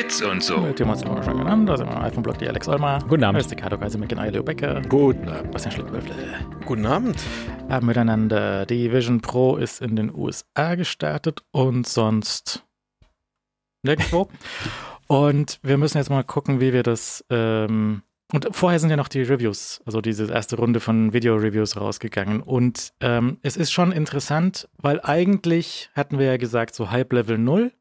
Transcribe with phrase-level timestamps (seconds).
[0.00, 0.56] Bits und so.
[0.60, 3.00] Mit Thomas immer schon genannt, also im iPhone-Blog die Alex Olmer.
[3.06, 3.42] Guten Abend.
[3.42, 4.80] Ist die Kato Kaiser mit Leo Becker.
[4.88, 5.50] Guten Abend.
[5.50, 6.14] Bastian Schlittwürfle.
[6.64, 7.22] Guten Abend.
[7.68, 8.64] Haben miteinander.
[8.64, 12.64] Die Vision Pro ist in den USA gestartet und sonst
[13.82, 14.28] nirgendwo.
[15.06, 17.22] und wir müssen jetzt mal gucken, wie wir das.
[17.28, 18.00] Ähm,
[18.32, 22.40] und vorher sind ja noch die Reviews, also diese erste Runde von Video-Reviews rausgegangen.
[22.40, 27.36] Und ähm, es ist schon interessant, weil eigentlich hatten wir ja gesagt, so Hype Level
[27.36, 27.72] 0.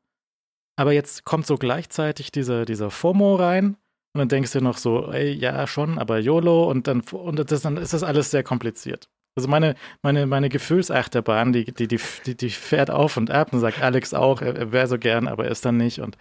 [0.79, 3.75] Aber jetzt kommt so gleichzeitig dieser, dieser FOMO rein.
[4.13, 6.69] Und dann denkst du noch so, ey, ja, schon, aber YOLO.
[6.71, 9.09] Und dann, und das, dann ist das alles sehr kompliziert.
[9.35, 13.81] Also meine, meine, meine Gefühlsachterbahn, die, die, die, die, fährt auf und ab und sagt
[13.81, 15.99] Alex auch, er, er wäre so gern, aber ist dann nicht.
[15.99, 16.17] Und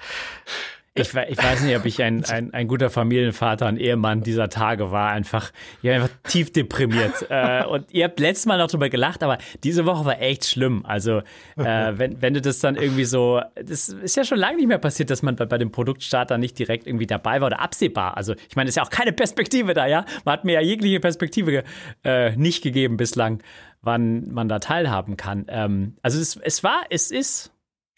[0.98, 4.90] Ich, ich weiß nicht, ob ich ein, ein, ein guter Familienvater, ein Ehemann dieser Tage
[4.90, 5.10] war.
[5.10, 5.52] Einfach,
[5.82, 7.26] ich war einfach tief deprimiert.
[7.30, 10.84] äh, und ihr habt letztes Mal noch drüber gelacht, aber diese Woche war echt schlimm.
[10.84, 11.18] Also,
[11.56, 14.78] äh, wenn, wenn du das dann irgendwie so, das ist ja schon lange nicht mehr
[14.78, 18.16] passiert, dass man bei, bei dem Produktstarter nicht direkt irgendwie dabei war oder absehbar.
[18.16, 20.04] Also, ich meine, es ist ja auch keine Perspektive da, ja.
[20.24, 21.64] Man hat mir ja jegliche Perspektive
[22.04, 23.42] äh, nicht gegeben bislang,
[23.82, 25.46] wann man da teilhaben kann.
[25.48, 27.52] Ähm, also, es, es war, es ist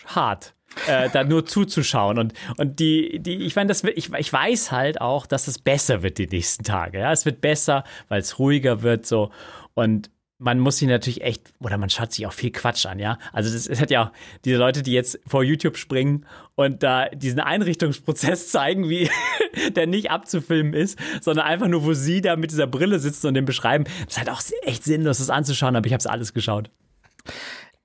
[0.06, 0.54] hart
[0.86, 2.18] äh, da nur zuzuschauen.
[2.18, 6.02] Und, und die, die, ich meine, das ich, ich weiß halt auch, dass es besser
[6.02, 7.00] wird die nächsten Tage.
[7.00, 9.30] Ja, es wird besser, weil es ruhiger wird so.
[9.74, 13.18] Und man muss sich natürlich echt, oder man schaut sich auch viel Quatsch an, ja.
[13.32, 14.12] Also das, es hat ja auch
[14.44, 19.10] diese Leute, die jetzt vor YouTube springen und da diesen Einrichtungsprozess zeigen, wie
[19.76, 23.34] der nicht abzufilmen ist, sondern einfach nur, wo sie da mit dieser Brille sitzen und
[23.34, 23.84] den beschreiben.
[23.84, 26.70] Das ist halt auch echt sinnlos, das anzuschauen, aber ich habe es alles geschaut.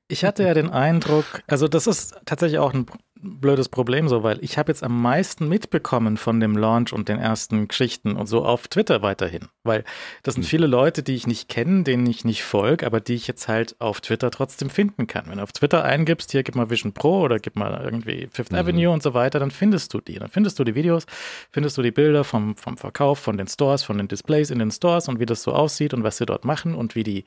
[0.07, 2.85] Ich hatte ja den Eindruck, also das ist tatsächlich auch ein
[3.21, 7.17] blödes Problem so, weil ich habe jetzt am meisten mitbekommen von dem Launch und den
[7.17, 9.83] ersten Geschichten und so auf Twitter weiterhin, weil
[10.23, 13.27] das sind viele Leute, die ich nicht kenne, denen ich nicht folge, aber die ich
[13.27, 15.25] jetzt halt auf Twitter trotzdem finden kann.
[15.27, 18.53] Wenn du auf Twitter eingibst, hier gib mal Vision Pro oder gib mal irgendwie Fifth
[18.53, 20.15] Avenue und so weiter, dann findest du die.
[20.15, 21.05] Dann findest du die Videos,
[21.51, 24.71] findest du die Bilder vom, vom Verkauf, von den Stores, von den Displays in den
[24.71, 27.25] Stores und wie das so aussieht und was sie dort machen und wie die,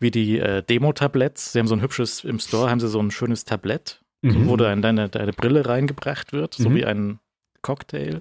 [0.00, 3.10] wie die äh, Demo-Tabletts, sie haben so ein hübsches, im Store haben sie so ein
[3.10, 4.48] schönes Tablett, Mhm.
[4.48, 6.74] wo da in deine, deine Brille reingebracht wird, so Mhm.
[6.74, 7.18] wie ein
[7.62, 8.20] Cocktail.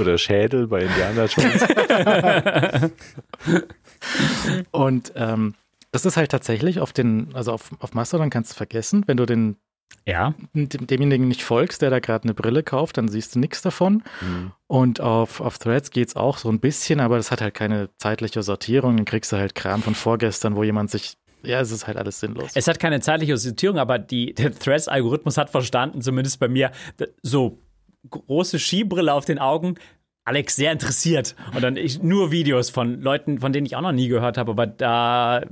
[0.00, 1.62] Oder Schädel bei Indiana Jones.
[4.70, 5.54] Und ähm,
[5.92, 9.26] das ist halt tatsächlich auf den, also auf, auf Mastodon kannst du vergessen, wenn du
[9.26, 9.56] den
[10.06, 10.34] Ja.
[10.54, 14.02] dem, demjenigen nicht folgst, der da gerade eine Brille kauft, dann siehst du nichts davon.
[14.20, 14.52] Mhm.
[14.66, 18.42] Und auf, auf Threads geht's auch so ein bisschen, aber das hat halt keine zeitliche
[18.42, 18.96] Sortierung.
[18.96, 22.20] Dann kriegst du halt Kram von vorgestern, wo jemand sich, ja, es ist halt alles
[22.20, 22.50] sinnlos.
[22.54, 26.70] Es hat keine zeitliche Sortierung, aber die, der Threads-Algorithmus hat verstanden, zumindest bei mir,
[27.22, 27.58] so
[28.08, 29.76] große Skibrille auf den Augen.
[30.24, 31.34] Alex sehr interessiert.
[31.54, 34.50] Und dann ich, nur Videos von Leuten, von denen ich auch noch nie gehört habe,
[34.52, 35.42] aber da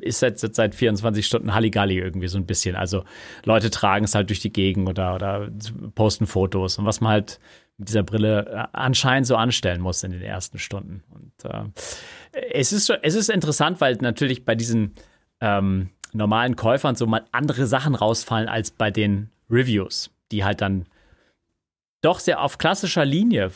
[0.00, 2.76] ist jetzt seit, seit 24 Stunden Halligalli irgendwie so ein bisschen.
[2.76, 3.04] Also
[3.44, 5.50] Leute tragen es halt durch die Gegend oder, oder
[5.94, 7.38] posten Fotos und was man halt
[7.78, 11.02] mit dieser Brille äh, anscheinend so anstellen muss in den ersten Stunden.
[11.10, 11.64] Und äh,
[12.52, 14.92] es, ist, es ist interessant, weil natürlich bei diesen
[15.40, 20.86] ähm, normalen Käufern so mal andere Sachen rausfallen als bei den Reviews, die halt dann
[22.00, 23.50] doch sehr auf klassischer Linie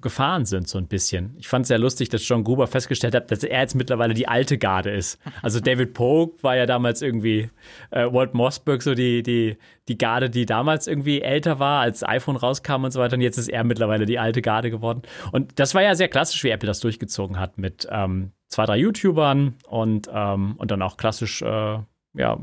[0.00, 1.34] gefahren sind, so ein bisschen.
[1.38, 4.28] Ich fand es sehr lustig, dass John Gruber festgestellt hat, dass er jetzt mittlerweile die
[4.28, 5.18] alte Garde ist.
[5.42, 7.50] Also David Pogue war ja damals irgendwie
[7.90, 9.56] äh, Walt Mossberg, so die, die,
[9.88, 13.14] die Garde, die damals irgendwie älter war, als iPhone rauskam und so weiter.
[13.14, 15.02] Und jetzt ist er mittlerweile die alte Garde geworden.
[15.32, 18.76] Und das war ja sehr klassisch, wie Apple das durchgezogen hat mit ähm, zwei, drei
[18.76, 21.78] YouTubern und, ähm, und dann auch klassisch, äh,
[22.14, 22.38] ja,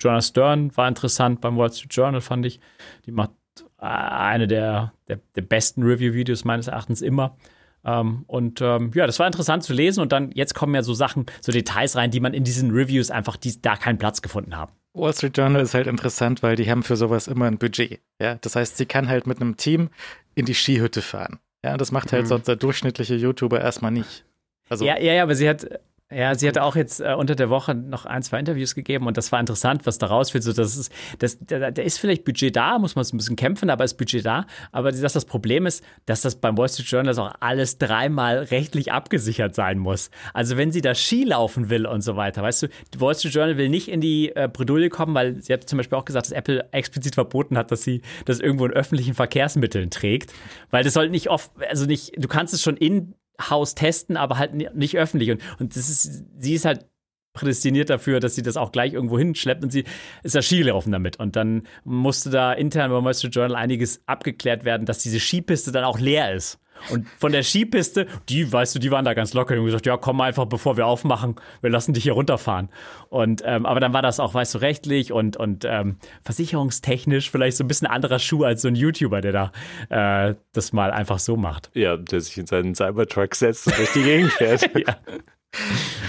[0.00, 2.60] Jonas Stern war interessant beim Wall Street Journal, fand ich.
[3.06, 3.30] Die macht
[3.78, 7.36] eine der, der, der besten Review-Videos meines Erachtens immer.
[7.84, 10.00] Ähm, und ähm, ja, das war interessant zu lesen.
[10.00, 13.10] Und dann jetzt kommen ja so Sachen, so Details rein, die man in diesen Reviews
[13.10, 14.72] einfach die, da keinen Platz gefunden haben.
[14.94, 18.00] Wall Street Journal ist halt interessant, weil die haben für sowas immer ein Budget.
[18.20, 19.90] Ja, das heißt, sie kann halt mit einem Team
[20.34, 21.38] in die Skihütte fahren.
[21.64, 24.24] Ja, das macht halt sonst der durchschnittliche YouTuber erstmal nicht.
[24.68, 25.66] Also, Ja, ja, ja, aber sie hat,
[26.10, 29.18] ja, sie hatte auch jetzt äh, unter der Woche noch ein, zwei Interviews gegeben und
[29.18, 30.42] das war interessant, was da rausfällt.
[30.42, 33.36] So, das ist, das, da, da ist vielleicht Budget da, muss man so ein bisschen
[33.36, 34.46] kämpfen, aber ist Budget da.
[34.72, 38.90] Aber dass das Problem ist, dass das beim Wall Street Journal auch alles dreimal rechtlich
[38.90, 40.10] abgesichert sein muss.
[40.32, 43.34] Also wenn sie da Ski laufen will und so weiter, weißt du, die Wall Street
[43.34, 46.24] Journal will nicht in die äh, Bredouille kommen, weil sie hat zum Beispiel auch gesagt,
[46.24, 50.32] dass Apple explizit verboten hat, dass sie das irgendwo in öffentlichen Verkehrsmitteln trägt,
[50.70, 54.38] weil das soll nicht oft, also nicht, du kannst es schon in Haus testen, aber
[54.38, 55.30] halt ni- nicht öffentlich.
[55.30, 56.86] Und, und das ist, sie ist halt
[57.34, 59.84] prädestiniert dafür, dass sie das auch gleich irgendwo hinschleppt und sie
[60.24, 61.20] ist da Skilaufen damit.
[61.20, 65.70] Und dann musste da intern beim Wall Street Journal einiges abgeklärt werden, dass diese Skipiste
[65.70, 66.58] dann auch leer ist.
[66.90, 69.96] Und von der Skipiste, die, weißt du, die waren da ganz locker und gesagt, ja,
[69.96, 72.68] komm einfach, bevor wir aufmachen, wir lassen dich hier runterfahren.
[73.08, 77.56] Und ähm, aber dann war das auch, weißt du, rechtlich und, und ähm, versicherungstechnisch vielleicht
[77.56, 81.18] so ein bisschen anderer Schuh als so ein YouTuber, der da äh, das mal einfach
[81.18, 81.70] so macht.
[81.74, 84.70] Ja, der sich in seinen Cybertruck setzt und durch die Gegend fährt.
[84.86, 84.96] ja.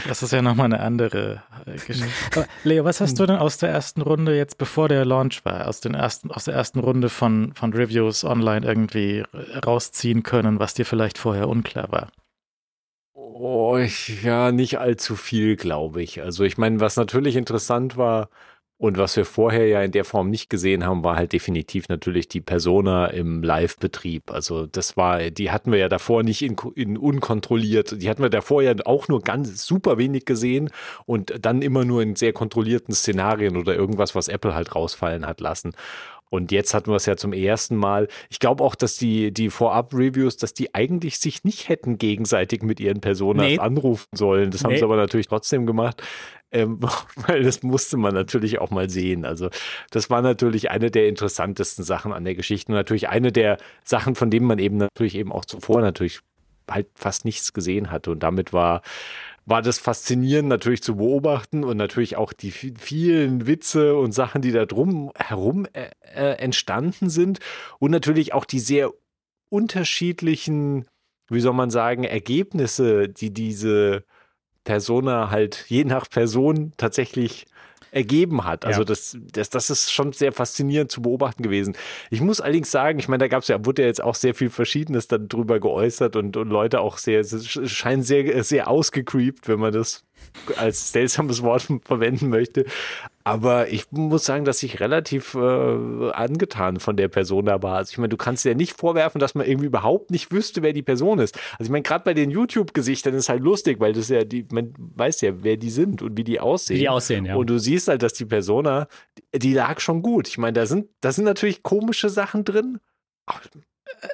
[0.07, 2.07] Das ist ja nochmal eine andere äh, Geschichte.
[2.35, 5.67] Aber Leo, was hast du denn aus der ersten Runde jetzt, bevor der Launch war,
[5.67, 9.23] aus, den ersten, aus der ersten Runde von, von Reviews online irgendwie
[9.65, 12.09] rausziehen können, was dir vielleicht vorher unklar war?
[13.13, 16.21] Oh, ich, ja, nicht allzu viel, glaube ich.
[16.21, 18.29] Also ich meine, was natürlich interessant war,
[18.79, 22.29] und was wir vorher ja in der Form nicht gesehen haben, war halt definitiv natürlich
[22.29, 24.31] die Persona im Live-Betrieb.
[24.31, 28.01] Also das war, die hatten wir ja davor nicht in, in, unkontrolliert.
[28.01, 30.69] Die hatten wir davor ja auch nur ganz super wenig gesehen
[31.05, 35.41] und dann immer nur in sehr kontrollierten Szenarien oder irgendwas, was Apple halt rausfallen hat
[35.41, 35.73] lassen.
[36.29, 38.07] Und jetzt hatten wir es ja zum ersten Mal.
[38.29, 42.79] Ich glaube auch, dass die, die Vorab-Reviews, dass die eigentlich sich nicht hätten gegenseitig mit
[42.79, 43.57] ihren Personas nee.
[43.57, 44.51] anrufen sollen.
[44.51, 44.69] Das nee.
[44.69, 46.01] haben sie aber natürlich trotzdem gemacht
[46.51, 46.79] ähm,
[47.15, 49.25] weil das musste man natürlich auch mal sehen.
[49.25, 49.49] Also
[49.91, 52.71] das war natürlich eine der interessantesten Sachen an der Geschichte.
[52.71, 56.19] Und natürlich eine der Sachen, von denen man eben natürlich eben auch zuvor natürlich
[56.69, 58.11] halt fast nichts gesehen hatte.
[58.11, 58.81] Und damit war
[59.49, 64.51] war das faszinierend natürlich zu beobachten und natürlich auch die vielen Witze und Sachen, die
[64.51, 67.39] da drum herum äh, äh, entstanden sind.
[67.79, 68.91] Und natürlich auch die sehr
[69.49, 70.85] unterschiedlichen,
[71.29, 74.03] wie soll man sagen, Ergebnisse, die diese
[74.63, 77.45] Persona halt je nach Person tatsächlich
[77.91, 78.65] ergeben hat.
[78.65, 78.85] Also ja.
[78.85, 81.75] das, das, das ist schon sehr faszinierend zu beobachten gewesen.
[82.09, 84.35] Ich muss allerdings sagen, ich meine, da gab es ja, wurde ja jetzt auch sehr
[84.35, 89.59] viel Verschiedenes dann drüber geäußert und, und Leute auch sehr, scheinen sehr, sehr ausgecreept, wenn
[89.59, 90.03] man das
[90.57, 92.65] als seltsames Wort verwenden möchte.
[93.23, 97.77] Aber ich muss sagen, dass ich relativ äh, angetan von der Person da war.
[97.77, 100.73] Also ich meine, du kannst ja nicht vorwerfen, dass man irgendwie überhaupt nicht wüsste, wer
[100.73, 101.37] die Person ist.
[101.59, 104.73] Also ich meine, gerade bei den YouTube-Gesichtern ist halt lustig, weil das ja die, man
[104.77, 106.77] weiß ja, wer die sind und wie die aussehen.
[106.77, 107.35] Wie die aussehen, ja.
[107.35, 108.87] Und du siehst halt, dass die Persona,
[109.35, 110.27] die, lag schon gut.
[110.27, 112.79] Ich meine, da sind, da sind natürlich komische Sachen drin.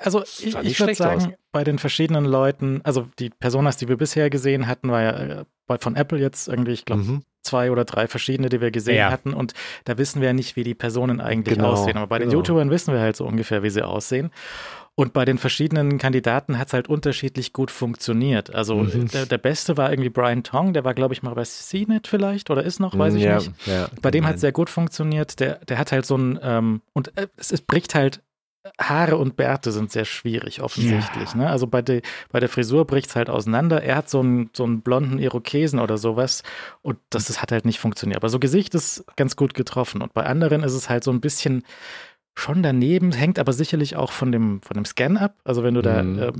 [0.01, 1.33] also ich, ich würde sagen, aus.
[1.53, 5.45] bei den verschiedenen Leuten, also die Personas, die wir bisher gesehen hatten, war ja äh,
[5.79, 7.21] von Apple jetzt irgendwie, ich glaube, mhm.
[7.41, 9.11] zwei oder drei verschiedene, die wir gesehen ja.
[9.11, 9.33] hatten.
[9.33, 9.53] Und
[9.85, 11.97] da wissen wir ja nicht, wie die Personen eigentlich genau, aussehen.
[11.97, 12.29] Aber bei genau.
[12.29, 14.31] den YouTubern wissen wir halt so ungefähr, wie sie aussehen.
[14.97, 18.55] Und bei den verschiedenen Kandidaten hat es halt unterschiedlich gut funktioniert.
[18.55, 19.09] Also mhm.
[19.09, 22.49] der, der, Beste war irgendwie Brian Tong, der war, glaube ich, mal bei CNET vielleicht
[22.49, 23.51] oder ist noch, weiß ich ja, nicht.
[23.65, 25.41] Ja, bei dem hat es sehr gut funktioniert.
[25.41, 28.21] Der, der hat halt so ein, ähm, und äh, es, es bricht halt
[28.79, 31.31] Haare und Bärte sind sehr schwierig, offensichtlich.
[31.31, 31.37] Ja.
[31.37, 31.49] Ne?
[31.49, 32.01] Also bei, de,
[32.31, 33.83] bei der Frisur bricht es halt auseinander.
[33.83, 36.43] Er hat so einen, so einen blonden Irokesen oder sowas
[36.81, 38.17] und das, das hat halt nicht funktioniert.
[38.17, 40.01] Aber so Gesicht ist ganz gut getroffen.
[40.01, 41.63] Und bei anderen ist es halt so ein bisschen
[42.37, 45.35] schon daneben, hängt aber sicherlich auch von dem, von dem Scan ab.
[45.43, 46.19] Also wenn du da mhm.
[46.19, 46.31] äh,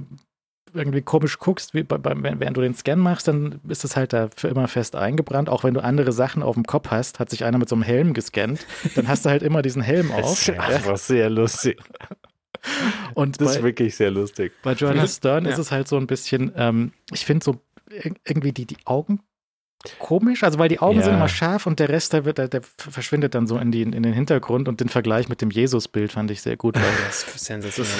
[0.75, 4.13] irgendwie komisch guckst, wie bei, bei, während du den Scan machst, dann ist es halt
[4.13, 5.50] da für immer fest eingebrannt.
[5.50, 7.83] Auch wenn du andere Sachen auf dem Kopf hast, hat sich einer mit so einem
[7.83, 10.45] Helm gescannt, dann hast du halt immer diesen Helm auf.
[10.45, 11.80] Das war sehr lustig.
[13.13, 14.54] Und das bei, ist wirklich sehr lustig.
[14.63, 15.51] Bei Joanna Stern ja.
[15.51, 17.62] ist es halt so ein bisschen, ähm, ich finde so
[18.25, 19.19] irgendwie die, die Augen
[20.00, 21.06] komisch, also weil die Augen ja.
[21.06, 23.82] sind immer scharf und der Rest, der, wird, der, der, verschwindet dann so in, die,
[23.82, 26.76] in den Hintergrund und den Vergleich mit dem Jesus-Bild fand ich sehr gut.
[26.76, 27.94] das ist sensationell.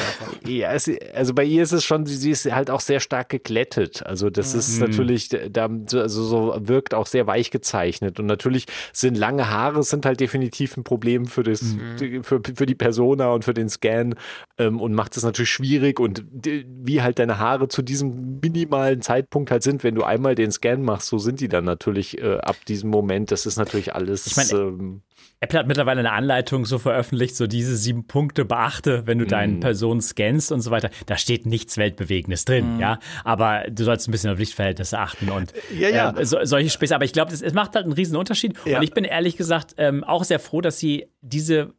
[0.48, 4.06] ja, es, also bei ihr ist es schon, sie ist halt auch sehr stark geglättet.
[4.06, 4.60] Also das mhm.
[4.60, 9.84] ist natürlich, da, also so wirkt auch sehr weich gezeichnet und natürlich sind lange Haare
[9.84, 12.24] sind halt definitiv ein Problem für das, mhm.
[12.24, 14.16] für, für die Persona und für den Scan
[14.58, 19.52] ähm, und macht es natürlich schwierig und wie halt deine Haare zu diesem minimalen Zeitpunkt
[19.52, 22.58] halt sind, wenn du einmal den Scan machst, so sind die dann natürlich äh, ab
[22.68, 24.28] diesem Moment, das ist natürlich alles.
[24.28, 25.02] Ich mein, ähm,
[25.42, 29.54] Apple hat mittlerweile eine Anleitung so veröffentlicht, so diese sieben Punkte beachte, wenn du deine
[29.54, 29.60] mm.
[29.60, 30.90] Person scannst und so weiter.
[31.06, 32.80] Da steht nichts Weltbewegendes drin, mm.
[32.80, 33.00] ja.
[33.24, 36.18] Aber du sollst ein bisschen auf Lichtverhältnisse achten und ja, ja.
[36.18, 36.96] Äh, so, solche Späße.
[36.96, 38.56] Aber ich glaube, es macht halt einen riesen Unterschied.
[38.66, 38.78] Ja.
[38.78, 41.74] Und ich bin ehrlich gesagt ähm, auch sehr froh, dass sie diese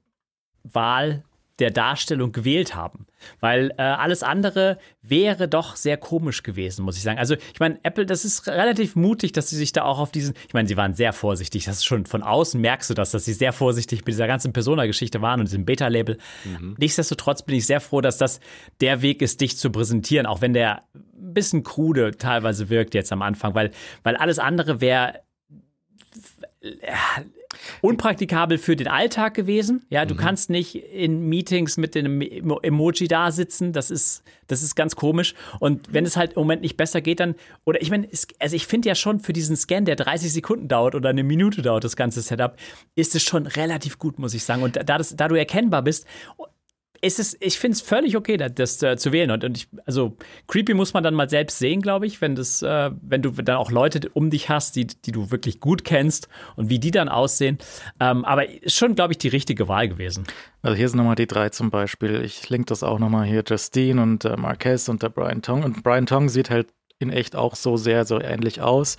[0.63, 1.25] Wahl
[1.59, 3.07] der Darstellung gewählt haben.
[3.41, 7.19] Weil äh, alles andere wäre doch sehr komisch gewesen, muss ich sagen.
[7.19, 10.35] Also, ich meine, Apple, das ist relativ mutig, dass sie sich da auch auf diesen,
[10.47, 11.65] ich meine, sie waren sehr vorsichtig.
[11.65, 14.53] Das ist schon von außen merkst du das, dass sie sehr vorsichtig mit dieser ganzen
[14.53, 16.19] Persona-Geschichte waren und diesem Beta-Label.
[16.45, 16.77] Mhm.
[16.79, 18.41] Nichtsdestotrotz bin ich sehr froh, dass das
[18.81, 23.13] der Weg ist, dich zu präsentieren, auch wenn der ein bisschen krude teilweise wirkt jetzt
[23.13, 23.71] am Anfang, weil,
[24.03, 25.21] weil alles andere wäre
[27.81, 29.87] unpraktikabel für den Alltag gewesen.
[29.89, 30.19] Ja, du mhm.
[30.19, 33.73] kannst nicht in Meetings mit dem Emoji da sitzen.
[33.73, 35.35] Das ist, das ist ganz komisch.
[35.61, 37.35] Und wenn es halt im Moment nicht besser geht, dann,
[37.65, 38.09] oder ich meine,
[38.39, 41.63] also ich finde ja schon für diesen Scan, der 30 Sekunden dauert oder eine Minute
[41.63, 42.57] dauert, das ganze Setup,
[42.95, 44.63] ist es schon relativ gut, muss ich sagen.
[44.63, 46.07] Und da, das, da du erkennbar bist,
[47.07, 49.31] es ist, ich finde es völlig okay, das, das äh, zu wählen.
[49.31, 50.17] Und, und ich, also
[50.49, 53.57] creepy muss man dann mal selbst sehen, glaube ich, wenn das, äh, wenn du dann
[53.57, 57.09] auch Leute um dich hast, die, die du wirklich gut kennst und wie die dann
[57.09, 57.59] aussehen.
[58.01, 60.25] Ähm, aber schon, glaube ich, die richtige Wahl gewesen.
[60.63, 62.23] Also hier sind nochmal die drei zum Beispiel.
[62.23, 63.45] Ich link das auch nochmal hier.
[63.47, 65.63] Justine und äh, Marquez und der Brian Tong.
[65.63, 66.69] Und Brian Tong sieht halt
[66.99, 68.97] in echt auch so sehr, so ähnlich aus.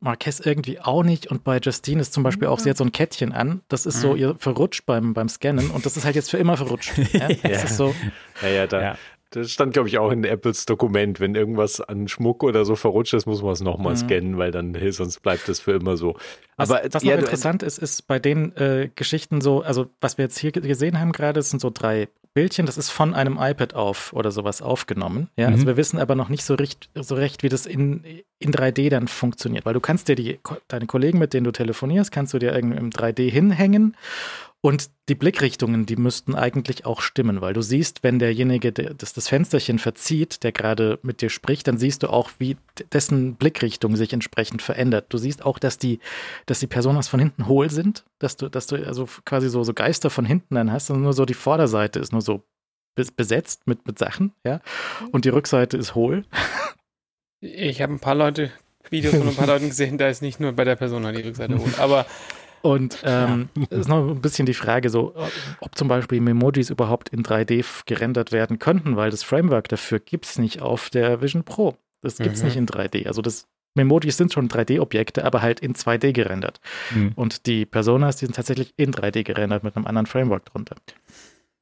[0.00, 1.26] Marquez irgendwie auch nicht.
[1.26, 3.62] Und bei Justine ist zum Beispiel auch, sie hat so ein Kettchen an.
[3.68, 4.16] Das ist so mhm.
[4.16, 6.92] ihr verrutscht beim, beim Scannen und das ist halt jetzt für immer verrutscht.
[7.12, 7.94] Ja, das ist so.
[8.42, 8.98] Ja, ja, da, ja.
[9.30, 11.18] Das stand, glaube ich, auch in Apples Dokument.
[11.18, 13.98] Wenn irgendwas an Schmuck oder so verrutscht ist, muss man es nochmal mhm.
[13.98, 16.16] scannen, weil dann, hey, sonst bleibt es für immer so.
[16.56, 20.18] Was, Aber was ja, noch interessant ist, ist bei den äh, Geschichten so, also was
[20.18, 23.72] wir jetzt hier gesehen haben gerade, sind so drei Bildchen, das ist von einem iPad
[23.72, 25.30] auf oder sowas aufgenommen.
[25.36, 25.54] Ja, also mhm.
[25.54, 28.04] also wir wissen aber noch nicht so recht, so recht, wie das in,
[28.38, 30.38] in 3D dann funktioniert, weil du kannst dir die,
[30.68, 33.96] deine Kollegen, mit denen du telefonierst, kannst du dir irgendwie im 3D hinhängen
[34.66, 39.28] und die Blickrichtungen, die müssten eigentlich auch stimmen, weil du siehst, wenn derjenige das, das
[39.28, 42.56] Fensterchen verzieht, der gerade mit dir spricht, dann siehst du auch, wie
[42.92, 45.06] dessen Blickrichtung sich entsprechend verändert.
[45.10, 46.00] Du siehst auch, dass die,
[46.46, 49.72] dass die Personen von hinten hohl sind, dass du, dass du also quasi so, so
[49.72, 52.42] Geister von hinten dann hast und nur so die Vorderseite ist nur so
[53.14, 54.60] besetzt mit, mit Sachen, ja.
[55.12, 56.24] Und die Rückseite ist hohl.
[57.40, 58.50] Ich habe ein paar Leute,
[58.90, 61.56] Videos von ein paar Leuten gesehen, da ist nicht nur bei der Person die Rückseite
[61.56, 62.04] hohl, aber
[62.66, 63.78] und ähm, ja.
[63.78, 65.14] ist noch ein bisschen die Frage, so,
[65.60, 70.26] ob zum Beispiel Memojis überhaupt in 3D gerendert werden könnten, weil das Framework dafür gibt
[70.26, 71.76] es nicht auf der Vision Pro.
[72.02, 72.46] Das gibt es mhm.
[72.46, 73.06] nicht in 3D.
[73.06, 76.60] Also das Memojis sind schon 3D-Objekte, aber halt in 2D gerendert.
[76.94, 77.12] Mhm.
[77.14, 80.76] Und die Personas, die sind tatsächlich in 3D gerendert mit einem anderen Framework drunter.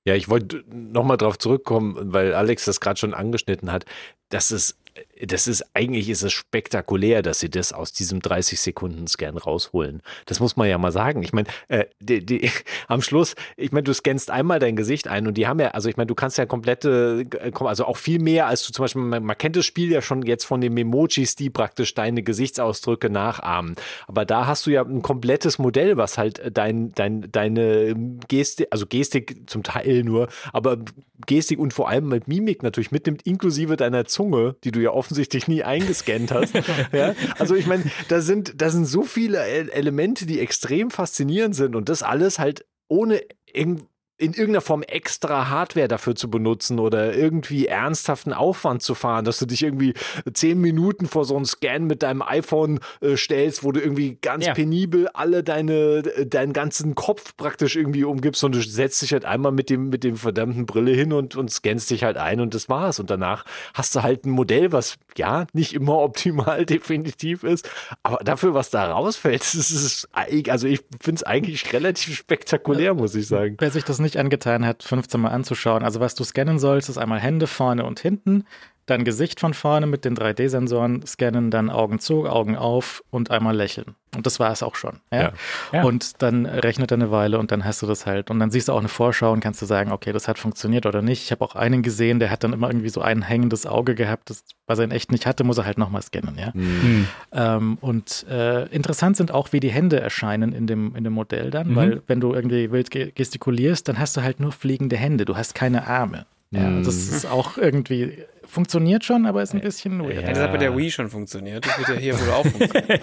[0.07, 3.87] Ja, ich wollte nochmal drauf zurückkommen, weil Alex das gerade schon angeschnitten hat,
[4.29, 4.77] dass es
[5.23, 10.03] das ist eigentlich ist es spektakulär, dass sie das aus diesem 30 Sekunden Scan rausholen.
[10.27, 11.23] Das muss man ja mal sagen.
[11.23, 12.51] Ich meine, äh, die, die,
[12.89, 15.89] am Schluss, ich meine, du scannst einmal dein Gesicht ein und die haben ja, also
[15.89, 19.03] ich meine, du kannst ja komplette, äh, also auch viel mehr, als du zum Beispiel,
[19.03, 23.11] man, man kennt das Spiel ja schon jetzt von den Memojis, die praktisch deine Gesichtsausdrücke
[23.11, 23.77] nachahmen.
[24.07, 27.95] Aber da hast du ja ein komplettes Modell, was halt dein, dein, deine
[28.29, 30.79] Gestik, also Gestik zum Teil nur, aber
[31.27, 35.49] Gestik und vor allem mit Mimik natürlich mitnimmt, inklusive deiner Zunge, die du ja offensichtlich
[35.49, 36.55] nie eingescannt hast.
[36.93, 37.15] ja?
[37.39, 41.91] Also ich meine, da sind, da sind so viele Elemente, die extrem faszinierend sind und
[41.91, 43.21] das alles halt ohne
[43.53, 49.25] irgend in irgendeiner Form extra Hardware dafür zu benutzen oder irgendwie ernsthaften Aufwand zu fahren,
[49.25, 49.95] dass du dich irgendwie
[50.33, 54.47] zehn Minuten vor so einen Scan mit deinem iPhone äh, stellst, wo du irgendwie ganz
[54.47, 54.55] ja.
[54.55, 59.51] penibel alle deine, deinen ganzen Kopf praktisch irgendwie umgibst und du setzt dich halt einmal
[59.51, 62.69] mit dem, mit dem verdammten Brille hin und, und scannst dich halt ein und das
[62.69, 63.01] war's.
[63.01, 63.45] Und danach
[63.75, 67.69] hast du halt ein Modell, was ja nicht immer optimal definitiv ist,
[68.05, 73.17] aber dafür, was da rausfällt, das ist, also ich finde es eigentlich relativ spektakulär, muss
[73.17, 73.57] ich sagen.
[73.59, 75.83] Wer sich das nicht angetan hat, 15 Mal anzuschauen.
[75.83, 78.45] Also was du scannen sollst, ist einmal Hände vorne und hinten,
[78.87, 83.57] dann Gesicht von vorne mit den 3D-Sensoren scannen, dann Augen zu, Augen auf und einmal
[83.57, 83.95] lächeln.
[84.15, 85.01] Und das war es auch schon.
[85.11, 85.23] Ja?
[85.23, 85.33] Ja.
[85.73, 85.85] ja?
[85.85, 88.31] Und dann rechnet er eine Weile und dann hast du das halt.
[88.31, 90.87] Und dann siehst du auch eine Vorschau und kannst du sagen, okay, das hat funktioniert
[90.87, 91.25] oder nicht.
[91.25, 94.31] Ich habe auch einen gesehen, der hat dann immer irgendwie so ein hängendes Auge gehabt,
[94.31, 96.37] das, was er in echt nicht hatte, muss er halt nochmal scannen.
[96.39, 96.53] Ja?
[96.55, 97.09] Mhm.
[97.33, 101.51] Ähm, und äh, interessant sind auch, wie die Hände erscheinen in dem, in dem Modell
[101.51, 101.77] dann, mhm.
[101.77, 105.55] weil wenn du irgendwie wild gestikulierst, dann hast du halt nur fliegende Hände, du hast
[105.55, 106.27] keine Arme.
[106.51, 106.85] Ja, mhm.
[106.85, 108.19] das ist auch irgendwie
[108.55, 110.23] funktioniert schon, aber ist ein bisschen weird.
[110.23, 110.33] Ja.
[110.33, 111.67] Das hat bei der Wii schon funktioniert.
[111.67, 113.01] Das wird ja hier wohl auch funktionieren.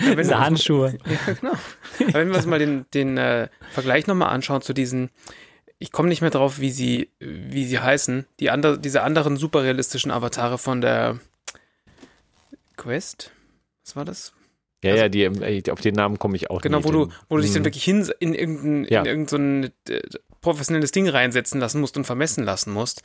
[0.18, 0.98] Diese Handschuhe.
[1.06, 1.52] Ja, genau.
[2.08, 5.10] Aber wenn wir uns mal den, den äh, Vergleich nochmal anschauen zu diesen,
[5.78, 10.10] ich komme nicht mehr drauf, wie sie, wie sie heißen, die andre, diese anderen superrealistischen
[10.10, 11.20] Avatare von der
[12.76, 13.30] Quest.
[13.84, 14.32] Was war das?
[14.82, 17.36] Ja, also, ja, die, äh, auf den Namen komme ich auch Genau, wo du, wo
[17.36, 19.00] du dich dann wirklich hin in irgendein, ja.
[19.00, 20.02] in irgendein so ein äh,
[20.40, 23.02] professionelles Ding reinsetzen lassen musst und vermessen lassen musst.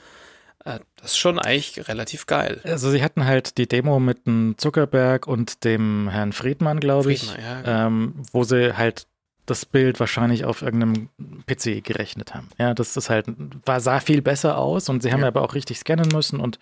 [0.66, 2.62] Äh, das ist schon eigentlich relativ geil.
[2.64, 7.32] Also sie hatten halt die Demo mit dem Zuckerberg und dem Herrn Friedmann, glaube ich,
[7.32, 7.88] Friedmann, ja, genau.
[7.88, 9.08] ähm, wo sie halt
[9.46, 11.10] das Bild wahrscheinlich auf irgendeinem
[11.48, 12.50] PC gerechnet haben.
[12.58, 13.26] Ja, das ist halt,
[13.66, 15.28] war, sah viel besser aus und sie haben ja.
[15.28, 16.60] aber auch richtig scannen müssen und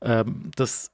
[0.00, 0.90] ähm, das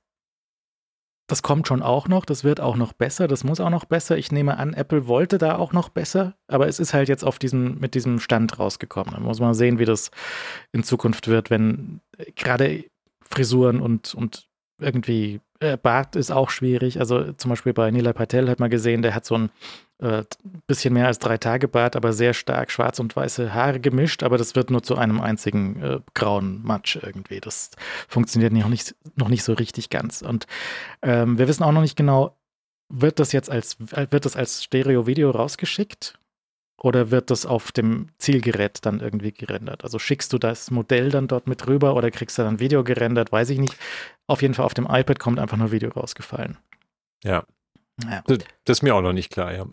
[1.33, 4.19] das kommt schon auch noch, das wird auch noch besser, das muss auch noch besser.
[4.19, 7.39] Ich nehme an, Apple wollte da auch noch besser, aber es ist halt jetzt auf
[7.39, 9.15] diesen, mit diesem Stand rausgekommen.
[9.15, 10.11] Da muss man sehen, wie das
[10.73, 12.03] in Zukunft wird, wenn
[12.37, 12.85] gerade
[13.23, 14.47] Frisuren und, und
[14.79, 17.01] irgendwie äh, Bart ist auch schwierig.
[17.01, 19.51] Also zum Beispiel bei Nila Patel hat man gesehen, der hat so ein
[20.03, 20.25] äh,
[20.67, 24.39] bisschen mehr als drei Tage Bart, aber sehr stark schwarz und weiße Haare gemischt, aber
[24.39, 27.41] das wird nur zu einem einzigen äh, grauen Matsch irgendwie.
[27.41, 27.71] Das
[28.09, 30.23] funktioniert noch nicht, noch nicht so richtig ganz.
[30.23, 30.47] Und
[31.03, 32.37] ähm, wir wissen auch noch nicht genau,
[32.89, 36.19] wird das jetzt als, wird das als Stereo-Video rausgeschickt?
[36.83, 39.85] oder wird das auf dem Zielgerät dann irgendwie gerendert?
[39.85, 43.31] Also schickst du das Modell dann dort mit rüber oder kriegst du dann Video gerendert?
[43.31, 43.77] Weiß ich nicht.
[44.27, 46.59] Auf jeden Fall auf dem iPad kommt einfach nur Video rausgefallen.
[47.23, 47.45] Ja.
[48.03, 48.23] Ja.
[48.27, 49.67] Das, das ist mir auch noch nicht klar, ja.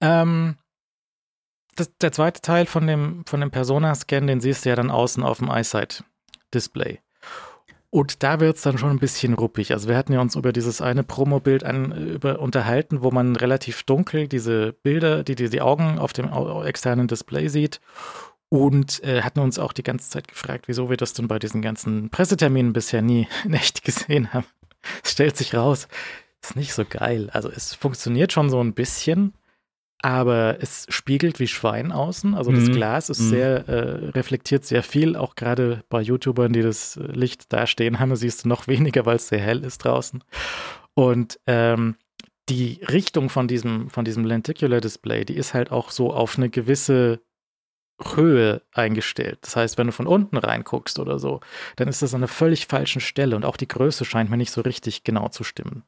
[0.00, 0.56] Ähm,
[1.76, 5.22] das, der zweite Teil von dem, von dem Persona-Scan, den siehst du ja dann außen
[5.22, 7.00] auf dem iSight-Display.
[7.90, 9.72] Und da wird es dann schon ein bisschen ruppig.
[9.72, 14.72] Also wir hatten ja uns über dieses eine Promo-Bild unterhalten, wo man relativ dunkel diese
[14.72, 16.30] Bilder, die, die die Augen auf dem
[16.64, 17.80] externen Display sieht.
[18.48, 21.62] Und äh, hatten uns auch die ganze Zeit gefragt, wieso wir das denn bei diesen
[21.62, 24.46] ganzen Presseterminen bisher nie in echt gesehen haben.
[25.02, 25.88] Es stellt sich raus,
[26.42, 27.30] ist nicht so geil.
[27.32, 29.34] Also es funktioniert schon so ein bisschen,
[30.02, 32.34] aber es spiegelt wie Schwein außen.
[32.34, 32.72] Also das Mhm.
[32.72, 33.28] Glas ist Mhm.
[33.30, 35.16] sehr, äh, reflektiert sehr viel.
[35.16, 39.16] Auch gerade bei YouTubern, die das Licht da stehen haben, siehst du noch weniger, weil
[39.16, 40.22] es sehr hell ist draußen.
[40.94, 41.96] Und ähm,
[42.48, 46.48] die Richtung von diesem, von diesem Lenticular Display, die ist halt auch so auf eine
[46.48, 47.20] gewisse
[48.14, 49.38] Höhe eingestellt.
[49.40, 51.40] Das heißt, wenn du von unten reinguckst oder so,
[51.76, 54.50] dann ist das an einer völlig falschen Stelle und auch die Größe scheint mir nicht
[54.52, 55.82] so richtig genau zu stimmen.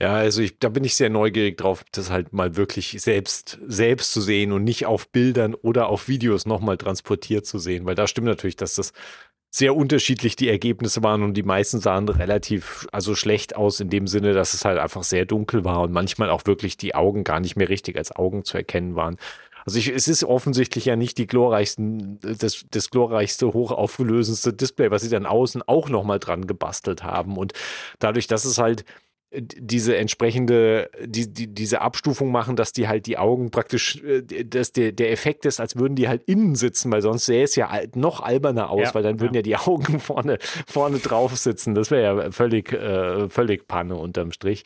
[0.00, 4.12] Ja, also ich, da bin ich sehr neugierig drauf, das halt mal wirklich selbst, selbst
[4.12, 8.08] zu sehen und nicht auf Bildern oder auf Videos nochmal transportiert zu sehen, weil da
[8.08, 8.92] stimmt natürlich, dass das
[9.54, 14.08] sehr unterschiedlich die Ergebnisse waren und die meisten sahen relativ, also schlecht aus in dem
[14.08, 17.38] Sinne, dass es halt einfach sehr dunkel war und manchmal auch wirklich die Augen gar
[17.38, 19.18] nicht mehr richtig als Augen zu erkennen waren.
[19.64, 25.02] Also ich, es ist offensichtlich ja nicht die glorreichsten, das, das glorreichste, hochaufgelösendste Display, was
[25.02, 27.36] sie dann außen auch nochmal dran gebastelt haben.
[27.36, 27.52] Und
[28.00, 28.84] dadurch, dass es halt
[29.34, 34.72] diese entsprechende, die, die, diese Abstufung machen, dass die halt die Augen praktisch, äh, dass
[34.72, 37.70] der, der Effekt ist, als würden die halt innen sitzen, weil sonst sähe es ja
[37.94, 39.42] noch alberner aus, Ja, weil dann würden ja.
[39.42, 41.74] die Augen vorne, vorne drauf sitzen.
[41.74, 44.64] Das wäre ja völlig, äh, völlig Panne unterm Strich.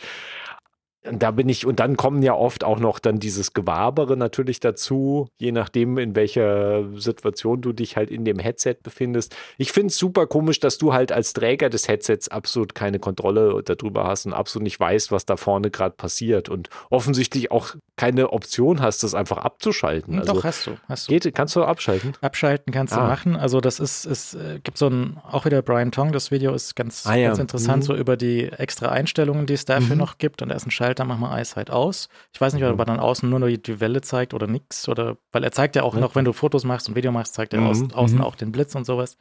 [1.11, 4.61] Und da bin ich, und dann kommen ja oft auch noch dann dieses Gewabere natürlich
[4.61, 9.35] dazu, je nachdem, in welcher Situation du dich halt in dem Headset befindest.
[9.59, 13.63] Ich finde es super komisch, dass du halt als Träger des Headsets absolut keine Kontrolle
[13.65, 18.33] darüber hast und absolut nicht weißt, was da vorne gerade passiert und offensichtlich auch keine
[18.33, 20.19] Option hast, das einfach abzuschalten.
[20.19, 20.73] Also Doch, hast du.
[20.89, 21.13] Hast du.
[21.19, 22.13] geht, kannst du abschalten?
[22.21, 23.07] Abschalten kannst du Ah.
[23.09, 23.37] machen.
[23.37, 26.77] Also das ist, es äh, gibt so ein, auch wieder Brian Tong, das Video ist
[26.77, 27.29] ganz, Ah ja.
[27.29, 27.87] ganz interessant, Mhm.
[27.87, 30.01] so über die extra Einstellungen, die es dafür Mhm.
[30.01, 30.43] noch gibt.
[30.43, 32.09] Und da ist ein Schalter, mach mal Eyesight aus.
[32.33, 32.79] Ich weiß nicht, ob Mhm.
[32.81, 34.89] er dann außen nur noch die, die Welle zeigt oder nichts.
[34.89, 36.01] Oder weil er zeigt ja auch Ja.
[36.01, 37.67] noch, wenn du Fotos machst und Video machst, zeigt er Mhm.
[37.67, 38.25] außen, außen Mhm.
[38.25, 39.17] auch den Blitz und sowas.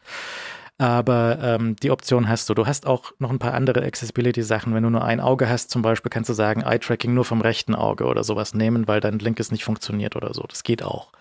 [0.78, 2.54] Aber ähm, die Option hast du.
[2.54, 4.74] Du hast auch noch ein paar andere Accessibility-Sachen.
[4.74, 7.76] Wenn du nur ein Auge hast, zum Beispiel, kannst du sagen, Eye-Tracking nur vom rechten
[7.76, 10.44] Auge oder sowas nehmen, weil dein linkes nicht funktioniert oder so.
[10.44, 11.12] Das geht auch.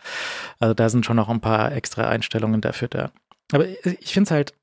[0.58, 3.10] Also da sind schon noch ein paar extra Einstellungen dafür da.
[3.52, 4.54] Aber ich finde es halt,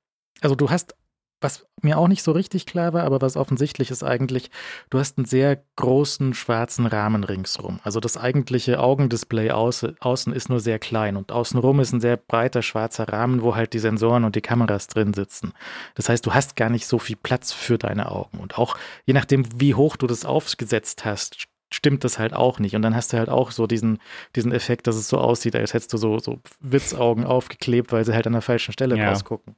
[0.41, 0.93] also du hast,
[1.41, 4.51] was mir auch nicht so richtig klar war, aber was offensichtlich ist eigentlich,
[4.91, 7.79] du hast einen sehr großen schwarzen Rahmen ringsrum.
[7.83, 12.17] Also das eigentliche Augendisplay außen, außen ist nur sehr klein und außenrum ist ein sehr
[12.17, 15.53] breiter schwarzer Rahmen, wo halt die Sensoren und die Kameras drin sitzen.
[15.95, 18.37] Das heißt, du hast gar nicht so viel Platz für deine Augen.
[18.39, 22.75] Und auch je nachdem, wie hoch du das aufgesetzt hast, stimmt das halt auch nicht.
[22.75, 23.99] Und dann hast du halt auch so diesen,
[24.35, 28.13] diesen Effekt, dass es so aussieht, als hättest du so, so Witzaugen aufgeklebt, weil sie
[28.13, 29.09] halt an der falschen Stelle Ja.
[29.09, 29.55] rausgucken.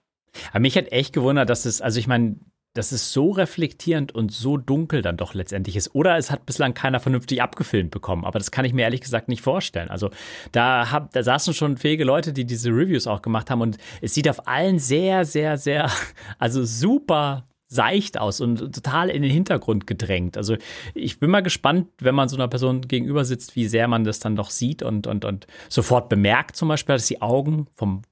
[0.51, 2.35] Aber mich hat echt gewundert, dass es, also ich meine,
[2.73, 5.93] dass es so reflektierend und so dunkel dann doch letztendlich ist.
[5.93, 8.25] Oder es hat bislang keiner vernünftig abgefilmt bekommen.
[8.25, 9.89] Aber das kann ich mir ehrlich gesagt nicht vorstellen.
[9.89, 10.09] Also
[10.51, 13.61] da, hab, da saßen schon fähige Leute, die diese Reviews auch gemacht haben.
[13.61, 15.91] Und es sieht auf allen sehr, sehr, sehr,
[16.39, 20.37] also super seicht aus und total in den Hintergrund gedrängt.
[20.37, 20.57] Also
[20.93, 24.19] ich bin mal gespannt, wenn man so einer Person gegenüber sitzt, wie sehr man das
[24.19, 28.03] dann doch sieht und, und, und sofort bemerkt zum Beispiel, dass die Augen vom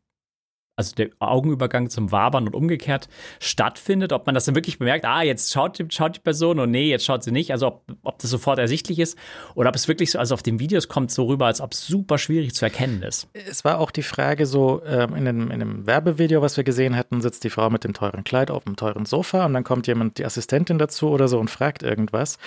[0.75, 3.07] also der Augenübergang zum Wabern und umgekehrt
[3.39, 6.71] stattfindet, ob man das dann wirklich bemerkt, ah, jetzt schaut, die- schaut die Person und
[6.71, 9.17] nee, jetzt schaut sie nicht, also ob, ob das sofort ersichtlich ist
[9.55, 11.85] oder ob es wirklich so, also auf den Videos kommt so rüber, als ob es
[11.85, 13.27] super schwierig zu erkennen ist.
[13.33, 16.95] Es war auch die Frage so, ähm, in, dem, in dem Werbevideo, was wir gesehen
[16.95, 19.87] hatten, sitzt die Frau mit dem teuren Kleid auf dem teuren Sofa und dann kommt
[19.87, 22.37] jemand, die Assistentin dazu oder so und fragt irgendwas.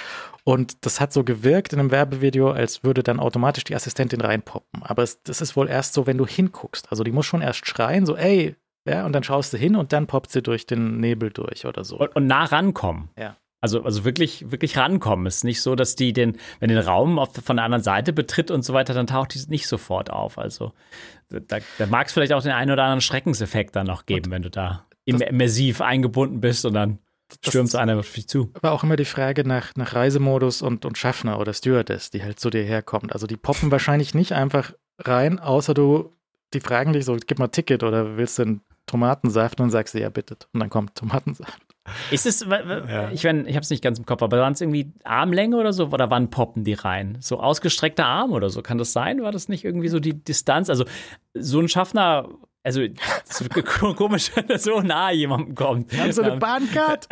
[0.45, 4.83] Und das hat so gewirkt in einem Werbevideo, als würde dann automatisch die Assistentin reinpoppen.
[4.83, 6.89] Aber es, das ist wohl erst so, wenn du hinguckst.
[6.91, 8.57] Also die muss schon erst schreien, so, ey,
[8.89, 11.85] ja, und dann schaust du hin und dann poppt sie durch den Nebel durch oder
[11.85, 11.99] so.
[11.99, 13.09] Und, und nah rankommen.
[13.19, 13.37] Ja.
[13.63, 15.27] Also, also wirklich, wirklich rankommen.
[15.27, 18.13] Es ist nicht so, dass die den, wenn den Raum auf, von der anderen Seite
[18.13, 20.37] betritt und so weiter, dann taucht die nicht sofort auf.
[20.37, 20.73] Also
[21.31, 24.43] da, da mag es vielleicht auch den einen oder anderen Schreckenseffekt dann noch geben, wenn
[24.43, 26.99] du da im- immersiv eingebunden bist und dann
[27.43, 28.53] stürmt so einer auf dich zu.
[28.61, 32.39] war auch immer die Frage nach, nach Reisemodus und, und Schaffner oder Stewardess, die halt
[32.39, 33.13] zu dir herkommt.
[33.15, 36.13] Also die poppen wahrscheinlich nicht einfach rein, außer du,
[36.55, 39.95] die fragen dich so, gib mal Ticket oder willst du einen Tomatensaft und dann sagst
[39.95, 40.37] du, ja bitte.
[40.53, 41.63] Und dann kommt Tomatensaft.
[42.11, 43.11] Ist es, ja.
[43.11, 45.73] ich meine, ich habe es nicht ganz im Kopf, aber waren es irgendwie Armlänge oder
[45.75, 45.89] so?
[45.89, 47.19] Oder wann poppen die rein?
[47.21, 48.63] So ausgestreckter Arm oder so?
[48.63, 49.23] Kann das sein?
[49.23, 50.71] War das nicht irgendwie so die Distanz?
[50.71, 50.87] Also,
[51.35, 52.29] so ein Schaffner,
[52.63, 52.81] also
[53.25, 53.45] so
[53.95, 55.97] komisch, wenn er so nah jemandem kommt.
[55.97, 57.07] Haben so eine Bahncard?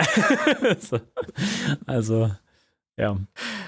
[1.86, 2.30] also,
[2.96, 3.16] ja.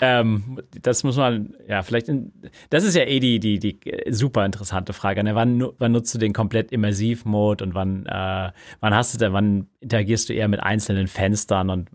[0.00, 2.32] Ähm, das muss man, ja, vielleicht, in,
[2.70, 5.24] das ist ja eh die, die, die super interessante Frage.
[5.24, 5.34] Ne?
[5.34, 9.68] Wann, wann nutzt du den komplett Immersiv-Mode und wann, äh, wann hast du denn, wann
[9.80, 11.90] interagierst du eher mit einzelnen Fenstern und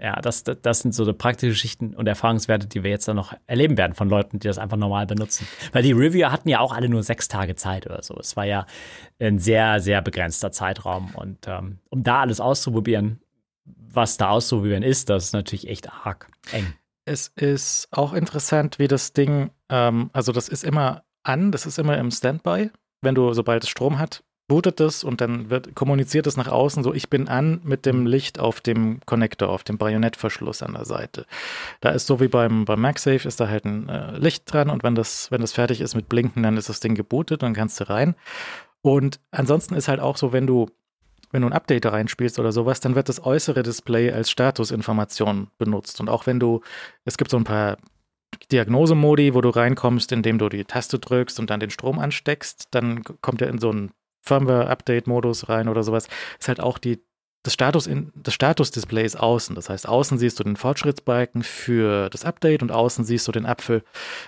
[0.00, 3.76] ja, das, das, sind so praktische Geschichten und Erfahrungswerte, die wir jetzt dann noch erleben
[3.76, 5.48] werden von Leuten, die das einfach normal benutzen.
[5.72, 8.16] Weil die Reviewer hatten ja auch alle nur sechs Tage Zeit oder so.
[8.16, 8.66] Es war ja
[9.18, 11.14] ein sehr, sehr begrenzter Zeitraum.
[11.16, 13.20] Und ähm, um da alles auszuprobieren,
[13.76, 16.74] was da auszuprobieren ist, das ist natürlich echt arg eng.
[17.04, 21.78] Es ist auch interessant, wie das Ding, ähm, also das ist immer an, das ist
[21.78, 22.70] immer im Standby.
[23.00, 26.82] Wenn du, sobald es Strom hat, bootet es und dann wird kommuniziert es nach außen
[26.82, 30.86] so, ich bin an mit dem Licht auf dem Connector, auf dem Bajonettverschluss an der
[30.86, 31.26] Seite.
[31.80, 34.82] Da ist so wie beim, beim MagSafe ist da halt ein äh, Licht dran und
[34.82, 37.78] wenn das, wenn das fertig ist mit Blinken, dann ist das Ding gebootet, dann kannst
[37.80, 38.14] du rein.
[38.80, 40.70] Und ansonsten ist halt auch so, wenn du
[41.30, 45.48] wenn du ein Update da reinspielst oder sowas, dann wird das äußere Display als Statusinformation
[45.58, 46.00] benutzt.
[46.00, 46.62] Und auch wenn du,
[47.04, 47.76] es gibt so ein paar
[48.52, 53.02] Diagnosemodi, wo du reinkommst, indem du die Taste drückst und dann den Strom ansteckst, dann
[53.02, 56.08] kommt er in so einen Firmware-Update-Modus rein oder sowas.
[56.38, 57.02] Ist halt auch die
[57.42, 59.54] das Status in, das Status-Display ist außen.
[59.54, 63.46] Das heißt, außen siehst du den Fortschrittsbalken für das Update und außen siehst du den
[63.46, 63.84] Apfel,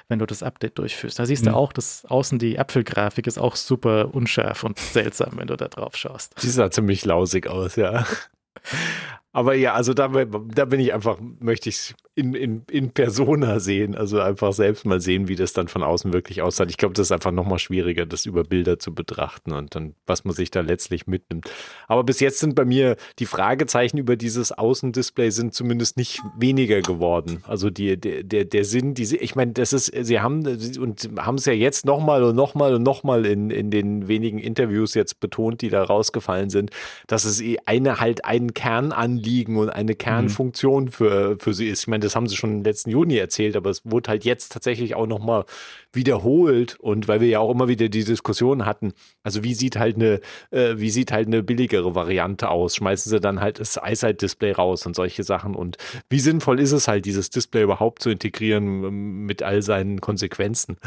[0.09, 1.19] wenn du das Update durchführst.
[1.19, 1.51] Da siehst mhm.
[1.51, 5.69] du auch, dass außen die Apfelgrafik ist auch super unscharf und seltsam, wenn du da
[5.69, 6.35] drauf schaust.
[6.43, 8.07] Die sah ziemlich lausig aus, ja.
[9.33, 13.61] Aber ja, also da, da bin ich einfach, möchte ich es in, in, in Persona
[13.61, 16.67] sehen, also einfach selbst mal sehen, wie das dann von außen wirklich aussah.
[16.69, 20.25] Ich glaube, das ist einfach nochmal schwieriger, das über Bilder zu betrachten und dann, was
[20.25, 21.51] man sich da letztlich mitnimmt.
[21.87, 26.83] Aber bis jetzt sind bei mir die Fragezeichen über dieses Außendisplay sind zumindest nicht weniger
[26.83, 27.43] geworden.
[27.47, 30.45] Also die, der, der, der Sinn, diese, ich meine, das ist, sie haben
[30.79, 34.95] und haben es ja jetzt nochmal und nochmal und nochmal in, in den wenigen Interviews
[34.95, 36.71] jetzt betont, die da rausgefallen sind,
[37.07, 40.93] dass es eine halt einen Kern an Anliegen und eine Kernfunktion mhm.
[40.93, 41.83] für, für sie ist.
[41.83, 44.53] Ich meine, das haben sie schon im letzten Juni erzählt, aber es wurde halt jetzt
[44.53, 45.45] tatsächlich auch nochmal
[45.93, 49.97] wiederholt und weil wir ja auch immer wieder die Diskussion hatten, also wie sieht halt
[49.97, 52.77] eine, äh, wie sieht halt eine billigere Variante aus?
[52.77, 55.77] Schmeißen sie dann halt das EyeSight-Display raus und solche Sachen und
[56.09, 60.79] wie sinnvoll ist es halt, dieses Display überhaupt zu integrieren ähm, mit all seinen Konsequenzen?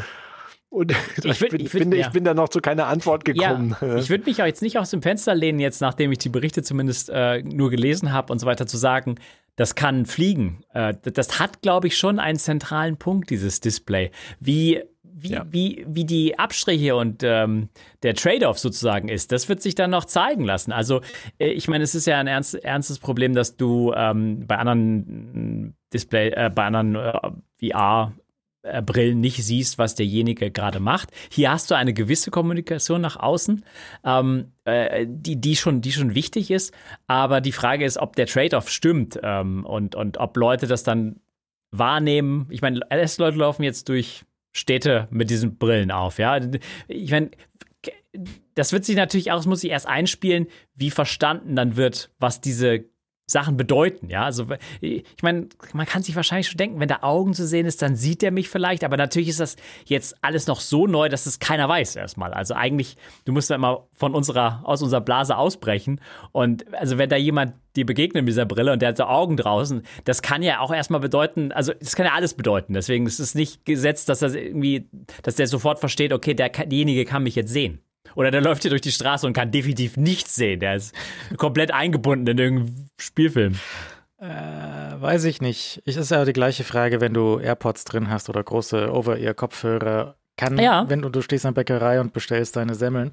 [0.74, 2.06] Und ich, würd, bin, ich, würd, finde, ja.
[2.06, 3.76] ich bin da noch zu keiner Antwort gekommen.
[3.80, 6.28] Ja, ich würde mich auch jetzt nicht aus dem Fenster lehnen, jetzt nachdem ich die
[6.28, 9.14] Berichte zumindest äh, nur gelesen habe und so weiter, zu sagen,
[9.54, 10.64] das kann fliegen.
[10.72, 14.10] Äh, das hat, glaube ich, schon einen zentralen Punkt, dieses Display.
[14.40, 15.46] Wie, wie, ja.
[15.48, 17.68] wie, wie die Abstriche und ähm,
[18.02, 20.72] der Trade-off sozusagen ist, das wird sich dann noch zeigen lassen.
[20.72, 21.02] Also,
[21.38, 25.76] äh, ich meine, es ist ja ein ernst, ernstes Problem, dass du ähm, bei anderen
[25.92, 28.23] Display, äh, bei anderen äh, VR äh,
[28.82, 31.10] Brillen nicht siehst, was derjenige gerade macht.
[31.30, 33.64] Hier hast du eine gewisse Kommunikation nach außen,
[34.04, 36.74] ähm, äh, die, die, schon, die schon wichtig ist.
[37.06, 41.20] Aber die Frage ist, ob der Trade-off stimmt ähm, und, und ob Leute das dann
[41.70, 42.46] wahrnehmen.
[42.50, 46.18] Ich meine, LS-Leute laufen jetzt durch Städte mit diesen Brillen auf.
[46.18, 46.40] Ja,
[46.88, 47.30] ich meine,
[48.54, 52.40] das wird sich natürlich auch, es muss sich erst einspielen, wie verstanden dann wird, was
[52.40, 52.84] diese
[53.26, 54.24] Sachen bedeuten, ja.
[54.24, 54.46] Also
[54.80, 57.96] ich meine, man kann sich wahrscheinlich schon denken, wenn da Augen zu sehen ist, dann
[57.96, 59.56] sieht er mich vielleicht, aber natürlich ist das
[59.86, 62.34] jetzt alles noch so neu, dass es keiner weiß erstmal.
[62.34, 66.00] Also eigentlich, du musst ja immer von unserer, aus unserer Blase ausbrechen.
[66.32, 69.38] Und also wenn da jemand dir begegnet mit dieser Brille und der hat so Augen
[69.38, 72.74] draußen, das kann ja auch erstmal bedeuten, also das kann ja alles bedeuten.
[72.74, 74.88] Deswegen ist es nicht gesetzt, dass das irgendwie,
[75.22, 77.80] dass der sofort versteht, okay, der, derjenige kann mich jetzt sehen.
[78.14, 80.60] Oder der läuft hier durch die Straße und kann definitiv nichts sehen.
[80.60, 80.94] Der ist
[81.36, 83.56] komplett eingebunden in irgendeinem Spielfilm.
[84.18, 85.82] Äh, weiß ich nicht.
[85.84, 90.16] Es ist ja die gleiche Frage, wenn du AirPods drin hast oder große Over-Ear-Kopfhörer.
[90.36, 90.84] Kann, ja.
[90.88, 93.12] wenn du, du stehst an der Bäckerei und bestellst deine Semmeln,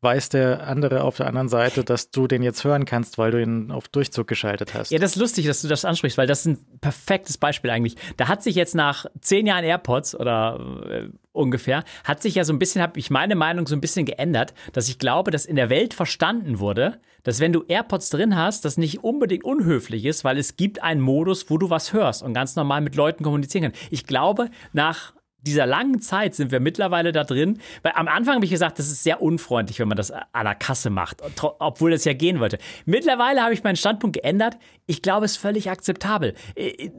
[0.00, 3.40] weiß der andere auf der anderen Seite, dass du den jetzt hören kannst, weil du
[3.40, 4.90] ihn auf Durchzug geschaltet hast.
[4.90, 7.96] Ja, das ist lustig, dass du das ansprichst, weil das ist ein perfektes Beispiel eigentlich.
[8.16, 12.52] Da hat sich jetzt nach zehn Jahren AirPods oder äh, ungefähr, hat sich ja so
[12.52, 15.56] ein bisschen, habe ich meine Meinung so ein bisschen geändert, dass ich glaube, dass in
[15.56, 20.24] der Welt verstanden wurde, dass wenn du AirPods drin hast, das nicht unbedingt unhöflich ist,
[20.24, 23.64] weil es gibt einen Modus, wo du was hörst und ganz normal mit Leuten kommunizieren
[23.72, 23.80] kannst.
[23.90, 25.12] Ich glaube, nach
[25.46, 27.58] dieser langen Zeit sind wir mittlerweile da drin.
[27.82, 30.54] Weil am Anfang habe ich gesagt, das ist sehr unfreundlich, wenn man das à la
[30.54, 31.22] Kasse macht,
[31.58, 32.58] obwohl das ja gehen wollte.
[32.84, 34.56] Mittlerweile habe ich meinen Standpunkt geändert.
[34.86, 36.34] Ich glaube, es ist völlig akzeptabel.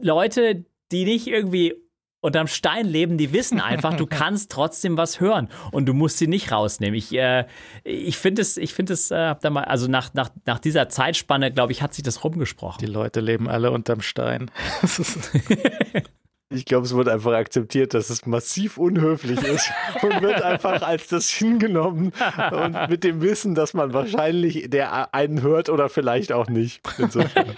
[0.02, 1.76] Leute, die nicht irgendwie
[2.20, 6.28] unterm Stein leben, die wissen einfach, du kannst trotzdem was hören und du musst sie
[6.28, 6.98] nicht rausnehmen.
[6.98, 7.46] Ich, äh,
[7.84, 10.90] ich finde es, ich finde es, äh, hab da mal, also nach, nach, nach dieser
[10.90, 12.80] Zeitspanne, glaube ich, hat sich das rumgesprochen.
[12.80, 14.50] Die Leute leben alle unterm Stein.
[16.50, 19.70] Ich glaube, es wird einfach akzeptiert, dass es massiv unhöflich ist
[20.02, 22.14] und wird einfach als das hingenommen
[22.52, 26.82] und mit dem Wissen, dass man wahrscheinlich der einen hört oder vielleicht auch nicht.
[26.98, 27.54] Insofern.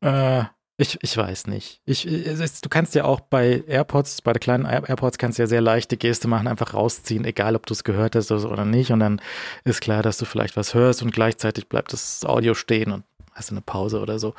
[0.02, 0.44] äh,
[0.80, 1.80] ich, ich weiß nicht.
[1.86, 5.48] Ich, ist, du kannst ja auch bei AirPods, bei der kleinen AirPods kannst du ja
[5.48, 8.92] sehr leichte Geste machen, einfach rausziehen, egal ob du es gehört hast oder nicht.
[8.92, 9.20] Und dann
[9.64, 13.50] ist klar, dass du vielleicht was hörst und gleichzeitig bleibt das Audio stehen und hast
[13.50, 14.34] eine Pause oder so.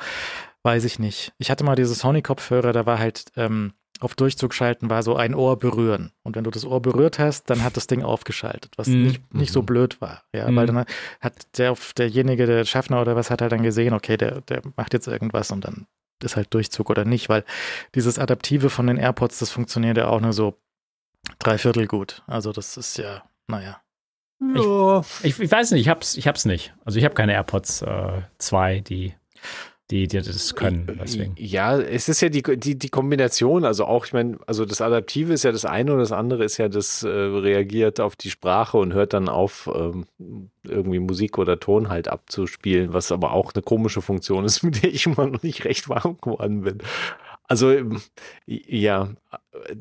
[0.62, 1.32] Weiß ich nicht.
[1.38, 5.34] Ich hatte mal diese Sony-Kopfhörer, da war halt ähm, auf Durchzug schalten, war so ein
[5.34, 6.12] Ohr berühren.
[6.22, 9.02] Und wenn du das Ohr berührt hast, dann hat das Ding aufgeschaltet, was mhm.
[9.02, 9.66] nicht, nicht so mhm.
[9.66, 10.24] blöd war.
[10.34, 10.56] Ja, mhm.
[10.56, 10.84] weil dann
[11.20, 14.94] hat der, derjenige, der Schaffner oder was, hat halt dann gesehen, okay, der, der macht
[14.94, 15.86] jetzt irgendwas und dann
[16.22, 17.44] ist halt Durchzug oder nicht, weil
[17.94, 20.58] dieses Adaptive von den AirPods, das funktioniert ja auch nur so
[21.38, 22.22] dreiviertel gut.
[22.26, 23.80] Also das ist ja, naja.
[25.22, 26.74] Ich, ich, ich, weiß nicht, ich hab's, ich hab's nicht.
[26.84, 27.84] Also ich habe keine AirPods
[28.38, 29.14] 2, äh, die
[29.90, 30.98] die, die das können.
[31.00, 31.34] Deswegen.
[31.36, 35.32] Ja, es ist ja die, die, die Kombination, also auch, ich meine, also das Adaptive
[35.32, 38.78] ist ja das eine und das andere ist ja, das äh, reagiert auf die Sprache
[38.78, 40.06] und hört dann auf, ähm,
[40.62, 44.92] irgendwie Musik oder Ton halt abzuspielen, was aber auch eine komische Funktion ist, mit der
[44.92, 46.78] ich immer noch nicht recht warm geworden bin.
[47.50, 47.74] Also
[48.46, 49.08] ja,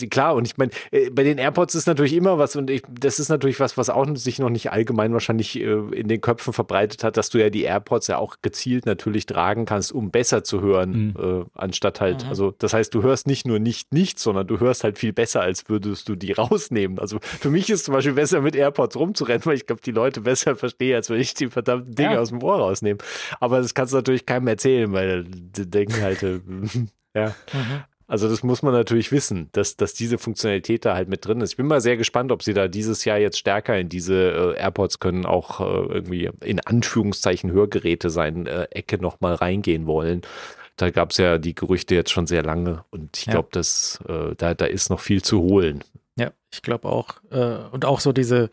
[0.09, 3.19] klar, und ich meine, äh, bei den AirPods ist natürlich immer was, und ich, das
[3.19, 7.03] ist natürlich was, was auch sich noch nicht allgemein wahrscheinlich äh, in den Köpfen verbreitet
[7.03, 10.61] hat, dass du ja die AirPods ja auch gezielt natürlich tragen kannst, um besser zu
[10.61, 11.41] hören, mhm.
[11.41, 12.29] äh, anstatt halt, mhm.
[12.29, 15.41] also das heißt, du hörst nicht nur nicht nichts, sondern du hörst halt viel besser,
[15.41, 16.97] als würdest du die rausnehmen.
[16.97, 20.21] Also für mich ist zum Beispiel besser mit AirPods rumzurennen, weil ich glaube, die Leute
[20.21, 22.19] besser verstehen, als wenn ich die verdammten Dinge ja.
[22.19, 22.97] aus dem Ohr rausnehme.
[23.39, 26.39] Aber das kannst du natürlich keinem erzählen, weil die denken halt, äh,
[27.13, 27.35] Ja.
[27.53, 27.83] Mhm.
[28.09, 31.51] Also das muss man natürlich wissen, dass, dass diese Funktionalität da halt mit drin ist.
[31.51, 34.59] Ich bin mal sehr gespannt, ob sie da dieses Jahr jetzt stärker in diese äh,
[34.59, 40.21] AirPods können auch äh, irgendwie in Anführungszeichen Hörgeräte sein äh, Ecke nochmal reingehen wollen.
[40.75, 43.33] Da gab es ja die Gerüchte jetzt schon sehr lange und ich ja.
[43.33, 45.83] glaube, dass äh, da, da ist noch viel zu holen.
[46.17, 47.21] Ja, ich glaube auch.
[47.29, 48.49] Äh, und auch so diese,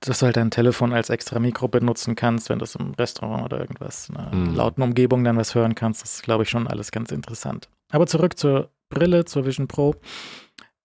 [0.00, 3.60] dass du halt dein Telefon als extra Mikro benutzen kannst, wenn du im Restaurant oder
[3.60, 4.54] irgendwas, in einer mhm.
[4.54, 6.02] lauten Umgebung dann was hören kannst.
[6.02, 7.68] Das ist, glaube ich, schon alles ganz interessant.
[7.90, 9.94] Aber zurück zur Brille, zur Vision Pro.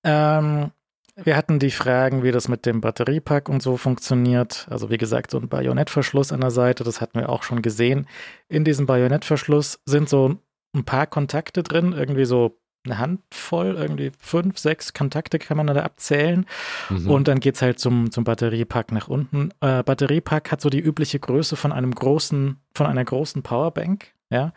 [0.04, 0.72] Ähm,
[1.16, 4.68] wir hatten die Fragen, wie das mit dem Batteriepack und so funktioniert.
[4.70, 8.08] Also wie gesagt, so ein Bajonettverschluss an der Seite, das hatten wir auch schon gesehen.
[8.48, 10.38] In diesem Bajonettverschluss sind so
[10.76, 15.76] ein paar Kontakte drin, irgendwie so eine Handvoll, irgendwie fünf, sechs Kontakte kann man da
[15.84, 16.46] abzählen.
[16.90, 17.10] Mhm.
[17.10, 19.52] Und dann geht es halt zum, zum Batteriepack nach unten.
[19.62, 24.54] Äh, Batteriepack hat so die übliche Größe von einem großen, von einer großen Powerbank, ja.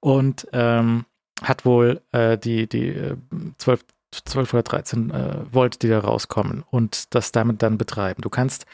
[0.00, 1.04] Und ähm,
[1.42, 3.16] hat wohl äh, die, die äh,
[3.58, 3.84] 12,
[4.24, 8.22] 12 oder 13 äh, Volt, die da rauskommen und das damit dann betreiben.
[8.22, 8.66] Du kannst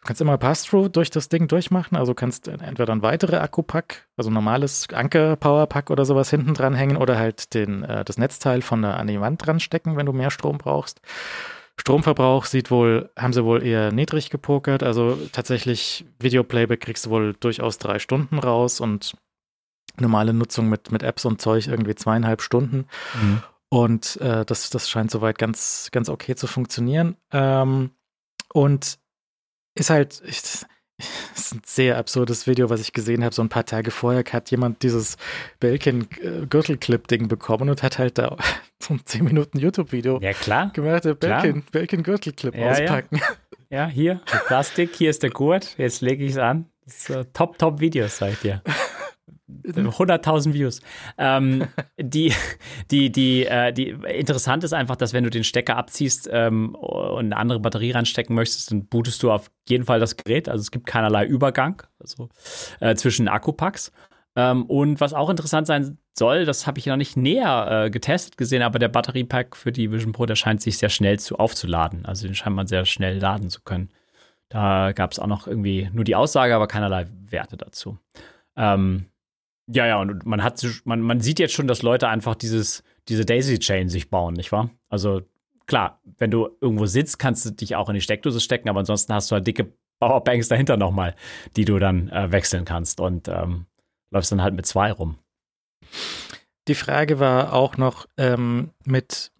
[0.00, 4.30] Du kannst immer Pass-Through durch das Ding durchmachen, also kannst entweder ein weiteres Akkupack, also
[4.30, 8.96] normales Anker-Powerpack oder sowas hinten dran hängen oder halt den, äh, das Netzteil von der,
[8.96, 11.00] an die Wand dran stecken, wenn du mehr Strom brauchst.
[11.76, 17.34] Stromverbrauch sieht wohl, haben sie wohl eher niedrig gepokert, also tatsächlich Videoplayback kriegst du wohl
[17.34, 19.16] durchaus drei Stunden raus und
[20.00, 22.86] normale Nutzung mit, mit Apps und Zeug irgendwie zweieinhalb Stunden.
[23.20, 23.42] Mhm.
[23.68, 27.16] Und äh, das, das scheint soweit ganz, ganz okay zu funktionieren.
[27.32, 27.90] Ähm,
[28.52, 28.98] und
[29.78, 33.34] ist halt, ich, ist ein sehr absurdes Video, was ich gesehen habe.
[33.34, 35.16] So ein paar Tage vorher hat jemand dieses
[35.60, 38.36] Belkin-Gürtelclip-Ding bekommen und hat halt da
[38.82, 40.70] so ein 10 Minuten YouTube-Video ja, klar.
[40.72, 43.16] gemacht, der Belkin-Gürtelclip ja, auspacken.
[43.16, 43.26] Ja.
[43.70, 46.66] ja, hier, Plastik, hier ist der Gurt, jetzt lege ich es an.
[46.84, 48.62] Das ist, top, top Videos, sag ich dir.
[49.48, 50.80] 100.000 Views.
[51.16, 51.66] Ähm,
[52.00, 52.32] die,
[52.90, 57.26] die, die, äh, die interessant ist einfach, dass wenn du den Stecker abziehst ähm, und
[57.26, 60.48] eine andere Batterie reinstecken möchtest, dann bootest du auf jeden Fall das Gerät.
[60.48, 62.28] Also es gibt keinerlei Übergang also,
[62.80, 63.92] äh, zwischen Akkupacks.
[64.36, 68.36] Ähm, und was auch interessant sein soll, das habe ich noch nicht näher äh, getestet
[68.36, 72.04] gesehen, aber der Batteriepack für die Vision Pro, der scheint sich sehr schnell zu aufzuladen.
[72.06, 73.90] Also den scheint man sehr schnell laden zu können.
[74.48, 77.98] Da gab es auch noch irgendwie nur die Aussage, aber keinerlei Werte dazu.
[78.56, 79.06] Ähm,
[79.70, 83.24] ja, ja, und man hat man, man sieht jetzt schon, dass Leute einfach dieses, diese
[83.24, 84.70] Daisy-Chain sich bauen, nicht wahr?
[84.88, 85.22] Also
[85.66, 89.12] klar, wenn du irgendwo sitzt, kannst du dich auch in die Steckdose stecken, aber ansonsten
[89.12, 91.14] hast du halt dicke Powerbanks dahinter nochmal,
[91.56, 93.66] die du dann äh, wechseln kannst und ähm,
[94.10, 95.18] läufst dann halt mit zwei rum.
[96.66, 99.32] Die Frage war auch noch ähm, mit,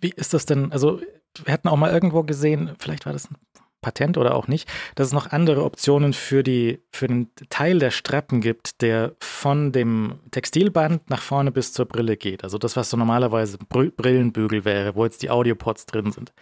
[0.00, 1.00] wie ist das denn, also
[1.44, 3.36] wir hatten auch mal irgendwo gesehen, vielleicht war das ein
[3.80, 7.90] Patent oder auch nicht, dass es noch andere Optionen für, die, für den Teil der
[7.90, 12.44] Strappen gibt, der von dem Textilband nach vorne bis zur Brille geht.
[12.44, 16.32] Also das, was so normalerweise Br Brillenbügel wäre, wo jetzt die Audiopods drin sind.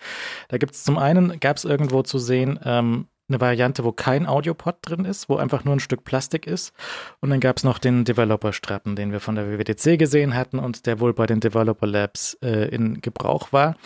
[0.49, 4.27] Da gibt es zum einen, gab es irgendwo zu sehen, ähm, eine Variante, wo kein
[4.27, 6.73] Audiopod drin ist, wo einfach nur ein Stück Plastik ist.
[7.21, 10.87] Und dann gab es noch den Developer-Strappen, den wir von der WWDC gesehen hatten und
[10.87, 13.77] der wohl bei den Developer Labs äh, in Gebrauch war.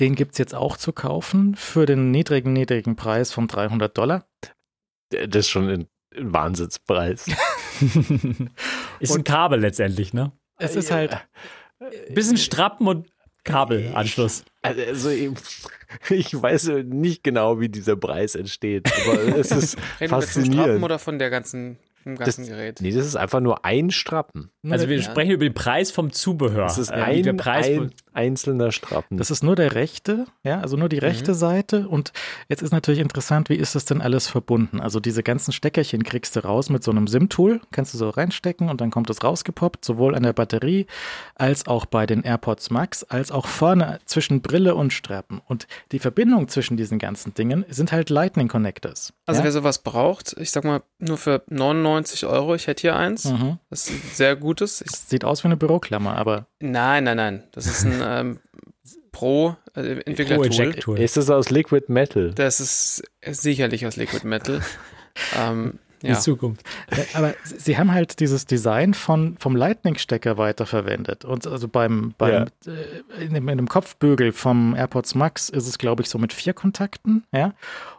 [0.00, 4.28] Den gibt es jetzt auch zu kaufen für den niedrigen, niedrigen Preis von 300 Dollar.
[5.10, 7.26] Das ist schon ein, ein Wahnsinnspreis.
[9.00, 10.32] ist ein Kabel letztendlich, ne?
[10.58, 11.16] Es ist halt.
[12.12, 13.08] Bisschen Strappen und
[13.44, 14.44] Kabelanschluss.
[14.62, 15.30] Also ich,
[16.10, 20.56] ich, weiß nicht genau, wie dieser Preis entsteht, aber es ist Reden faszinierend.
[20.56, 22.80] Wir von Strappen oder von der ganzen vom ganzen das, Gerät.
[22.80, 24.50] Nee, das ist einfach nur ein Strappen.
[24.68, 25.02] Also wir ja.
[25.02, 26.64] sprechen über den Preis vom Zubehör.
[26.64, 29.16] Das ist ein, der Preis ein einzelner Strappen.
[29.16, 31.36] Das ist nur der rechte, ja, also nur die rechte mhm.
[31.36, 31.88] Seite.
[31.88, 32.12] Und
[32.48, 34.80] jetzt ist natürlich interessant, wie ist das denn alles verbunden?
[34.80, 38.70] Also diese ganzen Steckerchen kriegst du raus mit so einem SIM-Tool, kannst du so reinstecken
[38.70, 40.86] und dann kommt es rausgepoppt, sowohl an der Batterie
[41.36, 45.40] als auch bei den AirPods Max, als auch vorne zwischen Brille und Strappen.
[45.46, 49.12] Und die Verbindung zwischen diesen ganzen Dingen sind halt Lightning Connectors.
[49.26, 49.44] Also ja?
[49.44, 53.26] wer sowas braucht, ich sag mal, nur für 99 Euro, ich hätte hier eins.
[53.26, 53.58] Mhm.
[53.70, 54.80] Das ist sehr gutes.
[54.80, 56.46] Ich Sieht aus wie eine Büroklammer, aber.
[56.58, 57.44] Nein, nein, nein.
[57.52, 58.40] Das ist ein ähm,
[59.12, 60.98] Pro äh, Entwicklertool.
[60.98, 62.32] Ist es aus Liquid Metal?
[62.34, 64.60] Das ist sicherlich aus Liquid Metal.
[65.38, 66.14] ähm, ja.
[66.14, 66.62] Die Zukunft.
[67.14, 71.24] Aber sie haben halt dieses Design von, vom Lightning-Stecker weiterverwendet.
[71.24, 72.72] Und also beim, beim ja.
[72.72, 76.32] äh, in, dem, in, dem, Kopfbügel vom AirPods Max ist es, glaube ich, so mit
[76.32, 77.52] vier Kontakten, ja.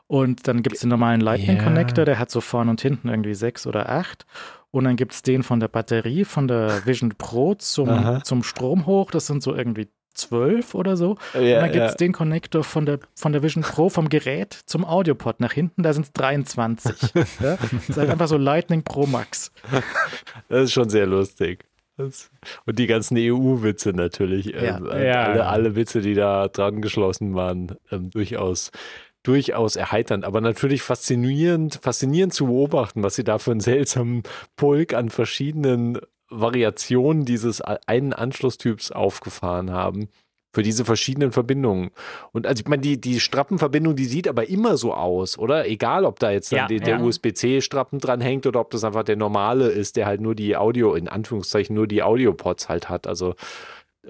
[0.07, 3.67] Und dann gibt es den normalen Lightning-Connector, der hat so vorne und hinten irgendwie sechs
[3.67, 4.25] oder acht.
[4.71, 8.85] Und dann gibt es den von der Batterie, von der Vision Pro zum, zum Strom
[8.85, 9.11] hoch.
[9.11, 9.89] Das sind so irgendwie
[10.19, 11.17] zwölf oder so.
[11.34, 11.97] Ja, und dann gibt es ja.
[11.97, 15.93] den Connector von der, von der Vision Pro vom Gerät zum Audiopod nach hinten, da
[15.93, 17.13] sind es 23.
[17.39, 17.58] ja?
[17.58, 19.51] Das ist halt einfach so Lightning Pro Max.
[20.49, 21.65] Das ist schon sehr lustig.
[21.97, 22.32] Das,
[22.65, 24.47] und die ganzen EU-Witze natürlich.
[24.47, 24.77] Ja.
[24.77, 28.71] Ähm, alle, alle, Witze, die da dran geschlossen waren, ähm, durchaus
[29.23, 34.23] durchaus erheiternd, aber natürlich faszinierend, faszinierend zu beobachten, was sie da für einen seltsamen
[34.55, 40.09] Pulk an verschiedenen Variationen dieses einen Anschlusstyps aufgefahren haben.
[40.51, 41.91] Für diese verschiedenen Verbindungen.
[42.31, 45.67] Und also ich meine, die, die Strappenverbindung, die sieht aber immer so aus, oder?
[45.67, 47.03] Egal, ob da jetzt ja, die, der ja.
[47.03, 50.95] USB-C-Strappen dran hängt oder ob das einfach der normale ist, der halt nur die Audio,
[50.95, 53.05] in Anführungszeichen nur die Audio-Pods halt hat.
[53.05, 53.35] Also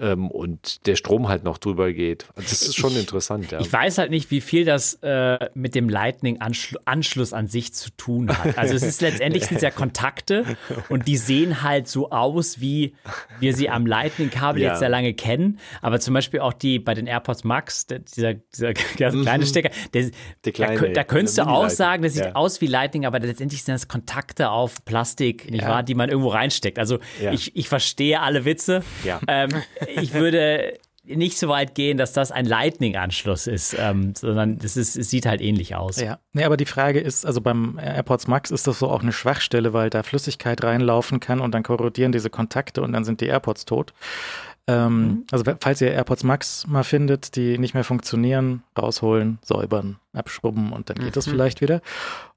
[0.00, 2.26] ähm, und der Strom halt noch drüber geht.
[2.34, 3.52] Das ist schon ich, interessant.
[3.52, 3.60] Ja.
[3.60, 8.30] Ich weiß halt nicht, wie viel das äh, mit dem Lightning-Anschluss an sich zu tun
[8.36, 8.58] hat.
[8.58, 10.44] Also es ist letztendlich sind ja Kontakte
[10.88, 12.94] und die sehen halt so aus, wie
[13.38, 14.70] wir sie am Lightning-Kabel ja.
[14.70, 15.58] jetzt sehr lange kennen.
[15.82, 19.46] Aber zum Beispiel auch die bei den AirPods Max, der, dieser, dieser kleine mhm.
[19.46, 22.34] Stecker, der, kleine, da, da könntest du auch sagen, das sieht ja.
[22.34, 26.28] aus wie Lightning, aber letztendlich sind das Kontakte auf Plastik, nicht wahr, die man irgendwo
[26.28, 26.78] reinsteckt.
[26.78, 26.98] Also
[27.32, 28.82] ich, ich verstehe alle Witze.
[29.04, 29.20] Ja.
[29.28, 29.50] Ähm,
[29.96, 34.96] ich würde nicht so weit gehen, dass das ein Lightning-Anschluss ist, ähm, sondern es, ist,
[34.96, 36.00] es sieht halt ähnlich aus.
[36.00, 39.12] Ja, nee, aber die Frage ist, also beim AirPods Max ist das so auch eine
[39.12, 43.26] Schwachstelle, weil da Flüssigkeit reinlaufen kann und dann korrodieren diese Kontakte und dann sind die
[43.26, 43.92] AirPods tot.
[44.66, 45.26] Ähm, mhm.
[45.30, 50.90] Also falls ihr AirPods Max mal findet, die nicht mehr funktionieren, rausholen, säubern, abschrubben und
[50.90, 51.12] dann geht mhm.
[51.12, 51.80] das vielleicht wieder.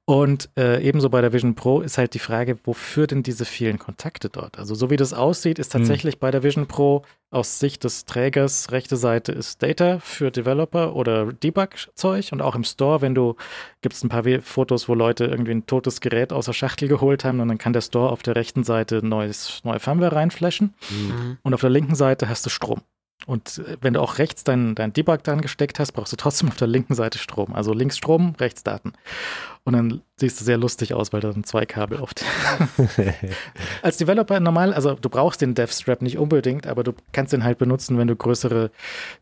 [0.05, 3.79] Und äh, ebenso bei der Vision Pro ist halt die Frage, wofür denn diese vielen
[3.79, 4.59] Kontakte dort?
[4.59, 5.79] Also so wie das aussieht, ist hm.
[5.79, 6.19] tatsächlich hm.
[6.19, 11.31] bei der Vision Pro aus Sicht des Trägers rechte Seite ist Data für Developer oder
[11.31, 13.35] Debug-Zeug und auch im Store, wenn du
[13.81, 17.23] gibt es ein paar Fotos, wo Leute irgendwie ein totes Gerät aus der Schachtel geholt
[17.23, 21.37] haben und dann kann der Store auf der rechten Seite neues, neue Firmware reinflashen mhm.
[21.43, 22.81] und auf der linken Seite hast du Strom.
[23.25, 26.49] Und äh, wenn du auch rechts dein, dein Debug dran gesteckt hast, brauchst du trotzdem
[26.49, 27.53] auf der linken Seite Strom.
[27.53, 28.93] Also links Strom, rechts Daten.
[29.65, 32.23] Und dann siehst du sehr lustig aus, weil da sind zwei Kabel oft.
[33.81, 37.59] Als Developer normal, also du brauchst den DevStrap nicht unbedingt, aber du kannst den halt
[37.59, 38.71] benutzen, wenn du größere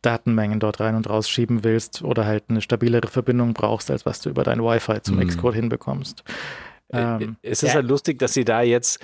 [0.02, 4.20] Datenmengen dort rein und raus schieben willst oder halt eine stabilere Verbindung brauchst, als was
[4.20, 5.28] du über dein Wi-Fi zum mhm.
[5.28, 6.24] Xcode hinbekommst.
[6.92, 7.76] Äh, ähm, es ist ja.
[7.76, 9.00] halt lustig, dass sie da jetzt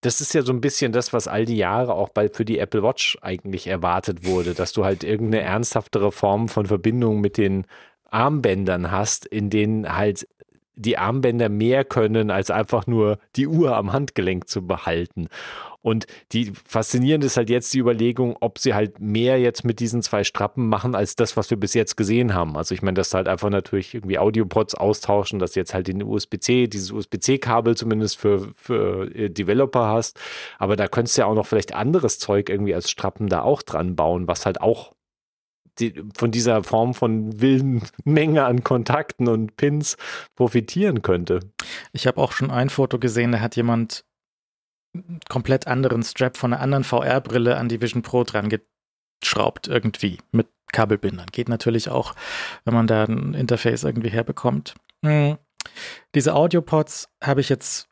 [0.00, 2.58] das ist ja so ein bisschen das, was all die Jahre auch bald für die
[2.58, 7.66] Apple Watch eigentlich erwartet wurde, dass du halt irgendeine ernsthaftere Form von Verbindung mit den
[8.10, 10.26] Armbändern hast, in denen halt
[10.76, 15.28] die Armbänder mehr können, als einfach nur die Uhr am Handgelenk zu behalten.
[15.80, 20.02] Und die faszinierend ist halt jetzt die Überlegung, ob sie halt mehr jetzt mit diesen
[20.02, 22.56] zwei Strappen machen, als das, was wir bis jetzt gesehen haben.
[22.56, 26.66] Also ich meine, dass halt einfach natürlich irgendwie Audiopods austauschen, dass jetzt halt den USB-C,
[26.66, 30.18] dieses USB-C-Kabel zumindest für, für äh, Developer hast.
[30.58, 33.62] Aber da könntest du ja auch noch vielleicht anderes Zeug irgendwie als Strappen da auch
[33.62, 34.94] dran bauen, was halt auch
[35.78, 39.96] die, von dieser Form von wilden Menge an Kontakten und Pins
[40.34, 41.40] profitieren könnte.
[41.92, 44.04] Ich habe auch schon ein Foto gesehen, da hat jemand
[45.28, 48.48] komplett anderen Strap von einer anderen VR-Brille an die Vision Pro dran
[49.20, 51.26] geschraubt irgendwie mit Kabelbindern.
[51.32, 52.14] Geht natürlich auch,
[52.64, 54.74] wenn man da ein Interface irgendwie herbekommt.
[55.04, 55.38] Hm.
[56.14, 57.88] Diese Audiopods habe ich jetzt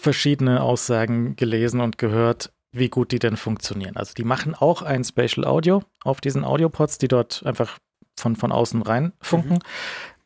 [0.00, 3.96] verschiedene Aussagen gelesen und gehört, wie gut die denn funktionieren.
[3.96, 7.78] Also die machen auch ein Spatial Audio auf diesen Audiopods, die dort einfach
[8.16, 9.54] von, von außen rein funken.
[9.54, 9.60] Mhm.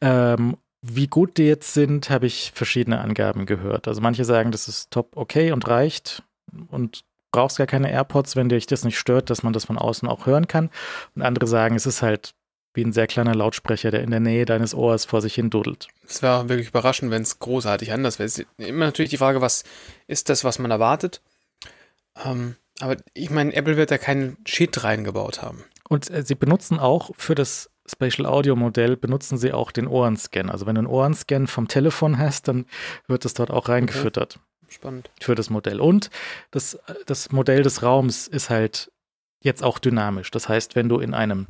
[0.00, 3.86] Ähm, wie gut die jetzt sind, habe ich verschiedene Angaben gehört.
[3.86, 6.24] Also manche sagen, das ist top okay und reicht
[6.68, 10.08] und brauchst gar keine AirPods, wenn dich das nicht stört, dass man das von außen
[10.08, 10.70] auch hören kann.
[11.14, 12.34] Und andere sagen, es ist halt
[12.74, 15.88] wie ein sehr kleiner Lautsprecher, der in der Nähe deines Ohrs vor sich hin dudelt.
[16.06, 18.26] Es wäre wirklich überraschend, wenn es großartig anders wäre.
[18.26, 19.64] Es ist immer natürlich die Frage, was
[20.06, 21.20] ist das, was man erwartet?
[22.24, 25.64] Ähm, aber ich meine, Apple wird da keinen Cheat reingebaut haben.
[25.88, 30.50] Und äh, sie benutzen auch für das Spatial Audio Modell benutzen sie auch den Ohrenscan.
[30.50, 32.66] Also wenn du einen Ohrenscan vom Telefon hast, dann
[33.08, 34.36] wird es dort auch reingefüttert.
[34.36, 34.74] Okay.
[34.74, 35.10] Spannend.
[35.20, 35.80] Für das Modell.
[35.80, 36.10] Und
[36.50, 38.90] das, das Modell des Raums ist halt
[39.42, 40.30] jetzt auch dynamisch.
[40.30, 41.46] Das heißt, wenn du in einem,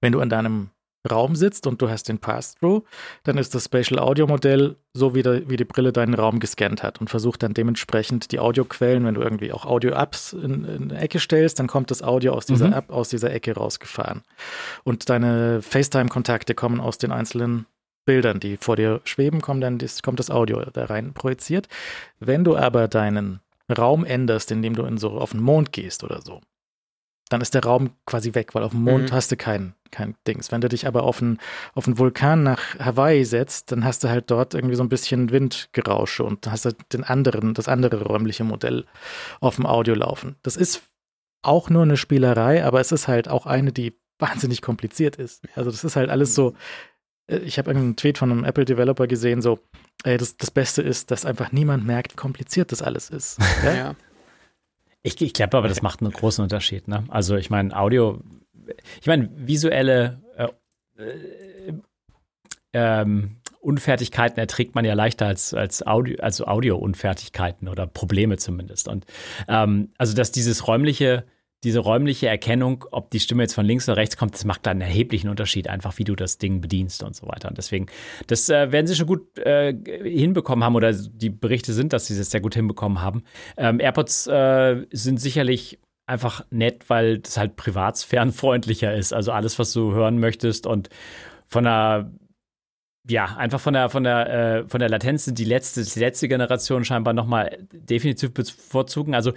[0.00, 0.70] wenn du in deinem
[1.08, 2.84] Raum sitzt und du hast den Pass-Through,
[3.24, 6.82] dann ist das Spatial Audio Modell so wie, der, wie die Brille deinen Raum gescannt
[6.82, 11.00] hat und versucht dann dementsprechend die Audioquellen, wenn du irgendwie auch Audio-Apps in, in eine
[11.00, 12.74] Ecke stellst, dann kommt das Audio aus dieser mhm.
[12.74, 14.22] App, aus dieser Ecke rausgefahren.
[14.84, 17.66] Und deine FaceTime-Kontakte kommen aus den einzelnen
[18.04, 21.68] Bildern, die vor dir schweben, kommt dann das, kommt das Audio da rein projiziert.
[22.20, 23.40] Wenn du aber deinen
[23.76, 26.40] Raum änderst, indem du in so auf den Mond gehst oder so,
[27.28, 29.14] dann ist der Raum quasi weg, weil auf dem Mond mhm.
[29.14, 30.52] hast du kein, kein Dings.
[30.52, 31.38] Wenn du dich aber auf einen,
[31.74, 35.30] auf einen Vulkan nach Hawaii setzt, dann hast du halt dort irgendwie so ein bisschen
[35.30, 38.86] Windgerausche und hast du den anderen, das andere räumliche Modell
[39.40, 40.36] auf dem Audio laufen.
[40.42, 40.82] Das ist
[41.42, 45.44] auch nur eine Spielerei, aber es ist halt auch eine, die wahnsinnig kompliziert ist.
[45.54, 46.54] Also das ist halt alles so,
[47.28, 49.60] äh, ich habe einen Tweet von einem Apple-Developer gesehen, so,
[50.04, 53.38] ey, das, das Beste ist, dass einfach niemand merkt, wie kompliziert das alles ist.
[53.64, 53.74] Ja.
[53.74, 53.94] ja.
[55.02, 56.88] Ich, ich glaube aber, das macht einen großen Unterschied.
[56.88, 57.04] Ne?
[57.08, 58.20] Also ich meine, Audio,
[59.00, 60.48] ich meine, visuelle äh,
[61.02, 61.72] äh,
[62.72, 68.88] ähm, Unfertigkeiten erträgt man ja leichter als, als Audio, also Audio-Unfertigkeiten oder Probleme zumindest.
[68.88, 69.04] Und
[69.48, 71.24] ähm, also, dass dieses räumliche
[71.64, 74.70] diese räumliche Erkennung, ob die Stimme jetzt von links oder rechts kommt, das macht da
[74.70, 77.48] einen erheblichen Unterschied, einfach wie du das Ding bedienst und so weiter.
[77.48, 77.86] Und deswegen,
[78.28, 82.16] das äh, werden sie schon gut äh, hinbekommen haben oder die Berichte sind, dass sie
[82.16, 83.24] das sehr gut hinbekommen haben.
[83.56, 89.12] Ähm, AirPods äh, sind sicherlich einfach nett, weil das halt privatsphärenfreundlicher ist.
[89.12, 90.88] Also alles, was du hören möchtest und
[91.46, 92.10] von der
[93.10, 96.84] ja, einfach von der, von der, äh, von der Latenz die letzte, die letzte Generation
[96.84, 99.14] scheinbar nochmal definitiv bevorzugen.
[99.14, 99.32] Also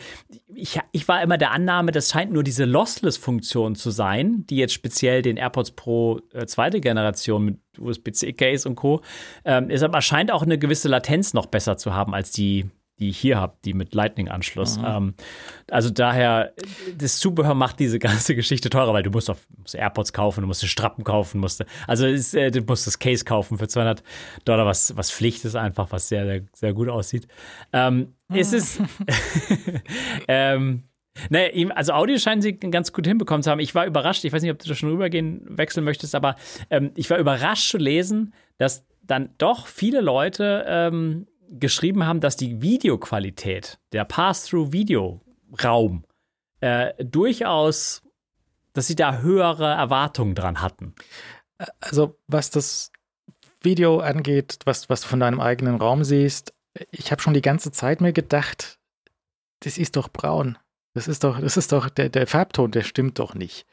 [0.53, 4.73] ich, ich war immer der Annahme, das scheint nur diese Lossless-Funktion zu sein, die jetzt
[4.73, 9.01] speziell den AirPods Pro äh, zweite Generation mit USB-C-Case und Co.
[9.45, 12.69] Ähm, ist aber scheint auch eine gewisse Latenz noch besser zu haben als die
[13.01, 14.77] die ich hier habe, die mit Lightning-Anschluss.
[14.77, 14.85] Mhm.
[14.85, 15.13] Ähm,
[15.69, 16.53] also daher,
[16.95, 20.47] das Zubehör macht diese ganze Geschichte teurer, weil du musst, auf, musst AirPods kaufen, du
[20.47, 24.03] musst Strappen kaufen, musst, also ist, äh, du musst das Case kaufen für 200
[24.45, 27.27] Dollar, was, was Pflicht ist einfach, was sehr, sehr, sehr gut aussieht.
[27.73, 28.35] Ähm, mhm.
[28.35, 28.79] Ist es,
[30.27, 30.83] ähm,
[31.29, 33.59] Nee, also Audio scheinen sie ganz gut hinbekommen zu haben.
[33.59, 36.37] Ich war überrascht, ich weiß nicht, ob du da schon rübergehen wechseln möchtest, aber
[36.69, 42.35] ähm, ich war überrascht zu lesen, dass dann doch viele Leute ähm, geschrieben haben, dass
[42.35, 46.05] die Videoqualität, der Pass-Through-Video-Raum,
[46.61, 48.03] äh, durchaus,
[48.73, 50.95] dass sie da höhere Erwartungen dran hatten.
[51.79, 52.91] Also, was das
[53.61, 56.53] Video angeht, was, was du von deinem eigenen Raum siehst,
[56.91, 58.79] ich habe schon die ganze Zeit mir gedacht,
[59.59, 60.57] das ist doch braun.
[60.93, 63.65] Das ist doch, das ist doch, der, der Farbton, der stimmt doch nicht.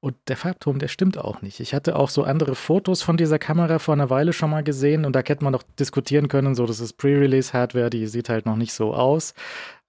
[0.00, 1.58] Und der Farbton, der stimmt auch nicht.
[1.58, 5.04] Ich hatte auch so andere Fotos von dieser Kamera vor einer Weile schon mal gesehen
[5.04, 8.54] und da hätte man doch diskutieren können, so das ist Pre-Release-Hardware, die sieht halt noch
[8.54, 9.34] nicht so aus.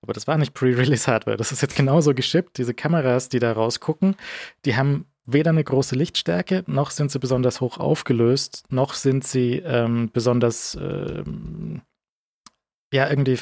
[0.02, 2.58] Aber das war nicht Pre-Release-Hardware, das ist jetzt genauso geschippt.
[2.58, 4.16] Diese Kameras, die da rausgucken,
[4.66, 9.58] die haben weder eine große Lichtstärke, noch sind sie besonders hoch aufgelöst, noch sind sie
[9.58, 11.82] ähm, besonders ähm,
[12.92, 13.38] ja irgendwie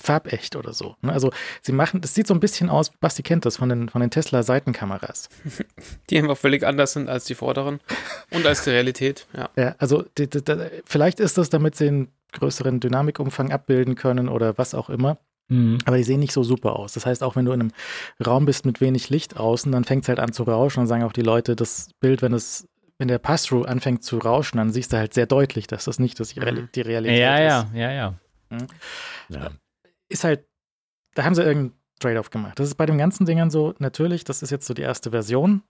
[0.00, 0.96] farbecht oder so.
[1.02, 1.12] Ne?
[1.12, 1.30] Also
[1.62, 4.10] sie machen, das sieht so ein bisschen aus, Basti kennt das von den, von den
[4.10, 5.28] Tesla-Seitenkameras.
[6.10, 7.80] Die einfach völlig anders sind als die vorderen
[8.30, 9.50] und als die Realität, ja.
[9.56, 14.28] Ja, also die, die, die, vielleicht ist das, damit sie einen größeren Dynamikumfang abbilden können
[14.28, 15.18] oder was auch immer.
[15.48, 15.78] Mhm.
[15.84, 16.92] Aber die sehen nicht so super aus.
[16.92, 17.72] Das heißt, auch wenn du in einem
[18.24, 21.02] Raum bist mit wenig Licht außen, dann fängt es halt an zu rauschen und sagen
[21.02, 22.66] auch die Leute, das Bild, wenn es
[22.98, 26.20] wenn der Pass-Through anfängt zu rauschen, dann siehst du halt sehr deutlich, dass das nicht
[26.20, 26.66] das die, mhm.
[26.76, 27.42] Realität ja, ist.
[27.42, 28.14] Ja, ja, ja, ja.
[28.50, 28.66] Mhm.
[29.30, 29.50] ja
[30.10, 30.44] ist halt,
[31.14, 32.58] da haben sie irgendeinen Trade-off gemacht.
[32.58, 35.62] Das ist bei den ganzen Dingern so, natürlich, das ist jetzt so die erste Version.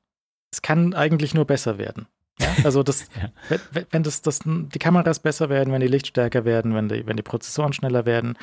[0.52, 2.06] es kann eigentlich nur besser werden.
[2.40, 3.30] Ja, also das, ja.
[3.72, 7.06] wenn, wenn das, das, die Kameras besser werden, wenn die Licht stärker werden, wenn die,
[7.06, 8.36] wenn die Prozessoren schneller werden,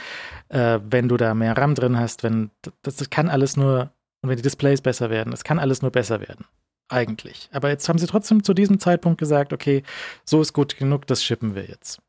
[0.49, 2.51] äh, wenn du da mehr RAM drin hast, wenn
[2.83, 3.91] das, das kann alles nur,
[4.21, 6.45] und wenn die Displays besser werden, das kann alles nur besser werden.
[6.89, 7.49] Eigentlich.
[7.51, 9.83] Aber jetzt haben sie trotzdem zu diesem Zeitpunkt gesagt, okay,
[10.23, 12.01] so ist gut genug, das schippen wir jetzt.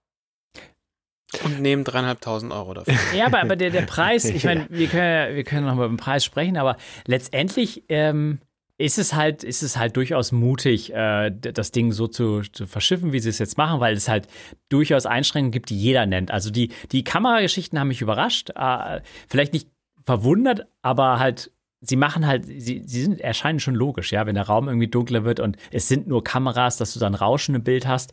[1.44, 2.94] Und nehmen dreieinhalbtausend Euro dafür.
[3.14, 5.94] Ja, aber, aber der, der Preis, ich meine, wir können, wir können noch mal über
[5.94, 6.76] den Preis sprechen, aber
[7.06, 8.38] letztendlich ähm,
[8.78, 13.12] ist es halt, ist es halt durchaus mutig, äh, das Ding so zu, zu verschiffen,
[13.12, 14.28] wie sie es jetzt machen, weil es halt
[14.68, 16.30] durchaus Einschränkungen gibt, die jeder nennt.
[16.30, 19.68] Also die, die Kamerageschichten haben mich überrascht, äh, vielleicht nicht
[20.04, 21.50] verwundert, aber halt
[21.80, 25.24] sie machen halt, sie, sie sind, erscheinen schon logisch, ja, wenn der Raum irgendwie dunkler
[25.24, 28.12] wird und es sind nur Kameras, dass du dann Rauschen im Bild hast.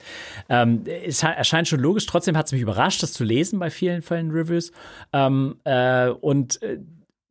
[0.49, 4.01] Ähm, es erscheint schon logisch, trotzdem hat es mich überrascht, das zu lesen bei vielen
[4.01, 4.71] Fällen Reviews.
[5.13, 6.79] Ähm, äh, und äh,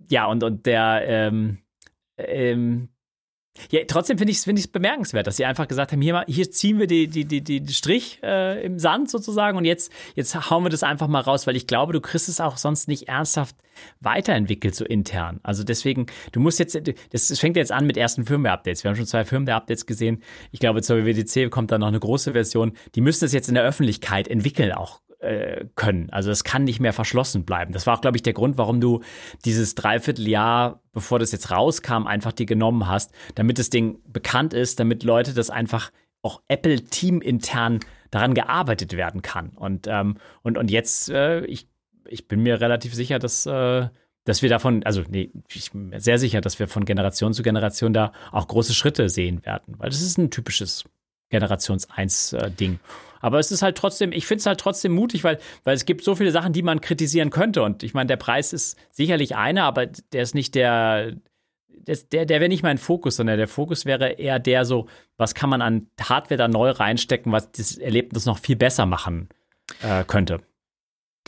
[0.09, 1.59] ja, und, und der ähm,
[2.18, 2.89] ähm,
[3.71, 6.79] ja, trotzdem finde ich es find bemerkenswert, dass sie einfach gesagt haben, hier, hier ziehen
[6.79, 10.71] wir die, die, die, die Strich äh, im Sand sozusagen und jetzt, jetzt hauen wir
[10.71, 13.57] das einfach mal raus, weil ich glaube, du kriegst es auch sonst nicht ernsthaft
[14.01, 15.41] weiterentwickelt, so intern.
[15.43, 16.81] Also deswegen, du musst jetzt,
[17.11, 18.85] das fängt jetzt an mit ersten Firmware-Updates.
[18.85, 20.23] Wir haben schon zwei Firmware-Updates gesehen.
[20.51, 22.73] Ich glaube, zur WWDC kommt dann noch eine große Version.
[22.95, 26.11] Die müssen es jetzt in der Öffentlichkeit entwickeln auch äh, können.
[26.11, 27.72] Also es kann nicht mehr verschlossen bleiben.
[27.72, 29.01] Das war auch, glaube ich, der Grund, warum du
[29.45, 34.81] dieses Dreivierteljahr, bevor das jetzt rauskam, einfach dir genommen hast, damit das Ding bekannt ist,
[34.81, 35.91] damit Leute das einfach
[36.22, 39.51] auch Apple-Team intern daran gearbeitet werden kann.
[39.51, 41.68] Und, ähm, und, und jetzt, äh, ich,
[42.07, 43.89] ich bin mir relativ sicher, dass, äh,
[44.25, 47.43] dass wir davon, also nee, ich bin mir sehr sicher, dass wir von Generation zu
[47.43, 50.85] Generation da auch große Schritte sehen werden, weil das ist ein typisches
[51.35, 52.74] Generations 1-Ding.
[52.74, 52.78] Äh,
[53.20, 56.05] aber es ist halt trotzdem, ich finde es halt trotzdem mutig, weil, weil es gibt
[56.05, 57.62] so viele Sachen, die man kritisieren könnte.
[57.62, 61.14] Und ich meine, der Preis ist sicherlich einer, aber der ist nicht der,
[62.12, 65.49] der, der wäre nicht mein Fokus, sondern der Fokus wäre eher der so, was kann
[65.49, 69.30] man an Hardware da neu reinstecken, was das Erlebnis noch viel besser machen
[69.82, 70.41] äh, könnte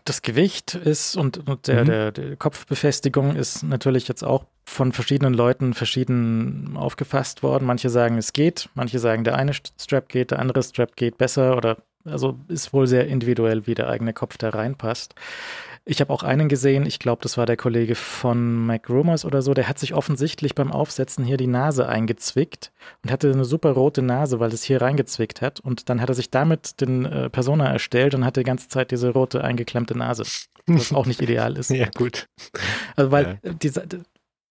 [0.08, 1.86] das Gewicht ist und, und der, mhm.
[1.86, 7.66] der, der, Kopfbefestigung ist natürlich jetzt auch von verschiedenen Leuten verschieden aufgefasst worden.
[7.66, 11.56] Manche sagen, es geht, manche sagen, der eine Strap geht, der andere Strap geht besser
[11.56, 15.14] oder also ist wohl sehr individuell, wie der eigene Kopf da reinpasst.
[15.88, 19.54] Ich habe auch einen gesehen, ich glaube, das war der Kollege von MacRumors oder so,
[19.54, 22.72] der hat sich offensichtlich beim Aufsetzen hier die Nase eingezwickt
[23.04, 25.60] und hatte eine super rote Nase, weil es hier reingezwickt hat.
[25.60, 28.90] Und dann hat er sich damit den äh, Persona erstellt und hatte die ganze Zeit
[28.90, 30.24] diese rote eingeklemmte Nase,
[30.66, 31.70] was auch nicht ideal ist.
[31.76, 32.26] Ja, gut.
[32.96, 33.52] Also, weil ja.
[33.52, 33.86] diese,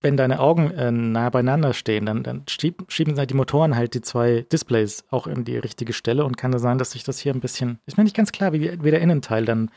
[0.05, 4.01] wenn deine Augen äh, nah beieinander stehen, dann, dann schieb, schieben die Motoren halt die
[4.01, 7.33] zwei Displays auch in die richtige Stelle und kann da sein, dass sich das hier
[7.33, 9.71] ein bisschen, ist mir nicht ganz klar, wie, wie der Innenteil dann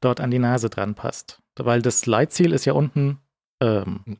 [0.00, 1.42] dort an die Nase dran passt.
[1.56, 3.18] Weil das Leitziel ist ja unten
[3.60, 4.18] ähm,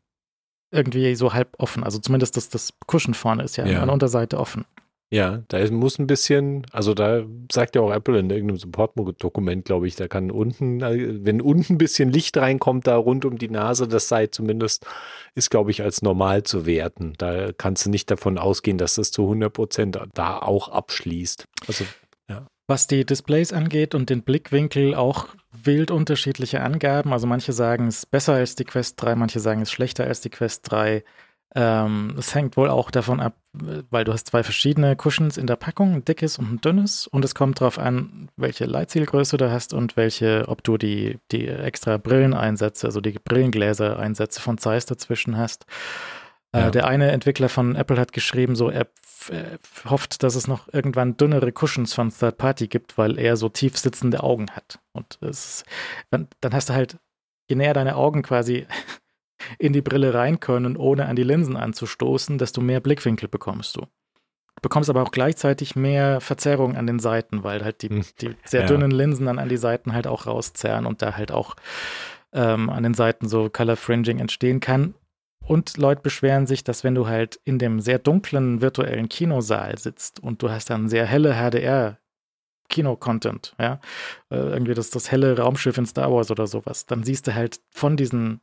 [0.72, 1.84] irgendwie so halb offen.
[1.84, 3.82] Also zumindest das, das Kuschen vorne ist ja, ja.
[3.82, 4.64] an der Unterseite offen.
[5.12, 9.86] Ja, da muss ein bisschen, also da sagt ja auch Apple in irgendeinem Support-Dokument, glaube
[9.86, 13.50] ich, da kann unten, äh, wenn unten ein bisschen Licht reinkommt, da rund um die
[13.50, 14.86] Nase, das sei zumindest,
[15.34, 17.12] ist, glaube ich, als normal zu werten.
[17.18, 21.46] Da kannst du nicht davon ausgehen, dass das zu 100 Prozent da auch abschließt.
[21.66, 21.84] Also,
[22.30, 22.46] ja.
[22.66, 27.12] Was die Displays angeht und den Blickwinkel auch wild unterschiedliche Angaben.
[27.12, 30.04] Also manche sagen, es ist besser als die Quest 3, manche sagen, es ist schlechter
[30.04, 31.04] als die Quest 3.
[31.54, 35.56] Ähm, es hängt wohl auch davon ab, weil du hast zwei verschiedene Cushions in der
[35.56, 37.06] Packung, ein dickes und ein dünnes.
[37.06, 41.46] Und es kommt darauf an, welche Leitzielgröße du hast und welche, ob du die, die
[41.46, 45.66] extra Brilleneinsätze, also die Brillengläser-Einsätze von Zeiss dazwischen hast.
[46.52, 46.68] Äh, ja.
[46.68, 48.86] Äh, der eine Entwickler von Apple hat geschrieben, so er
[49.88, 53.76] hofft, dass es noch irgendwann dünnere Cushions von Third Party gibt, weil er so tief
[53.78, 54.80] sitzende Augen hat.
[54.92, 55.64] Und es,
[56.10, 56.98] dann, dann hast du halt,
[57.48, 58.66] je näher deine Augen quasi
[59.58, 63.80] in die Brille rein können, ohne an die Linsen anzustoßen, desto mehr Blickwinkel bekommst du.
[63.82, 68.04] Du bekommst aber auch gleichzeitig mehr Verzerrung an den Seiten, weil halt die, hm.
[68.20, 68.66] die sehr ja.
[68.66, 71.56] dünnen Linsen dann an die Seiten halt auch rauszerren und da halt auch
[72.32, 74.94] ähm, an den Seiten so Color Fringing entstehen kann.
[75.44, 80.20] Und Leute beschweren sich, dass wenn du halt in dem sehr dunklen virtuellen Kinosaal sitzt
[80.20, 81.98] und du hast dann sehr helle HDR
[82.68, 83.80] Kino-Content, ja,
[84.30, 87.60] äh, irgendwie das, das helle Raumschiff in Star Wars oder sowas, dann siehst du halt
[87.70, 88.40] von diesen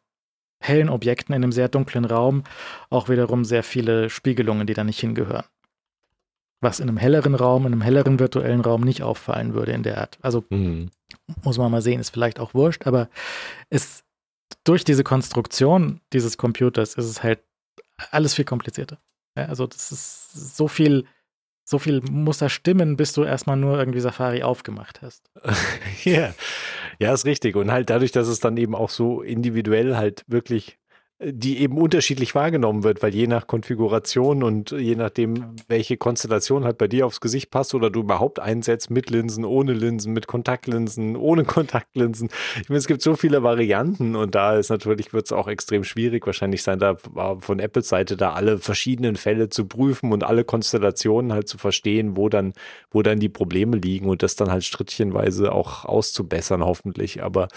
[0.60, 2.44] hellen Objekten in einem sehr dunklen Raum
[2.90, 5.46] auch wiederum sehr viele Spiegelungen, die da nicht hingehören.
[6.62, 10.00] Was in einem helleren Raum, in einem helleren virtuellen Raum nicht auffallen würde in der
[10.00, 10.18] Art.
[10.22, 10.92] Also mhm.
[11.44, 13.10] muss man mal sehen, ist vielleicht auch wurscht, aber
[13.70, 14.04] es
[14.66, 17.40] durch diese Konstruktion dieses Computers ist es halt
[18.12, 19.00] alles viel komplizierter.
[19.38, 21.06] Ja, also das ist so viel
[21.70, 25.30] so viel muss da stimmen, bis du erstmal nur irgendwie Safari aufgemacht hast.
[26.04, 26.34] ja.
[27.00, 27.56] Ja, ist richtig.
[27.56, 30.78] Und halt dadurch, dass es dann eben auch so individuell halt wirklich
[31.22, 36.78] die eben unterschiedlich wahrgenommen wird, weil je nach Konfiguration und je nachdem, welche Konstellation halt
[36.78, 41.18] bei dir aufs Gesicht passt oder du überhaupt einsetzt mit Linsen, ohne Linsen, mit Kontaktlinsen,
[41.18, 42.30] ohne Kontaktlinsen.
[42.62, 45.84] Ich meine, es gibt so viele Varianten und da ist natürlich, wird es auch extrem
[45.84, 50.46] schwierig wahrscheinlich sein, da von Apples Seite da alle verschiedenen Fälle zu prüfen und alle
[50.46, 52.54] Konstellationen halt zu verstehen, wo dann,
[52.92, 57.22] wo dann die Probleme liegen und das dann halt strittchenweise auch auszubessern, hoffentlich.
[57.24, 57.50] Aber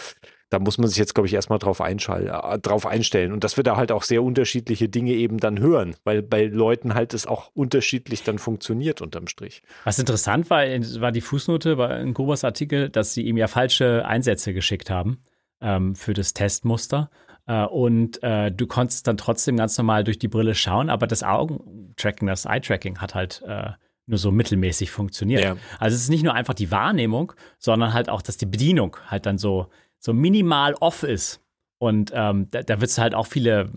[0.53, 3.33] da muss man sich jetzt, glaube ich, erstmal drauf, äh, drauf einstellen.
[3.33, 6.95] Und dass wir da halt auch sehr unterschiedliche Dinge eben dann hören, weil bei Leuten
[6.95, 9.63] halt es auch unterschiedlich dann funktioniert unterm Strich.
[9.85, 11.71] Was interessant war, war die Fußnote
[12.03, 15.23] in Grubers Artikel, dass sie ihm ja falsche Einsätze geschickt haben
[15.63, 17.11] ähm, für das Testmuster.
[17.47, 21.23] Äh, und äh, du konntest dann trotzdem ganz normal durch die Brille schauen, aber das
[21.23, 23.71] Augentracking, das Eye-Tracking hat halt äh,
[24.05, 25.43] nur so mittelmäßig funktioniert.
[25.43, 25.57] Ja.
[25.79, 29.25] Also es ist nicht nur einfach die Wahrnehmung, sondern halt auch, dass die Bedienung halt
[29.25, 29.69] dann so
[30.03, 31.41] so minimal off ist.
[31.79, 33.71] Und ähm, da, da wird es halt auch viele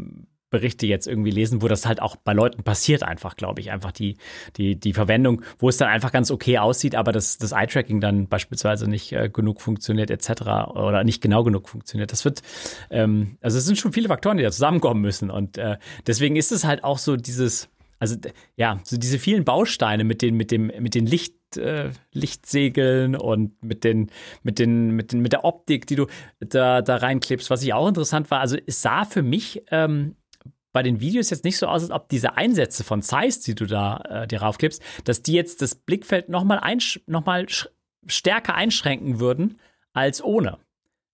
[0.52, 3.72] Berichte jetzt irgendwie lesen, wo das halt auch bei Leuten passiert, einfach, glaube ich.
[3.72, 4.18] Einfach die,
[4.58, 8.28] die, die Verwendung, wo es dann einfach ganz okay aussieht, aber das, das Eye-Tracking dann
[8.28, 10.70] beispielsweise nicht äh, genug funktioniert, etc.
[10.76, 12.12] oder nicht genau genug funktioniert.
[12.12, 12.42] Das wird,
[12.90, 15.30] ähm, also es sind schon viele Faktoren, die da zusammenkommen müssen.
[15.30, 17.70] Und äh, deswegen ist es halt auch so dieses,
[18.06, 18.18] also
[18.56, 23.64] ja, so diese vielen Bausteine mit den, mit dem, mit den Licht, äh, Lichtsegeln und
[23.64, 24.12] mit den,
[24.44, 26.06] mit den, mit den, mit der Optik, die du
[26.40, 28.40] da, da reinklebst, was ich auch interessant war.
[28.40, 30.16] Also es sah für mich ähm,
[30.72, 33.66] bei den Videos jetzt nicht so aus, als ob diese Einsätze von Zeiss, die du
[33.66, 36.62] da äh, dir raufklebst, dass die jetzt das Blickfeld nochmal
[37.08, 37.24] noch
[38.08, 39.60] stärker einschränken würden
[39.94, 40.60] als ohne.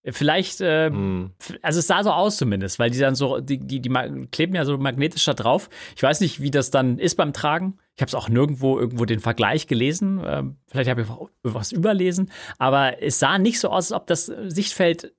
[0.04, 1.32] Vielleicht, äh, mm.
[1.62, 3.90] also es sah so aus zumindest, weil die dann so, die, die, die
[4.32, 5.70] kleben ja so magnetisch da drauf.
[5.96, 7.78] Ich weiß nicht, wie das dann ist beim Tragen.
[7.96, 10.24] Ich habe es auch nirgendwo irgendwo den Vergleich gelesen.
[10.24, 11.08] Äh, vielleicht habe ich
[11.44, 12.32] was überlesen.
[12.58, 15.14] Aber es sah nicht so aus, als ob das Sichtfeld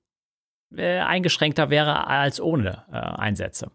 [0.75, 3.71] äh, eingeschränkter wäre als ohne äh, Einsätze.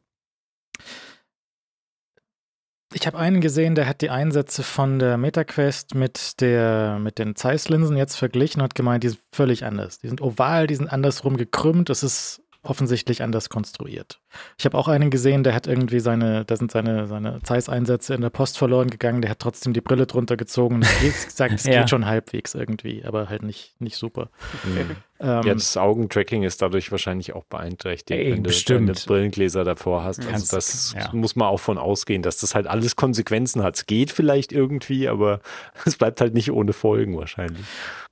[2.95, 7.37] Ich habe einen gesehen, der hat die Einsätze von der MetaQuest mit, der, mit den
[7.37, 9.99] Zeiss-Linsen jetzt verglichen und hat gemeint, die sind völlig anders.
[9.99, 11.91] Die sind oval, die sind andersrum gekrümmt.
[11.91, 14.21] Das ist offensichtlich anders konstruiert.
[14.59, 18.21] Ich habe auch einen gesehen, der hat irgendwie seine, da sind seine, seine Zeiss-Einsätze in
[18.21, 21.81] der Post verloren gegangen, der hat trotzdem die Brille drunter gezogen und gesagt, es ja.
[21.81, 24.31] geht schon halbwegs irgendwie, aber halt nicht, nicht super.
[24.67, 24.87] Okay.
[25.21, 30.05] Ähm, ja, das Augentracking ist dadurch wahrscheinlich auch beeinträchtigt, ey, wenn du deine Brillengläser davor
[30.05, 30.25] hast.
[30.27, 31.11] Also das ja.
[31.13, 33.77] muss man auch von ausgehen, dass das halt alles Konsequenzen hat.
[33.77, 35.41] Es geht vielleicht irgendwie, aber
[35.85, 37.65] es bleibt halt nicht ohne Folgen wahrscheinlich.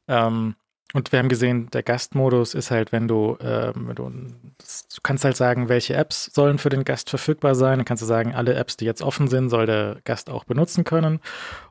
[0.09, 0.57] Ähm,
[0.95, 5.25] und wir haben gesehen, der Gastmodus ist halt, wenn du, äh, wenn du, du kannst
[5.25, 7.79] halt sagen, welche Apps sollen für den Gast verfügbar sein.
[7.79, 10.85] Dann kannst du sagen, alle Apps, die jetzt offen sind, soll der Gast auch benutzen
[10.85, 11.21] können.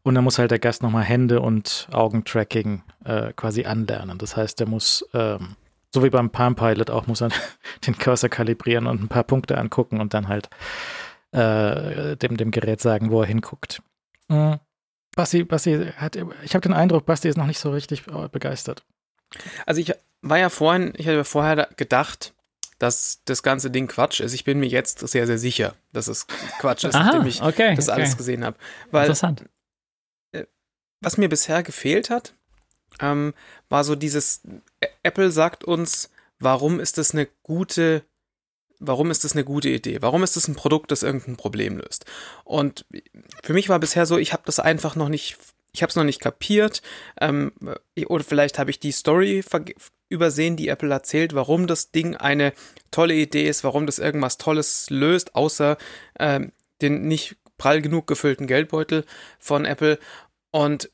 [0.04, 4.18] Und dann muss halt der Gast nochmal Hände und Augentracking äh, quasi anlernen.
[4.18, 5.56] Das heißt, der muss, ähm,
[5.94, 7.30] so wie beim Palm Pilot auch, muss er
[7.88, 10.50] den Cursor kalibrieren und ein paar Punkte angucken und dann halt
[11.32, 13.82] äh, dem, dem Gerät sagen, wo er hinguckt.
[14.28, 14.60] Mhm.
[15.16, 18.84] Basti, Basti hat, ich habe den Eindruck, Basti ist noch nicht so richtig äh, begeistert.
[19.66, 22.34] Also ich war ja vorhin, ich hatte vorher gedacht,
[22.80, 24.34] dass das ganze Ding Quatsch ist.
[24.34, 26.28] Ich bin mir jetzt sehr, sehr sicher, dass es
[26.60, 28.02] Quatsch ist, Aha, nachdem ich okay, das okay.
[28.02, 28.58] alles gesehen habe.
[28.92, 29.46] Weil, Interessant.
[30.32, 30.46] Äh,
[31.02, 32.34] was mir bisher gefehlt hat,
[33.00, 33.34] ähm,
[33.70, 34.42] war so dieses,
[35.04, 36.10] Apple sagt uns,
[36.40, 38.04] warum ist das eine gute,
[38.80, 40.02] warum ist das eine gute Idee?
[40.02, 42.06] Warum ist das ein Produkt, das irgendein Problem löst?
[42.44, 42.86] Und
[43.44, 45.38] für mich war bisher so, ich habe das einfach noch nicht
[45.76, 46.82] ich habe es noch nicht kapiert.
[47.20, 47.52] Ähm,
[48.08, 49.44] oder vielleicht habe ich die Story
[50.08, 52.54] übersehen, die Apple erzählt, warum das Ding eine
[52.92, 55.78] tolle Idee ist, warum das irgendwas Tolles löst, außer
[56.18, 59.06] ähm, den nicht prall genug gefüllten Geldbeutel
[59.38, 60.00] von Apple.
[60.52, 60.90] Und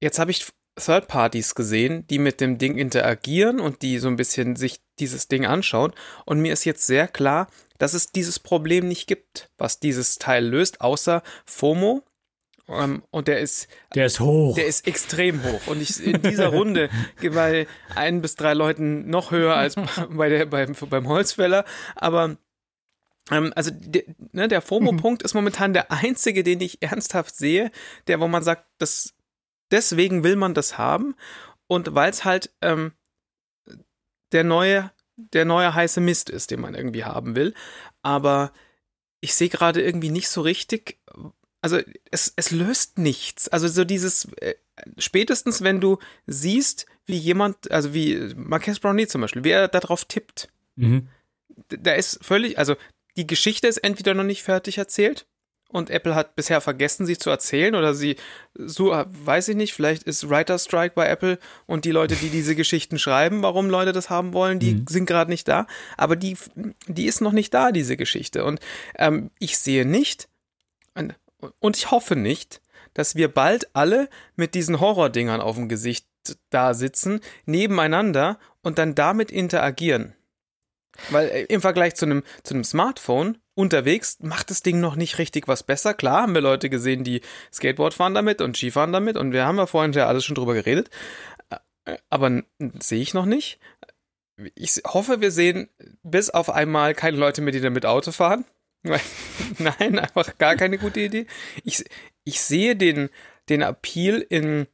[0.00, 0.46] jetzt habe ich
[0.76, 5.26] Third Parties gesehen, die mit dem Ding interagieren und die so ein bisschen sich dieses
[5.26, 5.92] Ding anschauen.
[6.24, 7.48] Und mir ist jetzt sehr klar,
[7.78, 12.04] dass es dieses Problem nicht gibt, was dieses Teil löst, außer FOMO,
[12.66, 13.68] um, ähm, und der ist.
[13.94, 14.54] Der ist hoch.
[14.54, 15.66] Der ist extrem hoch.
[15.66, 16.90] Und ich in dieser Runde
[17.34, 19.74] bei ein bis drei Leuten noch höher als
[20.10, 21.64] bei der, beim, beim Holzfäller.
[21.96, 22.36] Aber
[23.30, 27.70] ähm, also de, ne, der FOMO-Punkt ist momentan der einzige, den ich ernsthaft sehe,
[28.06, 29.14] der, wo man sagt, das,
[29.70, 31.14] deswegen will man das haben.
[31.66, 32.92] Und weil es halt ähm,
[34.32, 37.54] der neue, der neue heiße Mist ist, den man irgendwie haben will.
[38.02, 38.52] Aber
[39.20, 41.00] ich sehe gerade irgendwie nicht so richtig,
[41.62, 41.78] also
[42.10, 43.48] es, es löst nichts.
[43.48, 44.54] Also so dieses, äh,
[44.98, 50.04] spätestens wenn du siehst, wie jemand, also wie Marques Brownlee zum Beispiel, wie er darauf
[50.04, 51.08] tippt, mhm.
[51.68, 52.76] da ist völlig, also
[53.16, 55.26] die Geschichte ist entweder noch nicht fertig erzählt
[55.68, 58.16] und Apple hat bisher vergessen, sie zu erzählen oder sie,
[58.54, 62.54] so weiß ich nicht, vielleicht ist Writer Strike bei Apple und die Leute, die diese
[62.56, 64.86] Geschichten schreiben, warum Leute das haben wollen, die mhm.
[64.88, 66.36] sind gerade nicht da, aber die,
[66.88, 68.60] die ist noch nicht da, diese Geschichte und
[68.96, 70.28] ähm, ich sehe nicht
[71.58, 72.60] und ich hoffe nicht,
[72.94, 76.06] dass wir bald alle mit diesen Horrordingern auf dem Gesicht
[76.50, 80.14] da sitzen, nebeneinander und dann damit interagieren.
[81.10, 85.18] Weil äh, im Vergleich zu einem, zu einem Smartphone unterwegs macht das Ding noch nicht
[85.18, 85.94] richtig was besser.
[85.94, 87.22] Klar haben wir Leute gesehen, die
[87.52, 90.54] Skateboard fahren damit und Skifahren damit und wir haben ja vorhin ja alles schon drüber
[90.54, 90.90] geredet.
[91.84, 92.42] Äh, aber
[92.78, 93.58] sehe ich noch nicht.
[94.54, 95.68] Ich hoffe, wir sehen
[96.02, 98.44] bis auf einmal keine Leute mehr, die damit Auto fahren.
[99.58, 101.26] Nein, einfach gar keine gute Idee.
[101.64, 101.84] Ich,
[102.24, 103.10] ich sehe den,
[103.48, 104.66] den Appeal in,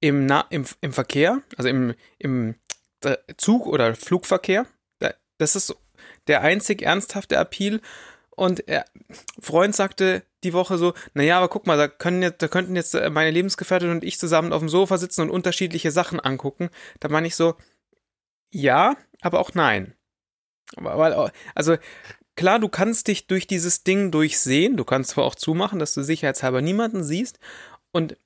[0.00, 2.56] im, Na, im, im Verkehr, also im, im
[3.36, 4.66] Zug- oder Flugverkehr.
[5.38, 5.74] Das ist
[6.26, 7.80] der einzig ernsthafte Appeal.
[8.30, 8.84] Und er,
[9.40, 12.94] Freund sagte die Woche so, naja, aber guck mal, da, können jetzt, da könnten jetzt
[13.10, 16.70] meine Lebensgefährtin und ich zusammen auf dem Sofa sitzen und unterschiedliche Sachen angucken.
[17.00, 17.54] Da meine ich so,
[18.50, 19.94] ja, aber auch nein.
[20.76, 21.76] Aber, also
[22.36, 26.02] klar, du kannst dich durch dieses Ding durchsehen, du kannst zwar auch zumachen, dass du
[26.02, 27.38] sicherheitshalber niemanden siehst.
[27.92, 28.16] Und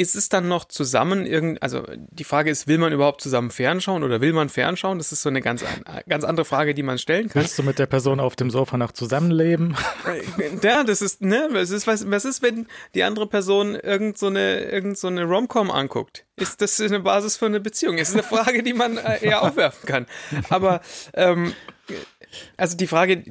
[0.00, 4.04] ist es dann noch zusammen irgend, also die Frage ist, will man überhaupt zusammen fernschauen
[4.04, 4.98] oder will man fernschauen?
[4.98, 5.64] Das ist so eine ganz,
[6.08, 7.42] ganz andere Frage, die man stellen kann.
[7.42, 9.76] Willst du mit der Person auf dem Sofa noch zusammenleben?
[10.62, 14.26] Ja, das ist, ne, was ist, was, was ist, wenn die andere Person irgend so
[14.26, 16.26] eine, irgend so eine Romcom anguckt?
[16.36, 17.96] Ist das eine Basis für eine Beziehung?
[17.96, 20.06] Das ist eine Frage, die man äh, eher aufwerfen kann.
[20.48, 20.80] Aber,
[21.14, 21.54] ähm,
[22.56, 23.22] also die Frage,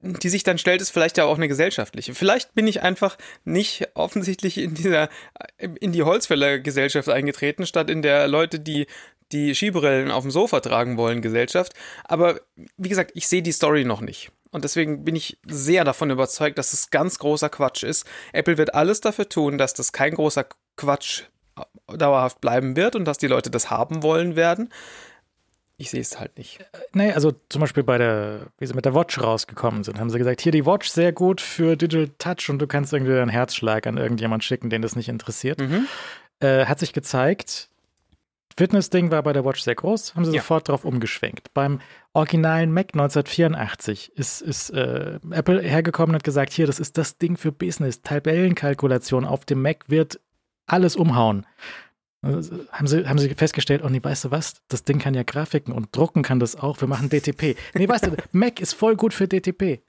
[0.00, 2.14] die sich dann stellt, ist vielleicht ja auch eine gesellschaftliche.
[2.14, 5.08] Vielleicht bin ich einfach nicht offensichtlich in dieser,
[5.58, 8.86] in die Holzfäller-Gesellschaft eingetreten, statt in der Leute, die
[9.32, 11.74] die Skibrillen auf dem Sofa tragen wollen, Gesellschaft.
[12.04, 12.40] Aber
[12.76, 14.32] wie gesagt, ich sehe die Story noch nicht.
[14.50, 18.04] Und deswegen bin ich sehr davon überzeugt, dass es ganz großer Quatsch ist.
[18.32, 20.46] Apple wird alles dafür tun, dass das kein großer
[20.76, 21.22] Quatsch
[21.86, 24.70] dauerhaft bleiben wird und dass die Leute das haben wollen werden.
[25.80, 26.60] Ich sehe es halt nicht.
[26.60, 30.10] Äh, nee, also zum Beispiel bei der, wie sie mit der Watch rausgekommen sind, haben
[30.10, 33.30] sie gesagt, hier die Watch sehr gut für Digital Touch und du kannst irgendwie deinen
[33.30, 35.58] Herzschlag an irgendjemand schicken, den das nicht interessiert.
[35.58, 35.86] Mhm.
[36.40, 37.70] Äh, hat sich gezeigt,
[38.58, 40.42] Fitness-Ding war bei der Watch sehr groß, haben sie ja.
[40.42, 41.54] sofort darauf umgeschwenkt.
[41.54, 41.80] Beim
[42.12, 47.16] originalen Mac 1984 ist, ist äh, Apple hergekommen und hat gesagt, hier, das ist das
[47.16, 48.02] Ding für Business.
[48.02, 50.20] Tabellenkalkulation auf dem Mac wird
[50.66, 51.46] alles umhauen.
[52.22, 54.62] Also, haben sie, haben sie festgestellt, oh nee, weißt du was?
[54.68, 56.80] Das Ding kann ja Grafiken und drucken kann das auch.
[56.80, 57.56] Wir machen DTP.
[57.74, 59.80] Nee, weißt du, Mac ist voll gut für DTP.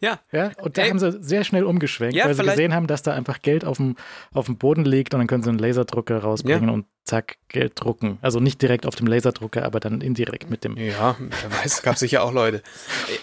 [0.00, 0.18] Ja.
[0.32, 0.50] ja.
[0.60, 0.90] Und da Ey.
[0.90, 3.76] haben sie sehr schnell umgeschwenkt, ja, weil sie gesehen haben, dass da einfach Geld auf
[3.76, 3.96] dem,
[4.32, 6.74] auf dem Boden liegt und dann können sie einen Laserdrucker rausbringen ja.
[6.74, 8.18] und zack, Geld drucken.
[8.20, 10.76] Also nicht direkt auf dem Laserdrucker, aber dann indirekt mit dem.
[10.76, 12.62] Ja, wer weiß, gab sicher auch Leute.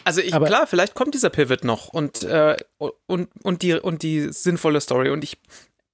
[0.04, 4.04] Also ich, aber, klar, vielleicht kommt dieser Pivot noch und, äh, und, und, die, und
[4.04, 5.10] die sinnvolle Story.
[5.10, 5.38] Und ich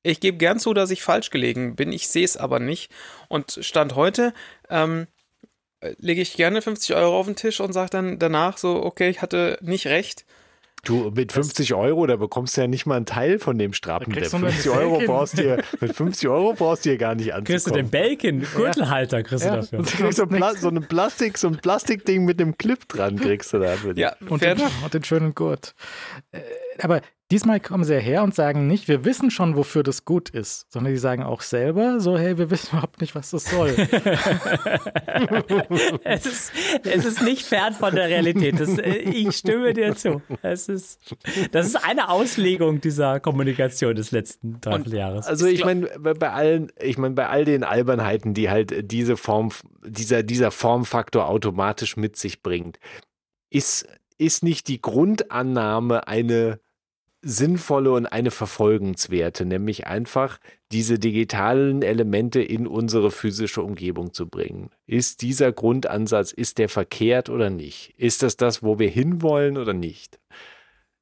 [0.03, 1.91] ich gebe gern zu, dass ich falsch gelegen bin.
[1.91, 2.91] Ich sehe es aber nicht.
[3.29, 4.33] Und Stand heute
[4.69, 5.07] ähm,
[5.97, 9.21] lege ich gerne 50 Euro auf den Tisch und sage dann danach so, okay, ich
[9.21, 10.25] hatte nicht recht.
[10.85, 14.13] Du, mit 50 Euro, da bekommst du ja nicht mal einen Teil von dem Strappen.
[14.13, 17.45] 50 Euro brauchst du mit 50 Euro brauchst du hier gar nicht anzukommen.
[17.45, 19.51] Kriegst du den Bacon, Gürtelhalter kriegst ja.
[19.51, 19.79] du dafür.
[19.79, 23.17] Und du kriegst so, Pla so, ein Plastik, so ein Plastikding mit dem Clip dran
[23.17, 23.75] kriegst du da.
[23.95, 25.73] Ja, und den, und den schönen Gurt.
[26.33, 26.41] Äh,
[26.81, 26.99] aber
[27.33, 30.93] Diesmal kommen sie her und sagen nicht, wir wissen schon, wofür das gut ist, sondern
[30.93, 33.69] die sagen auch selber so, hey, wir wissen überhaupt nicht, was das soll.
[36.03, 36.51] es, ist,
[36.83, 38.59] es ist nicht fern von der Realität.
[38.59, 40.21] Das, äh, ich stimme dir zu.
[40.43, 40.99] Es ist,
[41.51, 45.25] das ist eine Auslegung dieser Kommunikation des letzten Dreivierteljahres.
[45.25, 49.49] Also ich meine, bei allen, ich meine, bei all den Albernheiten, die halt diese Form,
[49.83, 52.77] dieser, dieser Formfaktor automatisch mit sich bringt,
[53.49, 53.87] ist,
[54.19, 56.59] ist nicht die Grundannahme eine
[57.23, 60.39] sinnvolle und eine verfolgenswerte, nämlich einfach
[60.71, 64.69] diese digitalen Elemente in unsere physische Umgebung zu bringen.
[64.85, 67.93] Ist dieser Grundansatz, ist der verkehrt oder nicht?
[67.97, 70.19] Ist das das, wo wir hinwollen oder nicht?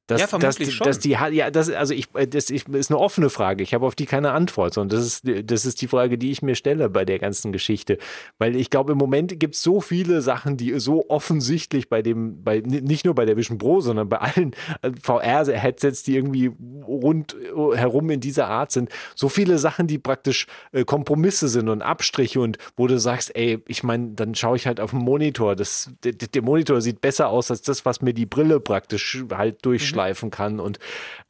[0.08, 0.84] Das, ja, vermutlich das, schon.
[0.84, 3.62] Das die, ja, das, also ich, äh, das ist eine offene Frage.
[3.62, 6.42] Ich habe auf die keine Antwort, sondern das ist, das ist die Frage, die ich
[6.42, 7.98] mir stelle bei der ganzen Geschichte.
[8.38, 12.42] Weil ich glaube, im Moment gibt es so viele Sachen, die so offensichtlich bei dem,
[12.42, 16.50] bei, nicht nur bei der Vision Pro, sondern bei allen äh, VR-Headsets, die irgendwie
[16.84, 22.40] rundherum in dieser Art sind, so viele Sachen, die praktisch äh, Kompromisse sind und Abstriche
[22.40, 25.54] und wo du sagst, ey, ich meine, dann schaue ich halt auf den Monitor.
[25.54, 29.64] Das, der, der Monitor sieht besser aus als das, was mir die Brille praktisch halt
[29.64, 30.60] durch durchschleifen kann.
[30.60, 30.78] Und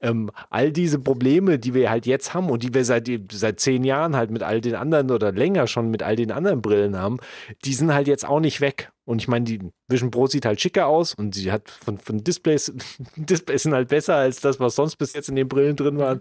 [0.01, 3.85] ähm, all diese Probleme, die wir halt jetzt haben und die wir seit, seit zehn
[3.85, 7.19] Jahren halt mit all den anderen oder länger schon mit all den anderen Brillen haben,
[7.65, 8.91] die sind halt jetzt auch nicht weg.
[9.05, 12.23] Und ich meine, die Vision Pro sieht halt schicker aus und sie hat von, von
[12.23, 12.73] Displays,
[13.17, 16.19] Displays sind halt besser als das, was sonst bis jetzt in den Brillen drin war.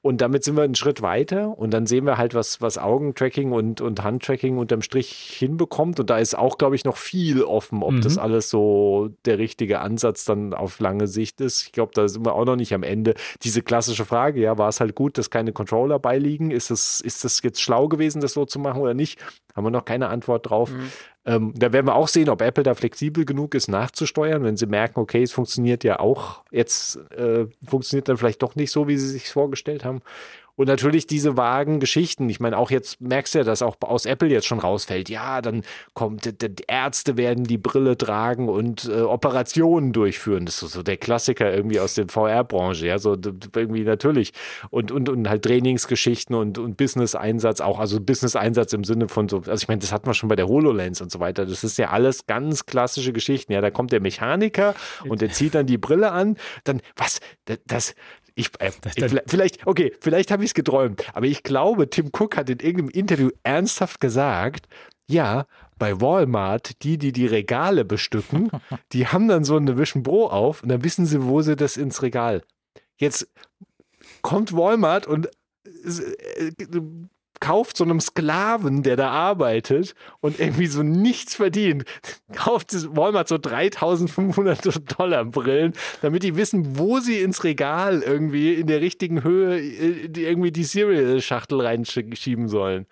[0.00, 3.50] Und damit sind wir einen Schritt weiter und dann sehen wir halt, was, was Augentracking
[3.50, 5.98] und, und Handtracking unterm Strich hinbekommt.
[5.98, 8.02] Und da ist auch, glaube ich, noch viel offen, ob mhm.
[8.02, 11.62] das alles so der richtige Ansatz dann auf lange Sicht ist.
[11.62, 13.14] Ich glaube, da sind wir auch noch nicht am Ende.
[13.42, 16.52] Diese klassische Frage, ja, war es halt gut, dass keine Controller beiliegen?
[16.52, 19.18] Ist es, ist das jetzt schlau gewesen, das so zu machen oder nicht?
[19.56, 20.70] Haben wir noch keine Antwort drauf.
[20.70, 20.90] Mhm.
[21.30, 24.66] Ähm, da werden wir auch sehen, ob Apple da flexibel genug ist, nachzusteuern, wenn sie
[24.66, 28.98] merken, okay, es funktioniert ja auch, jetzt äh, funktioniert dann vielleicht doch nicht so, wie
[28.98, 30.02] sie sich vorgestellt haben.
[30.60, 32.28] Und natürlich diese vagen Geschichten.
[32.28, 35.08] Ich meine, auch jetzt merkst du ja, dass auch aus Apple jetzt schon rausfällt.
[35.08, 35.62] Ja, dann
[35.94, 40.44] kommt, die Ärzte werden die Brille tragen und äh, Operationen durchführen.
[40.44, 42.88] Das ist so der Klassiker irgendwie aus der VR-Branche.
[42.88, 43.16] Ja, so
[43.56, 44.34] irgendwie natürlich.
[44.68, 47.78] Und, und, und halt Trainingsgeschichten und, und Business-Einsatz auch.
[47.78, 50.46] Also Business-Einsatz im Sinne von so, also ich meine, das hatten wir schon bei der
[50.46, 51.46] HoloLens und so weiter.
[51.46, 53.54] Das ist ja alles ganz klassische Geschichten.
[53.54, 54.74] Ja, da kommt der Mechaniker
[55.08, 56.36] und der zieht dann die Brille an.
[56.64, 57.20] Dann, was?
[57.66, 57.94] Das,
[58.34, 58.70] ich, äh,
[59.26, 62.90] vielleicht, okay, vielleicht habe ich es geträumt, aber ich glaube, Tim Cook hat in irgendeinem
[62.90, 64.68] Interview ernsthaft gesagt,
[65.08, 65.46] ja,
[65.78, 68.50] bei Walmart, die, die die Regale bestücken,
[68.92, 71.76] die haben dann so eine Vision Pro auf und dann wissen sie, wo sie das
[71.76, 72.42] ins Regal.
[72.96, 73.28] Jetzt
[74.22, 75.26] kommt Walmart und
[75.64, 76.52] äh,
[77.40, 81.84] kauft so einem Sklaven, der da arbeitet und irgendwie so nichts verdient,
[82.32, 85.72] kauft Walmart so 3500 Dollar Brillen,
[86.02, 90.64] damit die wissen, wo sie ins Regal irgendwie in der richtigen Höhe äh, irgendwie die
[90.64, 92.86] Cereal-Schachtel reinschieben sollen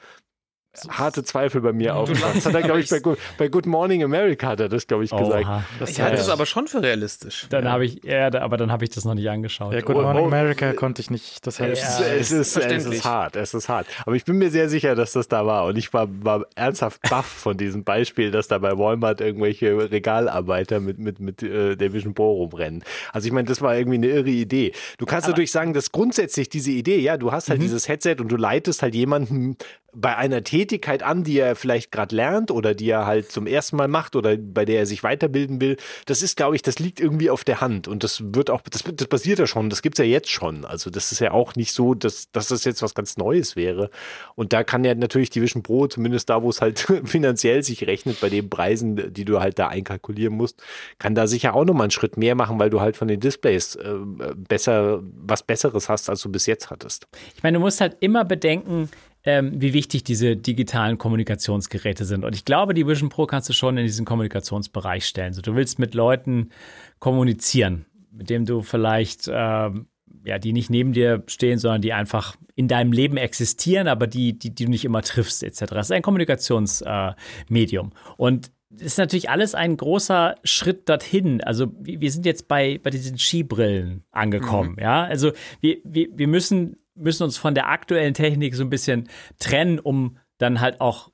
[0.89, 2.37] harte Zweifel bei mir aufgemacht.
[2.37, 3.01] Das hat er, glaube ich, bei,
[3.37, 5.47] bei, Good Morning America hat er das, glaube ich, gesagt.
[5.79, 7.47] Das ich halte das aber schon für realistisch.
[7.51, 7.73] Dann ja.
[7.73, 9.73] habe ich, ja, aber dann habe ich das noch nicht angeschaut.
[9.73, 11.47] Ja, Good oh, Morning oh, America konnte ich nicht.
[11.47, 13.87] Das heißt, ja, es, ist, es ist hart, es ist hart.
[14.07, 15.65] Aber ich bin mir sehr sicher, dass das da war.
[15.65, 20.81] Und ich war, war ernsthaft baff von diesem Beispiel, dass da bei Walmart irgendwelche Regalarbeiter
[20.81, 22.85] mit, mit, mit äh, der Vision Pro rumrennen.
[23.13, 24.73] Also ich meine, das war irgendwie eine irre Idee.
[24.99, 27.65] Du kannst aber natürlich sagen, dass grundsätzlich diese Idee, ja, du hast halt mhm.
[27.65, 29.57] dieses Headset und du leitest halt jemanden
[29.95, 33.77] bei einer Tätigkeit an, die er vielleicht gerade lernt oder die er halt zum ersten
[33.77, 36.99] Mal macht oder bei der er sich weiterbilden will, das ist, glaube ich, das liegt
[36.99, 40.01] irgendwie auf der Hand und das wird auch, das, das passiert ja schon, das gibt's
[40.01, 40.65] ja jetzt schon.
[40.65, 43.91] Also das ist ja auch nicht so, dass, dass das jetzt was ganz Neues wäre.
[44.35, 47.87] Und da kann ja natürlich die Vision Pro, zumindest da, wo es halt finanziell sich
[47.87, 50.61] rechnet, bei den Preisen, die du halt da einkalkulieren musst,
[50.99, 53.77] kann da sicher auch nochmal einen Schritt mehr machen, weil du halt von den Displays
[53.77, 53.95] äh,
[54.37, 57.07] besser, was Besseres hast, als du bis jetzt hattest.
[57.37, 58.91] Ich meine, du musst halt immer bedenken,
[59.25, 62.25] ähm, wie wichtig diese digitalen Kommunikationsgeräte sind.
[62.25, 65.33] Und ich glaube, die Vision Pro kannst du schon in diesen Kommunikationsbereich stellen.
[65.33, 66.51] So, du willst mit Leuten
[66.99, 69.87] kommunizieren, mit dem du vielleicht ähm,
[70.25, 74.39] ja, die nicht neben dir stehen, sondern die einfach in deinem Leben existieren, aber die,
[74.39, 75.61] die, die du nicht immer triffst, etc.
[75.71, 77.89] Das ist ein Kommunikationsmedium.
[77.89, 81.43] Äh, und das ist natürlich alles ein großer Schritt dorthin.
[81.43, 84.83] Also wir sind jetzt bei, bei diesen Skibrillen angekommen, mhm.
[84.83, 85.05] ja.
[85.05, 89.79] Also wir, wir, wir müssen müssen uns von der aktuellen Technik so ein bisschen trennen,
[89.79, 91.11] um dann halt auch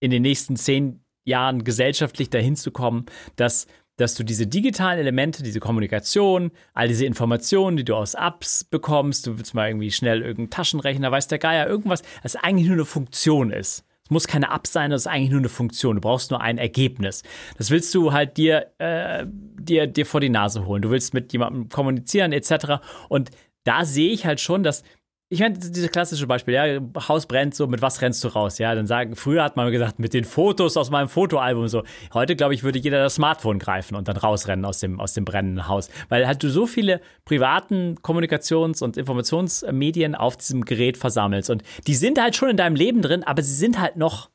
[0.00, 3.06] in den nächsten zehn Jahren gesellschaftlich dahin zu kommen,
[3.36, 3.66] dass,
[3.96, 9.26] dass du diese digitalen Elemente, diese Kommunikation, all diese Informationen, die du aus Apps bekommst,
[9.26, 12.84] du willst mal irgendwie schnell irgendeinen Taschenrechner, weiß der Geier, irgendwas, das eigentlich nur eine
[12.84, 13.84] Funktion ist.
[14.04, 15.96] Es muss keine App sein, das ist eigentlich nur eine Funktion.
[15.96, 17.22] Du brauchst nur ein Ergebnis.
[17.58, 20.80] Das willst du halt dir, äh, dir, dir vor die Nase holen.
[20.80, 22.80] Du willst mit jemandem kommunizieren, etc.
[23.10, 23.30] Und
[23.64, 24.82] da sehe ich halt schon, dass
[25.30, 28.58] ich meine, dieses klassische Beispiel, ja, Haus brennt, so, mit was rennst du raus?
[28.58, 31.82] Ja, dann sagen, früher hat man gesagt, mit den Fotos aus meinem Fotoalbum so.
[32.14, 35.26] Heute, glaube ich, würde jeder das Smartphone greifen und dann rausrennen aus dem, aus dem
[35.26, 35.90] brennenden Haus.
[36.08, 41.50] Weil halt du so viele privaten Kommunikations- und Informationsmedien auf diesem Gerät versammelst.
[41.50, 44.30] Und die sind halt schon in deinem Leben drin, aber sie sind halt noch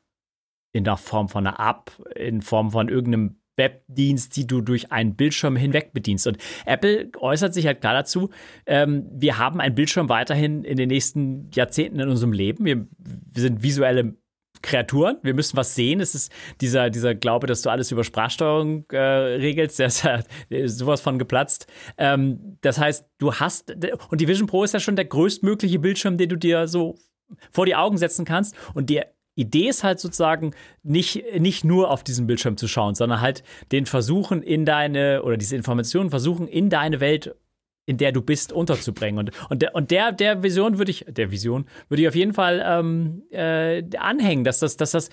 [0.72, 5.14] in der Form von einer App, in Form von irgendeinem Webdienst, die du durch einen
[5.14, 6.26] Bildschirm hinweg bedienst.
[6.26, 8.30] Und Apple äußert sich halt klar dazu,
[8.66, 12.64] ähm, wir haben einen Bildschirm weiterhin in den nächsten Jahrzehnten in unserem Leben.
[12.64, 14.16] Wir, wir sind visuelle
[14.62, 15.18] Kreaturen.
[15.22, 16.00] Wir müssen was sehen.
[16.00, 20.20] Es ist dieser, dieser Glaube, dass du alles über Sprachsteuerung äh, regelst, der ist ja
[20.66, 21.66] sowas von geplatzt.
[21.98, 23.76] Ähm, das heißt, du hast,
[24.10, 26.96] und die Vision Pro ist ja schon der größtmögliche Bildschirm, den du dir so
[27.50, 28.56] vor die Augen setzen kannst.
[28.72, 33.20] Und der Idee ist halt sozusagen nicht, nicht nur auf diesen Bildschirm zu schauen, sondern
[33.20, 37.34] halt den Versuchen in deine oder diese Informationen versuchen in deine Welt
[37.86, 39.18] in der du bist, unterzubringen.
[39.18, 42.32] Und, und, der, und der, der Vision würde ich, der Vision würde ich auf jeden
[42.32, 45.10] Fall ähm, äh, anhängen, dass das, dass das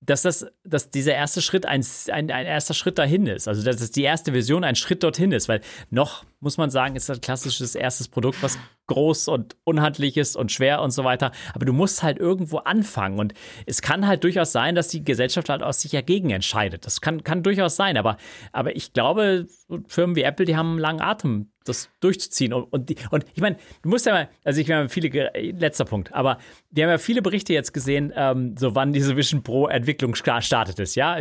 [0.00, 3.48] dass das, dass dieser erste Schritt ein, ein, ein erster Schritt dahin ist.
[3.48, 7.08] Also dass die erste Version ein Schritt dorthin ist, weil noch, muss man sagen, ist
[7.08, 11.32] das klassisches erstes Produkt, was groß und unhandlich ist und schwer und so weiter.
[11.54, 13.18] Aber du musst halt irgendwo anfangen.
[13.18, 13.34] Und
[13.64, 16.86] es kann halt durchaus sein, dass die Gesellschaft halt aus sich dagegen entscheidet.
[16.86, 17.96] Das kann, kann durchaus sein.
[17.96, 18.16] Aber,
[18.52, 19.46] aber ich glaube,
[19.88, 22.52] Firmen wie Apple, die haben einen langen Atem das durchzuziehen.
[22.52, 25.84] Und, und, die, und ich meine, du musst ja mal, also ich habe viele, letzter
[25.84, 26.38] Punkt, aber
[26.70, 30.78] wir haben ja viele Berichte jetzt gesehen, ähm, so wann diese Vision Pro Entwicklung startet
[30.78, 31.16] ist, ja.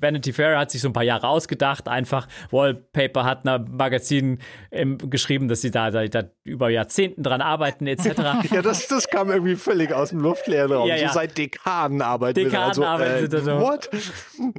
[0.00, 4.38] Vanity Fair hat sich so ein paar Jahre ausgedacht, einfach Wallpaper hat ein Magazin
[4.70, 8.06] ähm, geschrieben, dass sie da, da, da, über Jahrzehnten dran arbeiten, etc.
[8.50, 10.88] ja, das, das kam irgendwie völlig aus dem luftleeren Raum.
[10.88, 11.08] Ja, ja.
[11.08, 13.90] So seit Dekaden arbeiten Dekaden also, arbeitet äh, what?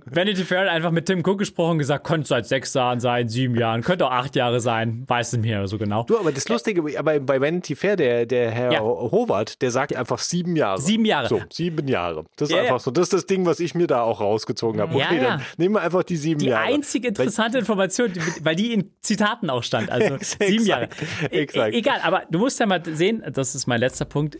[0.06, 3.56] Vanity Fair hat einfach mit Tim Cook gesprochen, gesagt, könnte seit sechs Jahren sein, sieben
[3.56, 6.04] Jahren, könnte auch acht Jahre sein, weiß weiß nicht mehr so genau.
[6.04, 8.80] Du, aber das Lustige, aber bei Vanity Fair, der, der Herr ja.
[8.82, 10.82] Howard, der sagt einfach sieben Jahre.
[10.82, 11.28] Sieben Jahre.
[11.28, 12.26] So, sieben Jahre.
[12.36, 12.92] Das ist ja, einfach so.
[12.92, 14.96] Das ist das Ding, was ich mir da auch rausgezogen habe.
[14.96, 16.68] Okay, dann nehmen wir einfach die sieben die Jahre.
[16.68, 18.12] Die einzige interessante Information,
[18.42, 19.90] weil die in Zitaten auch stand.
[19.90, 20.90] Also sieben Jahre.
[21.32, 21.74] E-, Exakt.
[21.74, 24.40] Egal, aber du musst ja mal sehen, das ist mein letzter Punkt.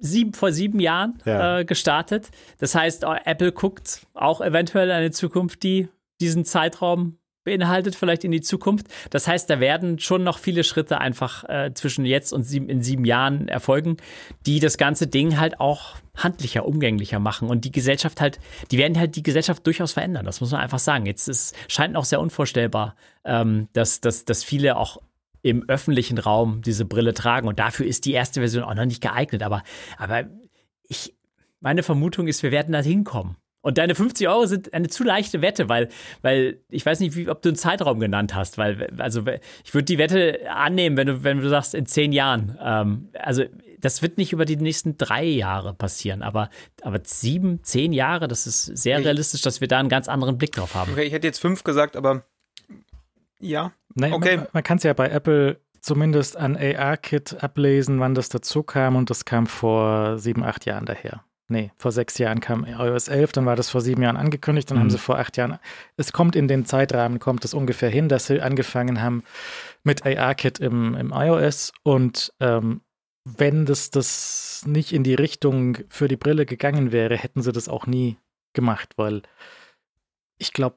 [0.00, 1.58] Sieben, vor sieben Jahren ja.
[1.58, 2.28] äh, gestartet.
[2.58, 5.88] Das heißt, Apple guckt auch eventuell eine Zukunft, die
[6.20, 8.86] diesen Zeitraum beinhaltet, vielleicht in die Zukunft.
[9.10, 12.82] Das heißt, da werden schon noch viele Schritte einfach äh, zwischen jetzt und sieben, in
[12.82, 13.96] sieben Jahren erfolgen,
[14.46, 18.38] die das ganze Ding halt auch handlicher, umgänglicher machen und die Gesellschaft halt,
[18.70, 20.26] die werden halt die Gesellschaft durchaus verändern.
[20.26, 21.06] Das muss man einfach sagen.
[21.06, 24.98] Jetzt ist, scheint noch sehr unvorstellbar, ähm, dass, dass, dass viele auch
[25.42, 29.00] im öffentlichen Raum diese Brille tragen und dafür ist die erste Version auch noch nicht
[29.00, 29.42] geeignet.
[29.42, 29.62] Aber,
[29.96, 30.24] aber
[30.88, 31.14] ich,
[31.60, 33.36] meine Vermutung ist, wir werden da hinkommen.
[33.68, 35.90] Und deine 50 Euro sind eine zu leichte Wette, weil,
[36.22, 39.24] weil ich weiß nicht, wie, ob du einen Zeitraum genannt hast, weil, also
[39.62, 42.56] ich würde die Wette annehmen, wenn du, wenn du sagst, in zehn Jahren.
[42.62, 43.44] Ähm, also
[43.78, 46.48] das wird nicht über die nächsten drei Jahre passieren, aber,
[46.80, 50.52] aber sieben, zehn Jahre, das ist sehr realistisch, dass wir da einen ganz anderen Blick
[50.52, 50.92] drauf haben.
[50.92, 52.24] Okay, ich hätte jetzt fünf gesagt, aber
[53.38, 53.72] ja.
[53.94, 54.38] Nein, okay.
[54.38, 58.96] Man, man kann es ja bei Apple zumindest an AR-Kit ablesen, wann das dazu kam
[58.96, 61.22] und das kam vor sieben, acht Jahren daher.
[61.50, 64.76] Nee, vor sechs Jahren kam iOS 11, dann war das vor sieben Jahren angekündigt, dann
[64.76, 64.82] mhm.
[64.82, 65.58] haben sie vor acht Jahren,
[65.96, 69.24] es kommt in den Zeitrahmen, kommt es ungefähr hin, dass sie angefangen haben
[69.82, 72.82] mit AR-Kit im, im iOS und ähm,
[73.24, 77.68] wenn das, das nicht in die Richtung für die Brille gegangen wäre, hätten sie das
[77.68, 78.18] auch nie
[78.52, 79.22] gemacht, weil
[80.36, 80.76] ich glaube,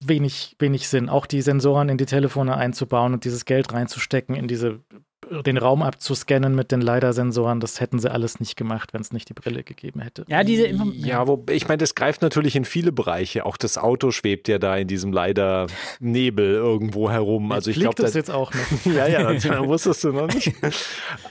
[0.00, 4.48] wenig, wenig Sinn, auch die Sensoren in die Telefone einzubauen und dieses Geld reinzustecken in
[4.48, 4.80] diese
[5.40, 9.28] den Raum abzuscannen mit den LiDAR-Sensoren, das hätten sie alles nicht gemacht, wenn es nicht
[9.28, 10.24] die Brille gegeben hätte.
[10.28, 13.46] Ja, diese Inform Ja, wo, ich meine, das greift natürlich in viele Bereiche.
[13.46, 17.52] Auch das Auto schwebt ja da in diesem LiDAR-Nebel irgendwo herum.
[17.52, 18.86] Also ich glaube, das jetzt auch noch.
[18.94, 20.52] ja, ja, das wusstest du noch nicht.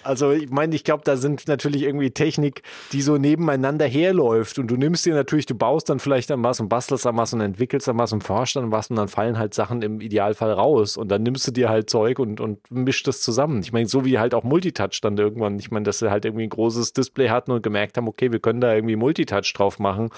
[0.03, 4.67] Also ich meine, ich glaube, da sind natürlich irgendwie Technik, die so nebeneinander herläuft und
[4.67, 7.41] du nimmst dir natürlich, du baust dann vielleicht an was und bastelst an was und
[7.41, 10.97] entwickelst an was und forschst an was und dann fallen halt Sachen im Idealfall raus
[10.97, 13.61] und dann nimmst du dir halt Zeug und, und mischst das zusammen.
[13.61, 15.59] Ich meine, so wie halt auch Multitouch dann irgendwann.
[15.59, 18.39] Ich meine, dass sie halt irgendwie ein großes Display hatten und gemerkt haben, okay, wir
[18.39, 20.09] können da irgendwie Multitouch drauf machen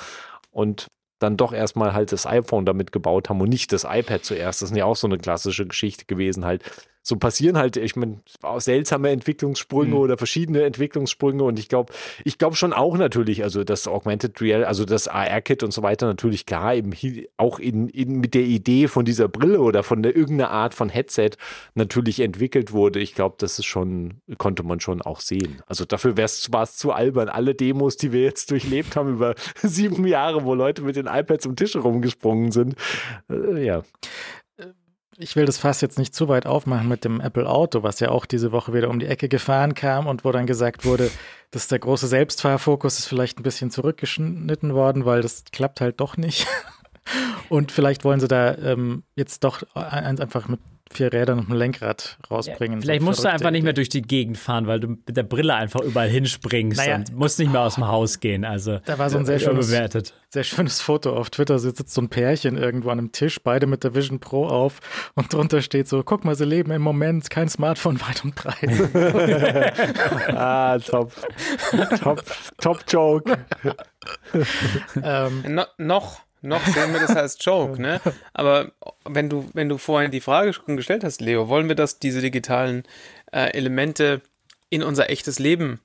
[0.52, 0.88] und
[1.20, 4.62] dann doch erstmal halt das iPhone damit gebaut haben und nicht das iPad zuerst.
[4.62, 6.64] Das ist ja auch so eine klassische Geschichte gewesen, halt
[7.04, 8.22] so passieren halt, ich meine,
[8.58, 9.98] seltsame Entwicklungssprünge mhm.
[9.98, 11.94] oder verschiedene Entwicklungssprünge und ich glaube,
[12.24, 16.08] ich glaube schon auch natürlich, also das Augmented Real, also das AR-Kit und so weiter
[16.08, 16.94] natürlich klar, eben
[17.36, 20.88] auch in, in, mit der Idee von dieser Brille oder von der irgendeiner Art von
[20.88, 21.32] Headset
[21.76, 23.00] natürlich entwickelt wurde.
[23.00, 25.62] Ich glaube, das ist schon, konnte man schon auch sehen.
[25.68, 27.28] Also dafür war es zu albern.
[27.28, 31.46] Alle Demos, die wir jetzt durchlebt haben über sieben Jahre, wo Leute mit den iPads
[31.48, 32.76] um Tische rumgesprungen sind,
[33.30, 33.84] äh, ja
[35.18, 38.10] ich will das Fass jetzt nicht zu weit aufmachen mit dem Apple Auto, was ja
[38.10, 41.12] auch diese Woche wieder um die Ecke gefahren kam und wo dann gesagt wurde,
[41.52, 46.18] dass der große Selbstfahrfokus ist vielleicht ein bisschen zurückgeschnitten worden, weil das klappt halt doch
[46.18, 46.48] nicht.
[47.50, 50.62] Und vielleicht wollen sie da ähm, jetzt doch einfach mit
[50.92, 52.80] vier Rädern und einem Lenkrad rausbringen.
[52.80, 55.18] Ja, vielleicht so musst du einfach nicht mehr durch die Gegend fahren, weil du mit
[55.18, 58.46] der Brille einfach überall hinspringst naja, und musst nicht mehr aus dem Haus gehen.
[58.46, 61.60] Also da war so ein sehr schönes, sehr schönes Foto auf Twitter.
[61.60, 64.80] Sitzt so ein Pärchen irgendwo an einem Tisch, beide mit der Vision Pro auf
[65.16, 68.70] und drunter steht so: Guck mal, sie leben im Moment kein Smartphone weit und breit.
[70.36, 71.12] ah, top,
[72.02, 72.24] top,
[72.60, 73.38] top Joke.
[75.04, 78.00] ähm, no, noch noch sehen wir das als Joke, ne?
[78.34, 78.72] Aber
[79.06, 82.22] wenn du, wenn du vorhin die Frage schon gestellt hast, Leo, wollen wir, dass diese
[82.22, 82.84] digitalen
[83.32, 84.22] äh, Elemente
[84.70, 85.80] in unser echtes Leben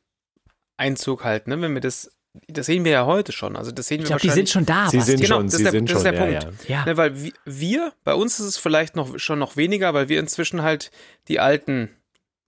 [0.76, 1.60] Einzug halten, ne?
[1.60, 2.10] Wenn wir das
[2.46, 3.56] das sehen wir ja heute schon.
[3.56, 4.88] Also das sehen wir ich glaube, die sind schon da.
[4.88, 6.68] Sie sind genau, schon, das sie der, sind das schon, ist der ja, Punkt.
[6.68, 6.76] Ja.
[6.76, 6.84] ja.
[6.84, 10.62] Ne, weil wir, bei uns ist es vielleicht noch schon noch weniger, weil wir inzwischen
[10.62, 10.90] halt
[11.28, 11.90] die Alten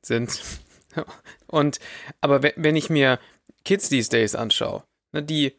[0.03, 0.41] sind.
[1.47, 1.81] Und
[2.21, 3.19] aber wenn ich mir
[3.65, 5.57] Kids these days anschaue, ne, die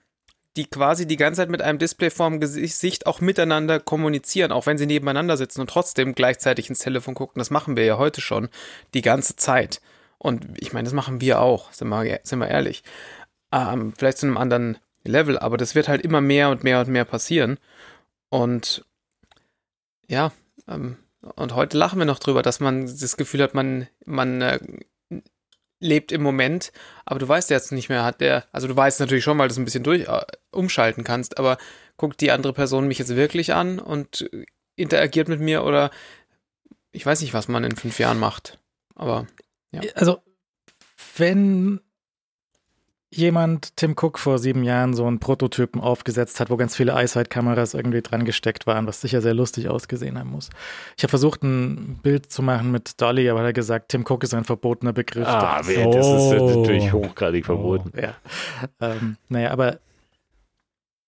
[0.57, 4.77] die quasi die ganze Zeit mit einem Display vorm Gesicht auch miteinander kommunizieren, auch wenn
[4.77, 7.39] sie nebeneinander sitzen und trotzdem gleichzeitig ins Telefon gucken.
[7.39, 8.49] Das machen wir ja heute schon
[8.93, 9.81] die ganze Zeit.
[10.17, 12.83] Und ich meine, das machen wir auch, sind wir, sind wir ehrlich.
[13.51, 16.89] Ähm, vielleicht zu einem anderen Level, aber das wird halt immer mehr und mehr und
[16.89, 17.57] mehr passieren.
[18.29, 18.85] Und
[20.07, 20.31] ja,
[20.67, 24.59] ähm, und heute lachen wir noch drüber, dass man das Gefühl hat, man, man äh,
[25.81, 26.71] lebt im Moment,
[27.05, 29.51] aber du weißt jetzt nicht mehr, hat der, also du weißt natürlich schon, weil du
[29.51, 30.21] es ein bisschen durch äh,
[30.51, 31.57] umschalten kannst, aber
[31.97, 34.29] guckt die andere Person mich jetzt wirklich an und
[34.75, 35.91] interagiert mit mir oder
[36.91, 38.59] ich weiß nicht, was man in fünf Jahren macht.
[38.95, 39.27] Aber
[39.71, 39.81] ja.
[39.95, 40.21] Also,
[41.17, 41.81] wenn
[43.13, 47.73] jemand Tim Cook vor sieben Jahren so einen Prototypen aufgesetzt hat, wo ganz viele Eyesight-Kameras
[47.73, 50.49] irgendwie dran gesteckt waren, was sicher sehr lustig ausgesehen haben muss.
[50.97, 54.23] Ich habe versucht, ein Bild zu machen mit Dolly, aber er hat gesagt, Tim Cook
[54.23, 55.27] ist ein verbotener Begriff.
[55.27, 55.91] Ah, das, oh.
[55.91, 57.91] das ist natürlich hochgradig verboten.
[57.95, 58.15] Oh, ja.
[58.79, 59.79] Ähm, naja, aber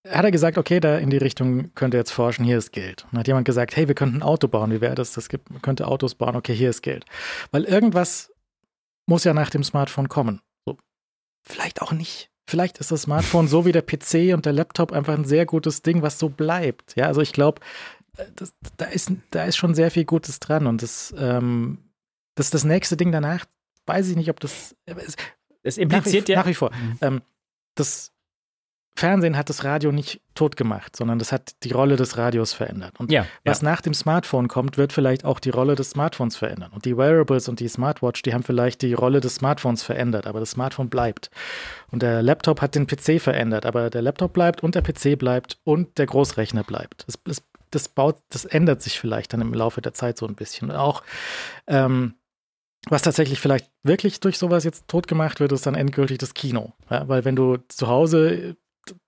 [0.06, 3.06] hat er gesagt, okay, da in die Richtung könnt ihr jetzt forschen, hier ist Geld.
[3.12, 5.14] Und hat jemand gesagt, hey, wir könnten ein Auto bauen, wie wäre das?
[5.14, 7.06] Das gibt, man könnte Autos bauen, okay, hier ist Geld.
[7.52, 8.30] Weil irgendwas
[9.06, 10.42] muss ja nach dem Smartphone kommen.
[11.44, 12.30] Vielleicht auch nicht.
[12.46, 15.82] Vielleicht ist das Smartphone so wie der PC und der Laptop einfach ein sehr gutes
[15.82, 16.96] Ding, was so bleibt.
[16.96, 17.62] Ja, also ich glaube,
[18.18, 18.26] äh,
[18.78, 21.78] da ist, da ist schon sehr viel Gutes dran und das, ähm,
[22.36, 23.46] das, das nächste Ding danach,
[23.86, 24.76] weiß ich nicht, ob das.
[24.86, 24.96] Äh,
[25.66, 26.40] es impliziert nach wie, ja.
[26.40, 26.72] Nach wie vor.
[26.74, 26.98] Mhm.
[27.02, 27.22] Ähm,
[27.76, 28.13] das
[28.96, 33.00] Fernsehen hat das Radio nicht tot gemacht, sondern das hat die Rolle des Radios verändert.
[33.00, 33.70] Und ja, was ja.
[33.70, 36.72] nach dem Smartphone kommt, wird vielleicht auch die Rolle des Smartphones verändern.
[36.72, 40.40] Und die Wearables und die Smartwatch, die haben vielleicht die Rolle des Smartphones verändert, aber
[40.40, 41.32] das Smartphone bleibt.
[41.92, 45.58] Und der Laptop hat den PC verändert, aber der Laptop bleibt und der PC bleibt
[45.64, 47.06] und der Großrechner bleibt.
[47.08, 50.36] Das, das, das baut, das ändert sich vielleicht dann im Laufe der Zeit so ein
[50.36, 50.70] bisschen.
[50.70, 51.02] Und auch
[51.66, 52.14] ähm,
[52.90, 56.74] was tatsächlich vielleicht wirklich durch sowas jetzt tot gemacht wird, ist dann endgültig das Kino.
[56.90, 58.58] Ja, weil wenn du zu Hause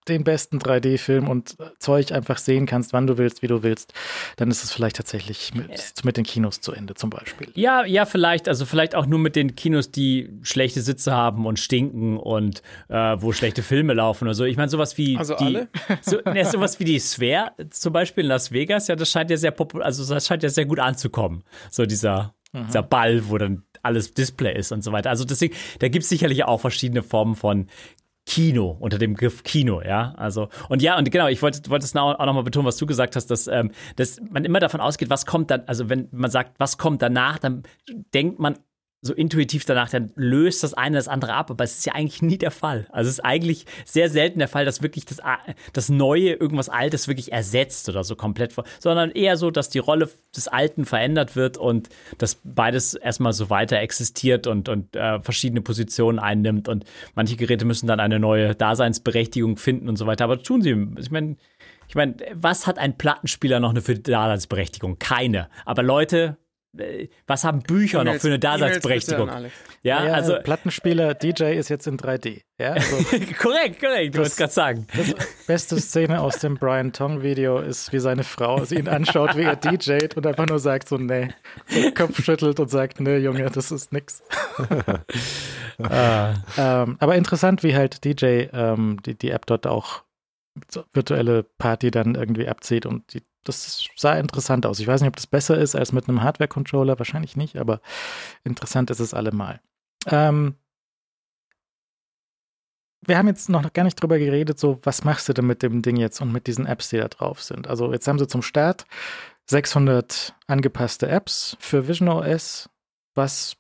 [0.07, 3.93] den besten 3D-Film und Zeug einfach sehen kannst, wann du willst, wie du willst,
[4.37, 5.69] dann ist es vielleicht tatsächlich mit,
[6.03, 7.49] mit, den Kinos zu Ende zum Beispiel.
[7.55, 8.47] Ja, ja, vielleicht.
[8.47, 13.17] Also vielleicht auch nur mit den Kinos, die schlechte Sitze haben und stinken und äh,
[13.19, 14.45] wo schlechte Filme laufen oder so.
[14.45, 15.67] Ich meine, sowas wie also die, alle?
[16.01, 19.37] So, ne, sowas wie die Sphere zum Beispiel in Las Vegas, ja, das scheint ja
[19.37, 21.43] sehr populär, also das scheint ja sehr gut anzukommen.
[21.71, 22.67] So dieser, mhm.
[22.67, 25.09] dieser Ball, wo dann alles Display ist und so weiter.
[25.09, 27.67] Also deswegen, da gibt es sicherlich auch verschiedene Formen von
[28.25, 30.13] Kino, unter dem Begriff Kino, ja.
[30.17, 33.15] Also, und ja, und genau, ich wollte, wollte es auch nochmal betonen, was du gesagt
[33.15, 36.59] hast, dass, ähm, dass man immer davon ausgeht, was kommt dann, also wenn man sagt,
[36.59, 37.63] was kommt danach, dann
[38.13, 38.57] denkt man
[39.05, 42.23] so intuitiv danach, dann löst das eine das andere ab, aber es ist ja eigentlich
[42.23, 42.87] nie der Fall.
[42.91, 45.21] Also es ist eigentlich sehr selten der Fall, dass wirklich das,
[45.73, 50.09] das Neue irgendwas Altes wirklich ersetzt oder so komplett, sondern eher so, dass die Rolle
[50.35, 55.61] des Alten verändert wird und dass beides erstmal so weiter existiert und, und äh, verschiedene
[55.61, 60.23] Positionen einnimmt und manche Geräte müssen dann eine neue Daseinsberechtigung finden und so weiter.
[60.23, 60.75] Aber tun sie.
[60.99, 61.35] Ich meine,
[61.87, 64.97] ich meine, was hat ein Plattenspieler noch eine für Daseinsberechtigung?
[64.97, 65.47] Keine.
[65.65, 66.37] Aber Leute
[67.27, 69.29] was haben Bücher noch für eine Daseinsberechtigung?
[69.83, 72.41] Ja, ja, also Plattenspieler DJ ist jetzt in 3D.
[72.57, 72.95] Ja, also
[73.39, 74.15] korrekt, korrekt.
[74.15, 74.87] Du wolltest gerade sagen.
[74.93, 75.13] Die
[75.45, 79.43] beste Szene aus dem Brian Tong Video ist, wie seine Frau sie ihn anschaut, wie
[79.43, 81.29] er DJt und einfach nur sagt so nee,
[81.67, 84.23] so Kopf schüttelt und sagt nee Junge, das ist nix.
[85.83, 86.33] ah.
[86.57, 90.04] ähm, aber interessant, wie halt DJ ähm, die, die App dort auch
[90.93, 94.79] virtuelle Party dann irgendwie abzieht und die das sah interessant aus.
[94.79, 97.79] Ich weiß nicht, ob das besser ist als mit einem Hardware-Controller, wahrscheinlich nicht, aber
[98.43, 99.61] interessant ist es allemal.
[100.07, 100.55] Ähm,
[103.01, 105.83] wir haben jetzt noch gar nicht drüber geredet, so was machst du denn mit dem
[105.83, 107.67] Ding jetzt und mit diesen Apps, die da drauf sind.
[107.67, 108.85] Also jetzt haben sie zum Start
[109.47, 112.69] 600 angepasste Apps für Vision OS.
[113.13, 113.57] Was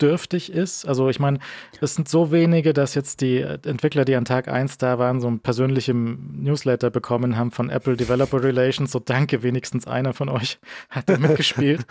[0.00, 0.86] dürftig ist.
[0.86, 1.38] Also ich meine,
[1.80, 5.28] es sind so wenige, dass jetzt die Entwickler, die an Tag 1 da waren, so
[5.28, 8.92] ein persönlichen Newsletter bekommen haben von Apple Developer Relations.
[8.92, 10.58] So danke, wenigstens einer von euch
[10.90, 11.86] hat da mitgespielt.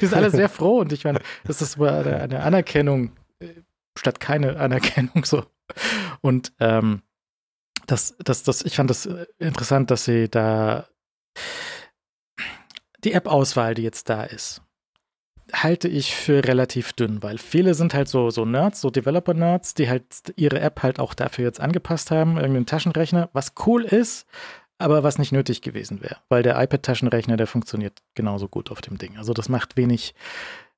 [0.00, 3.48] die sind alle sehr froh und ich meine, das ist eine, Anerkennung äh,
[3.98, 5.44] statt keine Anerkennung so.
[6.20, 7.02] Und ähm,
[7.86, 9.08] das, das, das, ich fand das
[9.38, 10.86] interessant, dass sie da
[13.04, 14.62] die App-Auswahl, die jetzt da ist,
[15.52, 19.88] halte ich für relativ dünn, weil viele sind halt so, so Nerds, so Developer-Nerds, die
[19.88, 20.04] halt
[20.36, 24.26] ihre App halt auch dafür jetzt angepasst haben, irgendeinen Taschenrechner, was cool ist,
[24.78, 28.98] aber was nicht nötig gewesen wäre, weil der iPad-Taschenrechner, der funktioniert genauso gut auf dem
[28.98, 29.16] Ding.
[29.16, 30.14] Also das macht wenig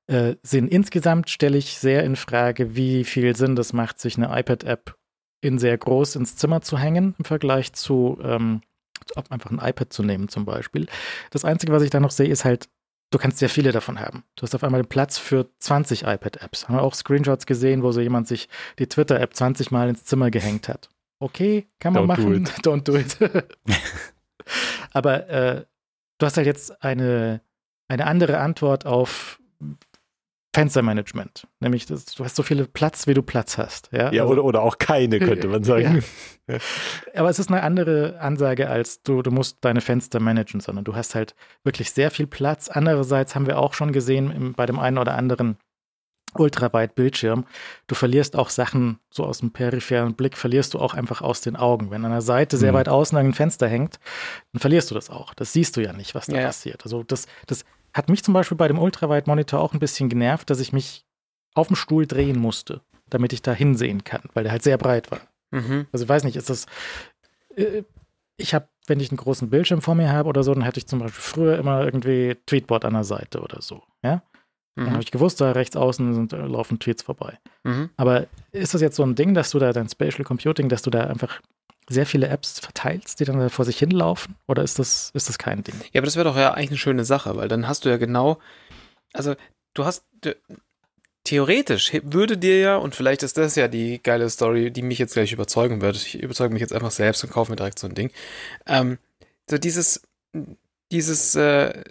[0.07, 0.67] äh, Sinn.
[0.67, 4.95] Insgesamt stelle ich sehr in Frage, wie viel Sinn das macht, sich eine iPad-App
[5.41, 8.61] in sehr groß ins Zimmer zu hängen im Vergleich zu ähm,
[9.29, 10.87] einfach ein iPad zu nehmen zum Beispiel.
[11.31, 12.69] Das Einzige, was ich da noch sehe, ist halt
[13.11, 14.23] du kannst sehr viele davon haben.
[14.35, 16.67] Du hast auf einmal den Platz für 20 iPad-Apps.
[16.67, 20.31] Haben wir auch Screenshots gesehen, wo so jemand sich die Twitter-App 20 Mal ins Zimmer
[20.31, 20.89] gehängt hat.
[21.19, 22.45] okay, kann man Don't machen.
[22.45, 23.17] Do Don't do it.
[24.91, 25.65] Aber äh,
[26.17, 27.41] du hast halt jetzt eine,
[27.87, 29.39] eine andere Antwort auf
[30.53, 31.47] Fenstermanagement.
[31.61, 33.89] Nämlich, das, du hast so viel Platz, wie du Platz hast.
[33.91, 36.03] Ja, ja also, oder, oder auch keine, könnte man sagen.
[36.47, 36.57] Ja.
[37.15, 40.95] Aber es ist eine andere Ansage als du, du musst deine Fenster managen, sondern du
[40.95, 42.69] hast halt wirklich sehr viel Platz.
[42.69, 45.57] Andererseits haben wir auch schon gesehen im, bei dem einen oder anderen
[46.33, 47.45] ultraweit Bildschirm.
[47.87, 51.55] Du verlierst auch Sachen so aus dem peripheren Blick, verlierst du auch einfach aus den
[51.55, 51.91] Augen.
[51.91, 52.77] Wenn an der Seite sehr mhm.
[52.77, 53.99] weit außen ein Fenster hängt,
[54.53, 55.33] dann verlierst du das auch.
[55.33, 56.45] Das siehst du ja nicht, was da ja.
[56.47, 56.83] passiert.
[56.83, 60.59] Also das, das hat mich zum Beispiel bei dem Ultraweit-Monitor auch ein bisschen genervt, dass
[60.59, 61.05] ich mich
[61.53, 65.11] auf dem Stuhl drehen musste, damit ich da hinsehen kann, weil der halt sehr breit
[65.11, 65.21] war.
[65.51, 65.87] Mhm.
[65.91, 66.65] Also ich weiß nicht, ist das.
[67.55, 67.83] Äh,
[68.37, 70.87] ich habe, wenn ich einen großen Bildschirm vor mir habe oder so, dann hätte ich
[70.87, 73.83] zum Beispiel früher immer irgendwie Tweetboard an der Seite oder so.
[74.03, 74.23] Ja.
[74.75, 74.85] Mhm.
[74.85, 77.37] Dann habe ich gewusst, da rechts außen sind, äh, laufen Tweets vorbei.
[77.63, 77.89] Mhm.
[77.97, 80.89] Aber ist das jetzt so ein Ding, dass du da dein Spatial Computing, dass du
[80.89, 81.41] da einfach
[81.89, 84.35] sehr viele Apps verteilst, die dann da vor sich hinlaufen?
[84.47, 85.75] Oder ist das, ist das kein Ding?
[85.91, 87.97] Ja, aber das wäre doch ja eigentlich eine schöne Sache, weil dann hast du ja
[87.97, 88.39] genau,
[89.13, 89.35] also
[89.73, 90.35] du hast, du,
[91.23, 95.13] theoretisch würde dir ja, und vielleicht ist das ja die geile Story, die mich jetzt
[95.13, 97.95] gleich überzeugen wird, ich überzeuge mich jetzt einfach selbst und kaufe mir direkt so ein
[97.95, 98.11] Ding,
[98.65, 98.97] ähm,
[99.49, 100.01] so dieses,
[100.91, 101.83] dieses, äh,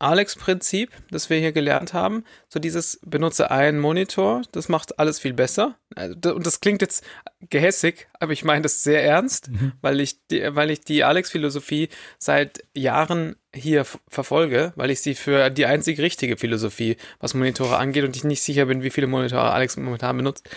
[0.00, 2.24] Alex-Prinzip, das wir hier gelernt haben.
[2.48, 5.76] So dieses benutze einen Monitor, das macht alles viel besser.
[5.94, 7.04] Also, und das klingt jetzt
[7.50, 9.72] gehässig, aber ich meine das sehr ernst, mhm.
[9.80, 15.50] weil ich die, weil ich die Alex-Philosophie seit Jahren hier verfolge, weil ich sie für
[15.50, 19.52] die einzig richtige Philosophie, was Monitore angeht, und ich nicht sicher bin, wie viele Monitore
[19.52, 20.48] Alex momentan benutzt.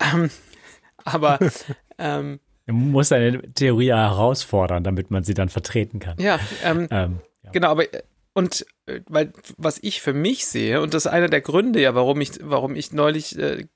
[0.12, 0.30] ähm,
[1.04, 1.38] aber
[1.98, 6.16] ähm, Du musst deine Theorie herausfordern, damit man sie dann vertreten kann.
[6.18, 7.50] Ja, ähm, ähm, ja.
[7.50, 7.84] genau, aber
[8.34, 11.94] und äh, weil was ich für mich sehe und das ist einer der Gründe ja,
[11.94, 13.66] warum ich warum ich neulich äh,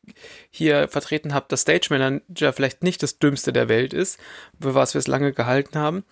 [0.51, 4.19] hier vertreten habe, dass Stage Manager vielleicht nicht das dümmste der Welt ist,
[4.61, 6.05] für was wir es lange gehalten haben.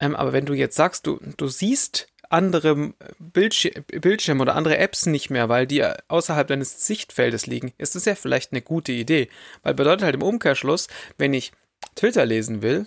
[0.00, 5.06] Ähm, aber wenn du jetzt sagst, du du siehst andere Bildschir Bildschirme oder andere Apps
[5.06, 9.28] nicht mehr, weil die außerhalb deines Sichtfeldes liegen, ist das ja vielleicht eine gute Idee.
[9.62, 10.88] Weil bedeutet halt im Umkehrschluss,
[11.18, 11.52] wenn ich
[11.94, 12.86] Twitter lesen will,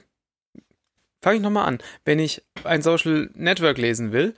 [1.21, 1.79] fange ich nochmal an.
[2.05, 4.35] Wenn ich ein Social Network lesen will,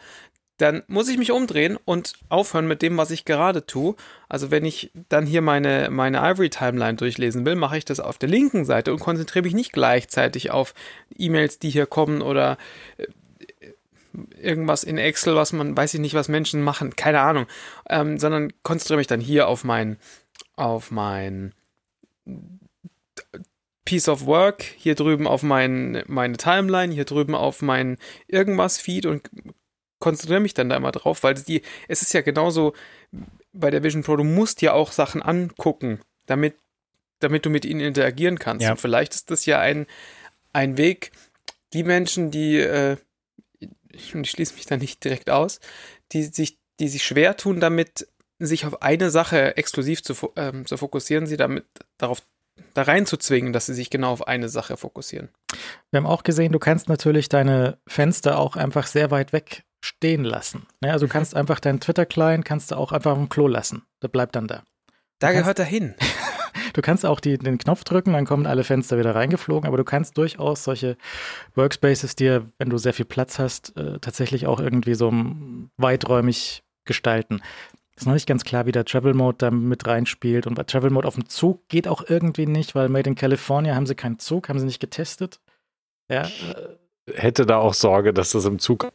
[0.62, 3.96] dann muss ich mich umdrehen und aufhören mit dem, was ich gerade tue.
[4.30, 8.20] Also wenn ich dann hier meine, meine Ivory Timeline durchlesen will, mache ich das auf
[8.20, 10.76] der linken Seite und konzentriere mich nicht gleichzeitig auf
[11.18, 12.58] E-Mails, die hier kommen oder
[12.98, 13.08] äh,
[14.40, 17.48] irgendwas in Excel, was man, weiß ich nicht, was Menschen machen, keine Ahnung,
[17.90, 19.98] ähm, sondern konzentriere mich dann hier auf mein,
[20.56, 21.54] auf mein
[23.84, 27.98] Piece of Work, hier drüben auf mein, meine Timeline, hier drüben auf mein
[28.28, 29.30] irgendwas Feed und
[30.02, 32.74] konzentriere mich dann da immer drauf, weil die, es ist ja genauso
[33.54, 36.56] bei der Vision Pro, du musst ja auch Sachen angucken, damit,
[37.20, 38.64] damit du mit ihnen interagieren kannst.
[38.64, 38.72] Ja.
[38.72, 39.88] Und vielleicht ist das ja ein,
[40.52, 41.12] ein Weg,
[41.74, 42.98] die Menschen, die, äh,
[43.90, 45.60] ich, ich schließe mich da nicht direkt aus,
[46.12, 48.08] die sich, die sich schwer tun, damit
[48.40, 51.66] sich auf eine Sache exklusiv zu, ähm, zu fokussieren, sie damit
[51.98, 52.22] darauf
[52.74, 55.30] da reinzuzwingen, dass sie sich genau auf eine Sache fokussieren.
[55.92, 60.24] Wir haben auch gesehen, du kannst natürlich deine Fenster auch einfach sehr weit weg stehen
[60.24, 60.68] lassen.
[60.84, 61.14] Ja, also du mhm.
[61.14, 63.84] kannst einfach deinen Twitter-Client kannst du auch einfach auf dem Klo lassen.
[64.02, 64.64] Der bleibt dann da.
[65.20, 65.96] Da du gehört er hin.
[66.74, 69.84] du kannst auch die, den Knopf drücken, dann kommen alle Fenster wieder reingeflogen, aber du
[69.84, 70.98] kannst durchaus solche
[71.56, 75.12] Workspaces dir, wenn du sehr viel Platz hast, äh, tatsächlich auch irgendwie so
[75.78, 77.42] weiträumig gestalten.
[77.96, 80.48] Ist noch nicht ganz klar, wie der Travel Mode da mit reinspielt.
[80.48, 83.76] Und bei Travel Mode auf dem Zug geht auch irgendwie nicht, weil Made in California
[83.76, 85.40] haben sie keinen Zug, haben sie nicht getestet.
[86.10, 86.28] Ja.
[87.14, 88.92] Hätte da auch Sorge, dass das im Zug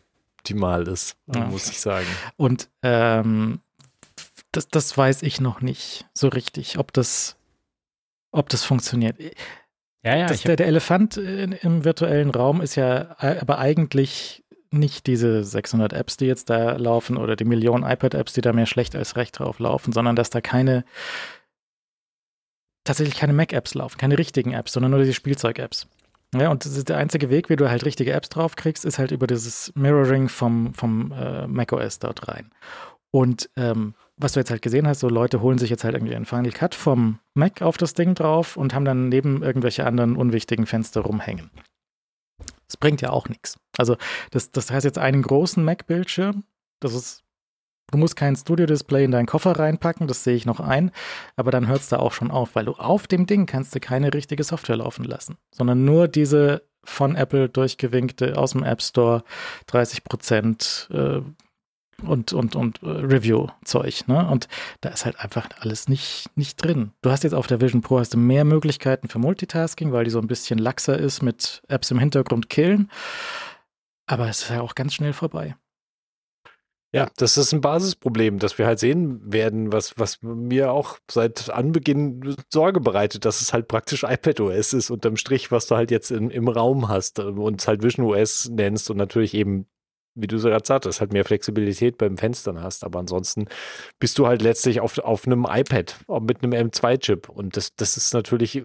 [0.46, 1.44] optimal ist, ja.
[1.46, 2.06] muss ich sagen.
[2.36, 3.60] Und ähm,
[4.52, 7.36] das, das weiß ich noch nicht so richtig, ob das,
[8.30, 9.16] ob das funktioniert.
[10.04, 15.06] Ja, ja, das, der, der Elefant in, im virtuellen Raum ist ja aber eigentlich nicht
[15.06, 18.94] diese 600 Apps, die jetzt da laufen oder die Millionen iPad-Apps, die da mehr schlecht
[18.94, 20.84] als recht drauf laufen, sondern dass da keine
[22.84, 25.88] tatsächlich keine Mac-Apps laufen, keine richtigen Apps, sondern nur die Spielzeug-Apps.
[26.34, 29.10] Ja, und das ist der einzige Weg, wie du halt richtige Apps draufkriegst, ist halt
[29.10, 32.50] über dieses Mirroring vom, vom äh, macOS dort rein.
[33.10, 36.14] Und ähm, was du jetzt halt gesehen hast, so Leute holen sich jetzt halt irgendwie
[36.14, 40.16] einen Final Cut vom Mac auf das Ding drauf und haben dann neben irgendwelche anderen
[40.16, 41.50] unwichtigen Fenster rumhängen.
[42.66, 43.58] Das bringt ja auch nichts.
[43.78, 43.96] Also,
[44.32, 46.44] das, das heißt jetzt einen großen Mac-Bildschirm,
[46.80, 47.24] das ist
[47.90, 50.90] Du musst kein Studio-Display in deinen Koffer reinpacken, das sehe ich noch ein,
[51.36, 53.80] aber dann hört es da auch schon auf, weil du auf dem Ding kannst du
[53.80, 59.22] keine richtige Software laufen lassen, sondern nur diese von Apple durchgewinkte aus dem App Store
[59.66, 61.20] 30 Prozent äh,
[62.02, 64.06] und, und, und äh, Review-Zeug.
[64.06, 64.28] Ne?
[64.28, 64.48] Und
[64.80, 66.92] da ist halt einfach alles nicht, nicht drin.
[67.02, 70.10] Du hast jetzt auf der Vision Pro hast du mehr Möglichkeiten für Multitasking, weil die
[70.10, 72.90] so ein bisschen laxer ist mit Apps im Hintergrund killen.
[74.06, 75.56] Aber es ist ja auch ganz schnell vorbei.
[76.96, 81.50] Ja, das ist ein Basisproblem, das wir halt sehen werden, was, was mir auch seit
[81.50, 86.10] Anbeginn Sorge bereitet, dass es halt praktisch iPadOS ist, unterm Strich, was du halt jetzt
[86.10, 89.66] in, im Raum hast und halt Vision OS nennst und natürlich eben
[90.16, 92.84] wie du so gerade sagtest, halt mehr Flexibilität beim Fenstern hast.
[92.84, 93.46] Aber ansonsten
[93.98, 97.28] bist du halt letztlich auf, auf einem iPad mit einem M2-Chip.
[97.28, 98.64] Und das, das ist natürlich,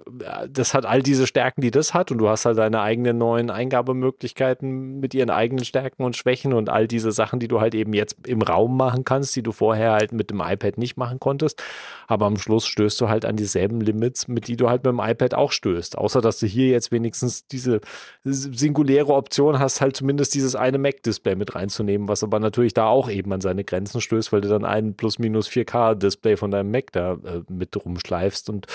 [0.49, 2.11] das hat all diese Stärken, die das hat.
[2.11, 6.69] Und du hast halt deine eigenen neuen Eingabemöglichkeiten mit ihren eigenen Stärken und Schwächen und
[6.69, 9.91] all diese Sachen, die du halt eben jetzt im Raum machen kannst, die du vorher
[9.91, 11.61] halt mit dem iPad nicht machen konntest.
[12.07, 15.01] Aber am Schluss stößt du halt an dieselben Limits, mit die du halt mit dem
[15.01, 15.97] iPad auch stößt.
[15.97, 17.81] Außer, dass du hier jetzt wenigstens diese
[18.23, 23.09] singuläre Option hast, halt zumindest dieses eine Mac-Display mit reinzunehmen, was aber natürlich da auch
[23.09, 26.91] eben an seine Grenzen stößt, weil du dann ein plus minus 4K-Display von deinem Mac
[26.91, 28.67] da äh, mit rumschleifst und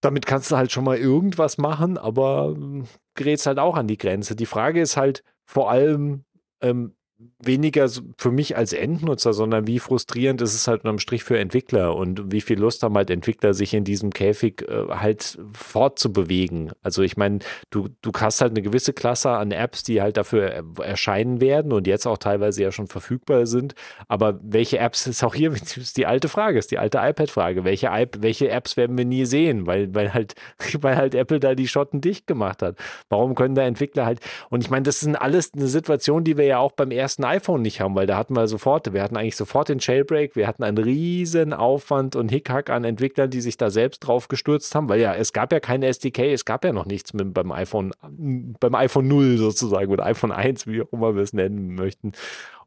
[0.00, 2.82] damit kannst du halt schon mal irgendwas machen, aber äh,
[3.14, 4.34] gerätst halt auch an die Grenze.
[4.34, 6.24] Die Frage ist halt vor allem,
[6.62, 6.94] ähm,
[7.42, 11.94] weniger für mich als Endnutzer, sondern wie frustrierend ist es halt unterm Strich für Entwickler
[11.96, 16.72] und wie viel Lust haben halt Entwickler, sich in diesem Käfig äh, halt fortzubewegen.
[16.82, 17.38] Also ich meine,
[17.70, 21.86] du, du hast halt eine gewisse Klasse an Apps, die halt dafür erscheinen werden und
[21.86, 23.74] jetzt auch teilweise ja schon verfügbar sind.
[24.08, 27.64] Aber welche Apps ist auch hier ist die alte Frage, ist die alte iPad-Frage.
[27.64, 27.88] Welche,
[28.18, 30.34] welche Apps werden wir nie sehen, weil, weil halt,
[30.80, 32.76] weil halt Apple da die Schotten dicht gemacht hat.
[33.08, 34.20] Warum können da Entwickler halt,
[34.50, 37.24] und ich meine, das sind alles eine Situation, die wir ja auch beim ersten ersten
[37.24, 40.46] iPhone nicht haben, weil da hatten wir sofort, wir hatten eigentlich sofort den Jailbreak, wir
[40.46, 44.88] hatten einen riesen Aufwand und Hickhack an Entwicklern, die sich da selbst drauf gestürzt haben,
[44.88, 47.92] weil ja, es gab ja keine SDK, es gab ja noch nichts mit, beim iPhone,
[48.00, 52.12] beim iPhone 0 sozusagen oder iPhone 1, wie auch immer wir es nennen möchten.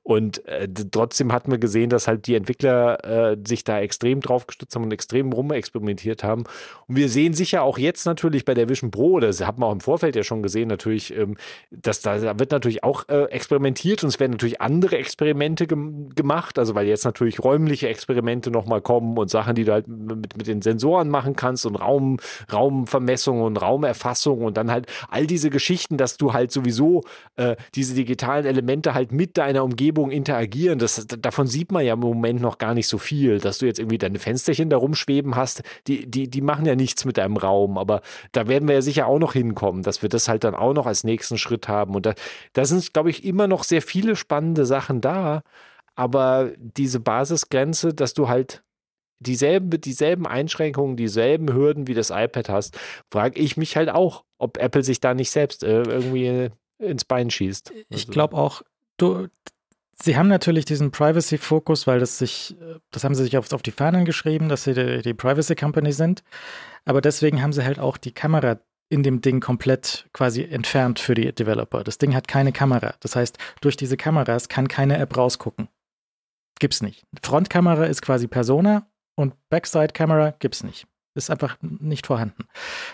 [0.04, 4.48] Und äh, trotzdem hatten wir gesehen, dass halt die Entwickler äh, sich da extrem drauf
[4.48, 6.44] gestützt haben und extrem rumexperimentiert haben.
[6.88, 9.72] Und wir sehen sicher auch jetzt natürlich bei der Vision Pro, das haben wir auch
[9.72, 11.38] im Vorfeld ja schon gesehen, natürlich, ähm,
[11.72, 16.10] dass da, da wird natürlich auch äh, experimentiert und es werden natürlich andere Experimente gem
[16.14, 20.36] gemacht, also weil jetzt natürlich räumliche Experimente nochmal kommen und Sachen, die du halt mit,
[20.36, 22.18] mit den Sensoren machen kannst und Raum,
[22.52, 27.04] Raumvermessung und Raumerfassung und dann halt all diese Geschichten, dass du halt sowieso
[27.38, 30.80] äh, diese digitalen Elemente halt mit deiner Umgebung Umgebung interagieren.
[30.80, 33.80] Das, davon sieht man ja im Moment noch gar nicht so viel, dass du jetzt
[33.80, 35.62] irgendwie deine Fensterchen da rumschweben hast.
[35.88, 38.02] Die, die, die machen ja nichts mit deinem Raum, aber
[38.32, 40.88] da werden wir ja sicher auch noch hinkommen, dass wir das halt dann auch noch
[40.88, 41.94] als nächsten Schritt haben.
[41.94, 42.14] Und da,
[42.54, 45.44] da sind, glaube ich, immer noch sehr viele spannende Sachen da.
[45.96, 48.64] Aber diese Basisgrenze, dass du halt
[49.20, 52.80] dieselben, dieselben Einschränkungen, dieselben Hürden wie das iPad hast,
[53.12, 56.50] frage ich mich halt auch, ob Apple sich da nicht selbst äh, irgendwie
[56.80, 57.70] ins Bein schießt.
[57.70, 57.84] Also.
[57.90, 58.64] Ich glaube auch,
[58.98, 59.28] du,
[60.02, 62.56] Sie haben natürlich diesen Privacy-Fokus, weil das sich,
[62.92, 65.92] das haben sie sich auf, auf die Fahnen geschrieben, dass sie die, die Privacy Company
[65.92, 66.24] sind.
[66.86, 68.60] Aber deswegen haben sie halt auch die Kamera
[68.90, 71.84] in dem Ding komplett quasi entfernt für die Developer.
[71.84, 72.96] Das Ding hat keine Kamera.
[73.00, 75.70] Das heißt, durch diese Kameras kann keine App rausgucken.
[76.60, 77.04] Gibt's nicht.
[77.22, 82.46] Frontkamera ist quasi Persona und Backside-Kamera gibt's nicht ist einfach nicht vorhanden.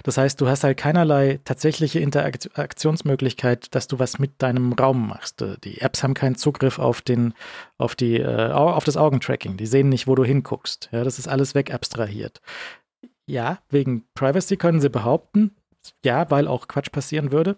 [0.03, 5.41] Das heißt, du hast halt keinerlei tatsächliche Interaktionsmöglichkeit, dass du was mit deinem Raum machst.
[5.41, 7.33] Äh, die Apps haben keinen Zugriff auf den,
[7.77, 9.57] auf die, äh, auf das Augentracking.
[9.57, 10.89] Die sehen nicht, wo du hinguckst.
[10.91, 12.41] Ja, das ist alles wegabstrahiert.
[13.25, 15.55] Ja, wegen Privacy können sie behaupten.
[16.03, 17.57] Ja, weil auch Quatsch passieren würde.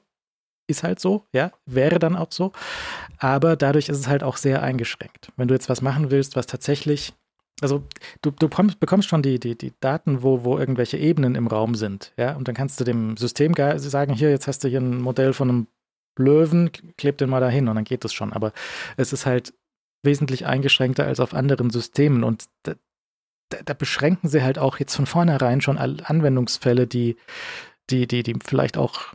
[0.67, 2.51] Ist halt so, ja, wäre dann auch so.
[3.17, 5.31] Aber dadurch ist es halt auch sehr eingeschränkt.
[5.35, 7.13] Wenn du jetzt was machen willst, was tatsächlich
[7.61, 7.83] also
[8.21, 12.13] du, du bekommst schon die, die, die Daten, wo, wo irgendwelche Ebenen im Raum sind,
[12.17, 15.33] ja, und dann kannst du dem System sagen, hier, jetzt hast du hier ein Modell
[15.33, 15.67] von einem
[16.17, 18.33] Löwen, kleb den mal dahin und dann geht das schon.
[18.33, 18.51] Aber
[18.97, 19.53] es ist halt
[20.03, 22.73] wesentlich eingeschränkter als auf anderen Systemen und da,
[23.49, 27.17] da, da beschränken sie halt auch jetzt von vornherein schon Anwendungsfälle, die,
[27.89, 29.13] die, die, die vielleicht auch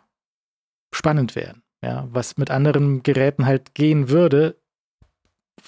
[0.95, 1.63] spannend wären.
[1.83, 4.57] Ja, was mit anderen Geräten halt gehen würde,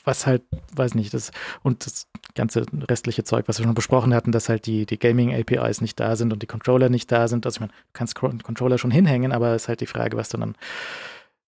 [0.04, 0.42] was halt,
[0.74, 1.30] weiß nicht, das
[1.62, 5.80] und das ganze restliche Zeug, was wir schon besprochen hatten, dass halt die, die Gaming-APIs
[5.80, 7.46] nicht da sind und die Controller nicht da sind.
[7.46, 10.28] Also ich meine, du kannst Controller schon hinhängen, aber es ist halt die Frage, was
[10.28, 10.54] du dann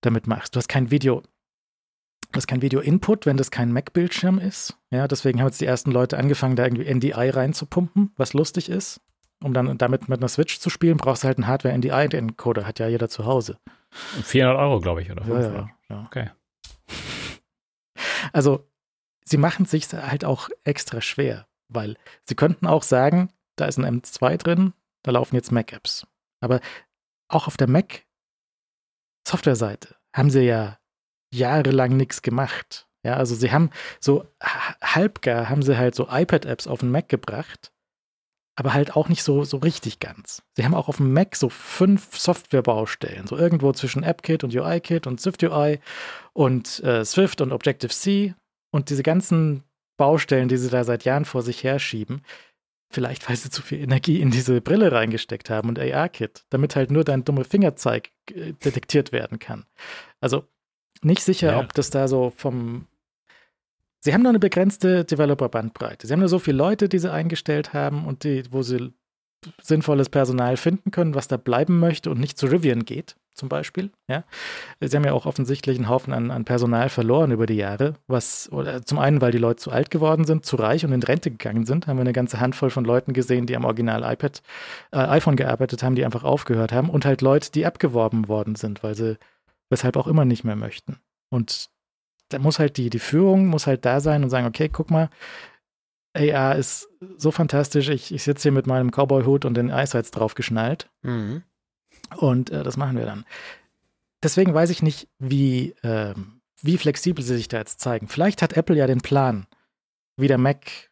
[0.01, 0.55] damit machst.
[0.55, 1.23] Du hast kein Video,
[2.33, 4.77] du hast kein Video-Input, wenn das kein Mac-Bildschirm ist.
[4.91, 9.01] Ja, deswegen haben jetzt die ersten Leute angefangen, da irgendwie NDI reinzupumpen, was lustig ist.
[9.43, 12.89] Um dann damit mit einer Switch zu spielen, brauchst du halt einen Hardware-NDI-Encoder, hat ja
[12.89, 13.59] jeder zu Hause.
[14.23, 15.53] 400 Euro, glaube ich, oder 500?
[15.55, 16.05] Ja, ja, ja.
[16.07, 16.31] Okay.
[18.33, 18.69] Also,
[19.25, 23.79] sie machen es sich halt auch extra schwer, weil sie könnten auch sagen, da ist
[23.79, 26.09] ein M2 drin, da laufen jetzt Mac-Apps.
[26.41, 26.61] Aber
[27.29, 30.81] auch auf der Mac-Software-Seite haben sie ja
[31.33, 32.89] jahrelang nichts gemacht.
[33.03, 34.27] Ja, also sie haben so
[34.83, 37.73] halbgar haben sie halt so iPad-Apps auf den Mac gebracht,
[38.61, 40.43] aber halt auch nicht so, so richtig ganz.
[40.55, 45.07] Sie haben auch auf dem Mac so fünf Softwarebaustellen, so irgendwo zwischen AppKit und UIKit
[45.07, 45.79] und SwiftUI
[46.35, 48.35] und äh, Swift und Objective-C
[48.71, 49.65] und diese ganzen
[49.97, 52.21] Baustellen, die sie da seit Jahren vor sich herschieben,
[52.93, 56.91] vielleicht weil sie zu viel Energie in diese Brille reingesteckt haben und AR-Kit, damit halt
[56.91, 59.65] nur dein dummer Fingerzeig äh, detektiert werden kann.
[60.21, 60.47] Also
[61.01, 61.61] nicht sicher, ja.
[61.61, 62.89] ob das da so vom
[64.01, 66.07] Sie haben nur eine begrenzte Developer-Bandbreite.
[66.07, 68.93] Sie haben nur so viele Leute, die sie eingestellt haben und die, wo sie
[69.63, 73.91] sinnvolles Personal finden können, was da bleiben möchte und nicht zu Rivian geht, zum Beispiel.
[74.09, 74.25] Ja?
[74.81, 78.51] Sie haben ja auch offensichtlich einen Haufen an, an Personal verloren über die Jahre, was
[78.85, 81.65] zum einen, weil die Leute zu alt geworden sind, zu reich und in Rente gegangen
[81.65, 84.43] sind, haben wir eine ganze Handvoll von Leuten gesehen, die am Original iPad,
[84.93, 88.83] äh, iPhone gearbeitet haben, die einfach aufgehört haben und halt Leute, die abgeworben worden sind,
[88.83, 89.17] weil sie
[89.71, 90.99] weshalb auch immer nicht mehr möchten.
[91.31, 91.71] Und
[92.31, 95.11] da muss halt die, die Führung muss halt da sein und sagen, okay, guck mal,
[96.15, 100.91] AR ist so fantastisch, ich, ich sitze hier mit meinem Cowboy-Hut und den Eyesights draufgeschnallt.
[101.03, 101.43] Mhm.
[102.17, 103.25] Und äh, das machen wir dann.
[104.23, 106.15] Deswegen weiß ich nicht, wie, äh,
[106.63, 108.09] wie flexibel sie sich da jetzt zeigen.
[108.09, 109.47] Vielleicht hat Apple ja den Plan,
[110.17, 110.91] wie der Mac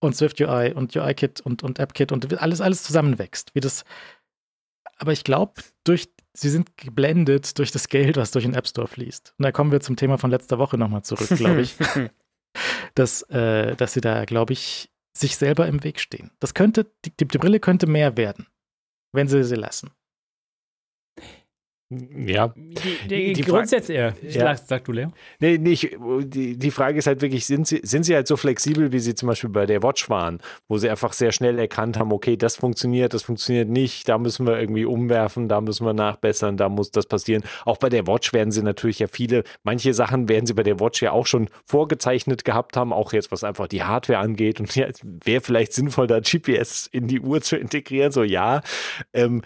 [0.00, 3.54] und Swift UI und UI-Kit und, und App-Kit und alles, alles zusammenwächst.
[3.54, 3.84] Wie das,
[4.98, 5.54] aber ich glaube,
[5.84, 9.34] durch sie sind geblendet durch das Geld, was durch den App Store fließt.
[9.38, 11.76] Und da kommen wir zum Thema von letzter Woche nochmal zurück, glaube ich.
[12.94, 16.30] dass, äh, dass sie da, glaube ich, sich selber im Weg stehen.
[16.40, 18.46] Das könnte, die, die Brille könnte mehr werden,
[19.12, 19.90] wenn sie sie lassen.
[21.90, 22.52] Ja.
[23.08, 24.12] Die, die, grundsätzlich, ja.
[24.20, 24.54] ja.
[24.56, 25.10] Sag, du, Leo.
[25.40, 25.96] Nee, nicht.
[26.20, 29.14] Die, die Frage ist halt wirklich, sind sie, sind sie halt so flexibel, wie sie
[29.14, 32.56] zum Beispiel bei der Watch waren, wo sie einfach sehr schnell erkannt haben, okay, das
[32.56, 36.90] funktioniert, das funktioniert nicht, da müssen wir irgendwie umwerfen, da müssen wir nachbessern, da muss
[36.90, 37.42] das passieren.
[37.64, 40.80] Auch bei der Watch werden sie natürlich ja viele, manche Sachen werden sie bei der
[40.80, 44.60] Watch ja auch schon vorgezeichnet gehabt haben, auch jetzt was einfach die Hardware angeht.
[44.60, 48.60] Und ja, wäre vielleicht sinnvoll, da GPS in die Uhr zu integrieren, so ja.
[49.14, 49.40] Ähm,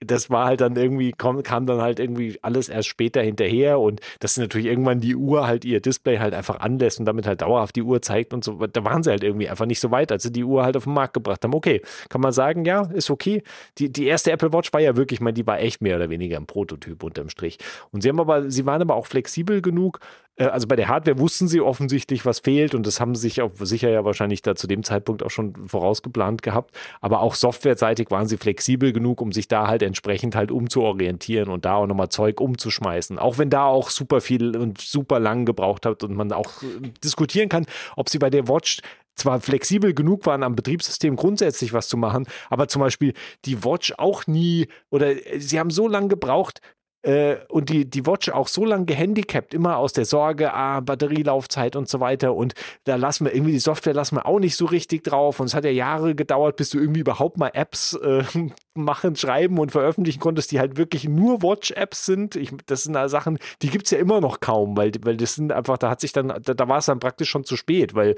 [0.00, 4.00] das war halt dann irgendwie, kam, kam dann halt irgendwie alles erst später hinterher und
[4.20, 7.76] dass natürlich irgendwann die Uhr halt ihr Display halt einfach anlässt und damit halt dauerhaft
[7.76, 10.22] die Uhr zeigt und so, da waren sie halt irgendwie einfach nicht so weit, als
[10.22, 11.54] sie die Uhr halt auf den Markt gebracht haben.
[11.54, 13.42] Okay, kann man sagen, ja, ist okay.
[13.78, 16.08] Die, die erste Apple Watch war ja wirklich, ich meine, die war echt mehr oder
[16.08, 17.58] weniger ein Prototyp unterm Strich.
[17.92, 20.00] Und sie haben aber, sie waren aber auch flexibel genug,
[20.38, 23.52] also bei der Hardware wussten sie offensichtlich, was fehlt und das haben sie sich auch
[23.58, 26.76] sicher ja wahrscheinlich da zu dem Zeitpunkt auch schon vorausgeplant gehabt.
[27.00, 31.64] Aber auch softwareseitig waren sie flexibel genug, um sich da halt entsprechend halt umzuorientieren und
[31.64, 33.18] da auch nochmal Zeug umzuschmeißen.
[33.18, 36.90] Auch wenn da auch super viel und super lang gebraucht hat und man auch äh,
[37.02, 38.80] diskutieren kann, ob sie bei der Watch
[39.16, 43.14] zwar flexibel genug waren, am Betriebssystem grundsätzlich was zu machen, aber zum Beispiel
[43.46, 46.60] die Watch auch nie oder äh, sie haben so lange gebraucht,
[47.06, 51.76] äh, und die, die Watch auch so lange gehandicapt, immer aus der Sorge, ah, Batterielaufzeit
[51.76, 52.34] und so weiter.
[52.34, 55.38] Und da lassen wir irgendwie die Software lassen wir auch nicht so richtig drauf.
[55.38, 58.24] Und es hat ja Jahre gedauert, bis du irgendwie überhaupt mal Apps äh,
[58.74, 62.34] machen, schreiben und veröffentlichen konntest, die halt wirklich nur Watch-Apps sind.
[62.34, 65.36] Ich, das sind da Sachen, die gibt es ja immer noch kaum, weil, weil das
[65.36, 67.94] sind einfach, da hat sich dann, da, da war es dann praktisch schon zu spät,
[67.94, 68.16] weil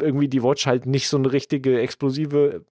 [0.00, 2.64] irgendwie die Watch halt nicht so eine richtige explosive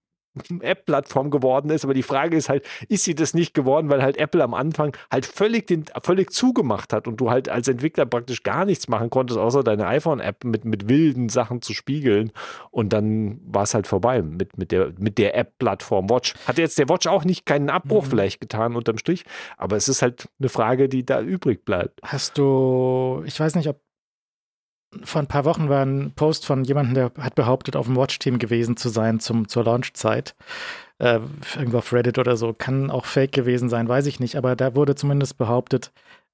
[0.62, 1.84] App-Plattform geworden ist.
[1.84, 4.96] Aber die Frage ist halt, ist sie das nicht geworden, weil halt Apple am Anfang
[5.12, 9.10] halt völlig, den, völlig zugemacht hat und du halt als Entwickler praktisch gar nichts machen
[9.10, 12.32] konntest, außer deine iPhone-App mit, mit wilden Sachen zu spiegeln.
[12.72, 16.34] Und dann war es halt vorbei mit, mit der, mit der App-Plattform Watch.
[16.46, 18.10] Hat jetzt der Watch auch nicht keinen Abbruch mhm.
[18.10, 19.26] vielleicht getan unterm Strich,
[19.58, 22.00] aber es ist halt eine Frage, die da übrig bleibt.
[22.04, 23.80] Hast du, ich weiß nicht, ob
[25.04, 28.40] vor ein paar Wochen war ein Post von jemandem, der hat behauptet, auf dem Watch-Team
[28.40, 30.36] gewesen zu sein zum, zur Launchzeit.
[30.98, 31.20] Äh,
[31.56, 32.54] irgendwo auf Reddit oder so.
[32.54, 34.36] Kann auch fake gewesen sein, weiß ich nicht.
[34.36, 35.92] Aber da wurde zumindest behauptet,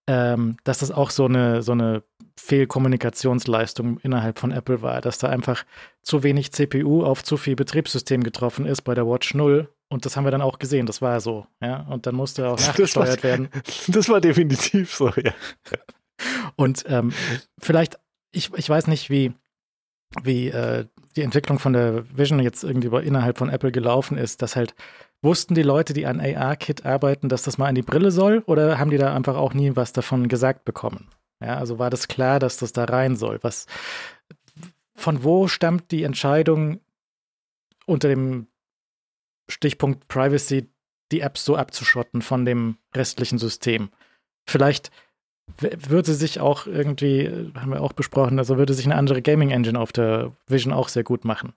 [0.07, 2.03] ähm, dass das auch so eine, so eine
[2.40, 5.65] Fehlkommunikationsleistung innerhalb von Apple war, dass da einfach
[6.02, 9.69] zu wenig CPU auf zu viel Betriebssystem getroffen ist bei der Watch 0.
[9.90, 11.82] Und das haben wir dann auch gesehen, das war so, ja.
[11.90, 13.49] Und dann musste auch nachgesteuert das war, werden.
[13.88, 15.34] Das war definitiv so, ja.
[16.56, 17.14] Und ähm,
[17.60, 17.99] vielleicht
[18.35, 19.33] ich, ich weiß nicht, wie,
[20.23, 20.85] wie äh,
[21.15, 24.75] die Entwicklung von der Vision jetzt irgendwie innerhalb von Apple gelaufen ist, dass halt
[25.21, 28.77] wussten die Leute, die an AR-Kit arbeiten, dass das mal in die Brille soll oder
[28.77, 31.09] haben die da einfach auch nie was davon gesagt bekommen?
[31.41, 33.39] Ja, also war das klar, dass das da rein soll?
[33.41, 33.65] Was,
[34.95, 36.79] von wo stammt die Entscheidung
[37.85, 38.47] unter dem
[39.49, 40.69] Stichpunkt Privacy,
[41.11, 43.89] die Apps so abzuschotten von dem restlichen System?
[44.47, 44.91] Vielleicht
[45.59, 49.80] würde sich auch irgendwie, haben wir auch besprochen, also würde sich eine andere Gaming Engine
[49.80, 51.53] auf der Vision auch sehr gut machen.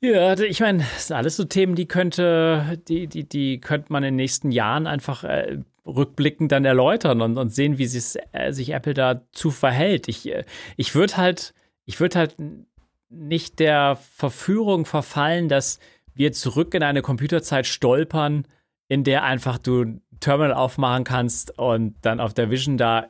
[0.00, 4.04] Ja, ich meine, das sind alles so Themen, die könnte, die, die, die könnte man
[4.04, 7.84] in den nächsten Jahren einfach äh, rückblickend dann erläutern und, und sehen, wie
[8.32, 10.06] äh, sich Apple dazu verhält.
[10.06, 10.44] Ich, äh,
[10.76, 11.52] ich würde halt,
[11.84, 12.36] ich würde halt
[13.08, 15.80] nicht der Verführung verfallen, dass
[16.14, 18.46] wir zurück in eine Computerzeit stolpern,
[18.88, 23.08] in der einfach du Terminal aufmachen kannst und dann auf der Vision da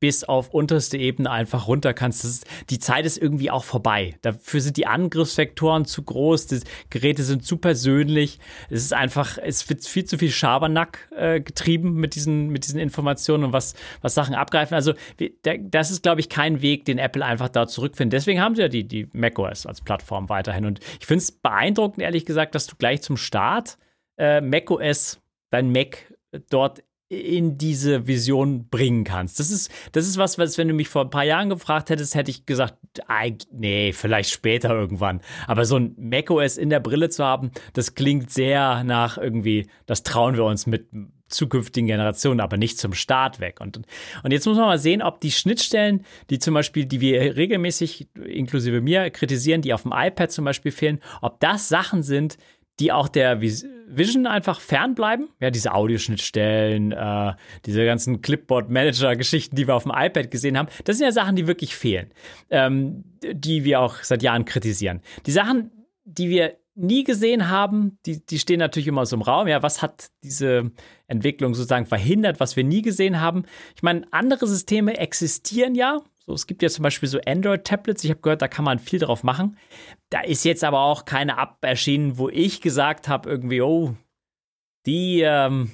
[0.00, 2.24] bis auf unterste Ebene einfach runter kannst.
[2.24, 4.18] Ist, die Zeit ist irgendwie auch vorbei.
[4.22, 6.60] Dafür sind die Angriffsvektoren zu groß, die
[6.90, 8.38] Geräte sind zu persönlich.
[8.68, 12.80] Es ist einfach, es wird viel zu viel Schabernack äh, getrieben mit diesen, mit diesen
[12.80, 14.74] Informationen und was, was Sachen abgreifen.
[14.74, 14.94] Also
[15.42, 18.14] das ist, glaube ich, kein Weg, den Apple einfach da zurückfindet.
[18.14, 20.66] Deswegen haben sie ja die, die macOS als Plattform weiterhin.
[20.66, 23.78] Und ich finde es beeindruckend, ehrlich gesagt, dass du gleich zum Start
[24.18, 25.20] äh, macOS,
[25.50, 29.38] dein Mac dort in diese Vision bringen kannst.
[29.38, 32.16] Das ist, das ist was, was, wenn du mich vor ein paar Jahren gefragt hättest,
[32.16, 32.74] hätte ich gesagt,
[33.52, 35.20] nee, vielleicht später irgendwann.
[35.46, 40.02] Aber so ein macOS in der Brille zu haben, das klingt sehr nach irgendwie, das
[40.02, 40.88] trauen wir uns mit
[41.28, 43.60] zukünftigen Generationen, aber nicht zum Start weg.
[43.60, 43.80] Und,
[44.22, 48.08] und jetzt muss man mal sehen, ob die Schnittstellen, die zum Beispiel, die wir regelmäßig,
[48.14, 52.36] inklusive mir, kritisieren, die auf dem iPad zum Beispiel fehlen, ob das Sachen sind,
[52.80, 55.28] die auch der Vision einfach fernbleiben.
[55.40, 57.34] Ja, diese Audioschnittstellen, äh,
[57.64, 61.46] diese ganzen Clipboard-Manager-Geschichten, die wir auf dem iPad gesehen haben, das sind ja Sachen, die
[61.46, 62.10] wirklich fehlen,
[62.50, 65.00] ähm, die wir auch seit Jahren kritisieren.
[65.24, 65.70] Die Sachen,
[66.04, 69.48] die wir nie gesehen haben, die, die stehen natürlich immer so im Raum.
[69.48, 70.70] Ja, was hat diese
[71.06, 73.44] Entwicklung sozusagen verhindert, was wir nie gesehen haben?
[73.74, 78.02] Ich meine, andere Systeme existieren ja, so, es gibt ja zum Beispiel so Android-Tablets.
[78.02, 79.56] Ich habe gehört, da kann man viel drauf machen.
[80.10, 83.94] Da ist jetzt aber auch keine App erschienen, wo ich gesagt habe, irgendwie, oh,
[84.86, 85.70] die ähm,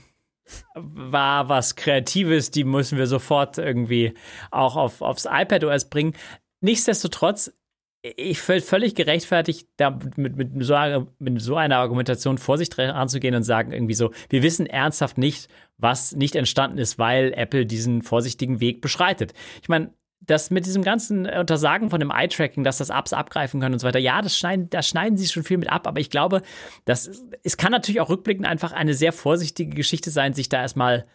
[0.74, 4.12] war was Kreatives, die müssen wir sofort irgendwie
[4.50, 6.14] auch auf, aufs iPad OS bringen.
[6.60, 7.54] Nichtsdestotrotz,
[8.02, 10.76] ich finde völlig gerechtfertigt, da mit, mit, so,
[11.18, 15.48] mit so einer Argumentation vorsichtig anzugehen und sagen irgendwie so, wir wissen ernsthaft nicht,
[15.78, 19.32] was nicht entstanden ist, weil Apple diesen vorsichtigen Weg beschreitet.
[19.62, 23.74] Ich meine, das mit diesem ganzen Untersagen von dem Eye-Tracking, dass das Apps abgreifen können
[23.74, 26.10] und so weiter, ja, das schneiden, da schneiden sie schon viel mit ab, aber ich
[26.10, 26.42] glaube,
[26.84, 31.06] das, es kann natürlich auch rückblickend einfach eine sehr vorsichtige Geschichte sein, sich da erstmal,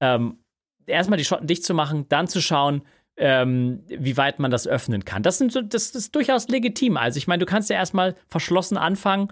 [0.00, 0.38] ähm,
[0.86, 2.82] erstmal die Schotten dicht zu machen, dann zu schauen,
[3.16, 5.22] ähm, wie weit man das öffnen kann.
[5.22, 6.96] Das, sind so, das ist durchaus legitim.
[6.96, 9.30] Also ich meine, du kannst ja erstmal verschlossen anfangen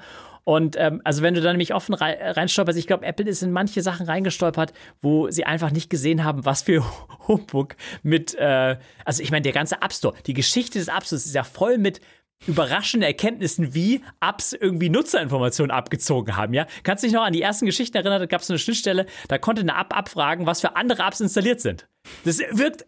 [0.48, 3.82] und ähm, also wenn du da nämlich offen reinstolperst, ich glaube, Apple ist in manche
[3.82, 4.72] Sachen reingestolpert,
[5.02, 6.82] wo sie einfach nicht gesehen haben, was für
[7.28, 11.26] Humbug mit, äh, also ich meine, der ganze App Store, die Geschichte des App Stores
[11.26, 12.00] ist ja voll mit
[12.46, 16.66] überraschende Erkenntnissen, wie Apps irgendwie Nutzerinformationen abgezogen haben, ja?
[16.82, 18.20] Kannst du dich noch an die ersten Geschichten erinnern?
[18.20, 21.60] Da gab es eine Schnittstelle, da konnte eine App abfragen, was für andere Apps installiert
[21.60, 21.90] sind.
[22.24, 22.86] Das wirkt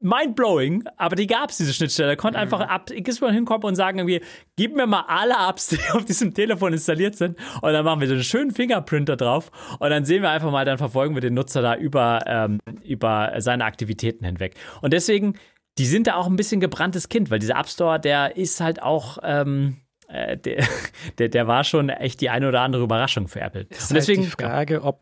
[0.00, 2.08] mindblowing, aber die gab es, diese Schnittstelle.
[2.08, 2.42] Da konnte mhm.
[2.42, 4.22] einfach ab, Gizmo hinkommen und sagen irgendwie,
[4.56, 8.08] gib mir mal alle Apps, die auf diesem Telefon installiert sind und dann machen wir
[8.08, 11.34] so einen schönen Fingerprinter drauf und dann sehen wir einfach mal, dann verfolgen wir den
[11.34, 14.54] Nutzer da über, ähm, über seine Aktivitäten hinweg.
[14.80, 15.34] Und deswegen,
[15.78, 18.82] die sind da auch ein bisschen gebranntes Kind, weil dieser App Store, der ist halt
[18.82, 19.76] auch, ähm,
[20.08, 20.64] äh, der,
[21.18, 23.66] der, der, war schon echt die eine oder andere Überraschung für Apple.
[23.68, 25.00] Ist und deswegen halt die Frage, ob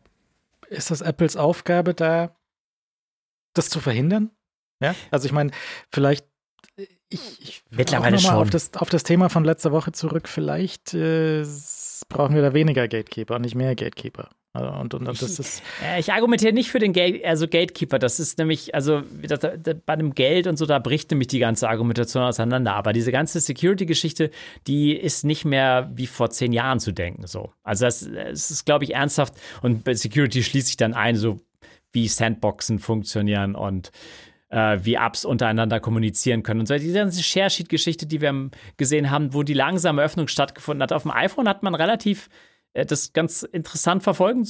[0.69, 2.37] ist das Apples Aufgabe da,
[3.55, 4.31] das zu verhindern?
[4.81, 5.51] Ja, also ich meine,
[5.91, 6.27] vielleicht
[7.11, 10.29] ich, ich mittlerweile schon auf das, auf das Thema von letzter Woche zurück.
[10.29, 11.45] Vielleicht äh,
[12.09, 14.29] brauchen wir da weniger Gatekeeper, nicht mehr Gatekeeper.
[14.53, 17.99] Also, und, und, und das ist ich, ich argumentiere nicht für den Gate, also Gatekeeper.
[17.99, 21.39] Das ist nämlich, also das, das, bei dem Geld und so, da bricht nämlich die
[21.39, 22.75] ganze Argumentation auseinander.
[22.75, 24.31] Aber diese ganze Security-Geschichte,
[24.67, 27.27] die ist nicht mehr wie vor zehn Jahren zu denken.
[27.27, 27.53] So.
[27.63, 29.35] Also das, das ist, glaube ich, ernsthaft.
[29.63, 31.41] Und bei Security schließt sich dann ein, so
[31.93, 33.93] wie Sandboxen funktionieren und
[34.51, 36.61] äh, wie Apps untereinander kommunizieren können.
[36.61, 40.93] Und so diese ganze Share-Sheet-Geschichte, die wir gesehen haben, wo die langsame Öffnung stattgefunden hat.
[40.93, 42.29] Auf dem iPhone hat man relativ
[42.73, 44.47] äh, das ganz interessant verfolgen.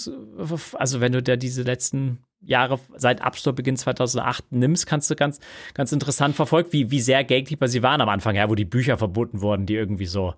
[0.74, 5.16] Also wenn du da diese letzten Jahre seit App Store Beginn 2008 nimmst, kannst du
[5.16, 5.40] ganz,
[5.74, 8.96] ganz interessant verfolgen, wie, wie sehr Gatekeeper sie waren am Anfang, ja, wo die Bücher
[8.96, 10.34] verboten wurden, die irgendwie so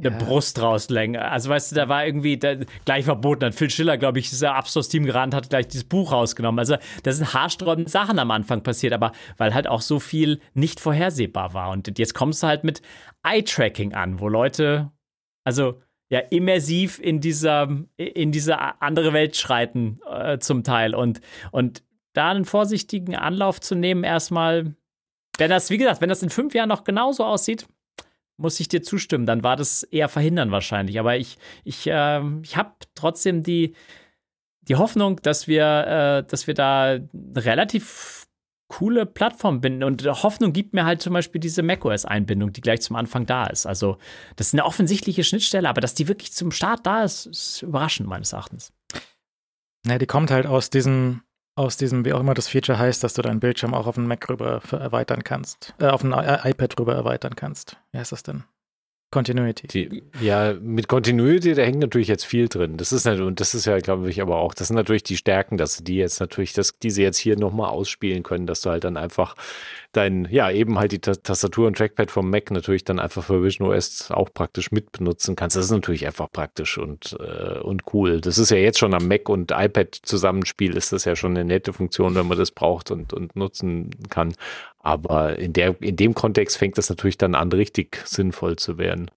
[0.00, 0.24] eine ja.
[0.24, 1.20] Brust rauslängen.
[1.20, 3.44] Also weißt du, da war irgendwie da, gleich verboten.
[3.44, 6.58] Hat Phil Schiller, glaube ich, das Abschlussteam gerannt, hat gleich dieses Buch rausgenommen.
[6.58, 10.80] Also da sind haarsträubende Sachen am Anfang passiert, aber weil halt auch so viel nicht
[10.80, 11.70] vorhersehbar war.
[11.70, 12.82] Und jetzt kommst du halt mit
[13.22, 14.90] Eye-Tracking an, wo Leute,
[15.44, 20.94] also ja, immersiv in dieser, in diese andere Welt schreiten äh, zum Teil.
[20.94, 21.20] Und,
[21.52, 24.74] und da einen vorsichtigen Anlauf zu nehmen, erstmal,
[25.38, 27.68] wenn das, wie gesagt, wenn das in fünf Jahren noch genauso aussieht,
[28.40, 29.26] muss ich dir zustimmen.
[29.26, 30.98] Dann war das eher verhindern wahrscheinlich.
[30.98, 33.74] Aber ich, ich, äh, ich habe trotzdem die,
[34.62, 36.98] die Hoffnung, dass wir, äh, dass wir da
[37.36, 38.26] relativ
[38.70, 39.84] coole Plattform binden.
[39.84, 43.66] Und Hoffnung gibt mir halt zum Beispiel diese macOS-Einbindung, die gleich zum Anfang da ist.
[43.66, 43.98] Also,
[44.36, 48.08] das ist eine offensichtliche Schnittstelle, aber dass die wirklich zum Start da ist, ist überraschend
[48.08, 48.72] meines Erachtens.
[49.86, 51.22] Ne, die kommt halt aus diesem,
[51.60, 54.06] aus diesem, wie auch immer das Feature heißt, dass du deinen Bildschirm auch auf einen
[54.06, 57.76] Mac rüber erweitern kannst, äh, auf ein iPad rüber erweitern kannst.
[57.92, 58.44] Wie heißt das denn?
[59.10, 59.66] Continuity.
[59.66, 62.76] Die, ja, mit Continuity, da hängt natürlich jetzt viel drin.
[62.76, 65.16] Das ist nicht, und das ist ja, glaube ich, aber auch, das sind natürlich die
[65.16, 68.70] Stärken, dass sie die jetzt natürlich, dass diese jetzt hier nochmal ausspielen können, dass du
[68.70, 69.34] halt dann einfach
[69.92, 73.68] dein, ja, eben halt die Tastatur und Trackpad vom Mac natürlich dann einfach für Vision
[73.68, 75.56] OS auch praktisch mit benutzen kannst.
[75.56, 78.20] Das ist natürlich einfach praktisch und, äh, und cool.
[78.20, 81.44] Das ist ja jetzt schon am Mac und iPad Zusammenspiel ist das ja schon eine
[81.44, 84.34] nette Funktion, wenn man das braucht und, und nutzen kann.
[84.80, 89.10] Aber in der, in dem Kontext fängt das natürlich dann an, richtig sinnvoll zu werden.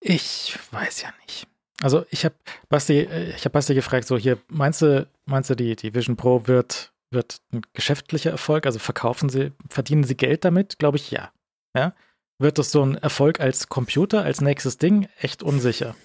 [0.00, 1.46] Ich weiß ja nicht.
[1.82, 2.34] Also ich habe
[2.68, 6.16] Basti, äh, ich habe Basti gefragt, so hier, meinst du, meinst du, die, die Vision
[6.16, 8.66] Pro wird wird ein geschäftlicher Erfolg?
[8.66, 10.78] Also verkaufen sie, verdienen sie Geld damit?
[10.78, 11.32] Glaube ich, ja.
[11.76, 11.94] ja.
[12.38, 15.08] Wird das so ein Erfolg als Computer, als nächstes Ding?
[15.18, 15.96] Echt unsicher.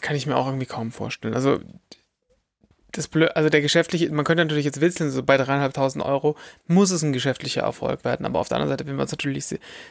[0.00, 1.34] Kann ich mir auch irgendwie kaum vorstellen.
[1.34, 1.60] Also,
[2.92, 6.36] das Blö also der geschäftliche, man könnte natürlich jetzt witzeln, so bei dreieinhalbtausend Euro
[6.66, 8.26] muss es ein geschäftlicher Erfolg werden.
[8.26, 9.44] Aber auf der anderen Seite, wenn wir uns natürlich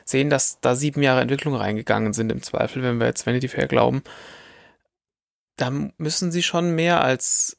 [0.05, 3.67] sehen, dass da sieben Jahre Entwicklung reingegangen sind, im Zweifel, wenn wir jetzt Vanity Fair
[3.67, 4.03] glauben,
[5.55, 7.57] dann müssen sie schon mehr als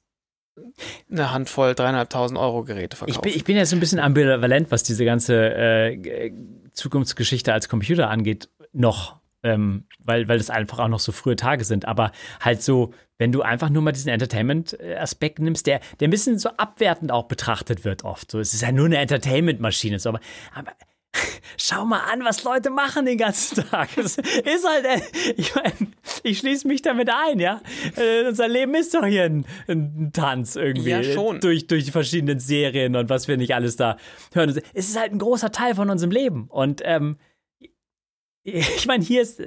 [1.11, 3.19] eine Handvoll dreieinhalbtausend Euro Geräte verkaufen.
[3.19, 6.33] Ich bin, ich bin jetzt ein bisschen ambivalent, was diese ganze äh,
[6.73, 9.21] Zukunftsgeschichte als Computer angeht, noch.
[9.43, 11.87] Ähm, weil, weil das einfach auch noch so frühe Tage sind.
[11.87, 16.39] Aber halt so, wenn du einfach nur mal diesen Entertainment-Aspekt nimmst, der, der ein bisschen
[16.39, 18.31] so abwertend auch betrachtet wird oft.
[18.31, 19.99] So, es ist ja nur eine Entertainment-Maschine.
[19.99, 20.21] So, aber,
[20.55, 20.73] aber
[21.57, 23.91] Schau mal an, was Leute machen den ganzen Tag.
[23.97, 25.01] Das ist halt, äh,
[25.37, 25.93] ich meine,
[26.23, 27.61] ich schließe mich damit ein, ja.
[27.97, 30.91] Äh, unser Leben ist doch hier ein, ein, Tanz irgendwie.
[30.91, 31.41] Ja, schon.
[31.41, 33.97] Durch, durch die verschiedenen Serien und was wir nicht alles da
[34.33, 34.51] hören.
[34.73, 36.47] Es ist halt ein großer Teil von unserem Leben.
[36.49, 37.19] Und ähm,
[38.43, 39.43] ich meine, hier ist,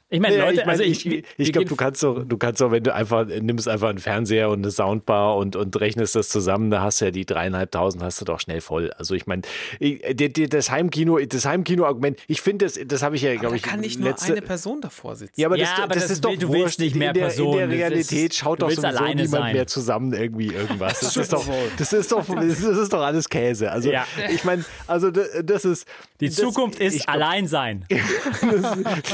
[0.08, 2.60] Ich meine, Leute, ich mein, also ich, ich, ich glaube, du kannst doch, du kannst
[2.60, 6.28] doch, wenn du einfach nimmst einfach einen Fernseher und eine Soundbar und, und rechnest das
[6.28, 8.92] zusammen, da hast du ja die dreieinhalbtausend, hast du doch schnell voll.
[8.92, 9.42] Also ich meine,
[9.80, 13.98] das Heimkino, das Heimkino-Argument, ich finde das, das habe ich ja, glaube ich, kann nicht
[13.98, 15.40] letzte, nur eine Person davor sitzen.
[15.40, 17.20] Ja, aber das, ja, aber das, das ist doch du willst nicht mehr in der,
[17.22, 17.52] Personen.
[17.52, 19.52] In der Realität ist, schaut doch sowieso niemand sein.
[19.54, 21.00] mehr zusammen irgendwie irgendwas.
[21.00, 21.44] Das ist doch,
[21.78, 23.72] das ist doch, das ist doch alles Käse.
[23.72, 24.06] Also ja.
[24.30, 25.10] ich meine, also
[25.42, 25.88] das ist
[26.20, 27.84] die Zukunft ist glaub, Alleinsein.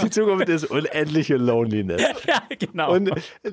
[0.02, 2.02] die Zukunft ist unendliche Loneliness.
[2.26, 2.94] ja, genau.
[2.94, 3.10] Und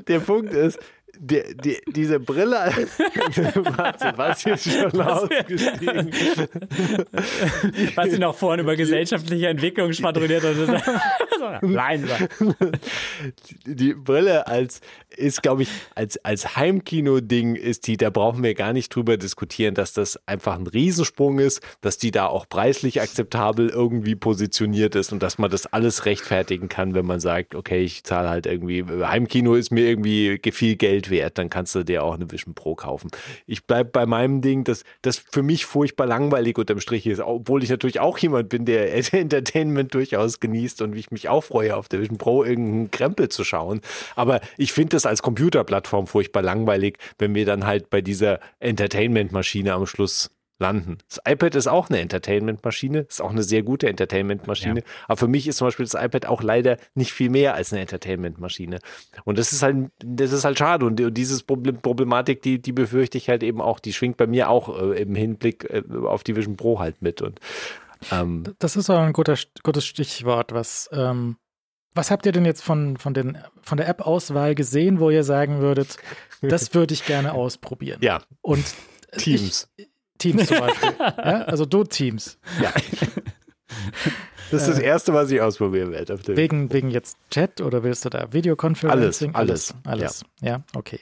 [0.08, 0.80] der Punkt ist,
[1.22, 2.56] die, die, diese Brille,
[3.78, 6.12] warte, was ist schon ausgestiegen?
[7.96, 11.62] was sie noch vorhin über gesellschaftliche Entwicklung schwadroniert hat.
[11.62, 12.10] Nein,
[13.66, 14.82] die Brille als
[15.16, 19.76] ist, glaube ich, als, als Heimkino-Ding ist die, da brauchen wir gar nicht drüber diskutieren,
[19.76, 25.12] dass das einfach ein Riesensprung ist, dass die da auch preislich akzeptabel irgendwie positioniert ist
[25.12, 28.84] und dass man das alles rechtfertigen kann, wenn man sagt, okay, ich zahle halt irgendwie,
[28.84, 32.76] Heimkino ist mir irgendwie viel Geld wert, dann kannst du dir auch eine Vision Pro
[32.76, 33.10] kaufen.
[33.46, 37.64] Ich bleibe bei meinem Ding, das, das für mich furchtbar langweilig unterm Strich ist, obwohl
[37.64, 41.90] ich natürlich auch jemand bin, der Entertainment durchaus genießt und ich mich auch freue, auf
[41.90, 43.82] der Vision Pro irgendeinen Krempel zu schauen.
[44.16, 49.74] Aber ich finde das als Computerplattform furchtbar langweilig, wenn wir dann halt bei dieser Entertainment-Maschine
[49.74, 50.98] am Schluss landen.
[51.08, 54.82] Das iPad ist auch eine Entertainment-Maschine, ist auch eine sehr gute Entertainment-Maschine.
[54.82, 54.86] Ja.
[55.08, 57.82] Aber für mich ist zum Beispiel das iPad auch leider nicht viel mehr als eine
[57.82, 58.80] Entertainment-Maschine.
[59.24, 60.86] Und das ist halt, das ist halt schade.
[60.86, 64.50] Und, und diese Problematik, die, die befürchte ich halt eben auch, die schwingt bei mir
[64.50, 67.22] auch äh, im Hinblick äh, auf die Vision Pro halt mit.
[67.22, 67.40] Und
[68.12, 71.38] ähm, das ist auch ein guter, gutes Stichwort, was ähm,
[71.96, 75.60] was habt ihr denn jetzt von, von, den, von der App-Auswahl gesehen, wo ihr sagen
[75.60, 75.98] würdet,
[76.42, 77.98] das würde ich gerne ausprobieren?
[78.02, 78.22] Ja.
[78.42, 78.64] Und
[79.18, 79.70] Teams.
[79.76, 79.89] Ich,
[80.20, 80.94] Teams zum Beispiel.
[81.00, 81.42] ja?
[81.44, 82.38] Also du Teams.
[82.62, 82.72] Ja.
[84.52, 86.18] Das ist das äh, Erste, was ich ausprobieren werde.
[86.36, 89.36] Wegen, wegen jetzt Chat oder willst du da Videoconferencing?
[89.36, 89.76] Alles, alles.
[89.86, 90.26] Alles, alles.
[90.42, 90.50] Ja.
[90.50, 91.00] ja, okay.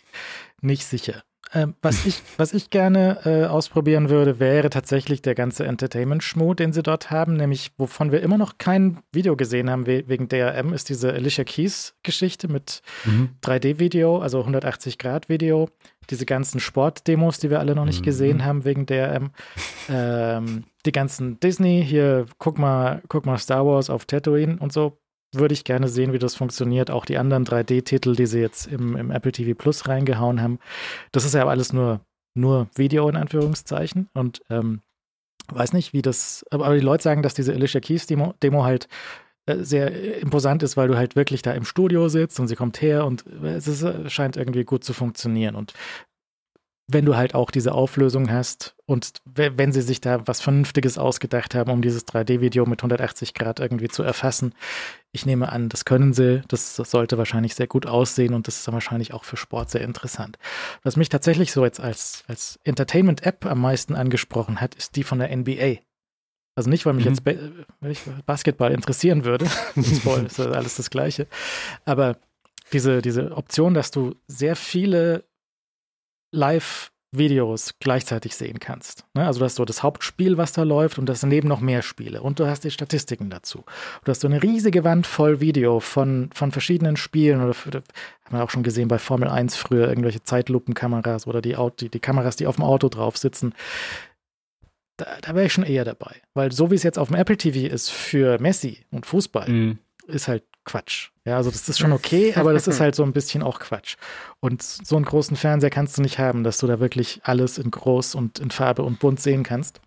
[0.62, 1.24] Nicht sicher.
[1.54, 6.74] Ähm, was, ich, was ich gerne äh, ausprobieren würde, wäre tatsächlich der ganze Entertainment-Schmuh, den
[6.74, 10.74] sie dort haben, nämlich wovon wir immer noch kein Video gesehen haben we wegen DRM,
[10.74, 13.30] ist diese Alicia Keys-Geschichte mit mhm.
[13.44, 15.70] 3D-Video, also 180-Grad-Video,
[16.10, 18.06] diese ganzen Sportdemos, die wir alle noch nicht mhm.
[18.06, 19.32] gesehen haben wegen DRM,
[19.90, 24.98] ähm, die ganzen Disney, hier guck mal, guck mal Star Wars auf Tatooine und so,
[25.34, 26.90] würde ich gerne sehen, wie das funktioniert.
[26.90, 30.60] Auch die anderen 3D-Titel, die sie jetzt im, im, Apple TV Plus reingehauen haben.
[31.12, 32.02] Das ist ja alles nur,
[32.36, 34.10] nur Video in Anführungszeichen.
[34.14, 34.82] Und ähm,
[35.52, 36.46] weiß nicht, wie das.
[36.52, 38.88] Aber die Leute sagen, dass diese Alicia Keys-Demo Demo halt
[39.48, 42.82] äh, sehr imposant ist, weil du halt wirklich da im Studio sitzt und sie kommt
[42.82, 45.56] her und es ist, äh, scheint irgendwie gut zu funktionieren.
[45.56, 45.74] Und
[46.90, 51.54] wenn du halt auch diese Auflösung hast und wenn sie sich da was Vernünftiges ausgedacht
[51.54, 54.54] haben, um dieses 3D-Video mit 180 Grad irgendwie zu erfassen,
[55.12, 58.68] ich nehme an, das können sie, das sollte wahrscheinlich sehr gut aussehen und das ist
[58.68, 60.38] dann wahrscheinlich auch für Sport sehr interessant.
[60.84, 65.20] Was mich tatsächlich so jetzt als, als Entertainment-App am meisten angesprochen hat, ist die von
[65.20, 65.80] der NBA.
[66.56, 67.12] Also nicht, weil mich mhm.
[67.12, 67.34] jetzt ba
[68.26, 69.46] Basketball interessieren würde,
[69.76, 71.28] das ist alles das Gleiche,
[71.84, 72.18] aber
[72.74, 75.24] diese, diese Option, dass du sehr viele
[76.32, 79.06] Live-Videos gleichzeitig sehen kannst.
[79.14, 79.26] Ne?
[79.26, 82.22] Also du hast so das Hauptspiel, was da läuft und das daneben noch mehr Spiele
[82.22, 83.64] und du hast die Statistiken dazu.
[84.04, 87.84] Du hast so eine riesige Wand voll Video von, von verschiedenen Spielen oder für, haben
[88.30, 92.36] wir auch schon gesehen bei Formel 1 früher irgendwelche Zeitlupenkameras oder die, die, die Kameras,
[92.36, 93.54] die auf dem Auto drauf sitzen.
[94.98, 96.16] Da, da wäre ich schon eher dabei.
[96.34, 99.80] Weil so wie es jetzt auf dem Apple TV ist für Messi und Fußball, mhm.
[100.08, 101.10] ist halt Quatsch.
[101.26, 103.96] Ja, also das ist schon okay, aber das ist halt so ein bisschen auch Quatsch.
[104.40, 107.72] Und so einen großen Fernseher kannst du nicht haben, dass du da wirklich alles in
[107.72, 109.82] groß und in Farbe und bunt sehen kannst.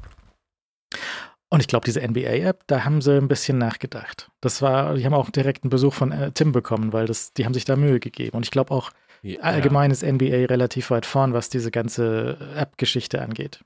[1.49, 4.31] Und ich glaube, diese NBA-App, da haben sie ein bisschen nachgedacht.
[4.41, 7.45] Das war, die haben auch direkt einen Besuch von äh, Tim bekommen, weil das, die
[7.45, 8.37] haben sich da Mühe gegeben.
[8.37, 8.91] Und ich glaube auch,
[9.23, 9.41] ja.
[9.41, 13.65] allgemein ist NBA relativ weit vorn, was diese ganze App-Geschichte angeht.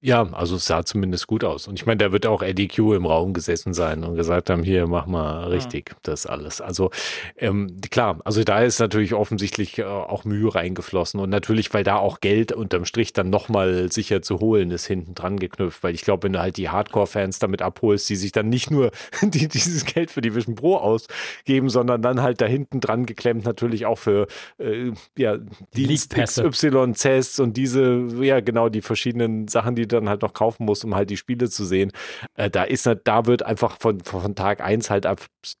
[0.00, 1.66] Ja, also es sah zumindest gut aus.
[1.66, 4.62] Und ich meine, da wird auch Eddie Q im Raum gesessen sein und gesagt haben,
[4.62, 5.96] hier, mach mal richtig ja.
[6.04, 6.60] das alles.
[6.60, 6.92] Also
[7.36, 11.18] ähm, klar, also da ist natürlich offensichtlich äh, auch Mühe reingeflossen.
[11.18, 15.16] Und natürlich, weil da auch Geld unterm Strich dann nochmal sicher zu holen ist, hinten
[15.16, 15.82] dran geknüpft.
[15.82, 18.92] Weil ich glaube, wenn du halt die Hardcore-Fans damit abholst, die sich dann nicht nur
[19.22, 23.44] die, dieses Geld für die Vision Pro ausgeben, sondern dann halt da hinten dran geklemmt
[23.44, 25.38] natürlich auch für äh, ja,
[25.74, 30.84] Dienst XYZ und diese, ja genau, die verschiedenen Sachen, die dann halt noch kaufen muss,
[30.84, 31.92] um halt die Spiele zu sehen.
[32.34, 35.06] Äh, da ist da wird einfach von, von Tag 1 halt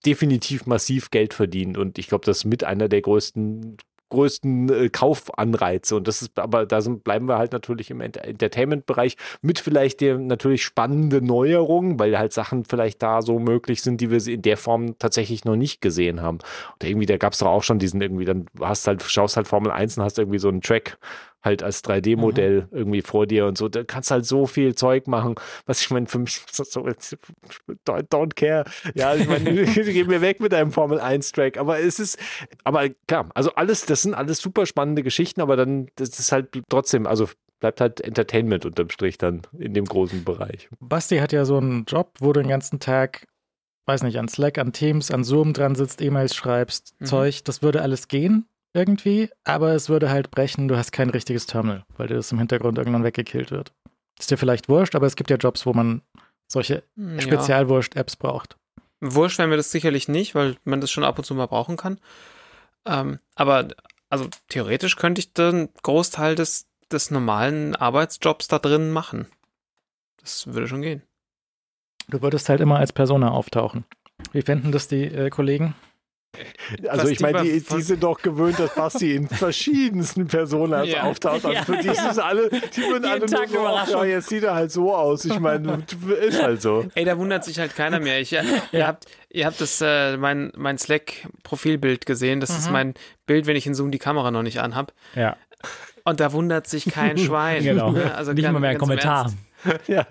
[0.04, 1.78] definitiv massiv Geld verdient.
[1.78, 3.76] Und ich glaube, das ist mit einer der größten
[4.10, 5.96] größten äh, Kaufanreize.
[5.96, 10.00] Und das ist, aber da sind, bleiben wir halt natürlich im Ent Entertainment-Bereich mit vielleicht
[10.00, 14.42] der natürlich spannende Neuerungen, weil halt Sachen vielleicht da so möglich sind, die wir in
[14.42, 16.38] der Form tatsächlich noch nicht gesehen haben.
[16.74, 19.48] Und irgendwie, da gab es doch auch schon diesen irgendwie, dann hast halt, schaust halt
[19.48, 20.98] Formel 1 und hast irgendwie so einen Track
[21.42, 22.76] halt als 3D-Modell mhm.
[22.76, 23.68] irgendwie vor dir und so.
[23.68, 25.36] Da kannst halt so viel Zeug machen,
[25.66, 26.62] was ich meine, für mich so,
[27.86, 28.64] don't, don't, care.
[28.94, 31.58] Ja, ich meine, geh mir weg mit deinem Formel 1-Track.
[31.58, 32.18] Aber es ist,
[32.64, 36.48] aber klar, also alles, das sind alles super spannende Geschichten, aber dann, das ist halt
[36.68, 37.28] trotzdem, also
[37.60, 40.68] bleibt halt Entertainment unterm Strich dann in dem großen Bereich.
[40.80, 43.26] Basti hat ja so einen Job, wo du den ganzen Tag
[43.86, 47.06] weiß nicht, an Slack, an Teams, an Zoom dran sitzt, E-Mails schreibst, mhm.
[47.06, 51.46] Zeug, das würde alles gehen irgendwie, aber es würde halt brechen, du hast kein richtiges
[51.46, 53.72] Terminal, weil dir das im Hintergrund irgendwann weggekillt wird.
[54.18, 56.02] Ist dir vielleicht wurscht, aber es gibt ja Jobs, wo man
[56.48, 57.20] solche ja.
[57.20, 58.56] Spezialwurst-Apps braucht.
[59.00, 61.76] Wurscht wären wir das sicherlich nicht, weil man das schon ab und zu mal brauchen
[61.76, 62.00] kann.
[62.84, 63.68] Ähm, aber
[64.10, 69.28] also theoretisch könnte ich den Großteil des, des normalen Arbeitsjobs da drin machen.
[70.20, 71.02] Das würde schon gehen.
[72.08, 73.84] Du würdest halt immer als Persona auftauchen.
[74.32, 75.74] Wie fänden das die äh, Kollegen?
[76.88, 81.04] Also ich meine, die, die, sind doch gewöhnt, dass Basti in verschiedensten Personen ja.
[81.04, 81.44] auftaucht.
[81.44, 82.10] Also für die ja.
[82.18, 85.24] alle, die würden alle Tag nur so, ja, jetzt sieht er halt so aus.
[85.24, 85.84] Ich meine,
[86.20, 86.86] ist halt so.
[86.94, 88.20] Ey, da wundert sich halt keiner mehr.
[88.20, 88.42] Ich, ja.
[88.72, 92.40] ihr, habt, ihr habt das, äh, mein, mein Slack-Profilbild gesehen.
[92.40, 92.58] Das mhm.
[92.58, 92.94] ist mein
[93.26, 94.92] Bild, wenn ich in Zoom die Kamera noch nicht anhab.
[95.14, 95.36] Ja.
[96.04, 97.64] Und da wundert sich kein Schwein.
[97.64, 97.94] genau.
[97.94, 99.32] Also nicht mal mehr ein Kommentar.
[99.88, 100.06] Ja.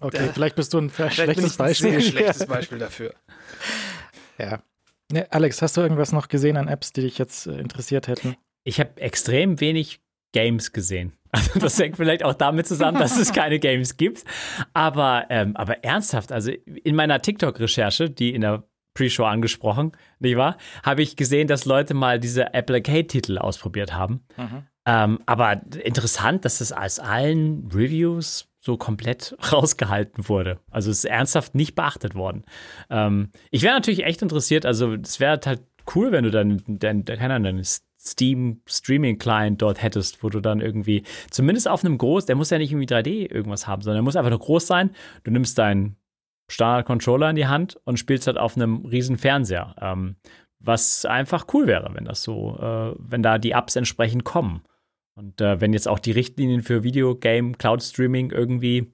[0.00, 1.94] Okay, da, vielleicht bist du ein schlechtes Beispiel.
[1.94, 3.14] Ein schlechtes Beispiel dafür.
[4.38, 4.60] Ja.
[5.12, 8.36] Ne, Alex, hast du irgendwas noch gesehen an Apps, die dich jetzt äh, interessiert hätten?
[8.64, 10.00] Ich habe extrem wenig
[10.32, 11.12] Games gesehen.
[11.32, 14.24] Also das hängt vielleicht auch damit zusammen, dass es keine Games gibt.
[14.72, 18.62] Aber, ähm, aber ernsthaft, also in meiner TikTok-Recherche, die in der
[18.94, 24.24] Pre-Show angesprochen, nicht wahr, habe ich gesehen, dass Leute mal diese Apple Arcade-Titel ausprobiert haben.
[24.38, 24.66] Mhm.
[24.86, 30.58] Ähm, aber interessant, dass es aus allen Reviews so komplett rausgehalten wurde.
[30.70, 32.44] Also es ist ernsthaft nicht beachtet worden.
[32.90, 35.62] Ähm, ich wäre natürlich echt interessiert, also es wäre halt
[35.94, 40.40] cool, wenn du dann, dann keine Ahnung, deine Steam Streaming Client dort hättest, wo du
[40.40, 43.98] dann irgendwie, zumindest auf einem groß, der muss ja nicht irgendwie 3D irgendwas haben, sondern
[43.98, 44.90] der muss einfach nur groß sein.
[45.24, 45.96] Du nimmst deinen
[46.48, 49.74] Standard-Controller in die Hand und spielst halt auf einem riesen Fernseher.
[49.80, 50.16] Ähm,
[50.58, 54.62] was einfach cool wäre, wenn das so, äh, wenn da die Apps entsprechend kommen.
[55.16, 58.92] Und äh, wenn jetzt auch die Richtlinien für Videogame, Cloud Streaming irgendwie,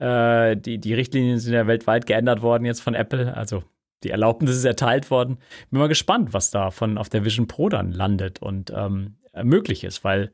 [0.00, 3.62] äh, die, die Richtlinien sind ja weltweit geändert worden jetzt von Apple, also
[4.02, 5.38] die Erlaubnis ist erteilt worden.
[5.70, 9.84] Bin mal gespannt, was da von auf der Vision Pro dann landet und ähm, möglich
[9.84, 10.32] ist, weil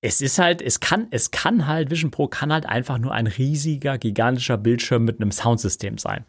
[0.00, 3.26] es ist halt, es kann, es kann halt, Vision Pro kann halt einfach nur ein
[3.26, 6.24] riesiger, gigantischer Bildschirm mit einem Soundsystem sein.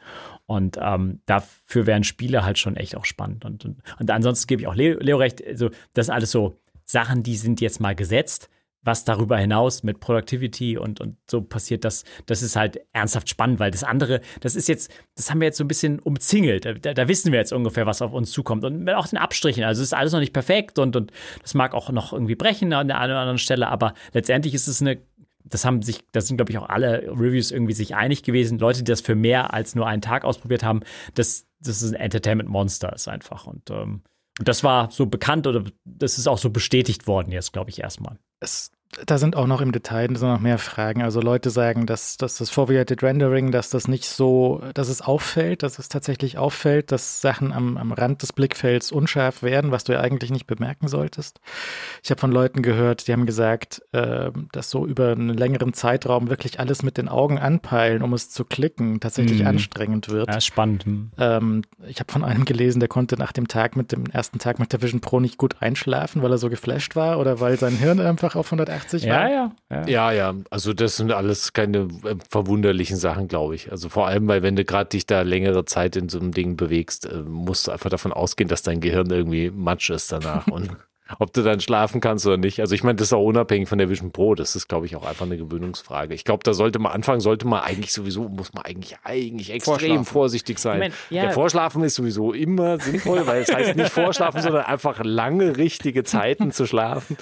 [0.45, 3.45] Und ähm, dafür wären Spiele halt schon echt auch spannend.
[3.45, 6.59] Und, und, und ansonsten gebe ich auch Leo, Leo recht, also das sind alles so
[6.89, 8.49] Sachen, die sind jetzt mal gesetzt
[8.81, 13.59] was darüber hinaus mit Productivity und, und so passiert, das, das ist halt ernsthaft spannend,
[13.59, 16.65] weil das andere, das ist jetzt, das haben wir jetzt so ein bisschen umzingelt.
[16.65, 18.63] Da, da wissen wir jetzt ungefähr, was auf uns zukommt.
[18.63, 19.63] Und auch den Abstrichen.
[19.63, 21.11] Also es ist alles noch nicht perfekt und, und
[21.41, 24.67] das mag auch noch irgendwie brechen an der einen oder anderen Stelle, aber letztendlich ist
[24.67, 24.99] es eine
[25.45, 28.59] das haben sich, das sind, glaube ich, auch alle Reviews irgendwie sich einig gewesen.
[28.59, 30.81] Leute, die das für mehr als nur einen Tag ausprobiert haben,
[31.15, 33.47] das, das ist ein Entertainment-Monster, ist einfach.
[33.47, 34.03] Und ähm,
[34.39, 38.17] das war so bekannt oder das ist auch so bestätigt worden jetzt, glaube ich, erstmal.
[38.39, 38.71] Es,
[39.05, 41.03] da sind auch noch im Detail sind noch mehr Fragen.
[41.03, 45.61] Also Leute sagen, dass, dass das Foveated Rendering, dass das nicht so, dass es auffällt,
[45.61, 49.93] dass es tatsächlich auffällt, dass Sachen am, am Rand des Blickfelds unscharf werden, was du
[49.93, 51.39] ja eigentlich nicht bemerken solltest.
[52.03, 56.29] Ich habe von Leuten gehört, die haben gesagt, äh, dass so über einen längeren Zeitraum
[56.29, 59.47] wirklich alles mit den Augen anpeilen, um es zu klicken, tatsächlich mhm.
[59.47, 60.29] anstrengend wird.
[60.29, 60.85] Ja, spannend.
[60.85, 61.11] Hm.
[61.19, 64.57] Ähm, ich habe von einem gelesen, der konnte nach dem Tag mit dem ersten Tag
[64.57, 67.77] mit der Vision Pro nicht gut einschlafen, weil er so geflasht war oder weil sein
[67.77, 69.29] Hirn einfach auf 180 ja, war.
[69.29, 69.87] Ja, ja.
[69.87, 70.35] Ja, ja.
[70.49, 73.71] Also das sind alles keine äh, verwunderlichen Sachen, glaube ich.
[73.71, 76.57] Also vor allem, weil wenn du gerade dich da längere Zeit in so einem Ding
[76.57, 80.47] bewegst, äh, musst du einfach davon ausgehen, dass dein Gehirn irgendwie matsch ist danach.
[80.47, 80.69] Und
[81.17, 82.59] ob du dann schlafen kannst oder nicht.
[82.59, 84.35] Also ich meine, das ist auch unabhängig von der Vision Pro.
[84.35, 86.13] Das ist, glaube ich, auch einfach eine Gewöhnungsfrage.
[86.13, 90.05] Ich glaube, da sollte man anfangen, sollte man eigentlich sowieso, muss man eigentlich, eigentlich extrem
[90.05, 90.75] vorsichtig sein.
[90.75, 91.23] Ich mein, ja.
[91.23, 96.03] Der Vorschlafen ist sowieso immer sinnvoll, weil es heißt nicht vorschlafen, sondern einfach lange richtige
[96.03, 97.17] Zeiten zu schlafen.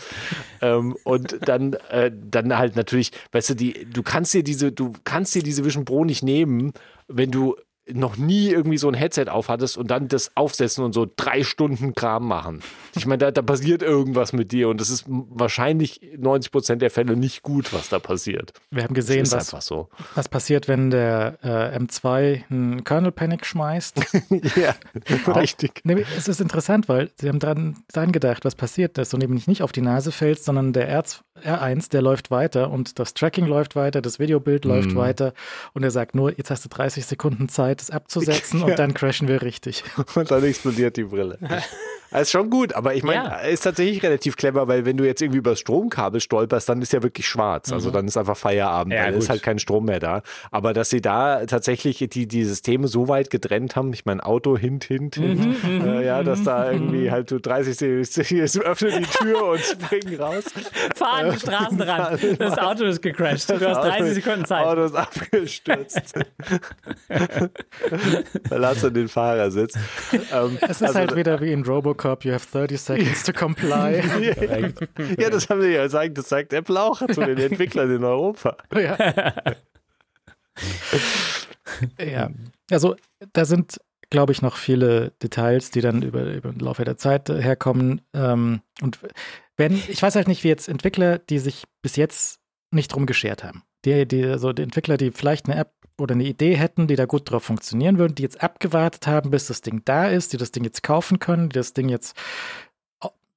[0.62, 4.94] Ähm, und dann, äh, dann halt natürlich, weißt du, die, du kannst dir diese, du
[5.04, 6.74] kannst dir diese Vision Pro nicht nehmen,
[7.08, 7.56] wenn du
[7.94, 11.94] noch nie irgendwie so ein Headset aufhattest und dann das aufsetzen und so drei Stunden
[11.94, 12.62] Kram machen.
[12.96, 16.90] Ich meine, da, da passiert irgendwas mit dir und das ist wahrscheinlich 90 Prozent der
[16.90, 18.54] Fälle nicht gut, was da passiert.
[18.72, 19.90] Wir haben gesehen, was, so.
[20.16, 24.00] was passiert, wenn der äh, M2 einen Kernel Panic schmeißt.
[24.56, 24.76] ja,
[25.36, 25.82] richtig.
[25.84, 29.48] Nee, es ist interessant, weil sie haben dran, dran gedacht, was passiert, dass du nämlich
[29.48, 31.04] nicht auf die Nase fällst, sondern der R,
[31.44, 35.34] R1, der läuft weiter und das Tracking läuft weiter, das Videobild läuft weiter
[35.74, 39.28] und er sagt nur, jetzt hast du 30 Sekunden Zeit, es abzusetzen und dann crashen
[39.28, 39.84] wir richtig.
[40.16, 41.38] Und dann explodiert die Brille.
[42.12, 43.36] Das ist schon gut, aber ich meine, ja.
[43.40, 46.94] ist tatsächlich relativ clever, weil wenn du jetzt irgendwie über das Stromkabel stolperst, dann ist
[46.94, 47.72] ja wirklich schwarz.
[47.72, 47.94] Also mhm.
[47.94, 49.24] dann ist einfach Feierabend, ja, dann gut.
[49.24, 50.22] ist halt kein Strom mehr da.
[50.52, 54.58] Aber dass sie da tatsächlich die, die Systeme so weit getrennt haben, ich meine, Auto,
[54.58, 55.82] hint, hint, hint, mhm.
[55.82, 57.80] äh, ja, dass da irgendwie halt du 30
[58.32, 60.46] jetzt öffne die Tür und spring raus.
[60.96, 62.40] Fahr an den Straßenrand.
[62.40, 63.50] Das Auto ist gecrashed.
[63.50, 64.66] Du hast 30 Sekunden Zeit.
[64.66, 66.14] Auto ist abgestürzt.
[68.48, 69.76] Verlass den Fahrersitz.
[70.14, 73.34] Ähm, es ist also, halt wieder wie in Robo Robocop, you have 30 seconds to
[73.34, 74.02] comply.
[75.18, 78.58] ja, das haben sie ja gesagt, das sagt Apple auch zu den Entwicklern in Europa.
[78.74, 79.34] Ja.
[82.00, 82.30] ja.
[82.72, 82.96] Also
[83.34, 83.80] da sind,
[84.10, 88.02] glaube ich, noch viele Details, die dann über, über den Laufe der Zeit herkommen.
[88.14, 89.00] Ähm, und
[89.56, 92.40] wenn, ich weiß halt nicht, wie jetzt Entwickler, die sich bis jetzt
[92.72, 93.64] nicht drum geschert haben.
[93.88, 97.06] Die, die, also die Entwickler, die vielleicht eine App oder eine Idee hätten, die da
[97.06, 100.52] gut drauf funktionieren würden, die jetzt abgewartet haben, bis das Ding da ist, die das
[100.52, 102.18] Ding jetzt kaufen können, die das Ding jetzt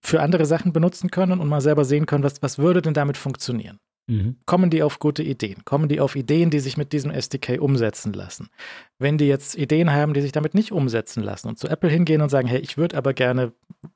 [0.03, 3.17] für andere Sachen benutzen können und mal selber sehen können, was, was würde denn damit
[3.17, 3.79] funktionieren.
[4.09, 4.39] Mhm.
[4.45, 5.65] Kommen die auf gute Ideen?
[5.65, 8.49] Kommen die auf Ideen, die sich mit diesem SDK umsetzen lassen?
[8.99, 12.23] Wenn die jetzt Ideen haben, die sich damit nicht umsetzen lassen und zu Apple hingehen
[12.23, 13.53] und sagen, hey, ich würde aber gerne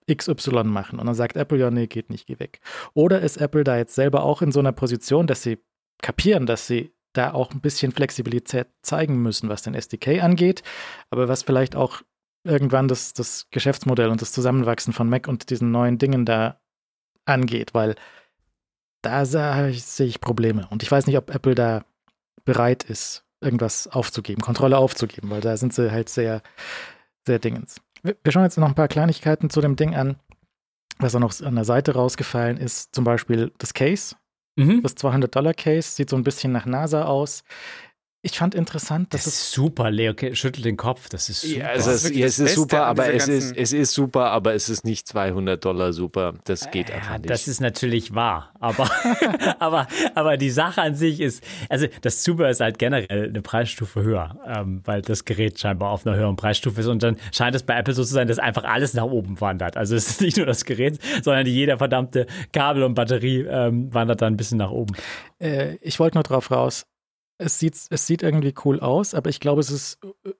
[0.09, 2.60] XY machen und dann sagt Apple, ja, nee, geht nicht, geh weg.
[2.93, 5.59] Oder ist Apple da jetzt selber auch in so einer Position, dass sie
[6.02, 10.62] kapieren, dass sie da auch ein bisschen Flexibilität zeigen müssen, was den SDK angeht,
[11.10, 12.02] aber was vielleicht auch
[12.44, 16.60] irgendwann das, das Geschäftsmodell und das Zusammenwachsen von Mac und diesen neuen Dingen da
[17.24, 17.94] angeht, weil
[19.02, 20.66] da sehe ich Probleme.
[20.70, 21.84] Und ich weiß nicht, ob Apple da
[22.44, 26.42] bereit ist, irgendwas aufzugeben, Kontrolle aufzugeben, weil da sind sie halt sehr,
[27.26, 27.80] sehr dingens.
[28.02, 30.16] Wir schauen jetzt noch ein paar Kleinigkeiten zu dem Ding an,
[30.98, 32.94] was auch noch an der Seite rausgefallen ist.
[32.94, 34.16] Zum Beispiel das Case,
[34.59, 34.82] Mhm.
[34.82, 37.43] Das 200-Dollar-Case sieht so ein bisschen nach NASA aus.
[38.24, 39.90] Ich fand interessant, dass das ist super.
[39.90, 41.10] Leo schüttelt den Kopf.
[41.10, 41.59] Das ist super.
[41.59, 44.70] Ja, also es, ist, es ist super, aber es ist, es ist super, aber es
[44.70, 46.32] ist nicht 200 Dollar super.
[46.44, 47.28] Das geht ja, einfach nicht.
[47.28, 48.55] Das ist natürlich wahr.
[48.60, 48.90] Aber,
[49.59, 54.02] aber, aber die Sache an sich ist, also das Super ist halt generell eine Preisstufe
[54.02, 56.86] höher, ähm, weil das Gerät scheinbar auf einer höheren Preisstufe ist.
[56.86, 59.76] Und dann scheint es bei Apple so zu sein, dass einfach alles nach oben wandert.
[59.76, 64.22] Also es ist nicht nur das Gerät, sondern jeder verdammte Kabel und Batterie ähm, wandert
[64.22, 64.94] dann ein bisschen nach oben.
[65.38, 66.86] Äh, ich wollte nur drauf raus
[67.39, 69.98] es sieht, es sieht irgendwie cool aus, aber ich glaube, es ist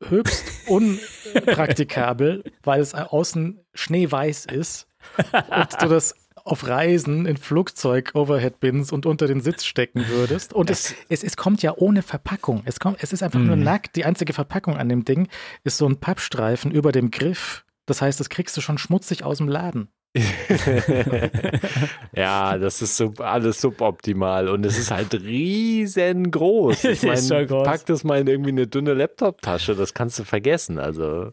[0.09, 4.87] höchst unpraktikabel, weil es außen schneeweiß ist
[5.33, 6.15] und du das
[6.45, 10.53] auf Reisen in Flugzeug Overhead Bins und unter den Sitz stecken würdest.
[10.53, 12.63] Und es, es, es kommt ja ohne Verpackung.
[12.67, 13.47] Es, kommt, es ist einfach mhm.
[13.47, 13.97] nur nackt.
[13.97, 15.29] Die einzige Verpackung an dem Ding
[15.65, 17.65] ist so ein Pappstreifen über dem Griff.
[17.87, 19.89] Das heißt, das kriegst du schon schmutzig aus dem Laden.
[22.15, 26.85] ja, das ist sub, alles suboptimal und es ist halt riesengroß.
[26.95, 30.79] Ich mein, pack das mal in irgendwie eine dünne Laptop-Tasche, das kannst du vergessen.
[30.79, 31.33] Also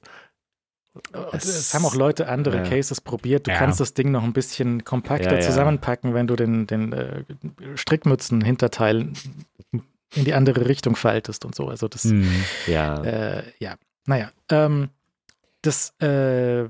[1.31, 2.63] es, es, haben auch Leute andere ja.
[2.63, 3.47] Cases probiert.
[3.47, 3.57] Du ja.
[3.57, 7.23] kannst das Ding noch ein bisschen kompakter ja, zusammenpacken, wenn du den, den äh,
[7.75, 9.11] Strickmützen-Hinterteil
[9.71, 11.67] in die andere Richtung faltest und so.
[11.67, 12.29] Also das, hm.
[12.67, 13.01] ja.
[13.03, 13.75] Äh, ja,
[14.05, 14.31] naja.
[14.49, 14.89] Ähm,
[15.61, 16.67] das äh,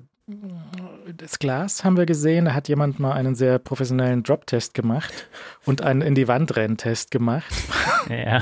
[1.17, 5.27] das Glas haben wir gesehen, da hat jemand mal einen sehr professionellen Drop-Test gemacht
[5.65, 7.51] und einen in die Wand renn-Test gemacht.
[8.09, 8.41] Ja.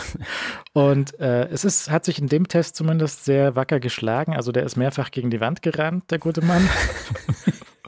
[0.72, 4.34] Und äh, es ist, hat sich in dem Test zumindest sehr wacker geschlagen.
[4.34, 6.68] Also der ist mehrfach gegen die Wand gerannt, der gute Mann.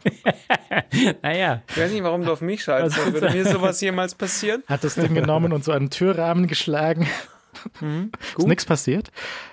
[1.22, 1.62] naja.
[1.70, 3.14] Ich weiß nicht, warum du auf mich schaltest.
[3.14, 4.64] Würde mir sowas jemals passieren?
[4.68, 7.08] Hat das Ding genommen und so einen Türrahmen geschlagen.
[7.80, 9.12] Mhm, ist nichts passiert.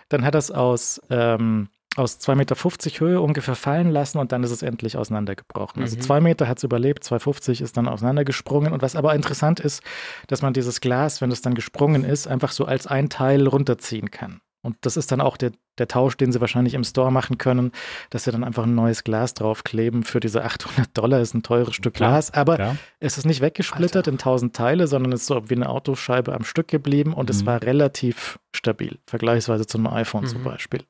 [0.08, 1.68] Dann hat er es aus ähm,
[1.98, 5.82] aus 2,50 Meter Höhe ungefähr fallen lassen und dann ist es endlich auseinandergebrochen.
[5.82, 5.98] Also mhm.
[5.98, 8.72] Also zwei Meter hat es überlebt, 2,50 ist dann auseinandergesprungen.
[8.72, 9.82] Und was aber interessant ist,
[10.26, 14.10] dass man dieses Glas, wenn es dann gesprungen ist, einfach so als ein Teil runterziehen
[14.10, 14.40] kann.
[14.62, 17.70] Und das ist dann auch der, der Tausch, den sie wahrscheinlich im Store machen können,
[18.10, 21.20] dass sie dann einfach ein neues Glas draufkleben für diese 800 Dollar.
[21.20, 22.76] Ist ein teures Stück Klar, Glas, aber ja.
[22.98, 24.10] es ist nicht weggesplittert Alter.
[24.10, 27.36] in tausend Teile, sondern es ist so wie eine Autoscheibe am Stück geblieben und mhm.
[27.36, 30.28] es war relativ stabil, vergleichsweise zu einem iPhone mhm.
[30.28, 30.82] zum Beispiel.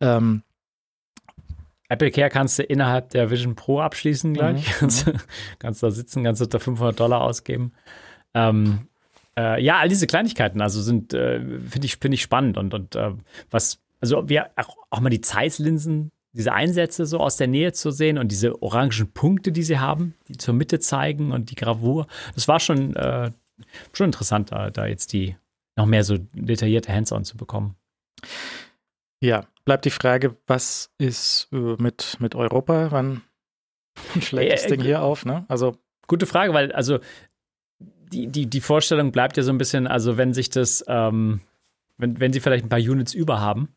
[0.00, 0.42] Ähm,
[1.88, 4.80] Apple Care kannst du innerhalb der Vision Pro abschließen gleich.
[4.80, 4.88] Mhm.
[5.58, 7.72] Kannst, da sitzen, kannst da 500 Dollar ausgeben.
[8.34, 8.88] Ähm,
[9.38, 12.94] äh, ja, all diese Kleinigkeiten, also sind, äh, finde ich, finde ich spannend und, und
[12.94, 13.12] äh,
[13.50, 17.90] was, also wir auch, auch mal die Zeiss-Linsen, diese Einsätze so aus der Nähe zu
[17.90, 22.06] sehen und diese orangen Punkte, die sie haben, die zur Mitte zeigen und die Gravur,
[22.34, 23.30] das war schon, äh,
[23.92, 25.36] schon interessant, da, da jetzt die
[25.76, 27.76] noch mehr so detaillierte Hands-on zu bekommen.
[29.20, 32.90] Ja, bleibt die Frage, was ist äh, mit, mit Europa?
[32.90, 33.20] Wann
[34.18, 35.26] schlägt das Ding hier auf?
[35.26, 35.44] Ne?
[35.48, 35.76] Also
[36.06, 37.00] gute Frage, weil also
[37.78, 41.42] die, die, die Vorstellung bleibt ja so ein bisschen, also wenn sich das, ähm,
[41.98, 43.68] wenn, wenn sie vielleicht ein paar Units über haben,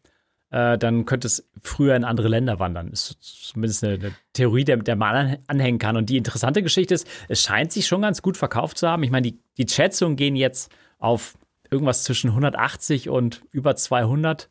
[0.52, 2.90] äh, dann könnte es früher in andere Länder wandern.
[2.92, 5.98] Das ist zumindest eine, eine Theorie, der, der man anhängen kann.
[5.98, 9.04] Und die interessante Geschichte ist, es scheint sich schon ganz gut verkauft zu haben.
[9.04, 11.38] Ich meine, die, die Schätzungen gehen jetzt auf
[11.70, 14.48] irgendwas zwischen 180 und über 200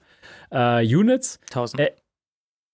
[0.51, 1.41] äh, Units.
[1.51, 1.81] 1000.
[1.81, 1.91] Äh,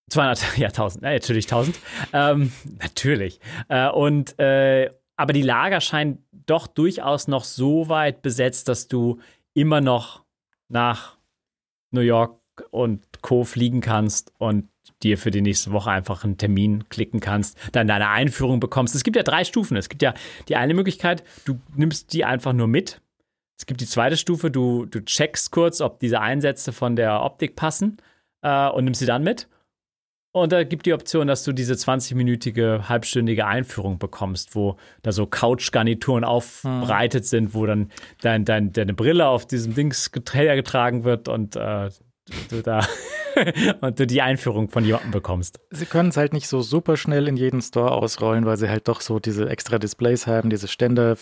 [0.09, 1.79] 200, ja, 1000, ja, natürlich 1000.
[2.13, 3.39] ähm, natürlich.
[3.69, 9.19] Äh, und, äh, aber die Lager scheinen doch durchaus noch so weit besetzt, dass du
[9.53, 10.23] immer noch
[10.69, 11.17] nach
[11.91, 12.39] New York
[12.71, 13.43] und Co.
[13.43, 14.69] fliegen kannst und
[15.03, 18.95] dir für die nächste Woche einfach einen Termin klicken kannst, dann deine Einführung bekommst.
[18.95, 19.77] Es gibt ja drei Stufen.
[19.77, 20.13] Es gibt ja
[20.47, 23.01] die eine Möglichkeit, du nimmst die einfach nur mit
[23.57, 27.55] es gibt die zweite Stufe, du, du checkst kurz, ob diese Einsätze von der Optik
[27.55, 27.97] passen
[28.43, 29.47] äh, und nimmst sie dann mit.
[30.31, 35.25] Und da gibt die Option, dass du diese 20-minütige, halbstündige Einführung bekommst, wo da so
[35.25, 37.27] Couch-Garnituren aufbereitet hm.
[37.27, 41.89] sind, wo dann dein, dein, deine Brille auf diesem Dings getragen wird und äh,
[42.49, 42.85] du da
[43.81, 45.59] und du die Einführung von jemandem bekommst.
[45.71, 48.87] Sie können es halt nicht so super schnell in jeden Store ausrollen, weil sie halt
[48.87, 51.17] doch so diese extra Displays haben, diese Ständer,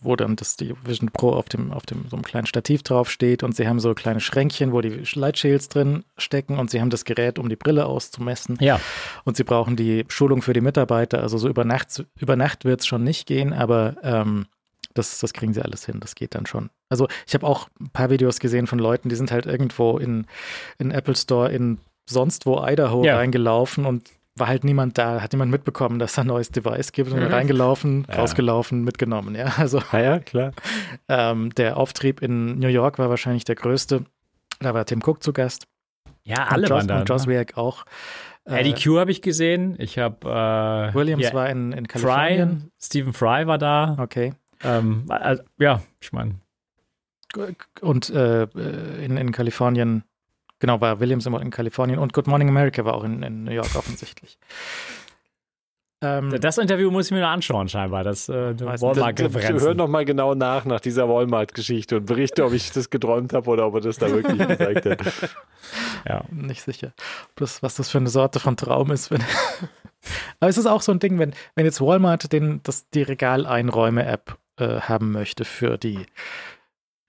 [0.00, 3.42] wo dann das die Vision Pro auf dem, auf dem so einem kleinen Stativ draufsteht
[3.42, 7.04] und sie haben so kleine Schränkchen, wo die Lightshields drin stecken und sie haben das
[7.04, 8.56] Gerät, um die Brille auszumessen.
[8.60, 8.80] Ja.
[9.24, 11.22] Und sie brauchen die Schulung für die Mitarbeiter.
[11.22, 14.46] Also so über Nacht, über Nacht wird es schon nicht gehen, aber ähm,
[14.94, 16.70] das, das kriegen sie alles hin, das geht dann schon.
[16.88, 20.26] Also ich habe auch ein paar Videos gesehen von Leuten, die sind halt irgendwo in,
[20.78, 23.16] in Apple Store in sonst wo Idaho ja.
[23.16, 27.12] reingelaufen und war halt niemand da, hat niemand mitbekommen, dass da ein neues Device gibt.
[27.12, 27.26] Und mhm.
[27.26, 28.16] reingelaufen, ja.
[28.16, 29.34] rausgelaufen, mitgenommen.
[29.34, 30.52] Ja, also ja, ja klar.
[31.08, 34.04] Ähm, der Auftrieb in New York war wahrscheinlich der größte.
[34.60, 35.66] Da war Tim Cook zu Gast.
[36.22, 37.00] Ja, alle und waren da.
[37.00, 37.44] Und Joss ne?
[37.54, 37.84] auch.
[38.44, 39.76] Eddie Q habe ich gesehen.
[39.78, 42.60] Ich habe äh, Williams yeah, war in, in Kalifornien.
[42.60, 43.96] Fry, Stephen Fry war da.
[43.98, 44.32] Okay.
[44.64, 46.36] Ähm, also, ja, ich meine.
[47.80, 48.44] und äh,
[49.04, 50.04] in, in Kalifornien,
[50.60, 53.52] genau, war Williams immer in Kalifornien und Good Morning America war auch in, in New
[53.52, 54.38] York offensichtlich.
[56.02, 58.04] Ähm, das Interview muss ich mir nur anschauen, scheinbar.
[58.04, 59.62] Das äh, Walmart-Referenz.
[59.62, 63.50] Hör noch mal genau nach, nach dieser Walmart-Geschichte und berichte, ob ich das geträumt habe
[63.50, 65.00] oder ob er das da wirklich gesagt hat.
[66.08, 66.94] Ja, nicht sicher,
[67.36, 69.10] das, was das für eine Sorte von Traum ist.
[69.10, 69.22] Wenn
[70.40, 74.36] Aber es ist auch so ein Ding, wenn, wenn jetzt Walmart den, das, die Regaleinräume-App
[74.58, 76.06] äh, haben möchte für die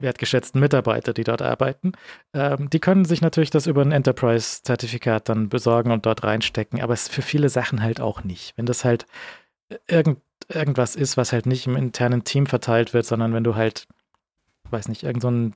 [0.01, 1.93] wertgeschätzten Mitarbeiter, die dort arbeiten.
[2.33, 6.93] Ähm, die können sich natürlich das über ein Enterprise-Zertifikat dann besorgen und dort reinstecken, aber
[6.93, 8.53] es ist für viele Sachen halt auch nicht.
[8.57, 9.05] Wenn das halt
[9.87, 10.19] irgend,
[10.49, 13.87] irgendwas ist, was halt nicht im internen Team verteilt wird, sondern wenn du halt,
[14.69, 15.55] weiß nicht, irgend so ein,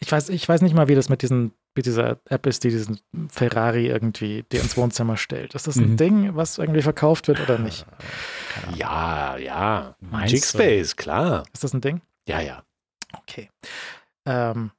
[0.00, 2.70] ich weiß, ich weiß nicht mal, wie das mit diesen, wie dieser App ist, die
[2.70, 5.54] diesen Ferrari irgendwie dir ins Wohnzimmer stellt.
[5.54, 5.96] Ist das ein mhm.
[5.96, 7.86] Ding, was irgendwie verkauft wird oder nicht?
[8.76, 9.96] Ja, ja.
[10.00, 11.44] Magic Space, klar.
[11.52, 12.00] Ist das ein Ding?
[12.26, 12.62] Ja, ja.
[13.22, 13.50] Okay.
[14.26, 14.70] Ähm,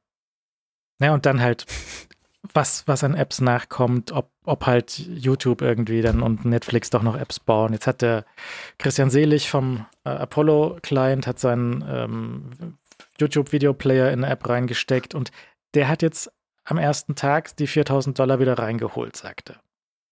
[1.00, 1.66] ja, und dann halt,
[2.54, 7.18] was, was an Apps nachkommt, ob, ob halt YouTube irgendwie dann und Netflix doch noch
[7.18, 7.74] Apps bauen.
[7.74, 8.26] Jetzt hat der
[8.78, 12.78] Christian Selig vom äh, Apollo-Client hat seinen ähm,
[13.20, 15.32] YouTube-Video-Player in eine App reingesteckt und
[15.74, 16.32] der hat jetzt
[16.64, 19.60] am ersten Tag die 4000 Dollar wieder reingeholt, sagte.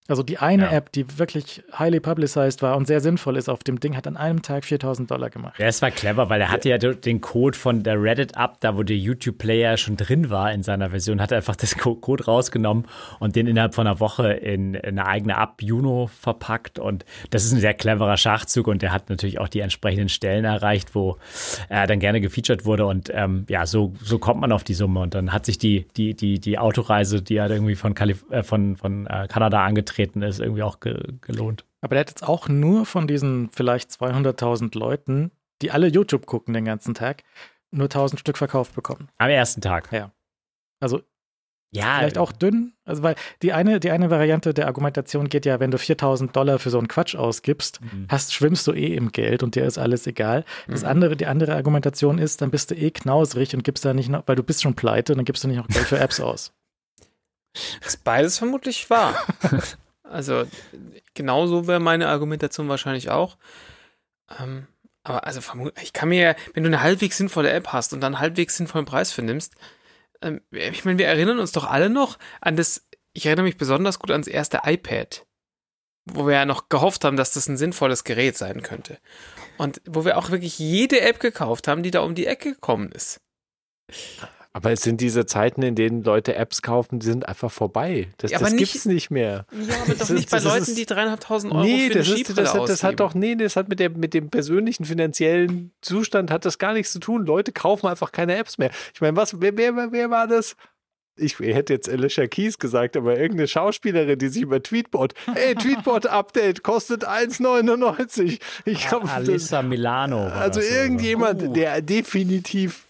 [0.09, 0.71] Also die eine ja.
[0.73, 4.17] App, die wirklich highly publicized war und sehr sinnvoll ist auf dem Ding, hat an
[4.17, 5.57] einem Tag 4000 Dollar gemacht.
[5.59, 8.83] Ja, es war clever, weil er hatte ja den Code von der Reddit-App, da wo
[8.83, 12.85] der YouTube-Player schon drin war in seiner Version, hat er einfach das Code rausgenommen
[13.19, 17.53] und den innerhalb von einer Woche in, eine eigene App Juno verpackt und das ist
[17.53, 21.15] ein sehr cleverer Schachzug und der hat natürlich auch die entsprechenden Stellen erreicht, wo
[21.69, 24.99] er dann gerne gefeatured wurde und ähm, ja, so, so kommt man auf die Summe
[24.99, 28.43] und dann hat sich die, die, die, die Autoreise, die er irgendwie von, Kalif äh,
[28.43, 31.65] von, von äh, Kanada angetreten aufgetreten ist, irgendwie auch ge gelohnt.
[31.81, 36.53] Aber der hat jetzt auch nur von diesen vielleicht 200.000 Leuten, die alle YouTube gucken
[36.53, 37.23] den ganzen Tag,
[37.71, 39.09] nur 1000 Stück verkauft bekommen.
[39.17, 39.91] Am ersten Tag.
[39.91, 40.11] Ja.
[40.79, 41.01] Also
[41.75, 42.73] ja, vielleicht auch dünn.
[42.85, 46.59] Also, weil die eine, die eine Variante der Argumentation geht ja, wenn du 4000 Dollar
[46.59, 48.05] für so einen Quatsch ausgibst, mhm.
[48.09, 50.45] hast, schwimmst du eh im Geld und dir ist alles egal.
[50.67, 50.89] Das mhm.
[50.89, 54.21] andere, die andere Argumentation ist, dann bist du eh knausrig und gibst da nicht noch,
[54.27, 56.53] weil du bist schon pleite und dann gibst du nicht noch Geld für Apps aus.
[57.53, 59.15] Das ist beides vermutlich wahr.
[60.03, 60.45] Also
[61.13, 63.37] genauso wäre meine Argumentation wahrscheinlich auch.
[64.39, 64.67] Ähm,
[65.03, 65.41] aber also
[65.81, 69.11] ich kann mir, wenn du eine halbwegs sinnvolle App hast und dann halbwegs sinnvollen Preis
[69.11, 69.55] vernimmst,
[70.21, 73.99] ähm, ich meine, wir erinnern uns doch alle noch an das, ich erinnere mich besonders
[73.99, 75.25] gut ans erste iPad,
[76.05, 78.99] wo wir ja noch gehofft haben, dass das ein sinnvolles Gerät sein könnte.
[79.57, 82.91] Und wo wir auch wirklich jede App gekauft haben, die da um die Ecke gekommen
[82.91, 83.21] ist.
[84.55, 88.09] Aber es sind diese Zeiten, in denen Leute Apps kaufen, die sind einfach vorbei.
[88.17, 89.47] Das, ja, das gibt es nicht mehr.
[89.51, 92.53] Ja, aber doch nicht bei Leuten, ist, die dreieinhalbtausend Euro nee, für das ist, das,
[92.53, 96.45] hat, das hat doch, nee, das hat mit, der, mit dem persönlichen finanziellen Zustand hat
[96.45, 97.25] das gar nichts zu tun.
[97.25, 98.69] Leute kaufen einfach keine Apps mehr.
[98.93, 100.55] Ich meine, was, wer, wer, wer war das?
[101.15, 106.63] ich hätte jetzt Alicia Keys gesagt, aber irgendeine Schauspielerin, die sich über Tweetbot, ey, Tweetbot-Update
[106.63, 108.39] kostet 1,99.
[108.65, 110.27] Ich glaube, Alissa Milano.
[110.27, 111.53] Also irgendjemand, uh.
[111.53, 112.85] der definitiv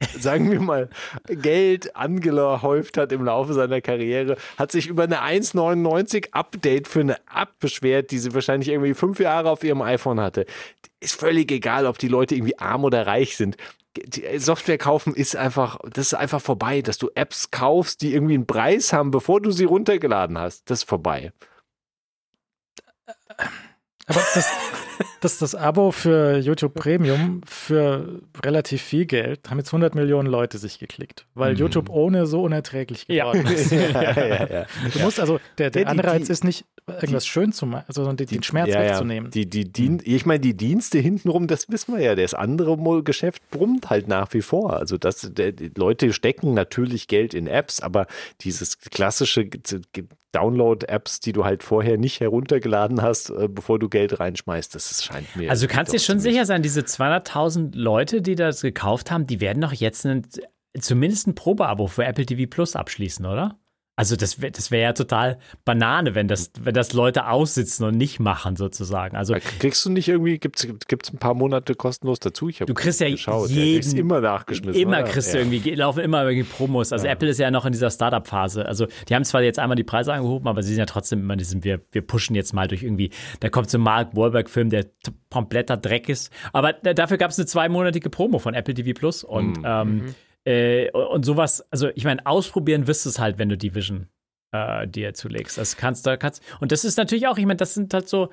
[0.18, 0.88] sagen wir mal,
[1.26, 7.16] Geld angehäuft hat im Laufe seiner Karriere, hat sich über eine 1,99 Update für eine
[7.34, 10.46] App beschwert, die sie wahrscheinlich irgendwie fünf Jahre auf ihrem iPhone hatte.
[11.00, 13.56] Ist völlig egal, ob die Leute irgendwie arm oder reich sind.
[13.96, 18.34] Die Software kaufen ist einfach, das ist einfach vorbei, dass du Apps kaufst, die irgendwie
[18.34, 20.70] einen Preis haben, bevor du sie runtergeladen hast.
[20.70, 21.32] Das ist vorbei.
[24.06, 24.52] Aber das,
[25.20, 30.58] das, das Abo für YouTube Premium für relativ viel Geld haben jetzt 100 Millionen Leute
[30.58, 31.58] sich geklickt, weil mhm.
[31.58, 33.52] YouTube ohne so unerträglich geworden ja.
[33.52, 33.70] ist.
[33.70, 37.66] ja, ja, du musst also, der, der Anreiz die, ist nicht, irgendwas die, schön zu
[37.66, 39.30] machen, sondern die, den Schmerz wegzunehmen.
[39.30, 40.00] Die, die, die, mhm.
[40.04, 44.32] ich meine, die Dienste hintenrum, das wissen wir ja, das andere Geschäft brummt halt nach
[44.34, 44.74] wie vor.
[44.74, 48.06] Also das, der, die Leute stecken natürlich Geld in Apps, aber
[48.40, 49.48] dieses klassische
[50.32, 55.34] Download-Apps, die du halt vorher nicht heruntergeladen hast, äh, bevor du Geld reinschmeißt, das scheint
[55.36, 55.50] mir.
[55.50, 59.40] Also du kannst dir schon sicher sein, diese 200.000 Leute, die das gekauft haben, die
[59.40, 60.26] werden doch jetzt einen,
[60.78, 63.58] zumindest ein Probeabo für Apple TV Plus abschließen, oder?
[63.98, 67.96] Also das wäre das wär ja total Banane, wenn das, wenn das Leute aussitzen und
[67.96, 69.16] nicht machen sozusagen.
[69.16, 72.48] Also kriegst du nicht irgendwie, gibt es ein paar Monate kostenlos dazu?
[72.48, 74.80] Ich du kriegst ja geschaut, jeden, ja, immer nachgeschmissen.
[74.80, 75.08] Immer oder?
[75.08, 76.92] kriegst du irgendwie, laufen immer irgendwie Promos.
[76.92, 77.12] Also ja.
[77.12, 78.66] Apple ist ja noch in dieser Startup-Phase.
[78.66, 81.32] Also die haben zwar jetzt einmal die Preise angehoben, aber sie sind ja trotzdem immer
[81.32, 83.10] in diesem, wir, wir pushen jetzt mal durch irgendwie,
[83.40, 84.86] da kommt so ein Mark Wahlberg-Film, der
[85.28, 86.32] kompletter Dreck ist.
[86.52, 89.64] Aber dafür gab es eine zweimonatige Promo von Apple TV Plus und mhm.
[89.64, 90.14] ähm, mhm.
[90.48, 94.08] Äh, und sowas, also ich meine, ausprobieren wirst du es halt, wenn du die Vision
[94.52, 95.58] äh, dir zulegst.
[95.58, 98.30] Das kannst du, kannst, und das ist natürlich auch, ich meine, das sind halt so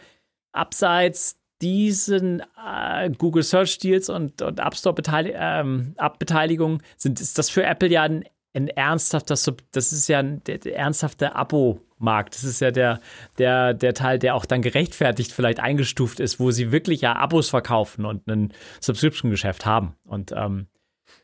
[0.53, 4.95] abseits diesen äh, Google Search Deals und, und App Store
[5.33, 8.23] ähm, App-Beteiligung sind, ist das für Apple ja ein,
[8.53, 9.35] ein ernsthafter,
[9.71, 12.35] das ist ja ein der, der ernsthafte Abo-Markt.
[12.35, 13.01] Das ist ja der,
[13.37, 17.49] der, der Teil, der auch dann gerechtfertigt vielleicht eingestuft ist, wo sie wirklich ja Abos
[17.49, 19.95] verkaufen und ein Subscription-Geschäft haben.
[20.07, 20.67] Und ähm,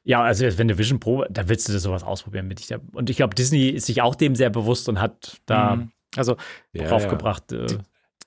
[0.03, 2.75] ja, also wenn du Vision Pro, da willst du sowas ausprobieren mit dich.
[2.93, 5.91] Und ich glaube, Disney ist sich auch dem sehr bewusst und hat da mhm.
[6.15, 6.37] also
[6.73, 7.51] draufgebracht.
[7.51, 7.65] Ja.
[7.65, 7.77] Äh,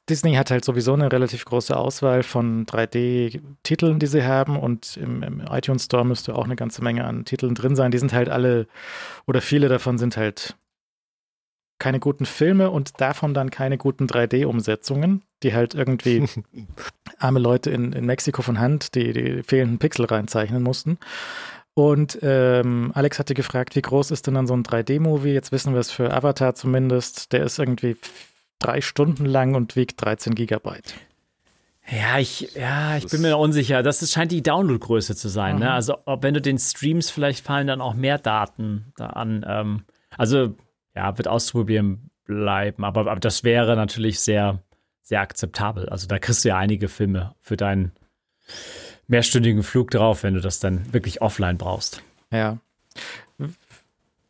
[0.08, 5.22] Disney hat halt sowieso eine relativ große Auswahl von 3D-Titeln, die sie haben und im,
[5.22, 7.90] im, iTunes Store müsste auch eine ganze Menge an Titeln drin sein.
[7.90, 8.66] Die sind halt alle
[9.26, 10.56] oder viele davon sind halt
[11.78, 16.28] keine guten Filme und davon dann keine guten 3D-Umsetzungen, die halt irgendwie
[17.18, 20.98] arme Leute in, in Mexiko von Hand die, die fehlenden Pixel reinzeichnen mussten.
[21.74, 25.32] Und ähm, Alex hatte gefragt, wie groß ist denn dann so ein 3D-Movie?
[25.32, 27.32] Jetzt wissen wir es für Avatar zumindest.
[27.32, 27.96] Der ist irgendwie
[28.60, 30.94] drei Stunden lang und wiegt 13 Gigabyte.
[31.90, 33.82] Ja, ich, ja, ich bin mir unsicher.
[33.82, 35.56] Das ist, scheint die Downloadgröße zu sein.
[35.56, 35.64] Ne?
[35.64, 35.66] Mhm.
[35.66, 35.72] Ne?
[35.72, 39.44] Also, ob wenn du den streamst, vielleicht fallen dann auch mehr Daten da an.
[39.46, 39.84] Ähm,
[40.16, 40.54] also,
[40.94, 42.84] ja, wird auszuprobieren bleiben.
[42.84, 44.62] Aber, aber das wäre natürlich sehr,
[45.02, 45.88] sehr akzeptabel.
[45.88, 47.92] Also, da kriegst du ja einige Filme für deinen
[49.06, 52.02] mehrstündigen Flug drauf, wenn du das dann wirklich offline brauchst.
[52.30, 52.58] Ja.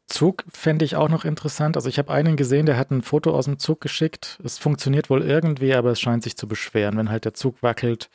[0.06, 1.76] Zug fände ich auch noch interessant.
[1.76, 4.38] Also ich habe einen gesehen, der hat ein Foto aus dem Zug geschickt.
[4.44, 8.10] Es funktioniert wohl irgendwie, aber es scheint sich zu beschweren, wenn halt der Zug wackelt.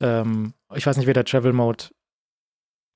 [0.00, 1.84] Ähm, ich weiß nicht, wie der Travel Mode.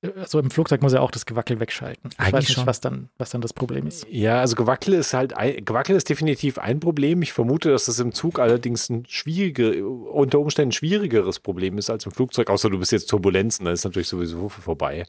[0.01, 2.11] So also im Flugzeug muss er auch das Gewackel wegschalten.
[2.13, 2.67] Ich Eigentlich weiß nicht, schon.
[2.67, 4.07] was dann, was dann das Problem ist.
[4.09, 7.21] Ja, also Gewackel ist halt ein, Gewackel ist definitiv ein Problem.
[7.23, 12.07] Ich vermute, dass das im Zug allerdings ein schwierige, unter Umständen schwierigeres Problem ist als
[12.07, 15.05] im Flugzeug, außer du bist jetzt Turbulenzen, dann ist natürlich sowieso vorbei.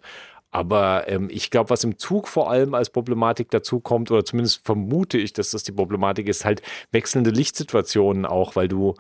[0.49, 4.65] Aber ähm, ich glaube, was im Zug vor allem als Problematik dazu kommt, oder zumindest
[4.65, 8.95] vermute ich, dass das die Problematik ist, halt wechselnde Lichtsituationen auch, weil du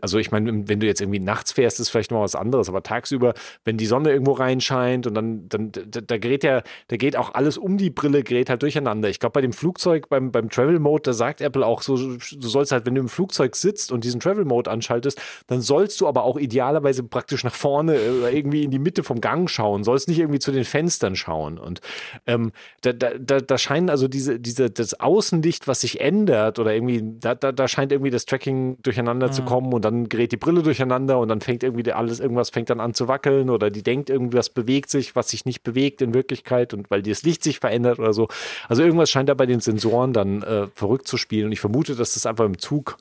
[0.00, 2.82] also ich meine, wenn du jetzt irgendwie nachts fährst, ist vielleicht noch was anderes, aber
[2.82, 3.34] tagsüber,
[3.64, 7.34] wenn die Sonne irgendwo reinscheint und dann, dann da, da gerät ja, da geht auch
[7.34, 9.08] alles um die Brille, gerät halt durcheinander.
[9.08, 12.18] Ich glaube, bei dem Flugzeug, beim, beim Travel Mode, da sagt Apple auch so, du
[12.48, 16.06] sollst halt, wenn du im Flugzeug sitzt und diesen Travel Mode anschaltest, dann sollst du
[16.06, 20.08] aber auch idealerweise praktisch nach vorne oder irgendwie in die Mitte vom Gang schauen, sollst
[20.08, 21.58] nicht irgendwie zu den Fenstern schauen.
[21.58, 21.80] Und
[22.26, 22.52] ähm,
[22.82, 27.02] da, da, da, da scheinen also diese, diese, das Außenlicht, was sich ändert oder irgendwie,
[27.20, 29.32] da, da, da scheint irgendwie das Tracking durcheinander mhm.
[29.32, 32.70] zu kommen und dann gerät die Brille durcheinander und dann fängt irgendwie alles, irgendwas fängt
[32.70, 36.14] dann an zu wackeln oder die denkt, irgendwas bewegt sich, was sich nicht bewegt in
[36.14, 38.28] Wirklichkeit und weil das Licht sich verändert oder so.
[38.68, 41.94] Also irgendwas scheint da bei den Sensoren dann äh, verrückt zu spielen und ich vermute,
[41.94, 42.96] dass das einfach im Zug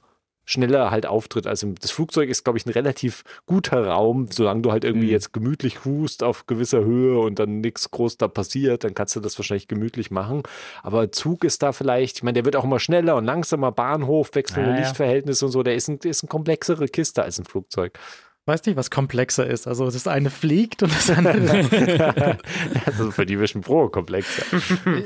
[0.45, 1.47] schneller halt auftritt.
[1.47, 5.11] Also das Flugzeug ist, glaube ich, ein relativ guter Raum, solange du halt irgendwie mhm.
[5.11, 9.19] jetzt gemütlich cruist auf gewisser Höhe und dann nichts groß da passiert, dann kannst du
[9.19, 10.43] das wahrscheinlich gemütlich machen.
[10.83, 14.31] Aber Zug ist da vielleicht, ich meine, der wird auch immer schneller und langsamer, Bahnhof,
[14.33, 14.79] wechselnde ah, ja.
[14.81, 17.97] Lichtverhältnisse und so, der ist, ein, ist eine komplexere Kiste als ein Flugzeug
[18.45, 19.67] weiß nicht, was komplexer ist.
[19.67, 22.37] Also das eine fliegt und das andere.
[22.85, 24.43] also für die Vision Pro komplexer.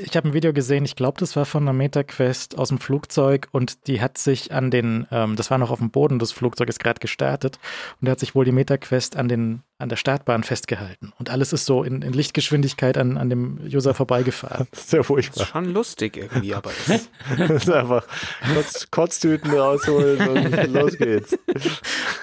[0.02, 3.48] Ich habe ein Video gesehen, ich glaube, das war von einer MetaQuest aus dem Flugzeug
[3.52, 6.78] und die hat sich an den, ähm, das war noch auf dem Boden des Flugzeuges
[6.78, 7.58] gerade gestartet
[8.00, 11.12] und da hat sich wohl die MetaQuest an den an der Startbahn festgehalten.
[11.18, 14.66] Und alles ist so in, in Lichtgeschwindigkeit an, an dem User vorbeigefahren.
[14.76, 15.34] Das ist ja furchtbar.
[15.34, 16.70] Das ist schon lustig irgendwie, aber.
[17.38, 18.06] das ist einfach
[18.54, 21.38] Kotz, Kotztüten rausholen und los geht's.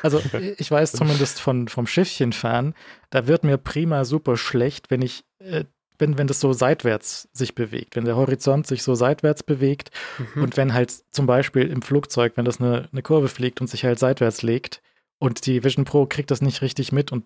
[0.01, 0.21] Also,
[0.57, 2.73] ich weiß zumindest von, vom Schiffchenfahren,
[3.09, 5.23] da wird mir prima super schlecht, wenn ich.
[5.39, 5.65] Äh,
[5.99, 10.43] wenn, wenn das so seitwärts sich bewegt, wenn der Horizont sich so seitwärts bewegt mhm.
[10.43, 13.85] und wenn halt zum Beispiel im Flugzeug, wenn das eine, eine Kurve fliegt und sich
[13.85, 14.81] halt seitwärts legt,
[15.23, 17.23] und die Vision Pro kriegt das nicht richtig mit und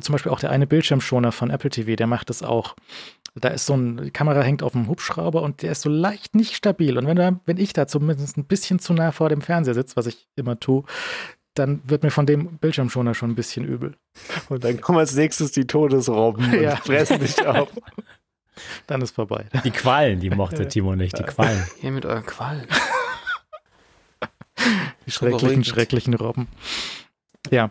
[0.00, 2.76] zum Beispiel auch der eine Bildschirmschoner von Apple TV, der macht das auch.
[3.34, 6.34] Da ist so ein, die Kamera hängt auf einem Hubschrauber und der ist so leicht
[6.34, 6.98] nicht stabil.
[6.98, 9.96] Und wenn, da, wenn ich da zumindest ein bisschen zu nah vor dem Fernseher sitze,
[9.96, 10.84] was ich immer tue,
[11.54, 13.96] dann wird mir von dem Bildschirmschoner schon ein bisschen übel.
[14.48, 16.72] Und dann kommen als nächstes die Todesrobben ja.
[16.72, 17.68] und fressen dich auf.
[18.86, 19.46] Dann ist vorbei.
[19.64, 21.66] Die Quallen, die mochte Timo nicht, die Quallen.
[21.80, 22.66] Hier mit euren Quallen.
[25.06, 26.48] Die schrecklichen, schrecklichen Robben.
[27.50, 27.70] Ja.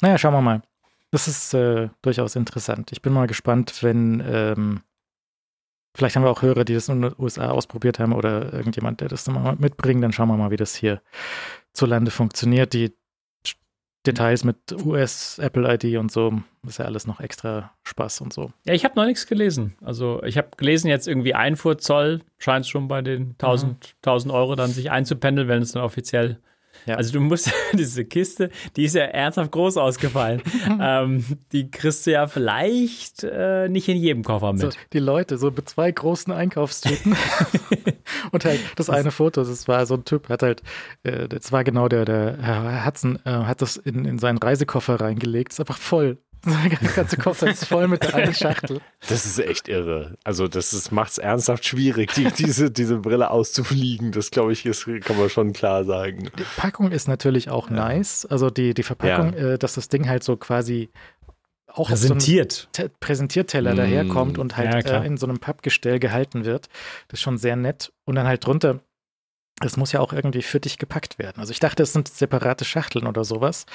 [0.00, 0.62] Naja, schauen wir mal.
[1.10, 2.92] Das ist äh, durchaus interessant.
[2.92, 4.80] Ich bin mal gespannt, wenn ähm,
[5.94, 9.08] vielleicht haben wir auch Hörer, die das in den USA ausprobiert haben oder irgendjemand, der
[9.08, 10.02] das dann mal mitbringt.
[10.02, 11.02] Dann schauen wir mal, wie das hier
[11.72, 12.72] zu Lande funktioniert.
[12.72, 12.94] Die
[14.06, 18.50] Details mit US, Apple ID und so, ist ja alles noch extra Spaß und so.
[18.64, 19.76] Ja, ich habe noch nichts gelesen.
[19.82, 23.96] Also ich habe gelesen, jetzt irgendwie Einfuhrzoll scheint schon bei den 1000, mhm.
[24.02, 26.38] 1000 Euro dann sich einzupendeln, wenn es dann offiziell
[26.86, 26.96] Ja.
[26.96, 30.42] Also du musst diese Kiste, die ist ja ernsthaft groß ausgefallen.
[30.80, 34.60] ähm, die kriegst du ja vielleicht äh, nicht in jedem Koffer mit.
[34.62, 37.16] So, die Leute, so mit zwei großen Einkaufstüten.
[38.32, 40.62] und halt das eine Foto, das war so ein Typ, hat halt,
[41.02, 45.00] äh, das war genau der, der Herr Hudson, äh, hat das in, in seinen Reisekoffer
[45.00, 45.52] reingelegt.
[45.52, 46.18] Ist einfach voll.
[46.44, 48.80] Der ganze Koffer ist voll mit der einen Schachtel.
[49.08, 50.16] Das ist echt irre.
[50.24, 54.12] Also, das macht es ernsthaft schwierig, die, diese, diese Brille auszufliegen.
[54.12, 56.30] Das, glaube ich, ist, kann man schon klar sagen.
[56.38, 57.76] Die Packung ist natürlich auch ja.
[57.76, 58.26] nice.
[58.26, 59.50] Also, die, die Verpackung, ja.
[59.50, 60.90] äh, dass das Ding halt so quasi
[61.66, 62.68] auch präsentiert.
[62.76, 63.76] So Präsentierteller mm.
[63.76, 66.68] daherkommt und halt ja, äh, in so einem Pappgestell gehalten wird.
[67.08, 67.92] Das ist schon sehr nett.
[68.04, 68.80] Und dann halt drunter
[69.60, 71.38] es muss ja auch irgendwie für dich gepackt werden.
[71.38, 73.66] Also ich dachte, es sind separate Schachteln oder sowas,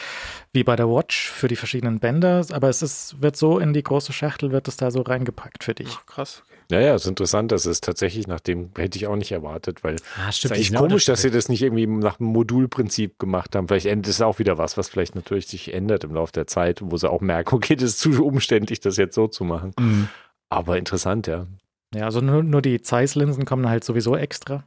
[0.52, 3.84] wie bei der Watch für die verschiedenen Bänder, aber es ist, wird so in die
[3.84, 5.90] große Schachtel, wird es da so reingepackt für dich.
[5.92, 6.44] Ach, krass.
[6.46, 6.56] Okay.
[6.72, 9.98] Ja, ja, ist interessant, dass es tatsächlich nach dem hätte ich auch nicht erwartet, weil
[10.18, 13.56] ah, es ist eigentlich komisch, das dass sie das nicht irgendwie nach dem Modulprinzip gemacht
[13.56, 13.68] haben.
[13.68, 16.82] Vielleicht endet es auch wieder was, was vielleicht natürlich sich ändert im Laufe der Zeit,
[16.84, 19.74] wo sie auch merken, okay, das ist zu umständlich, das jetzt so zu machen.
[19.80, 20.10] Mhm.
[20.50, 21.46] Aber interessant, ja.
[21.94, 24.64] Ja, also nur, nur die Zeiss-Linsen kommen halt sowieso extra.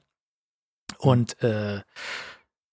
[0.96, 1.80] Und äh,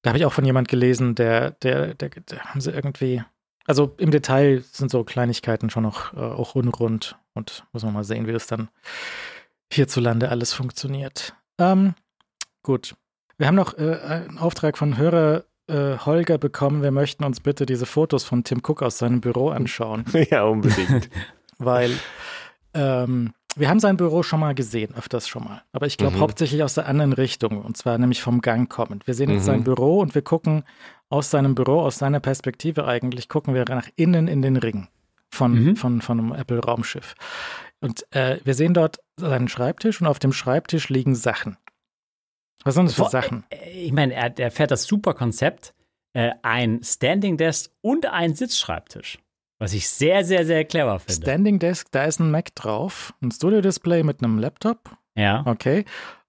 [0.01, 3.23] da habe ich auch von jemand gelesen, der, der, der, der, haben sie irgendwie,
[3.65, 8.03] also im Detail sind so Kleinigkeiten schon noch äh, auch unrund und muss man mal
[8.03, 8.69] sehen, wie das dann
[9.71, 11.35] hierzulande alles funktioniert.
[11.57, 11.95] Ähm,
[12.63, 12.95] gut.
[13.37, 16.83] Wir haben noch äh, einen Auftrag von Hörer äh, Holger bekommen.
[16.83, 20.05] Wir möchten uns bitte diese Fotos von Tim Cook aus seinem Büro anschauen.
[20.29, 21.09] Ja, unbedingt.
[21.57, 21.91] Weil
[22.73, 25.61] ähm, wir haben sein Büro schon mal gesehen, öfters schon mal.
[25.71, 26.21] Aber ich glaube mhm.
[26.21, 29.07] hauptsächlich aus der anderen Richtung, und zwar nämlich vom Gang kommend.
[29.07, 29.45] Wir sehen jetzt mhm.
[29.45, 30.63] sein Büro und wir gucken
[31.09, 34.87] aus seinem Büro, aus seiner Perspektive eigentlich, gucken wir nach innen in den Ring
[35.31, 35.75] von, mhm.
[35.75, 37.15] von, von einem Apple-Raumschiff.
[37.81, 41.57] Und äh, wir sehen dort seinen Schreibtisch und auf dem Schreibtisch liegen Sachen.
[42.63, 43.43] Was sind das für Sachen?
[43.49, 45.73] Äh, ich meine, er, er, fährt das super Konzept.
[46.13, 49.19] Äh, ein Standing Desk und ein Sitzschreibtisch.
[49.59, 51.21] Was ich sehr, sehr, sehr clever finde.
[51.21, 54.97] Standing Desk, da ist ein Mac drauf, ein Studio-Display mit einem Laptop.
[55.15, 55.43] Ja.
[55.45, 55.85] Okay.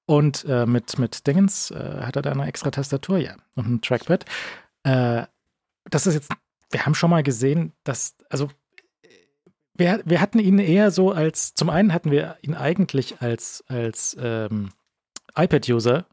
[0.07, 3.35] Und äh, mit, mit Dingens äh, hat er da eine extra Tastatur, ja.
[3.57, 4.25] Und ein Trackpad.
[4.85, 5.25] Äh,
[5.91, 6.31] das ist jetzt,
[6.71, 8.49] wir haben schon mal gesehen, dass, also
[9.75, 14.17] wir, wir hatten ihn eher so als, zum einen hatten wir ihn eigentlich als, als
[14.21, 14.71] ähm,
[15.35, 16.07] iPad-User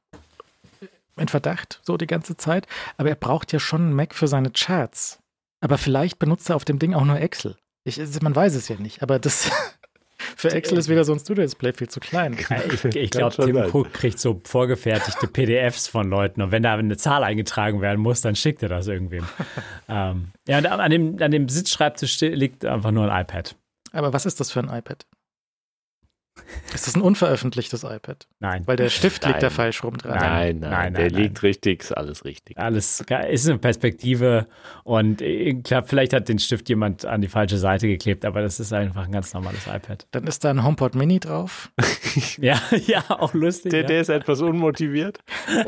[1.15, 2.67] in Verdacht, so die ganze Zeit,
[2.97, 5.19] aber er braucht ja schon einen Mac für seine Charts.
[5.63, 7.55] Aber vielleicht benutzt er auf dem Ding auch nur Excel.
[7.85, 9.49] Ich, man weiß es ja nicht, aber das
[10.17, 12.33] für Excel ist wieder so ein Studio-Display viel zu klein.
[12.69, 16.97] ich, ich glaube, Tim Cook kriegt so vorgefertigte PDFs von Leuten und wenn da eine
[16.97, 19.25] Zahl eingetragen werden muss, dann schickt er das irgendwem.
[19.87, 23.55] ähm, ja, und an dem, an dem Sitzschreibtisch liegt einfach nur ein iPad.
[23.93, 25.05] Aber was ist das für ein iPad?
[26.73, 28.27] Ist das ein unveröffentlichtes iPad?
[28.39, 28.63] Nein.
[28.65, 29.33] Weil der Stift nein.
[29.33, 30.17] liegt da falsch rum dran.
[30.17, 32.57] Nein, nein, nein der nein, liegt richtig, ist alles richtig.
[32.57, 34.47] Alles ist eine Perspektive
[34.83, 35.23] und
[35.63, 39.05] klar, vielleicht hat den Stift jemand an die falsche Seite geklebt, aber das ist einfach
[39.05, 40.07] ein ganz normales iPad.
[40.11, 41.71] Dann ist da ein HomePod Mini drauf.
[42.37, 43.71] ja, ja, auch lustig.
[43.71, 43.87] Der, ja.
[43.87, 45.19] der ist etwas unmotiviert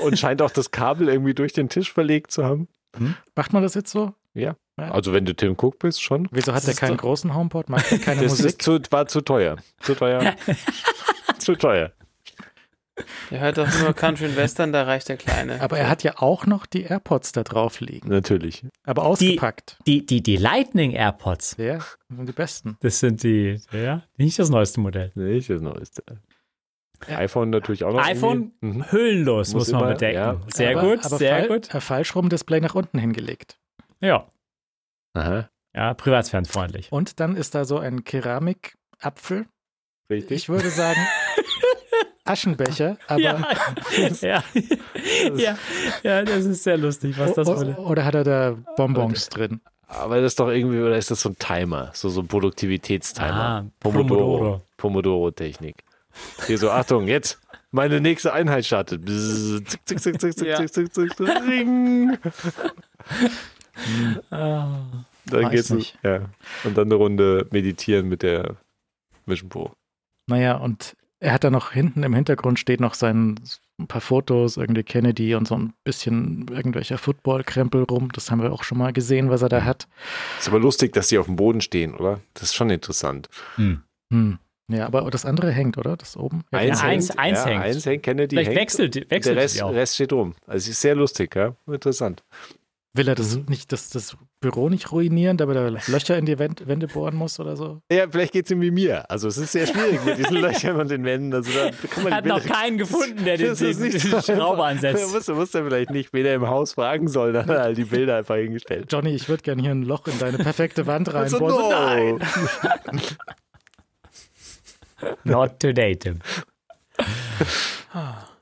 [0.03, 2.67] und scheint auch das Kabel irgendwie durch den Tisch verlegt zu haben.
[2.97, 3.15] Hm?
[3.35, 4.13] Macht man das jetzt so?
[4.33, 4.55] Ja.
[4.77, 6.27] Also wenn du Tim Cook bist, schon.
[6.31, 7.69] Wieso hat der keinen großen HomePod?
[7.69, 8.61] Macht er keine das Musik?
[8.61, 9.57] Zu, war zu teuer.
[9.79, 10.35] Zu teuer.
[11.37, 11.91] zu teuer.
[13.29, 15.59] Der hört doch nur Country and Western, da reicht der Kleine.
[15.61, 18.09] Aber er hat ja auch noch die AirPods da drauf liegen.
[18.09, 18.65] Natürlich.
[18.85, 19.77] Aber ausgepackt.
[19.85, 21.57] Die, die, die, die Lightning AirPods.
[21.57, 22.77] Ja, das sind die besten.
[22.81, 25.11] Das sind die, ja, nicht das neueste Modell.
[25.15, 26.03] Nicht das neueste.
[27.09, 27.17] Ja.
[27.17, 28.05] iPhone natürlich auch noch.
[28.05, 28.89] iPhone mhm.
[28.91, 30.15] hüllenlos, muss, muss man immer, bedenken.
[30.15, 30.41] Ja.
[30.47, 31.67] Sehr aber, gut, aber sehr fall, gut.
[31.67, 33.57] Falsch rum Display nach unten hingelegt.
[33.99, 34.27] Ja.
[35.15, 35.49] Aha.
[35.73, 36.91] Ja, privatsphärenfreundlich.
[36.91, 39.45] Und dann ist da so ein Keramikapfel.
[40.09, 40.31] Richtig.
[40.37, 40.99] Ich würde sagen,
[42.23, 43.19] Aschenbecher, aber.
[43.19, 43.47] Ja,
[44.21, 44.43] ja,
[45.35, 45.57] ja,
[46.03, 49.61] ja, das ist sehr lustig, was das oder, oder hat er da Bonbons drin?
[49.87, 53.33] Aber das ist doch irgendwie, oder ist das so ein Timer, so, so ein Produktivitätstimer?
[53.33, 54.61] Ah, Pomodoro.
[54.77, 55.83] Pomodoro-Technik.
[56.47, 57.39] Hier so, Achtung, jetzt,
[57.71, 59.05] meine nächste Einheit startet.
[59.05, 61.35] Bzz, zick, zick, zick, zick, zick, zick, zick, zick, zick,
[64.29, 64.81] Ah,
[65.25, 65.97] dann geht's nicht.
[66.03, 66.29] Ja.
[66.63, 68.55] Und dann eine Runde meditieren mit der
[69.25, 69.71] Vision Pro.
[70.27, 73.39] Naja, und er hat da noch hinten im Hintergrund steht noch sein
[73.77, 78.09] ein paar Fotos, irgendwie Kennedy und so ein bisschen irgendwelcher Football-Krempel rum.
[78.13, 79.87] Das haben wir auch schon mal gesehen, was er da hat.
[80.39, 82.21] Ist aber lustig, dass die auf dem Boden stehen, oder?
[82.33, 83.27] Das ist schon interessant.
[83.55, 83.81] Hm.
[84.11, 84.39] Hm.
[84.67, 85.95] Ja, aber das andere hängt, oder?
[85.97, 86.43] Das oben?
[86.51, 87.63] Ja, eins, eins, hängt, eins ja, hängt.
[87.63, 88.59] Eins hängt, Kennedy Vielleicht hängt.
[88.59, 90.35] wechselt, wechselt der Rest, Rest steht rum.
[90.47, 91.55] Also es ist sehr lustig, ja?
[91.67, 92.23] Interessant.
[92.95, 93.45] Will er das mhm.
[93.49, 97.57] nicht, das, das Büro nicht ruinieren, damit er Löcher in die Wände bohren muss oder
[97.57, 97.81] so?
[97.91, 99.11] Ja, vielleicht geht es ihm wie mir.
[99.11, 101.33] Also es ist sehr schwierig mit diesen Löchern und den Wänden.
[101.33, 105.03] Also da, da man Hat noch keinen gefunden, der den, den, den Schraube ansetzt.
[105.03, 107.63] Da musst, musst du vielleicht nicht, wen er im Haus fragen soll, dann hat er
[107.63, 108.89] halt die Bilder einfach hingestellt.
[108.89, 111.53] Johnny, ich würde gerne hier ein Loch in deine perfekte Wand reinbohren.
[111.53, 111.69] Also, no.
[111.69, 112.19] Nein.
[115.25, 116.19] Not today, Tim.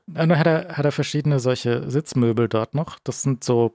[0.06, 3.00] Dann hat er, hat er verschiedene solche Sitzmöbel dort noch.
[3.02, 3.74] Das sind so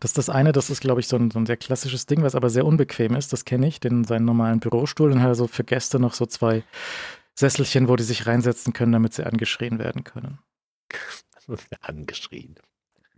[0.00, 2.22] das ist das eine, das ist, glaube ich, so ein, so ein, sehr klassisches Ding,
[2.22, 3.32] was aber sehr unbequem ist.
[3.32, 5.10] Das kenne ich, den seinen normalen Bürostuhl.
[5.10, 6.62] Dann hat er so für Gäste noch so zwei
[7.34, 10.38] Sesselchen, wo die sich reinsetzen können, damit sie angeschrien werden können.
[11.80, 12.56] angeschrien.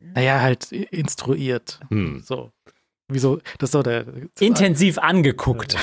[0.00, 1.80] Naja, halt instruiert.
[1.88, 2.20] Hm.
[2.20, 2.52] So.
[3.08, 3.40] Wieso?
[3.58, 4.06] Das ist so der.
[4.40, 5.76] Intensiv angeguckt.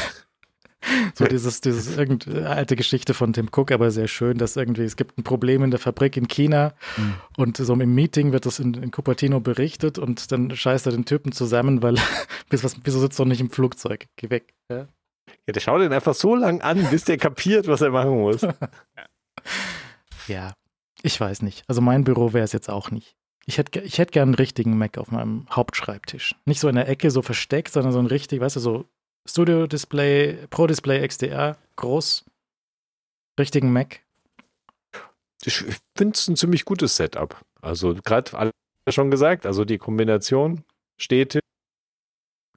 [1.14, 4.96] So dieses, dieses irgendeine alte Geschichte von Tim Cook, aber sehr schön, dass irgendwie, es
[4.96, 7.14] gibt ein Problem in der Fabrik in China mhm.
[7.38, 11.06] und so im Meeting wird das in, in, Cupertino berichtet und dann scheißt er den
[11.06, 11.96] Typen zusammen, weil,
[12.50, 14.08] bis was, wieso sitzt er nicht im Flugzeug?
[14.16, 14.54] Geh weg.
[14.70, 14.88] Ja?
[15.48, 18.42] ja, der schaut ihn einfach so lang an, bis der kapiert, was er machen muss.
[20.28, 20.54] ja,
[21.04, 21.64] ich weiß nicht.
[21.68, 23.16] Also mein Büro wäre es jetzt auch nicht.
[23.46, 26.36] Ich hätte ich hätt gern einen richtigen Mac auf meinem Hauptschreibtisch.
[26.46, 28.86] Nicht so in der Ecke so versteckt, sondern so ein richtig, weißt du, so
[29.28, 32.26] Studio Display, Pro Display XDR, groß,
[33.40, 34.02] richtigen Mac.
[35.44, 35.64] Ich
[35.96, 37.40] finde es ein ziemlich gutes Setup.
[37.62, 38.52] Also gerade alle
[38.90, 40.64] schon gesagt, also die Kombination
[40.98, 41.42] Stehtisch,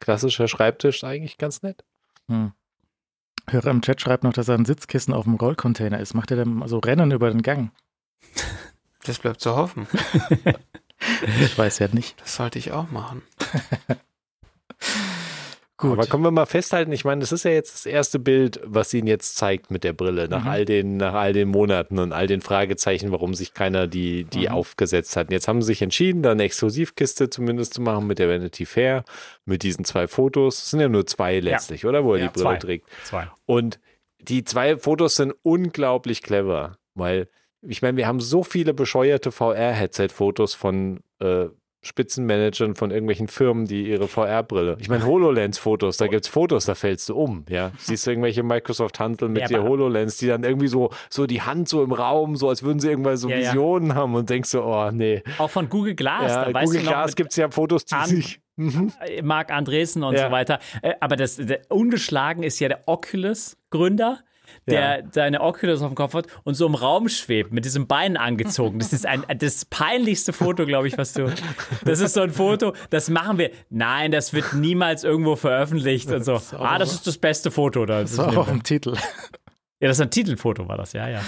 [0.01, 1.83] klassischer Schreibtisch, eigentlich ganz nett.
[2.29, 2.53] Hm.
[3.49, 6.15] Hörer im Chat schreibt noch, dass er ein Sitzkissen auf dem Rollcontainer ist.
[6.15, 7.73] Macht er dann so Rennen über den Gang?
[9.07, 9.87] Das bleibt zu hoffen.
[11.43, 12.19] ich weiß ja nicht.
[12.23, 13.21] Das sollte ich auch machen.
[15.85, 15.99] Gut.
[15.99, 18.95] Aber können wir mal festhalten, ich meine, das ist ja jetzt das erste Bild, was
[18.95, 20.51] ihn jetzt zeigt mit der Brille, nach mhm.
[20.51, 24.49] all den, nach all den Monaten und all den Fragezeichen, warum sich keiner die, die
[24.49, 24.55] mhm.
[24.55, 25.31] aufgesetzt hat.
[25.31, 29.05] Jetzt haben sie sich entschieden, da eine Exklusivkiste zumindest zu machen mit der Vanity Fair,
[29.45, 30.57] mit diesen zwei Fotos.
[30.57, 31.91] Das sind ja nur zwei letztlich, ja.
[31.91, 32.05] oder?
[32.05, 32.57] Wo er ja, die Brille zwei.
[32.57, 32.89] trägt.
[33.05, 33.29] Zwei.
[33.45, 33.79] Und
[34.21, 37.29] die zwei Fotos sind unglaublich clever, weil
[37.61, 41.47] ich meine, wir haben so viele bescheuerte VR-Headset-Fotos von äh,
[41.85, 44.77] Spitzenmanagern von irgendwelchen Firmen, die ihre VR-Brille.
[44.81, 47.73] Ich meine, HoloLens-Fotos, da gibt es Fotos, da fällst du um, ja.
[47.79, 51.69] Siehst du irgendwelche Microsoft-Handel mit ja, der HoloLens, die dann irgendwie so, so die Hand
[51.69, 53.95] so im Raum, so als würden sie irgendwann so ja, Visionen ja.
[53.95, 55.23] haben und denkst so, oh nee.
[55.39, 56.33] Auch von Google Glass.
[56.33, 58.41] Ja, da Google Glass gibt es ja Fotos, die sich.
[58.57, 58.93] Mhm.
[59.23, 60.61] Marc Andresen und so weiter.
[60.81, 64.21] Äh, aber das, ungeschlagen ist ja der Oculus-Gründer
[64.69, 65.05] der ja.
[65.11, 68.79] seine Oculus auf dem Kopf hat und so im Raum schwebt, mit diesem Bein angezogen.
[68.79, 71.33] Das ist ein, das peinlichste Foto, glaube ich, was du.
[71.85, 73.51] Das ist so ein Foto, das machen wir.
[73.71, 76.41] Nein, das wird niemals irgendwo veröffentlicht und so.
[76.59, 77.87] Ah, das ist das beste Foto.
[77.87, 78.01] Da.
[78.01, 78.95] Das war auch im Titel.
[79.81, 81.21] Ja, das ist ein Titelfoto, war das, ja, ja.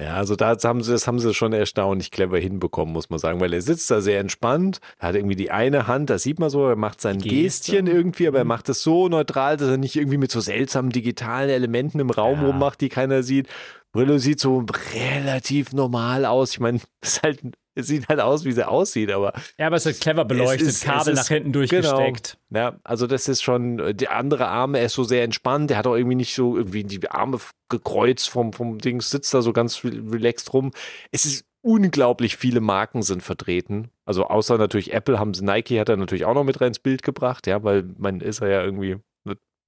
[0.00, 3.40] Ja, also da haben sie, das haben sie schon erstaunlich clever hinbekommen, muss man sagen,
[3.40, 6.50] weil er sitzt da sehr entspannt, er hat irgendwie die eine Hand, das sieht man
[6.50, 7.18] so, er macht sein.
[7.18, 8.48] Gestchen irgendwie, aber er mhm.
[8.48, 12.42] macht es so neutral, dass er nicht irgendwie mit so seltsamen digitalen Elementen im Raum
[12.42, 12.46] ja.
[12.46, 13.48] rummacht, die keiner sieht.
[13.90, 14.64] Brillo sieht so
[14.94, 16.52] relativ normal aus.
[16.52, 16.84] Ich meine, es
[17.14, 17.40] ist halt
[17.78, 19.32] es sieht halt aus, wie sie aussieht, aber.
[19.58, 22.38] Ja, aber es ist clever beleuchtet, ist, Kabel ist, nach hinten durchgesteckt.
[22.50, 25.78] Genau, ja, also das ist schon, die andere Arme, er ist so sehr entspannt, der
[25.78, 27.38] hat auch irgendwie nicht so irgendwie die Arme
[27.68, 30.72] gekreuzt vom, vom Ding, sitzt da so ganz relaxed rum.
[31.12, 33.90] Es ist unglaublich viele Marken sind vertreten.
[34.04, 36.78] Also außer natürlich Apple haben sie, Nike hat er natürlich auch noch mit rein ins
[36.78, 38.96] Bild gebracht, ja, weil man ist er ja irgendwie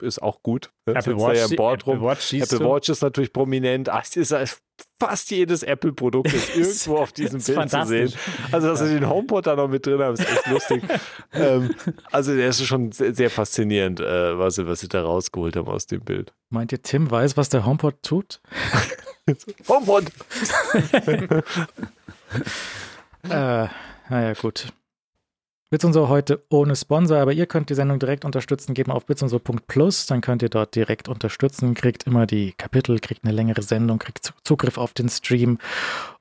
[0.02, 0.70] ist auch gut.
[0.86, 0.94] Ne?
[0.94, 3.88] Apple Watch, ja Apple Watch, Apple Watch ist natürlich prominent.
[3.88, 4.32] Ach, ist
[4.98, 8.12] fast jedes Apple-Produkt ist irgendwo auf diesem Bild zu sehen.
[8.52, 10.82] Also, dass sie den HomePod da noch mit drin haben, ist echt lustig.
[11.32, 11.74] ähm,
[12.10, 15.68] also, der ist schon sehr, sehr faszinierend, äh, was, sie, was sie da rausgeholt haben
[15.68, 16.32] aus dem Bild.
[16.50, 18.40] Meint ihr, Tim weiß, was der HomePod tut?
[19.68, 20.04] HomePod!
[23.28, 23.68] äh,
[24.08, 24.72] naja, gut.
[25.70, 28.74] Bitsensor heute ohne Sponsor, aber ihr könnt die Sendung direkt unterstützen.
[28.74, 33.24] Geht mal auf bitsensor.plus, dann könnt ihr dort direkt unterstützen, kriegt immer die Kapitel, kriegt
[33.24, 35.58] eine längere Sendung, kriegt Zugriff auf den Stream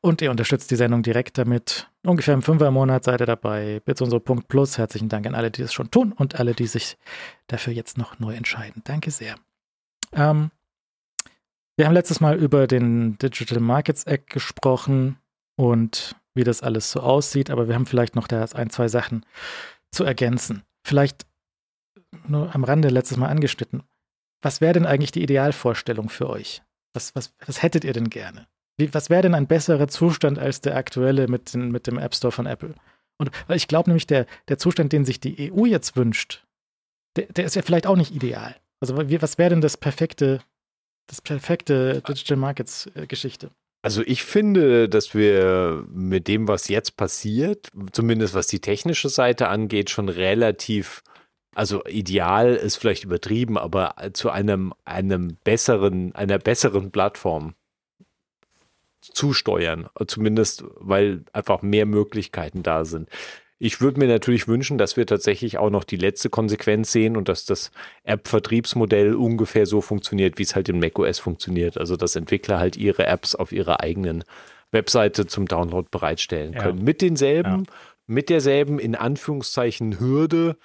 [0.01, 1.89] und ihr unterstützt die Sendung direkt damit.
[2.05, 3.81] Ungefähr im Fünfer Monat seid ihr dabei.
[3.85, 4.77] bitsensor.plus.
[4.77, 6.95] Herzlichen Dank an alle, die es schon tun und alle, die sich
[7.47, 8.83] dafür jetzt noch neu entscheiden.
[8.85, 9.33] Danke sehr.
[10.13, 10.51] Ähm,
[11.75, 15.17] wir haben letztes Mal über den Digital Markets Act gesprochen
[15.55, 19.25] und wie das alles so aussieht, aber wir haben vielleicht noch da ein, zwei Sachen
[19.91, 20.63] zu ergänzen.
[20.83, 21.25] Vielleicht
[22.27, 23.83] nur am Rande letztes Mal angeschnitten.
[24.41, 26.63] Was wäre denn eigentlich die Idealvorstellung für euch?
[26.93, 28.47] Was, was, was hättet ihr denn gerne?
[28.77, 32.15] Wie, was wäre denn ein besserer Zustand als der aktuelle mit, den, mit dem App
[32.15, 32.73] Store von Apple?
[33.17, 36.45] Und weil ich glaube nämlich, der, der Zustand, den sich die EU jetzt wünscht,
[37.17, 38.55] der, der ist ja vielleicht auch nicht ideal.
[38.79, 40.41] Also was wäre denn das perfekte,
[41.07, 43.51] das perfekte Digital Markets äh, Geschichte?
[43.81, 49.47] Also ich finde, dass wir mit dem, was jetzt passiert, zumindest was die technische Seite
[49.47, 51.01] angeht, schon relativ,
[51.55, 57.55] also ideal ist vielleicht übertrieben, aber zu einem, einem besseren, einer besseren Plattform
[59.01, 59.87] zusteuern.
[60.07, 63.09] Zumindest, weil einfach mehr Möglichkeiten da sind.
[63.61, 67.27] Ich würde mir natürlich wünschen, dass wir tatsächlich auch noch die letzte Konsequenz sehen und
[67.27, 67.71] dass das
[68.03, 71.77] App-Vertriebsmodell ungefähr so funktioniert, wie es halt in macOS funktioniert.
[71.77, 74.23] Also, dass Entwickler halt ihre Apps auf ihrer eigenen
[74.71, 76.77] Webseite zum Download bereitstellen können.
[76.77, 76.83] Ja.
[76.85, 77.73] Mit denselben, ja.
[78.07, 80.57] mit derselben, in Anführungszeichen, Hürde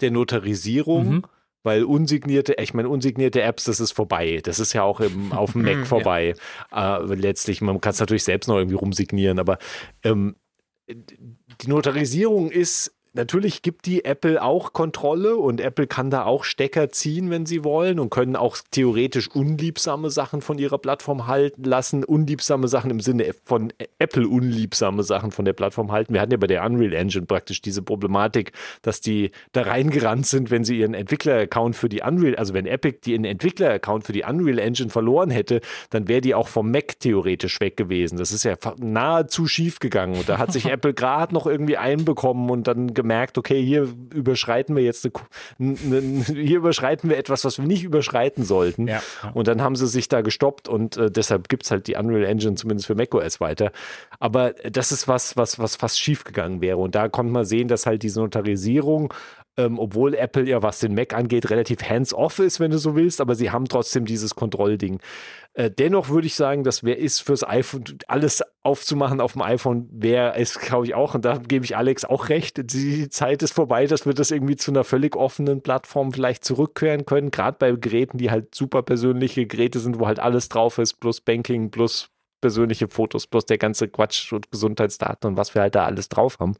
[0.00, 1.08] der Notarisierung.
[1.08, 1.22] Mhm
[1.62, 4.40] weil unsignierte, ich meine, unsignierte Apps, das ist vorbei.
[4.42, 6.34] Das ist ja auch im, auf dem Mac vorbei.
[6.72, 6.98] Ja.
[7.00, 9.58] Äh, letztlich, man kann es natürlich selbst noch irgendwie rumsignieren, aber
[10.02, 10.36] ähm,
[11.62, 16.90] die Notarisierung ist Natürlich gibt die Apple auch Kontrolle und Apple kann da auch Stecker
[16.90, 22.04] ziehen, wenn sie wollen und können auch theoretisch unliebsame Sachen von ihrer Plattform halten lassen.
[22.04, 26.14] Unliebsame Sachen im Sinne von Apple unliebsame Sachen von der Plattform halten.
[26.14, 30.50] Wir hatten ja bei der Unreal Engine praktisch diese Problematik, dass die da reingerannt sind,
[30.52, 34.58] wenn sie ihren Entwickler-Account für die Unreal, also wenn Epic den Entwickler-Account für die Unreal
[34.58, 35.60] Engine verloren hätte,
[35.90, 38.18] dann wäre die auch vom Mac theoretisch weg gewesen.
[38.18, 42.50] Das ist ja nahezu schief gegangen und da hat sich Apple gerade noch irgendwie einbekommen
[42.50, 45.08] und dann gemerkt, okay, hier überschreiten wir jetzt
[45.58, 48.88] eine, eine, hier überschreiten wir etwas, was wir nicht überschreiten sollten.
[48.88, 49.30] Ja, ja.
[49.30, 52.24] Und dann haben sie sich da gestoppt und äh, deshalb gibt es halt die Unreal
[52.24, 53.72] Engine zumindest für macOS weiter.
[54.18, 56.78] Aber das ist was, was, was fast schief gegangen wäre.
[56.78, 59.12] Und da konnte man sehen, dass halt diese Notarisierung
[59.56, 63.20] ähm, obwohl Apple ja, was den Mac angeht, relativ hands-off ist, wenn du so willst,
[63.20, 65.00] aber sie haben trotzdem dieses Kontrollding.
[65.54, 69.88] Äh, dennoch würde ich sagen, dass wer ist fürs iPhone, alles aufzumachen auf dem iPhone,
[69.92, 73.52] wäre es, glaube ich, auch, und da gebe ich Alex auch recht, die Zeit ist
[73.52, 77.72] vorbei, dass wir das irgendwie zu einer völlig offenen Plattform vielleicht zurückkehren können, gerade bei
[77.72, 82.10] Geräten, die halt super persönliche Geräte sind, wo halt alles drauf ist, plus Banking, plus
[82.40, 86.38] persönliche Fotos, plus der ganze Quatsch und Gesundheitsdaten und was wir halt da alles drauf
[86.38, 86.54] haben.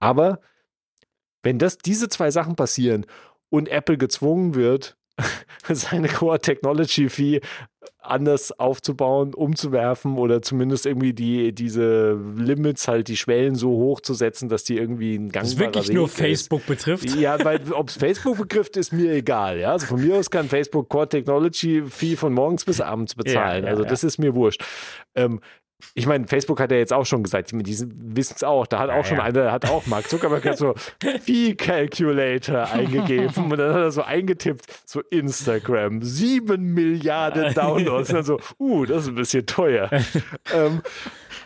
[0.00, 0.40] Aber
[1.42, 3.06] wenn das, diese zwei Sachen passieren
[3.50, 4.96] und Apple gezwungen wird,
[5.68, 7.40] seine Core Technology Fee
[8.00, 14.14] anders aufzubauen, umzuwerfen oder zumindest irgendwie die, diese Limits halt, die Schwellen so hoch zu
[14.14, 17.14] setzen, dass die irgendwie ein gangbarer Das wirklich Weg nur Facebook betrifft?
[17.14, 19.58] Ja, weil ob es Facebook betrifft, ist mir egal.
[19.58, 19.72] Ja?
[19.72, 23.64] Also von mir aus kann Facebook Core Technology Fee von morgens bis abends bezahlen.
[23.64, 24.64] Ja, ja, also das ist mir wurscht.
[25.14, 25.40] Ähm,
[25.94, 28.66] ich meine, Facebook hat ja jetzt auch schon gesagt, die wissen es auch.
[28.66, 29.24] Da hat auch ja, schon ja.
[29.24, 30.74] einer, hat auch Mark Zuckerberg hat so
[31.22, 38.10] Fee Calculator eingegeben und dann hat er so eingetippt, so Instagram, sieben Milliarden Downloads.
[38.10, 39.90] Und dann so, uh, das ist ein bisschen teuer.
[40.54, 40.82] ähm,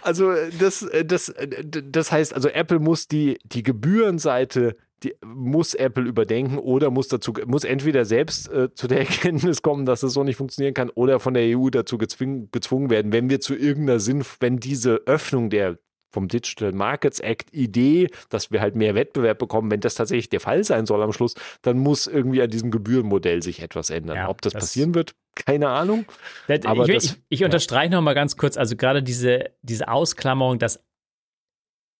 [0.02, 1.34] also das, das,
[1.64, 7.32] das heißt, also Apple muss die, die Gebührenseite die, muss Apple überdenken oder muss dazu,
[7.47, 11.20] muss entweder selbst äh, zu der Erkenntnis kommen, dass es so nicht funktionieren kann, oder
[11.20, 15.51] von der EU dazu gezwungen, gezwungen werden, wenn wir zu irgendeiner Sinn, wenn diese Öffnung
[15.51, 15.78] der
[16.16, 20.40] vom Digital Markets Act Idee, dass wir halt mehr Wettbewerb bekommen, wenn das tatsächlich der
[20.40, 24.16] Fall sein soll am Schluss, dann muss irgendwie an diesem Gebührenmodell sich etwas ändern.
[24.16, 26.06] Ja, Ob das, das, passieren wird, keine Ahnung.
[26.47, 27.48] Das, aber ich, das, ich, ich ja.
[27.48, 30.82] unterstreiche noch mal ganz kurz, also gerade diese, diese Ausklammerung, dass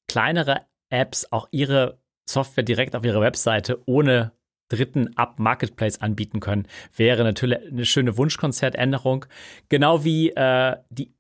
[0.09, 1.98] kleinere Apps auch ihre
[2.28, 4.32] Software direkt auf ihrer Webseite ohne
[4.69, 9.27] dritten Up Marketplace anbieten können, wäre natürlich eine schöne Wunschkonzertänderung.
[9.69, 11.12] Genau wie äh, die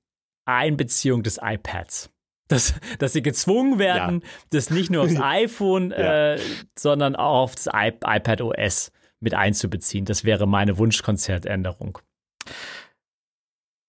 [0.44, 2.10] Einbeziehung des iPads.
[2.48, 4.28] Dass, dass sie gezwungen werden, ja.
[4.50, 6.34] das nicht nur aufs iPhone, ja.
[6.34, 6.40] äh,
[6.78, 10.04] sondern auch auf das I iPad OS mit einzubeziehen.
[10.04, 11.98] Das wäre meine Wunschkonzertänderung.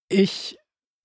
[0.10, 0.57] Ich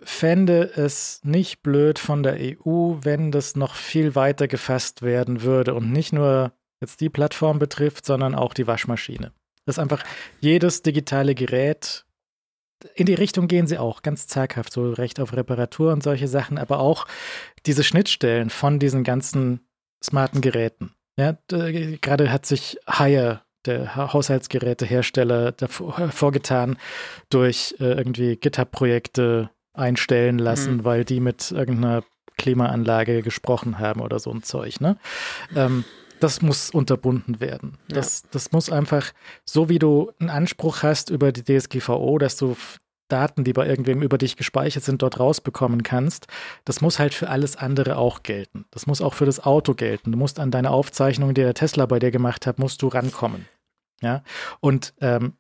[0.05, 5.75] fände es nicht blöd von der EU, wenn das noch viel weiter gefasst werden würde
[5.75, 9.33] und nicht nur jetzt die Plattform betrifft, sondern auch die Waschmaschine.
[9.65, 10.05] Dass einfach
[10.41, 12.05] jedes digitale Gerät,
[12.95, 16.59] in die Richtung gehen sie auch, ganz zaghaft, so Recht auf Reparatur und solche Sachen,
[16.59, 17.07] aber auch
[17.67, 19.61] diese Schnittstellen von diesen ganzen
[20.03, 20.93] smarten Geräten.
[21.17, 25.55] Ja, gerade hat sich Haier der Haushaltsgerätehersteller
[26.11, 26.77] vorgetan,
[27.31, 30.85] durch äh, irgendwie GitHub-Projekte einstellen lassen, mhm.
[30.85, 32.03] weil die mit irgendeiner
[32.37, 34.81] Klimaanlage gesprochen haben oder so ein Zeug.
[34.81, 34.97] Ne?
[35.55, 35.85] Ähm,
[36.21, 37.79] das muss unterbunden werden.
[37.89, 38.29] Das, ja.
[38.33, 39.13] das muss einfach,
[39.45, 42.57] so wie du einen Anspruch hast über die DSGVO, dass du
[43.09, 46.29] Daten, die bei irgendwem über dich gespeichert sind, dort rausbekommen kannst,
[46.65, 48.65] das muss halt für alles andere auch gelten.
[48.71, 50.13] Das muss auch für das Auto gelten.
[50.13, 53.47] Du musst an deine Aufzeichnung, die der Tesla bei dir gemacht hat, musst du rankommen.
[54.01, 54.23] Ja,
[54.61, 55.35] und ähm,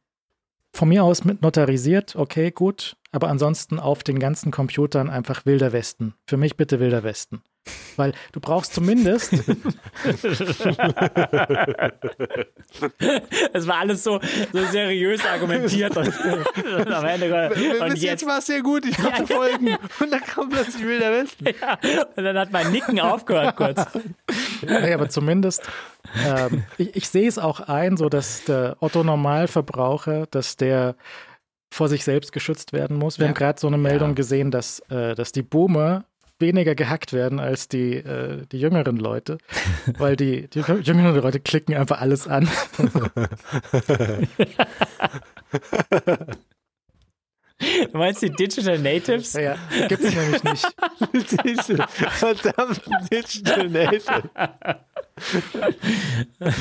[0.73, 5.73] von mir aus mit notarisiert, okay, gut, aber ansonsten auf den ganzen Computern einfach Wilder
[5.73, 6.15] Westen.
[6.27, 7.43] Für mich bitte Wilder Westen.
[7.97, 9.33] Weil du brauchst zumindest.
[13.53, 14.19] Es war alles so,
[14.53, 15.97] so seriös argumentiert.
[15.97, 16.09] Und,
[16.87, 19.37] am Ende, und Bis jetzt, war es sehr gut, ich konnte ja.
[19.37, 19.77] folgen.
[20.01, 21.45] Und dann kam plötzlich Wilder Westen.
[21.45, 21.79] Ja,
[22.17, 23.85] und dann hat mein Nicken aufgehört kurz.
[24.63, 25.63] Nee, aber zumindest,
[26.27, 30.97] ähm, ich, ich sehe es auch ein, so dass der Otto-Normalverbraucher, dass der
[31.73, 33.19] vor sich selbst geschützt werden muss.
[33.19, 33.29] Wir ja.
[33.29, 34.15] haben gerade so eine Meldung ja.
[34.15, 36.05] gesehen, dass, äh, dass die Boomer
[36.39, 39.39] weniger gehackt werden als die, äh, die jüngeren Leute,
[39.99, 42.49] weil die, die jüngeren Leute klicken einfach alles an.
[47.91, 49.35] Du meinst die Digital Natives?
[49.35, 49.57] Ja,
[49.89, 50.67] gibt es nämlich nicht.
[52.11, 52.81] Verdammt,
[53.13, 54.31] Digital Native.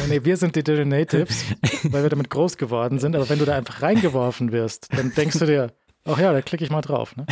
[0.10, 1.46] Nee, wir sind Digital Natives,
[1.84, 3.16] weil wir damit groß geworden sind.
[3.16, 5.72] Aber wenn du da einfach reingeworfen wirst, dann denkst du dir,
[6.06, 7.16] ach ja, da klicke ich mal drauf.
[7.16, 7.26] Ne?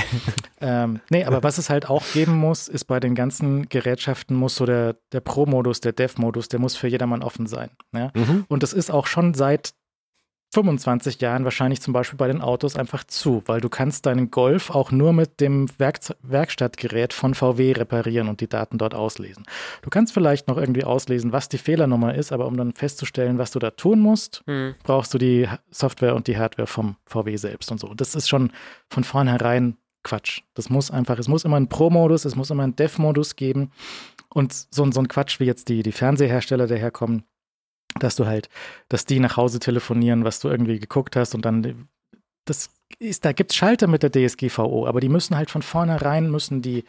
[0.62, 4.56] ähm, nee, aber was es halt auch geben muss, ist bei den ganzen Gerätschaften muss
[4.56, 7.70] so der, der Pro-Modus, der Dev-Modus, der muss für jedermann offen sein.
[7.94, 8.12] Ja?
[8.14, 8.46] Mhm.
[8.48, 9.74] Und das ist auch schon seit
[10.52, 14.72] 25 Jahren wahrscheinlich zum Beispiel bei den Autos einfach zu, weil du kannst deinen Golf
[14.72, 19.46] auch nur mit dem Werk Werkstattgerät von VW reparieren und die Daten dort auslesen.
[19.82, 23.52] Du kannst vielleicht noch irgendwie auslesen, was die Fehlernummer ist, aber um dann festzustellen, was
[23.52, 24.76] du da tun musst, hm.
[24.84, 27.94] brauchst du die Software und die Hardware vom VW selbst und so.
[27.94, 28.52] Das ist schon
[28.90, 30.42] von vornherein Quatsch.
[30.56, 33.72] Das muss einfach, es muss immer einen Pro-Modus, es muss immer einen Dev-Modus geben
[34.30, 37.24] und so, so ein Quatsch, wie jetzt die, die Fernsehersteller daherkommen,
[37.98, 38.50] dass du halt,
[38.88, 41.88] dass die nach Hause telefonieren, was du irgendwie geguckt hast und dann
[42.46, 46.30] das ist, da gibt es Schalter mit der DSGVO, aber die müssen halt von vornherein
[46.32, 46.84] müssen die,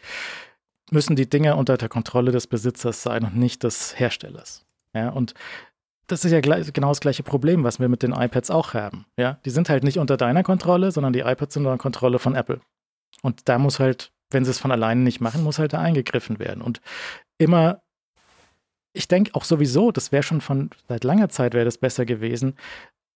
[0.89, 4.65] müssen die Dinge unter der Kontrolle des Besitzers sein und nicht des Herstellers.
[4.93, 5.33] Ja, und
[6.07, 9.05] das ist ja gleich, genau das gleiche Problem, was wir mit den iPads auch haben.
[9.17, 12.35] Ja, die sind halt nicht unter deiner Kontrolle, sondern die iPads sind unter Kontrolle von
[12.35, 12.59] Apple.
[13.21, 16.39] Und da muss halt, wenn sie es von alleine nicht machen, muss halt da eingegriffen
[16.39, 16.61] werden.
[16.61, 16.81] Und
[17.37, 17.81] immer
[18.93, 22.55] ich denke auch sowieso, das wäre schon von seit langer Zeit wäre das besser gewesen,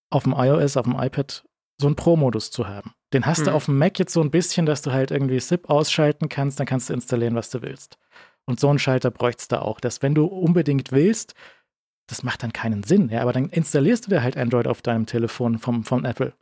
[0.10, 1.44] auf dem iOS, auf dem iPad
[1.78, 2.94] so einen Pro-Modus zu haben.
[3.14, 3.46] Den hast hm.
[3.46, 6.60] du auf dem Mac jetzt so ein bisschen, dass du halt irgendwie SIP ausschalten kannst,
[6.60, 7.98] dann kannst du installieren, was du willst.
[8.46, 11.34] Und so einen Schalter bräuchtest du auch, dass wenn du unbedingt willst,
[12.08, 15.08] das macht dann keinen Sinn, ja, aber dann installierst du dir halt Android auf deinem
[15.08, 16.34] Telefon vom, vom Apple.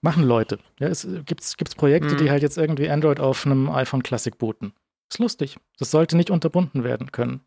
[0.00, 0.58] Machen Leute.
[0.78, 2.16] Ja, es gibt gibt's Projekte, hm.
[2.16, 4.72] die halt jetzt irgendwie Android auf einem iPhone Classic booten.
[5.12, 5.58] Ist lustig.
[5.78, 7.42] Das sollte nicht unterbunden werden können.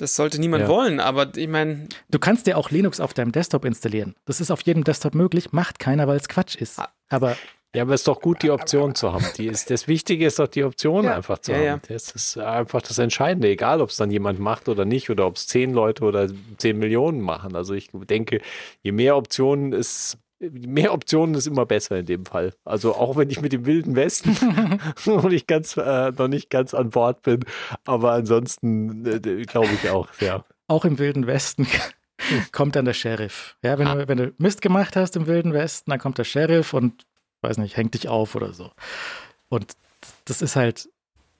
[0.00, 0.68] Das sollte niemand ja.
[0.68, 1.86] wollen, aber ich meine.
[2.10, 4.14] Du kannst dir auch Linux auf deinem Desktop installieren.
[4.24, 6.78] Das ist auf jedem Desktop möglich, macht keiner, weil es Quatsch ist.
[6.78, 6.88] Ah.
[7.10, 7.36] Aber.
[7.74, 9.24] Ja, aber es ist doch gut, die Option zu haben.
[9.36, 11.14] Die ist, das Wichtige ist doch, die Option ja.
[11.14, 11.82] einfach zu ja, haben.
[11.86, 15.36] Das ist einfach das Entscheidende, egal ob es dann jemand macht oder nicht, oder ob
[15.36, 17.54] es zehn Leute oder zehn Millionen machen.
[17.54, 18.40] Also ich denke,
[18.82, 22.54] je mehr Optionen es mehr Optionen ist immer besser in dem Fall.
[22.64, 24.36] Also auch wenn ich mit dem Wilden Westen
[25.04, 27.44] noch nicht ganz, äh, noch nicht ganz an Bord bin,
[27.84, 30.44] aber ansonsten äh, glaube ich auch, ja.
[30.66, 31.66] Auch im Wilden Westen
[32.52, 33.56] kommt dann der Sheriff.
[33.62, 33.94] Ja, wenn, ah.
[33.96, 37.06] du, wenn du Mist gemacht hast im Wilden Westen, dann kommt der Sheriff und,
[37.42, 38.70] weiß nicht, hängt dich auf oder so.
[39.48, 39.76] Und
[40.24, 40.88] das ist halt,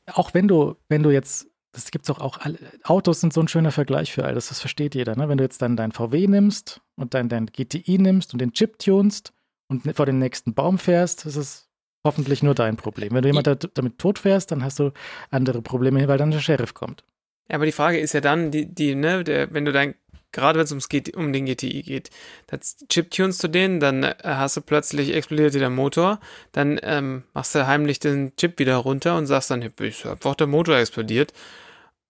[0.07, 2.39] auch wenn du, wenn du jetzt das gibt es auch, auch
[2.85, 5.17] Autos sind so ein schöner Vergleich für all das, das versteht jeder.
[5.17, 5.29] Ne?
[5.29, 8.79] Wenn du jetzt dann dein VW nimmst und dein, dein GTI nimmst und den Chip
[8.79, 9.33] tunst
[9.69, 11.69] und vor den nächsten Baum fährst, ist es
[12.05, 13.13] hoffentlich nur dein Problem.
[13.13, 14.93] Wenn du jemand damit tot fährst, dann hast du
[15.31, 17.05] andere Probleme, weil dann der Sheriff kommt.
[17.49, 19.95] Ja, aber die Frage ist ja dann, die, die, ne, der, wenn du dein,
[20.33, 22.11] gerade wenn es ums GT, um den GTI geht,
[22.47, 26.21] das Chip-Tunst du den, dann äh, hast du plötzlich explodiert dir der Motor,
[26.53, 30.47] dann ähm, machst du heimlich den Chip wieder runter und sagst dann, ist einfach der
[30.47, 31.33] Motor explodiert.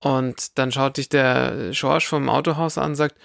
[0.02, 3.16] Und dann schaut dich der Schorsch vom Autohaus an und sagt,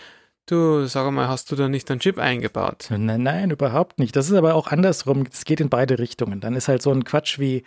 [0.45, 2.87] du, sag mal, hast du da nicht einen Chip eingebaut?
[2.89, 4.15] Nein, nein, überhaupt nicht.
[4.15, 5.25] Das ist aber auch andersrum.
[5.31, 6.41] Es geht in beide Richtungen.
[6.41, 7.63] Dann ist halt so ein Quatsch wie,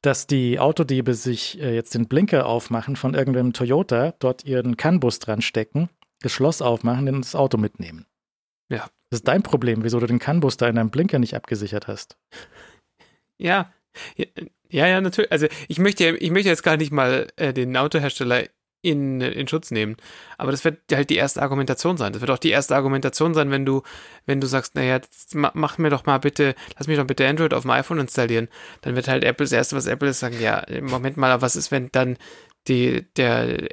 [0.00, 5.18] dass die Autodiebe sich äh, jetzt den Blinker aufmachen von irgendeinem Toyota, dort ihren CAN-Bus
[5.18, 5.88] dran stecken,
[6.20, 8.06] das Schloss aufmachen und das Auto mitnehmen.
[8.68, 8.88] Ja.
[9.10, 12.18] Das ist dein Problem, wieso du den CAN-Bus da in deinem Blinker nicht abgesichert hast.
[13.38, 13.72] Ja,
[14.16, 15.30] ja, ja, natürlich.
[15.30, 18.44] Also ich möchte, ich möchte jetzt gar nicht mal äh, den Autohersteller
[18.82, 19.96] in, in Schutz nehmen.
[20.38, 22.12] Aber das wird halt die erste Argumentation sein.
[22.12, 23.82] Das wird auch die erste Argumentation sein, wenn du,
[24.26, 25.00] wenn du sagst, naja,
[25.32, 28.48] mach mir doch mal bitte, lass mich doch bitte Android auf dem iPhone installieren.
[28.82, 31.70] Dann wird halt Apple das erste, was Apple ist, sagen, ja, Moment mal, was ist,
[31.70, 32.16] wenn dann
[32.68, 33.68] die, der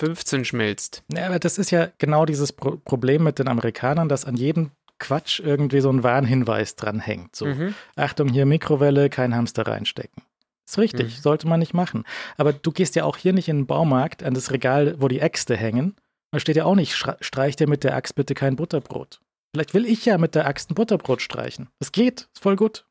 [0.00, 1.02] A15 schmilzt?
[1.12, 4.70] Ja, aber das ist ja genau dieses Pro Problem mit den Amerikanern, dass an jedem
[4.98, 7.34] Quatsch irgendwie so ein Warnhinweis dranhängt.
[7.34, 7.74] So, mhm.
[7.96, 10.22] Achtung, hier Mikrowelle, kein Hamster reinstecken.
[10.68, 11.20] Ist richtig, mhm.
[11.22, 12.04] sollte man nicht machen.
[12.36, 15.20] Aber du gehst ja auch hier nicht in den Baumarkt an das Regal, wo die
[15.20, 15.96] Äxte hängen.
[16.32, 19.20] Da steht ja auch nicht, streich dir mit der Axt bitte kein Butterbrot.
[19.52, 21.68] Vielleicht will ich ja mit der Axt ein Butterbrot streichen.
[21.80, 22.84] Es geht, ist voll gut.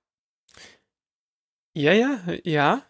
[1.80, 2.82] Ja, ja, ja.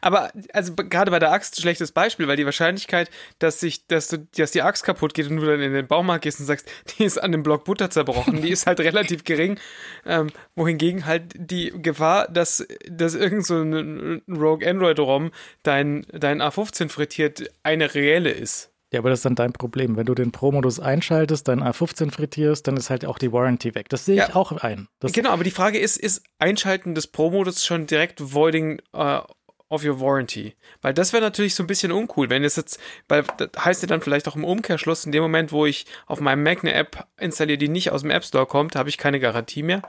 [0.00, 4.26] Aber also gerade bei der Axt schlechtes Beispiel, weil die Wahrscheinlichkeit, dass sich, dass du,
[4.36, 7.04] dass die Axt kaputt geht und du dann in den Baumarkt gehst und sagst, die
[7.04, 9.60] ist an dem Block Butter zerbrochen, die ist halt relativ gering.
[10.04, 15.30] Ähm, wohingegen halt die Gefahr, dass, dass irgend so ein Rogue Android ROM
[15.62, 18.72] dein, dein A15 frittiert, eine reelle ist.
[18.96, 19.96] Ja, aber das ist dann dein Problem.
[19.96, 23.90] Wenn du den Pro-Modus einschaltest, dein A15 frittierst, dann ist halt auch die Warranty weg.
[23.90, 24.26] Das sehe ja.
[24.26, 24.88] ich auch ein.
[25.00, 29.20] Das genau, aber die Frage ist, ist Einschalten des Pro-Modus schon direkt Voiding uh,
[29.68, 30.54] of your Warranty?
[30.80, 33.86] Weil das wäre natürlich so ein bisschen uncool, wenn es jetzt, weil das heißt ja
[33.86, 37.06] dann vielleicht auch im Umkehrschluss, in dem Moment, wo ich auf meinem Mac eine App
[37.20, 39.82] installiere, die nicht aus dem App Store kommt, habe ich keine Garantie mehr.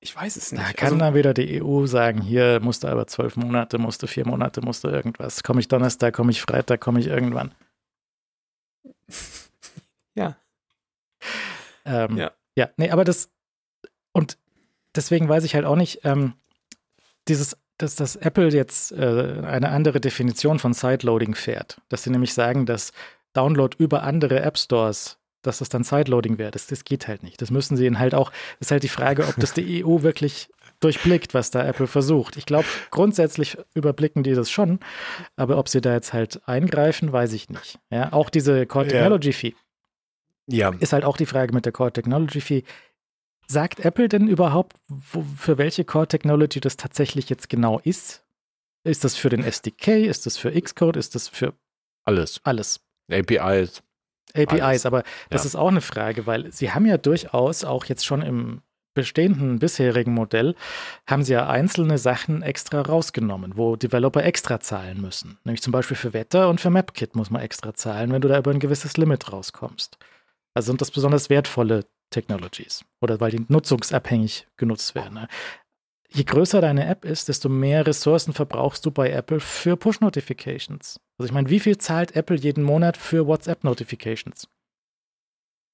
[0.00, 0.62] Ich weiß es nicht.
[0.62, 4.02] Da kann also, dann wieder die EU sagen, hier musst du aber zwölf Monate, musst
[4.02, 5.42] du vier Monate, musst du irgendwas.
[5.42, 7.54] Komme ich Donnerstag, komme ich Freitag, komme ich irgendwann.
[10.14, 10.36] Ja.
[11.84, 12.32] Ähm, ja.
[12.56, 13.30] Ja, nee, aber das,
[14.12, 14.36] und
[14.94, 16.34] deswegen weiß ich halt auch nicht, ähm,
[17.28, 21.80] dieses, dass das Apple jetzt äh, eine andere Definition von Sideloading fährt.
[21.88, 22.92] Dass sie nämlich sagen, dass
[23.32, 26.50] Download über andere App Stores, dass das dann Sideloading wäre.
[26.50, 27.40] Das, das geht halt nicht.
[27.40, 30.02] Das müssen sie ihnen halt auch, das ist halt die Frage, ob das die EU
[30.02, 30.50] wirklich
[30.80, 32.36] durchblickt, was da Apple versucht.
[32.36, 34.80] Ich glaube, grundsätzlich überblicken die das schon,
[35.36, 37.78] aber ob sie da jetzt halt eingreifen, weiß ich nicht.
[37.90, 39.54] Ja, auch diese Core Technology Fee.
[40.46, 40.72] Ja.
[40.80, 42.64] Ist halt auch die Frage mit der Core Technology Fee.
[43.46, 48.24] Sagt Apple denn überhaupt, wo, für welche Core Technology das tatsächlich jetzt genau ist?
[48.84, 50.06] Ist das für den SDK?
[50.06, 50.96] Ist das für Xcode?
[50.96, 51.54] Ist das für
[52.04, 52.40] alles?
[52.44, 52.80] Alles.
[53.10, 53.82] APIs.
[54.34, 54.86] APIs, alles.
[54.86, 55.48] aber das ja.
[55.48, 58.62] ist auch eine Frage, weil sie haben ja durchaus auch jetzt schon im
[58.94, 60.54] bestehenden bisherigen Modell
[61.06, 65.38] haben sie ja einzelne Sachen extra rausgenommen, wo Developer extra zahlen müssen.
[65.44, 68.38] Nämlich zum Beispiel für Wetter und für MapKit muss man extra zahlen, wenn du da
[68.38, 69.98] über ein gewisses Limit rauskommst.
[70.54, 75.14] Also sind das besonders wertvolle Technologies oder weil die nutzungsabhängig genutzt werden.
[75.14, 75.28] Ne?
[76.12, 81.00] Je größer deine App ist, desto mehr Ressourcen verbrauchst du bei Apple für Push-Notifications.
[81.18, 84.48] Also ich meine, wie viel zahlt Apple jeden Monat für WhatsApp-Notifications?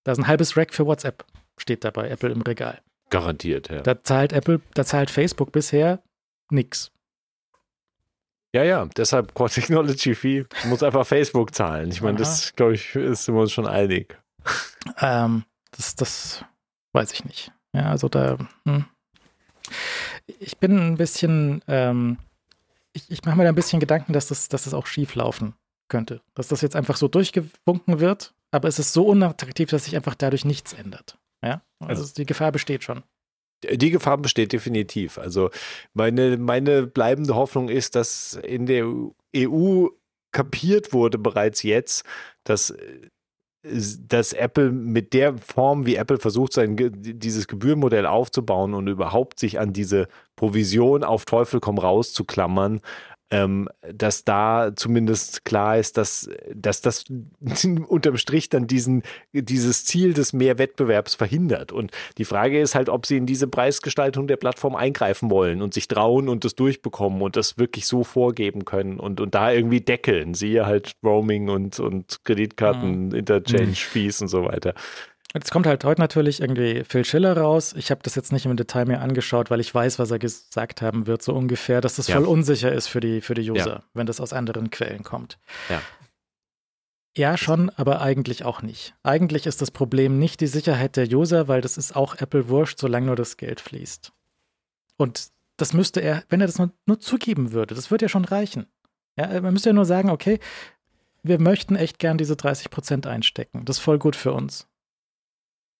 [0.04, 1.24] Da ist ein halbes Rack für WhatsApp,
[1.56, 2.82] steht da bei Apple im Regal.
[3.10, 3.80] Garantiert, ja.
[3.82, 6.02] Da zahlt Apple, da zahlt Facebook bisher
[6.50, 6.90] nichts.
[8.54, 11.90] Ja, ja, deshalb Core Technology Fee muss einfach Facebook zahlen.
[11.90, 14.18] Ich meine, das, glaube ich, ist sind wir uns schon einig.
[15.00, 16.44] Ähm, das, das
[16.92, 17.52] weiß ich nicht.
[17.74, 18.86] Ja, also da, hm.
[20.38, 22.18] ich bin ein bisschen, ähm,
[22.92, 25.54] ich, ich mache mir da ein bisschen Gedanken, dass das, dass das auch schief laufen
[25.88, 26.22] könnte.
[26.34, 30.14] Dass das jetzt einfach so durchgewunken wird, aber es ist so unattraktiv, dass sich einfach
[30.14, 31.18] dadurch nichts ändert.
[31.44, 33.02] Ja, also, also die Gefahr besteht schon.
[33.64, 35.18] Die Gefahr besteht definitiv.
[35.18, 35.50] Also
[35.94, 38.86] meine, meine bleibende Hoffnung ist, dass in der
[39.34, 39.88] EU
[40.32, 42.04] kapiert wurde bereits jetzt,
[42.44, 42.74] dass
[43.68, 49.58] dass Apple mit der Form, wie Apple versucht, sein, dieses Gebührenmodell aufzubauen und überhaupt sich
[49.58, 52.80] an diese Provision auf Teufel komm raus zu klammern,
[53.30, 57.04] ähm, dass da zumindest klar ist, dass, dass das
[57.88, 61.72] unterm Strich dann diesen, dieses Ziel des Mehrwettbewerbs verhindert.
[61.72, 65.74] Und die Frage ist halt, ob sie in diese Preisgestaltung der Plattform eingreifen wollen und
[65.74, 69.80] sich trauen und das durchbekommen und das wirklich so vorgeben können und, und da irgendwie
[69.80, 70.34] deckeln.
[70.34, 73.14] Siehe halt Roaming und, und Kreditkarten, mhm.
[73.14, 74.74] Interchange-Fees und so weiter.
[75.36, 77.74] Jetzt kommt halt heute natürlich irgendwie Phil Schiller raus.
[77.76, 80.80] Ich habe das jetzt nicht im Detail mehr angeschaut, weil ich weiß, was er gesagt
[80.80, 82.16] haben wird, so ungefähr, dass das ja.
[82.16, 83.82] voll unsicher ist für die, für die User, ja.
[83.92, 85.38] wenn das aus anderen Quellen kommt.
[85.68, 85.82] Ja.
[87.14, 88.94] Ja, schon, aber eigentlich auch nicht.
[89.02, 92.78] Eigentlich ist das Problem nicht die Sicherheit der User, weil das ist auch Apple wurscht,
[92.78, 94.12] solange nur das Geld fließt.
[94.96, 98.24] Und das müsste er, wenn er das nur, nur zugeben würde, das würde ja schon
[98.24, 98.66] reichen.
[99.18, 100.40] Ja, man müsste ja nur sagen, okay,
[101.22, 103.66] wir möchten echt gern diese 30 Prozent einstecken.
[103.66, 104.66] Das ist voll gut für uns.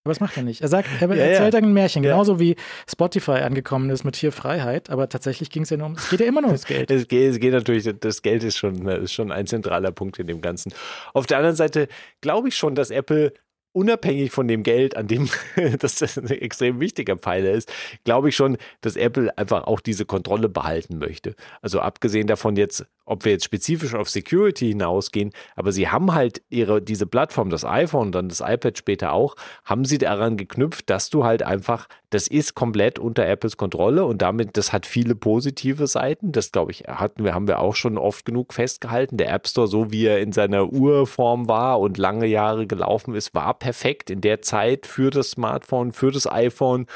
[0.07, 0.61] Aber das macht er nicht.
[0.61, 1.59] Er sagt, er ja, erzählt ja.
[1.59, 2.55] ein Märchen, genauso wie
[2.89, 6.21] Spotify angekommen ist mit hier Freiheit, aber tatsächlich ging es ja nur um, es geht
[6.21, 6.93] ja immer nur ums Geld.
[6.93, 10.29] es, geht, es geht natürlich, das Geld ist schon, ist schon ein zentraler Punkt in
[10.29, 10.73] dem Ganzen.
[11.13, 11.89] Auf der anderen Seite
[12.21, 13.33] glaube ich schon, dass Apple
[13.77, 15.29] unabhängig von dem Geld, an dem
[15.79, 17.71] das ein extrem wichtiger Pfeiler ist,
[18.05, 21.35] glaube ich schon, dass Apple einfach auch diese Kontrolle behalten möchte.
[21.61, 26.43] Also abgesehen davon jetzt, ob wir jetzt spezifisch auf Security hinausgehen, aber sie haben halt
[26.49, 31.11] ihre, diese Plattform, das iPhone, dann das iPad später auch, haben sie daran geknüpft, dass
[31.11, 35.87] du halt einfach, das ist komplett unter Apples Kontrolle und damit, das hat viele positive
[35.87, 36.33] Seiten.
[36.33, 39.19] Das glaube ich, hatten wir, haben wir auch schon oft genug festgehalten.
[39.19, 43.35] Der App Store, so wie er in seiner Urform war und lange Jahre gelaufen ist,
[43.35, 46.87] war perfekt in der Zeit für das Smartphone, für das iPhone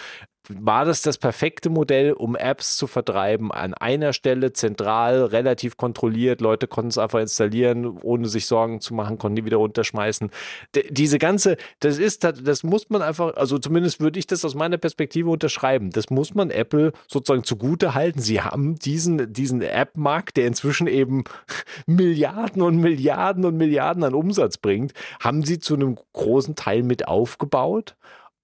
[0.59, 6.41] war das das perfekte Modell, um Apps zu vertreiben, an einer Stelle zentral, relativ kontrolliert.
[6.41, 10.31] Leute konnten es einfach installieren, ohne sich Sorgen zu machen, konnten die wieder runterschmeißen.
[10.75, 14.55] D diese ganze, das ist, das muss man einfach, also zumindest würde ich das aus
[14.55, 15.91] meiner Perspektive unterschreiben.
[15.91, 18.21] Das muss man Apple sozusagen zugute halten.
[18.21, 21.25] Sie haben diesen, diesen App-Markt, der inzwischen eben
[21.87, 27.09] Milliarden und Milliarden und Milliarden an Umsatz bringt, haben sie zu einem großen Teil mit
[27.09, 27.97] aufgebaut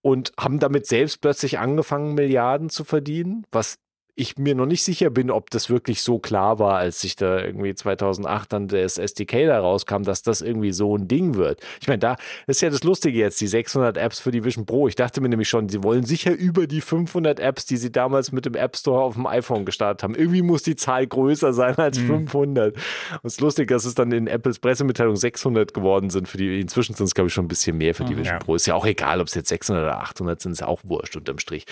[0.07, 3.81] und haben damit selbst plötzlich angefangen, Milliarden zu verdienen, was
[4.17, 7.39] ich mir noch nicht sicher bin, ob das wirklich so klar war, als sich da
[7.39, 11.61] irgendwie 2008 dann das SDK da rauskam, dass das irgendwie so ein Ding wird.
[11.83, 14.89] Ich meine, da ist ja das Lustige jetzt, die 600 Apps für die Vision Pro.
[14.89, 18.33] Ich dachte mir nämlich schon, sie wollen sicher über die 500 Apps, die sie damals
[18.33, 20.15] mit dem App Store auf dem iPhone gestartet haben.
[20.15, 22.27] Irgendwie muss die Zahl größer sein als mhm.
[22.29, 22.75] 500.
[22.75, 22.81] Und
[23.23, 26.27] es ist lustig, dass es dann in Apples Pressemitteilung 600 geworden sind.
[26.27, 28.37] Für die, inzwischen sind es, glaube ich, schon ein bisschen mehr für die mhm, Vision
[28.37, 28.39] ja.
[28.39, 28.55] Pro.
[28.55, 31.39] Ist ja auch egal, ob es jetzt 600 oder 800 sind, ist auch wurscht unterm
[31.39, 31.67] Strich.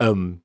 [0.00, 0.42] Ähm,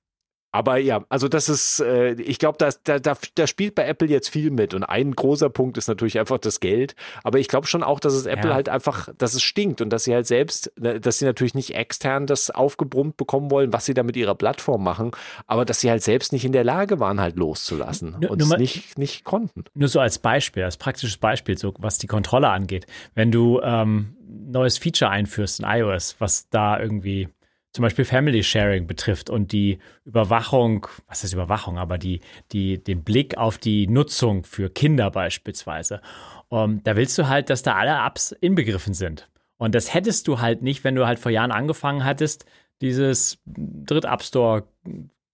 [0.51, 4.29] aber ja, also das ist, äh, ich glaube, da, da, da spielt bei Apple jetzt
[4.29, 4.73] viel mit.
[4.73, 6.95] Und ein großer Punkt ist natürlich einfach das Geld.
[7.23, 8.55] Aber ich glaube schon auch, dass es Apple ja.
[8.55, 11.75] halt einfach, dass es stinkt und dass sie halt selbst, ne, dass sie natürlich nicht
[11.75, 15.11] extern das aufgebrummt bekommen wollen, was sie da mit ihrer Plattform machen,
[15.47, 18.49] aber dass sie halt selbst nicht in der Lage waren, halt loszulassen nur, und es
[18.57, 19.63] nicht, nicht konnten.
[19.73, 22.87] Nur so als Beispiel, als praktisches Beispiel, so was die Kontrolle angeht.
[23.15, 27.29] Wenn du ähm, neues Feature einführst in iOS, was da irgendwie
[27.71, 33.03] zum Beispiel Family Sharing betrifft und die Überwachung, was ist Überwachung, aber die, die, den
[33.03, 36.01] Blick auf die Nutzung für Kinder beispielsweise.
[36.49, 39.29] Um, ähm, da willst du halt, dass da alle Apps inbegriffen sind.
[39.57, 42.45] Und das hättest du halt nicht, wenn du halt vor Jahren angefangen hattest,
[42.81, 44.67] dieses Dritt-App Store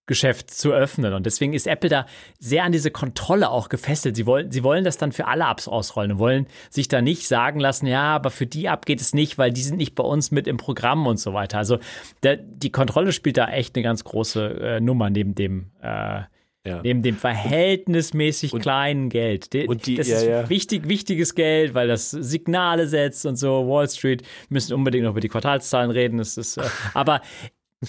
[0.08, 1.14] Geschäft zu öffnen.
[1.14, 2.06] Und deswegen ist Apple da
[2.40, 4.16] sehr an diese Kontrolle auch gefesselt.
[4.16, 7.27] Sie wollen, sie wollen das dann für alle Apps ausrollen und wollen sich da nicht
[7.27, 10.03] sagen lassen, ja, aber für die App geht es nicht, weil die sind nicht bei
[10.03, 11.58] uns mit im Programm und so weiter.
[11.58, 11.77] Also
[12.24, 16.22] der, die Kontrolle spielt da echt eine ganz große äh, Nummer neben dem äh,
[16.68, 16.82] ja.
[16.84, 19.53] Neben dem verhältnismäßig und, kleinen Geld.
[19.53, 20.50] De, und die, das ja, ist ja.
[20.50, 23.69] Wichtig, wichtiges Geld, weil das Signale setzt und so.
[23.69, 26.18] Wall Street müssen unbedingt noch über die Quartalszahlen reden.
[26.18, 26.64] Das ist, äh,
[26.94, 27.22] aber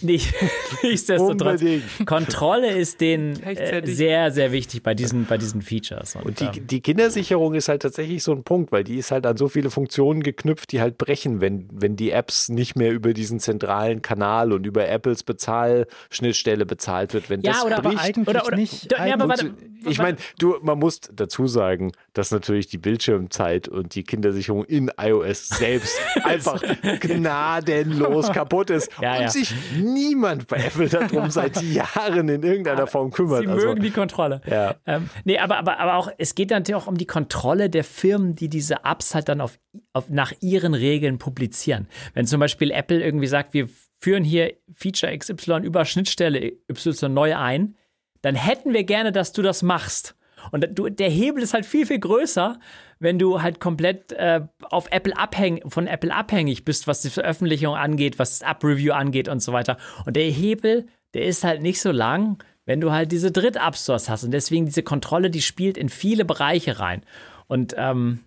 [0.02, 0.34] nicht,
[0.82, 1.62] nichtsdestotrotz,
[2.04, 6.14] Kontrolle ist denen äh, sehr, sehr wichtig bei diesen, bei diesen Features.
[6.14, 9.10] Und, und die, ähm, die, Kindersicherung ist halt tatsächlich so ein Punkt, weil die ist
[9.10, 12.92] halt an so viele Funktionen geknüpft, die halt brechen, wenn, wenn die Apps nicht mehr
[12.92, 17.30] über diesen zentralen Kanal und über Apples Bezahlschnittstelle bezahlt wird.
[17.30, 18.92] Wenn ja, das oder bricht, aber eigentlich oder, oder, nicht.
[18.92, 19.54] Ja, aber warte,
[19.86, 24.90] ich meine, du, man muss dazu sagen, dass natürlich die Bildschirmzeit und die Kindersicherung in
[25.00, 26.62] iOS selbst einfach
[27.00, 29.28] gnadenlos kaputt ist ja, und ja.
[29.28, 33.42] sich niemand bei Apple darum seit Jahren in irgendeiner Form kümmert.
[33.42, 34.40] Sie also, mögen die Kontrolle.
[34.46, 34.76] Ja.
[34.86, 38.34] Ähm, nee, aber, aber, aber auch, es geht natürlich auch um die Kontrolle der Firmen,
[38.34, 39.58] die diese Apps halt dann auf,
[39.92, 41.88] auf, nach ihren Regeln publizieren.
[42.14, 43.68] Wenn zum Beispiel Apple irgendwie sagt, wir
[44.00, 47.76] führen hier Feature XY über Schnittstelle Y neu ein,
[48.22, 50.16] dann hätten wir gerne, dass du das machst.
[50.50, 52.58] Und du, der Hebel ist halt viel, viel größer,
[53.00, 57.74] wenn du halt komplett äh, auf Apple abhängig, von Apple abhängig bist, was die Veröffentlichung
[57.74, 59.76] angeht, was das App-Review angeht und so weiter.
[60.04, 64.24] Und der Hebel, der ist halt nicht so lang, wenn du halt diese Dritt-App-Stores hast.
[64.24, 67.02] Und deswegen diese Kontrolle, die spielt in viele Bereiche rein.
[67.46, 68.20] Und ähm,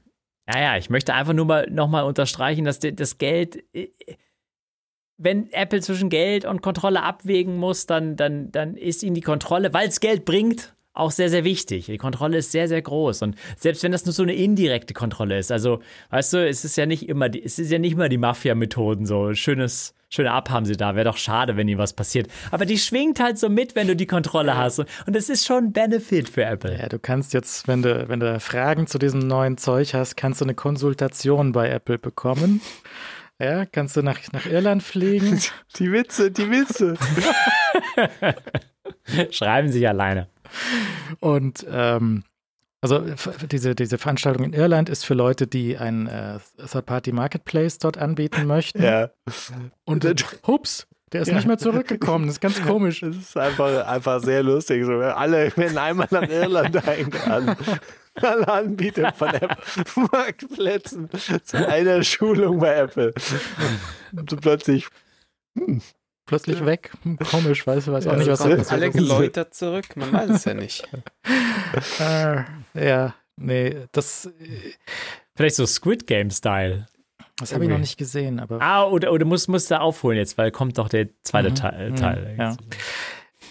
[0.48, 3.90] naja, ich möchte einfach nur mal nochmal unterstreichen, dass das Geld, äh,
[5.18, 9.74] wenn Apple zwischen Geld und Kontrolle abwägen muss, dann, dann, dann ist ihnen die Kontrolle,
[9.74, 11.86] weil es Geld bringt, auch sehr, sehr wichtig.
[11.86, 13.22] Die Kontrolle ist sehr, sehr groß.
[13.22, 15.80] Und selbst wenn das nur so eine indirekte Kontrolle ist, also,
[16.10, 19.06] weißt du, es ist ja nicht immer, die, es ist ja nicht mal die Mafia-Methoden,
[19.06, 20.96] so schönes, schöne Ab haben sie da.
[20.96, 22.28] Wäre doch schade, wenn ihnen was passiert.
[22.52, 24.80] Aber die schwingt halt so mit, wenn du die Kontrolle hast.
[24.80, 26.78] Und es ist schon ein Benefit für Apple.
[26.78, 30.42] Ja, du kannst jetzt, wenn du, wenn du Fragen zu diesem neuen Zeug hast, kannst
[30.42, 32.62] du eine Konsultation bei Apple bekommen.
[33.42, 35.42] Ja, kannst du nach, nach Irland fliegen.
[35.78, 36.96] Die Witze, die Witze.
[39.32, 40.28] Schreiben sich alleine.
[41.20, 42.24] Und ähm,
[42.82, 43.04] also
[43.52, 48.82] diese, diese Veranstaltung in Irland ist für Leute, die ein äh, Third-Party-Marketplace dort anbieten möchten.
[48.82, 49.12] Ja.
[49.86, 50.16] Und äh,
[50.48, 51.36] hups, der ist ja.
[51.36, 52.26] nicht mehr zurückgekommen.
[52.26, 53.02] Das ist ganz komisch.
[53.06, 54.86] Das ist einfach, einfach sehr lustig.
[54.86, 57.56] So, alle werden einmal nach Irland eingeladen.
[58.16, 61.10] Alle Anbieter von Apple-Marktplätzen
[61.46, 63.14] zu einer Schulung bei Apple.
[64.12, 64.90] Und so plötzlich,
[65.58, 65.82] hm,
[66.32, 66.66] plötzlich ja.
[66.66, 66.92] weg.
[67.04, 68.72] Hm, komisch, weiß, weiß auch ja, nicht, was da passiert.
[68.72, 70.88] Alle geläutert zurück, man weiß es ja nicht.
[72.00, 72.44] äh,
[72.74, 74.30] ja, nee, das.
[75.36, 76.88] Vielleicht so Squid Game-Style.
[77.38, 78.62] Das habe ich noch nicht gesehen, aber.
[78.62, 81.56] Ah, oder, oder musst, musst du aufholen jetzt, weil kommt doch der zweite mhm.
[81.56, 81.96] Teil.
[81.96, 82.34] Teil.
[82.34, 82.58] Mhm, ja.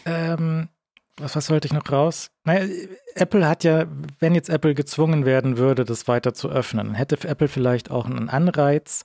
[0.07, 0.69] Ähm,
[1.19, 2.31] was, was wollte ich noch raus?
[2.45, 2.67] Naja,
[3.15, 3.85] Apple hat ja,
[4.21, 8.31] wenn jetzt Apple gezwungen werden würde, das weiter zu öffnen, hätte Apple vielleicht auch einen
[8.31, 9.05] Anreiz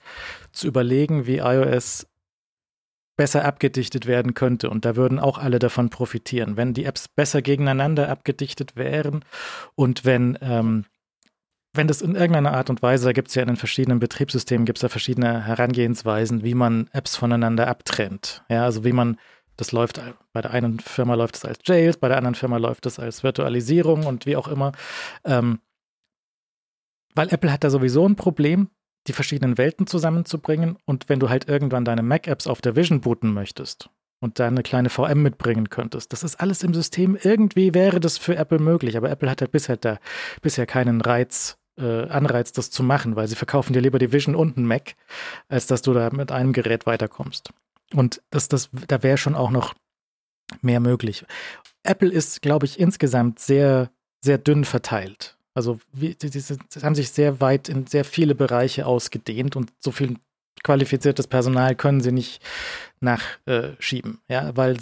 [0.54, 2.08] zu überlegen, wie iOS
[3.16, 4.70] besser abgedichtet werden könnte.
[4.70, 9.24] Und da würden auch alle davon profitieren, wenn die Apps besser gegeneinander abgedichtet wären
[9.76, 10.86] und wenn, ähm,
[11.74, 14.66] wenn das in irgendeiner Art und Weise, da gibt es ja in den verschiedenen Betriebssystemen,
[14.66, 18.44] gibt es da verschiedene Herangehensweisen, wie man Apps voneinander abtrennt.
[18.50, 19.18] Ja, also wie man,
[19.58, 22.86] das läuft, bei der einen Firma läuft es als Jails, bei der anderen Firma läuft
[22.86, 24.72] es als Virtualisierung und wie auch immer.
[25.26, 25.60] Ähm,
[27.14, 28.70] weil Apple hat da sowieso ein Problem,
[29.08, 30.78] die verschiedenen Welten zusammenzubringen.
[30.86, 34.64] Und wenn du halt irgendwann deine Mac-Apps auf der Vision booten möchtest und da eine
[34.64, 37.18] kleine VM mitbringen könntest, das ist alles im System.
[37.22, 40.00] Irgendwie wäre das für Apple möglich, aber Apple hat halt bisher da
[40.42, 44.36] bisher keinen Reiz, äh, Anreiz, das zu machen, weil sie verkaufen dir lieber die Vision
[44.36, 44.96] und einen Mac,
[45.48, 47.52] als dass du da mit einem Gerät weiterkommst.
[47.94, 49.74] Und das, das, da wäre schon auch noch
[50.62, 51.26] mehr möglich.
[51.84, 55.38] Apple ist, glaube ich, insgesamt sehr, sehr dünn verteilt.
[55.56, 59.72] Also wie, die, die, die, haben sich sehr weit in sehr viele Bereiche ausgedehnt und
[59.80, 60.18] so viel
[60.64, 62.42] qualifiziertes Personal können sie nicht
[63.00, 64.20] nachschieben.
[64.28, 64.78] Äh, ja, weil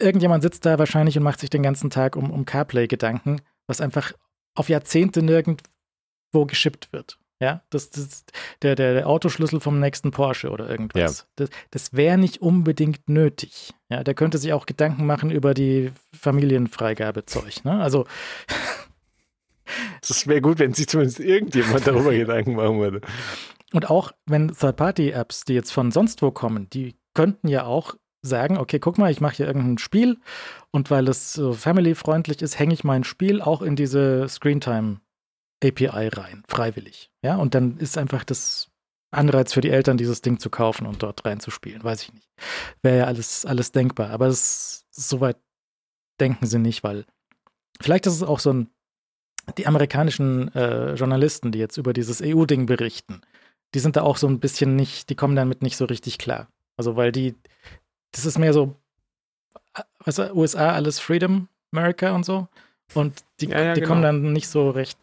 [0.00, 3.80] irgendjemand sitzt da wahrscheinlich und macht sich den ganzen Tag um, um CarPlay Gedanken, was
[3.80, 4.12] einfach
[4.54, 7.18] auf Jahrzehnte nirgendwo geschippt wird.
[7.40, 8.24] Ja, das, das
[8.62, 11.18] der, der, der Autoschlüssel vom nächsten Porsche oder irgendwas.
[11.18, 11.26] Ja.
[11.34, 13.74] Das, das wäre nicht unbedingt nötig.
[13.88, 17.64] Ja, der könnte sich auch Gedanken machen über die Familienfreigabezeug.
[17.64, 17.82] Ne?
[17.82, 18.06] Also
[20.06, 23.00] das wäre gut, wenn sich zumindest irgendjemand darüber Gedanken machen würde.
[23.72, 28.56] Und auch wenn Third-Party-Apps, die jetzt von sonst wo kommen, die könnten ja auch sagen,
[28.56, 30.18] okay, guck mal, ich mache hier irgendein Spiel
[30.70, 35.00] und weil es so family-freundlich ist, hänge ich mein Spiel auch in diese Screentime
[35.62, 37.10] API rein, freiwillig.
[37.24, 38.68] Ja, und dann ist einfach das
[39.10, 41.84] Anreiz für die Eltern, dieses Ding zu kaufen und dort reinzuspielen.
[41.84, 42.28] Weiß ich nicht.
[42.82, 44.10] Wäre ja alles, alles denkbar.
[44.10, 45.36] Aber das, soweit
[46.20, 47.04] denken sie nicht, weil
[47.80, 48.70] vielleicht ist es auch so ein
[49.58, 53.20] die amerikanischen äh, Journalisten, die jetzt über dieses EU-Ding berichten,
[53.74, 56.48] die sind da auch so ein bisschen nicht, die kommen damit nicht so richtig klar.
[56.76, 57.34] Also, weil die,
[58.12, 58.76] das ist mehr so,
[60.04, 62.48] was USA alles Freedom, America und so.
[62.94, 63.92] Und die, ja, ja, die genau.
[63.92, 64.98] kommen dann nicht so recht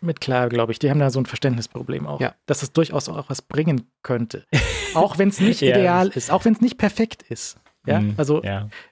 [0.00, 0.78] mit klar, glaube ich.
[0.78, 2.20] Die haben da so ein Verständnisproblem auch.
[2.20, 2.34] Ja.
[2.46, 4.46] Dass es durchaus auch was bringen könnte.
[4.94, 7.58] auch wenn es nicht ideal ist, auch wenn es nicht perfekt ist.
[7.86, 8.42] Ja, mhm, also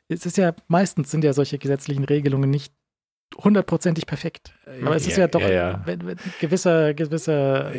[0.08, 2.72] es ist ja meistens sind ja solche gesetzlichen Regelungen nicht
[3.36, 4.54] hundertprozentig perfekt.
[4.82, 5.84] Aber es ist ja, doch ja, ja.
[5.86, 7.72] Ein gewisser, gewisser.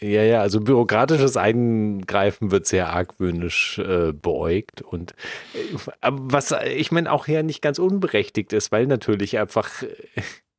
[0.00, 5.12] Ja, ja, also bürokratisches Eingreifen wird sehr argwöhnisch äh, beäugt und
[5.54, 9.84] äh, was ich meine auch ja nicht ganz unberechtigt ist, weil natürlich einfach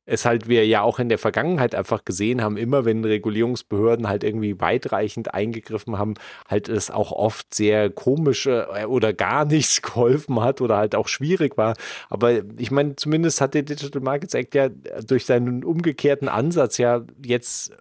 [0.06, 4.22] es halt wir ja auch in der Vergangenheit einfach gesehen haben, immer wenn Regulierungsbehörden halt
[4.22, 6.14] irgendwie weitreichend eingegriffen haben,
[6.48, 11.08] halt es auch oft sehr komisch äh, oder gar nichts geholfen hat oder halt auch
[11.08, 11.74] schwierig war.
[12.10, 17.02] Aber ich meine, zumindest hat der Digital Markets Act ja durch seinen umgekehrten Ansatz ja
[17.24, 17.72] jetzt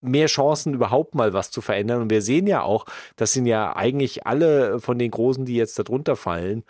[0.00, 2.02] mehr Chancen, überhaupt mal was zu verändern.
[2.02, 5.78] Und wir sehen ja auch, das sind ja eigentlich alle von den Großen, die jetzt
[5.78, 6.64] darunter fallen,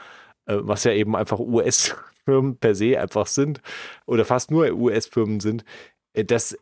[0.46, 1.94] äh, was ja eben einfach US
[2.28, 3.62] Firmen per se einfach sind
[4.04, 5.64] oder fast nur US-Firmen sind,
[6.12, 6.58] äh, dass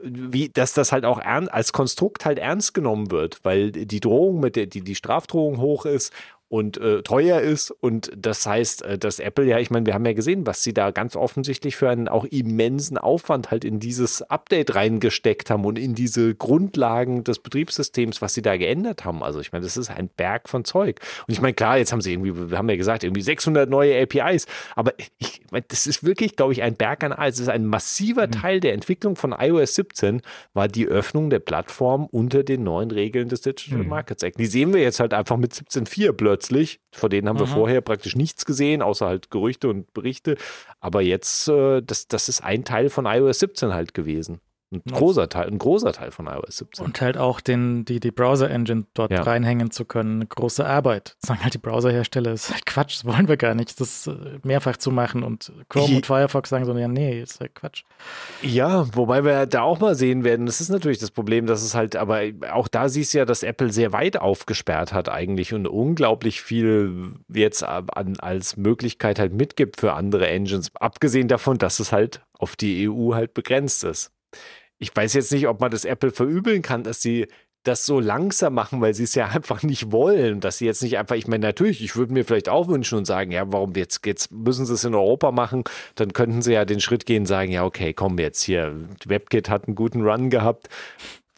[0.00, 4.54] wie, dass das halt auch als Konstrukt halt ernst genommen wird, weil die Drohung mit
[4.54, 6.12] der, die, die Strafdrohung hoch ist
[6.48, 7.70] und äh, teuer ist.
[7.70, 10.72] Und das heißt, äh, dass Apple ja, ich meine, wir haben ja gesehen, was sie
[10.72, 15.78] da ganz offensichtlich für einen auch immensen Aufwand halt in dieses Update reingesteckt haben und
[15.78, 19.22] in diese Grundlagen des Betriebssystems, was sie da geändert haben.
[19.22, 21.00] Also ich meine, das ist ein Berg von Zeug.
[21.26, 24.00] Und ich meine, klar, jetzt haben sie irgendwie, wir haben ja gesagt, irgendwie 600 neue
[24.00, 27.36] APIs, aber ich meine, das ist wirklich, glaube ich, ein Berg an alles.
[27.36, 28.32] Es ist ein massiver mhm.
[28.32, 30.22] Teil der Entwicklung von iOS 17
[30.54, 33.88] war die Öffnung der Plattform unter den neuen Regeln des Digital mhm.
[33.88, 34.38] Markets Act.
[34.38, 36.80] Die sehen wir jetzt halt einfach mit 17.4 plötzlich plötzlich.
[36.92, 37.40] Vor denen haben mhm.
[37.40, 40.36] wir vorher praktisch nichts gesehen, außer halt Gerüchte und Berichte.
[40.80, 44.40] Aber jetzt, äh, das, das ist ein Teil von iOS 17 halt gewesen.
[44.70, 46.84] Ein großer Teil, ein großer Teil von iOS 17.
[46.84, 49.22] Und halt auch den, die, die Browser-Engine dort ja.
[49.22, 50.16] reinhängen zu können.
[50.16, 51.16] Eine große Arbeit.
[51.22, 54.38] Das sagen halt die Browserhersteller, ist halt Quatsch, das wollen wir gar nicht, das äh,
[54.42, 55.22] mehrfach zu machen.
[55.22, 57.84] Und Chrome und Firefox sagen so, ja, nee, ist halt Quatsch.
[58.42, 61.74] Ja, wobei wir da auch mal sehen werden, das ist natürlich das Problem, dass es
[61.74, 62.20] halt, aber
[62.52, 67.14] auch da siehst du ja, dass Apple sehr weit aufgesperrt hat eigentlich und unglaublich viel
[67.32, 70.70] jetzt an, als Möglichkeit halt mitgibt für andere Engines.
[70.74, 74.12] Abgesehen davon, dass es halt auf die EU halt begrenzt ist
[74.78, 77.26] ich weiß jetzt nicht, ob man das Apple verübeln kann, dass sie
[77.64, 80.98] das so langsam machen, weil sie es ja einfach nicht wollen, dass sie jetzt nicht
[80.98, 84.04] einfach, ich meine, natürlich, ich würde mir vielleicht auch wünschen und sagen, ja, warum jetzt,
[84.06, 87.26] jetzt müssen sie es in Europa machen, dann könnten sie ja den Schritt gehen und
[87.26, 88.74] sagen, ja, okay, komm jetzt hier,
[89.04, 90.68] WebKit hat einen guten Run gehabt,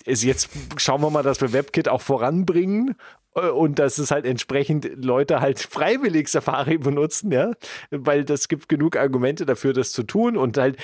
[0.07, 2.97] jetzt schauen wir mal, dass wir WebKit auch voranbringen
[3.33, 7.53] und dass es halt entsprechend Leute halt freiwillig Safari benutzen, ja,
[7.91, 10.77] weil das gibt genug Argumente dafür, das zu tun und halt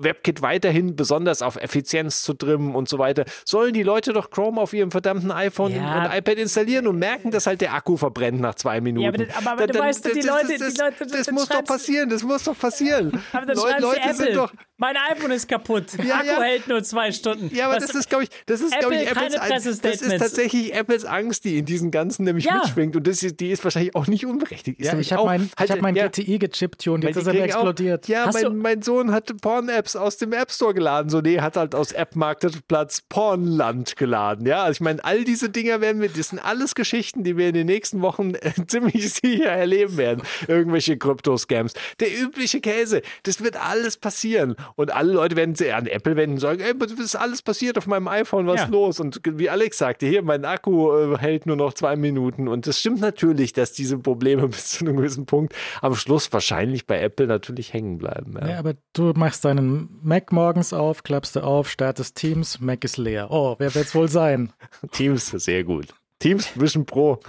[0.00, 4.60] WebKit weiterhin besonders auf Effizienz zu trimmen und so weiter, sollen die Leute doch Chrome
[4.60, 6.04] auf ihrem verdammten iPhone ja.
[6.04, 9.04] und iPad installieren und merken, dass halt der Akku verbrennt nach zwei Minuten.
[9.04, 11.30] Ja, aber, das, aber, aber da, weißt du, die Leute, das, die Leute, das, das
[11.30, 13.22] muss doch passieren, das muss doch passieren.
[13.32, 14.52] Aber dann Leute, Leute sind doch.
[14.76, 15.86] Mein iPhone ist kaputt.
[16.04, 16.42] Ja, Akku ja.
[16.42, 17.54] hält nur zwei Stunden.
[17.54, 20.74] Ja, aber Was, das ist, glaube ich, das ist, glaube ich, Apples, das ist tatsächlich
[20.74, 24.06] Apples Angst, die in diesen ganzen nämlich mitschwingt und das ist, die ist wahrscheinlich auch
[24.06, 24.80] nicht unberechtigt.
[24.80, 28.04] ja, ich habe mein, halt, hab mein GTI gechippt und jetzt ist er explodiert.
[28.04, 31.10] Auch, ja, mein, mein Sohn hat Porn-Apps aus dem App Store geladen.
[31.10, 34.46] So, nee, hat halt aus App-Marketplatz Pornland geladen.
[34.46, 37.48] Ja, also ich meine, all diese Dinger werden wir, das sind alles Geschichten, die wir
[37.48, 40.22] in den nächsten Wochen äh, ziemlich sicher erleben werden.
[40.48, 41.74] Irgendwelche Krypto-Scams.
[42.00, 43.02] Der übliche Käse.
[43.24, 44.56] Das wird alles passieren.
[44.76, 47.78] Und alle Leute werden sich an Apple wenden und sagen, ey, was ist alles passiert
[47.78, 48.46] auf meinem iPhone?
[48.46, 48.64] Was ja.
[48.64, 49.00] ist los?
[49.00, 52.48] Und wie Alex sagte, hier, mein Akku äh, hält nur noch zwei Minuten.
[52.48, 56.86] Und das stimmt natürlich, dass diese Probleme bis zu einem gewissen Punkt am Schluss wahrscheinlich
[56.86, 58.36] bei Apple natürlich hängen bleiben.
[58.40, 62.84] Ja, ja aber du machst deinen Mac morgens auf, klappst du auf, startest Teams, Mac
[62.84, 63.30] ist leer.
[63.30, 64.52] Oh, wer wird es wohl sein?
[64.92, 65.88] Teams, sehr gut.
[66.18, 67.20] Teams Vision Pro,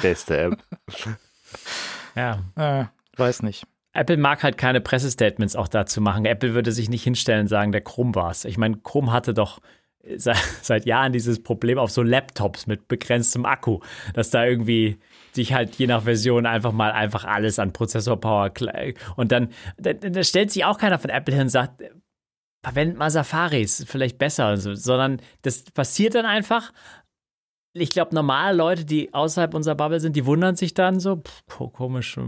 [0.00, 0.58] beste App.
[2.14, 2.42] ja.
[2.56, 3.66] Äh, weiß nicht.
[3.96, 6.26] Apple mag halt keine Pressestatements auch dazu machen.
[6.26, 8.44] Apple würde sich nicht hinstellen und sagen, der Chrome war's.
[8.44, 9.60] Ich meine, Chrome hatte doch
[10.62, 13.80] seit, Jahren dieses Problem auf so Laptops mit begrenztem Akku,
[14.14, 14.98] dass da irgendwie
[15.32, 18.52] sich halt je nach Version einfach mal einfach alles an Prozessorpower
[19.16, 21.82] und dann da, da stellt sich auch keiner von Apple hin und sagt,
[22.62, 26.72] verwendet mal Safaris, vielleicht besser, so, sondern das passiert dann einfach.
[27.74, 31.72] Ich glaube, normale Leute, die außerhalb unserer Bubble sind, die wundern sich dann so, pff,
[31.72, 32.18] komisch,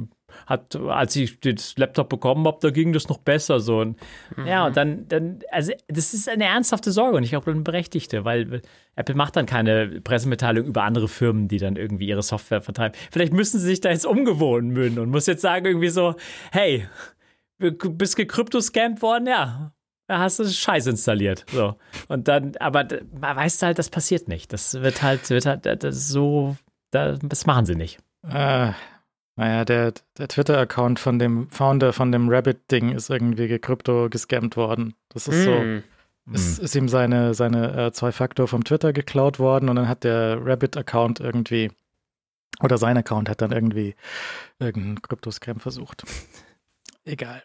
[0.47, 3.81] hat, als ich das Laptop bekommen habe, da ging das noch besser so.
[3.81, 3.99] Und,
[4.37, 4.47] mhm.
[4.47, 8.25] Ja, und dann, dann, also das ist eine ernsthafte Sorge und ich glaube, eine berechtigte,
[8.25, 8.63] weil
[8.97, 12.99] Apple macht dann keine Pressemitteilung über andere Firmen, die dann irgendwie ihre Software vertreiben.
[13.11, 16.15] Vielleicht müssen sie sich da jetzt umgewohnen müssen und muss jetzt sagen irgendwie so,
[16.53, 16.87] hey,
[17.59, 19.27] bist gekryptoscampt worden?
[19.27, 19.73] Ja,
[20.09, 21.45] da hast du Scheiß installiert.
[21.53, 21.77] So.
[22.09, 24.53] Und dann, aber man weiß halt, das passiert nicht.
[24.53, 26.57] Das wird halt, wird halt das so,
[26.91, 27.99] das machen sie nicht.
[28.27, 28.73] Äh,
[29.39, 34.95] naja, der, der Twitter-Account von dem Founder von dem Rabbit-Ding ist irgendwie gekrypto gescammt worden.
[35.09, 35.45] Das ist mm.
[35.45, 35.53] so.
[35.53, 35.83] Hm.
[36.35, 40.05] Es ist ihm seine, seine äh, zwei Faktor vom Twitter geklaut worden und dann hat
[40.05, 41.71] der Rabbit-Account irgendwie,
[42.61, 43.95] oder sein Account hat dann irgendwie
[44.59, 46.05] irgendeinen Krypto-Scam versucht
[47.09, 47.43] egal.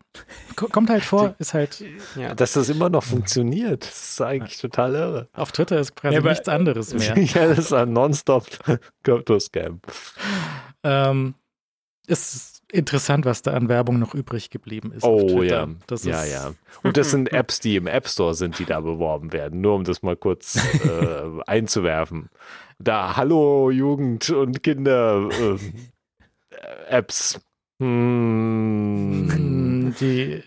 [0.56, 1.84] Kommt halt vor, ist halt.
[2.16, 2.36] Ja.
[2.36, 5.30] Dass das immer noch funktioniert, das ist eigentlich total irre.
[5.34, 7.18] Auf Twitter ist quasi ja, nichts anderes mehr.
[7.18, 8.46] ja, das ist ein nonstop
[9.04, 9.80] Krypto-Scam.
[10.84, 11.36] Ähm,
[12.08, 15.04] ist interessant, was da an Werbung noch übrig geblieben ist.
[15.04, 15.68] Oh ja.
[15.88, 16.54] Das ja, ja.
[16.82, 19.62] Und das sind Apps, die im App Store sind, die da beworben werden.
[19.62, 22.30] Nur um das mal kurz äh, einzuwerfen.
[22.80, 25.58] Da, hallo Jugend und Kinder äh,
[26.90, 27.40] Apps.
[27.80, 29.94] Hm.
[30.00, 30.42] Die,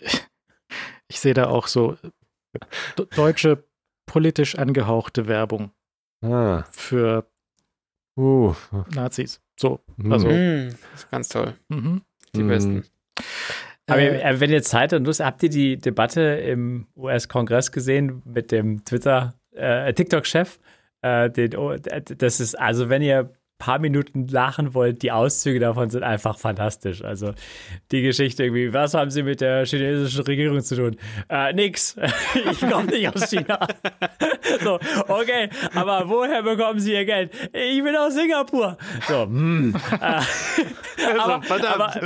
[1.09, 1.97] ich sehe da auch so
[3.15, 3.63] deutsche
[4.07, 5.73] politisch angehauchte Werbung
[6.23, 6.65] ah.
[6.71, 7.29] für
[8.17, 8.55] uh.
[8.95, 9.41] Nazis.
[9.59, 10.29] So, also.
[10.29, 11.55] Mm, das ist ganz toll.
[11.69, 12.03] Mhm.
[12.35, 12.49] Die mm.
[12.49, 12.85] besten.
[13.87, 18.51] Aber äh, wenn ihr Zeit und Lust habt ihr die Debatte im US-Kongress gesehen mit
[18.51, 20.59] dem Twitter, äh, TikTok-Chef?
[21.03, 26.39] Äh, das ist, also wenn ihr paar Minuten lachen wollt, die Auszüge davon sind einfach
[26.39, 27.03] fantastisch.
[27.03, 27.33] Also
[27.91, 30.97] die Geschichte irgendwie, was haben sie mit der chinesischen Regierung zu tun?
[31.29, 31.97] Äh, nix.
[32.35, 33.67] ich komme nicht aus China.
[34.63, 34.79] so,
[35.09, 37.33] okay, aber woher bekommen sie ihr Geld?
[37.53, 38.77] Ich bin aus Singapur.
[39.09, 39.75] So, hm.
[40.01, 40.21] Äh,
[41.19, 42.01] aber, aber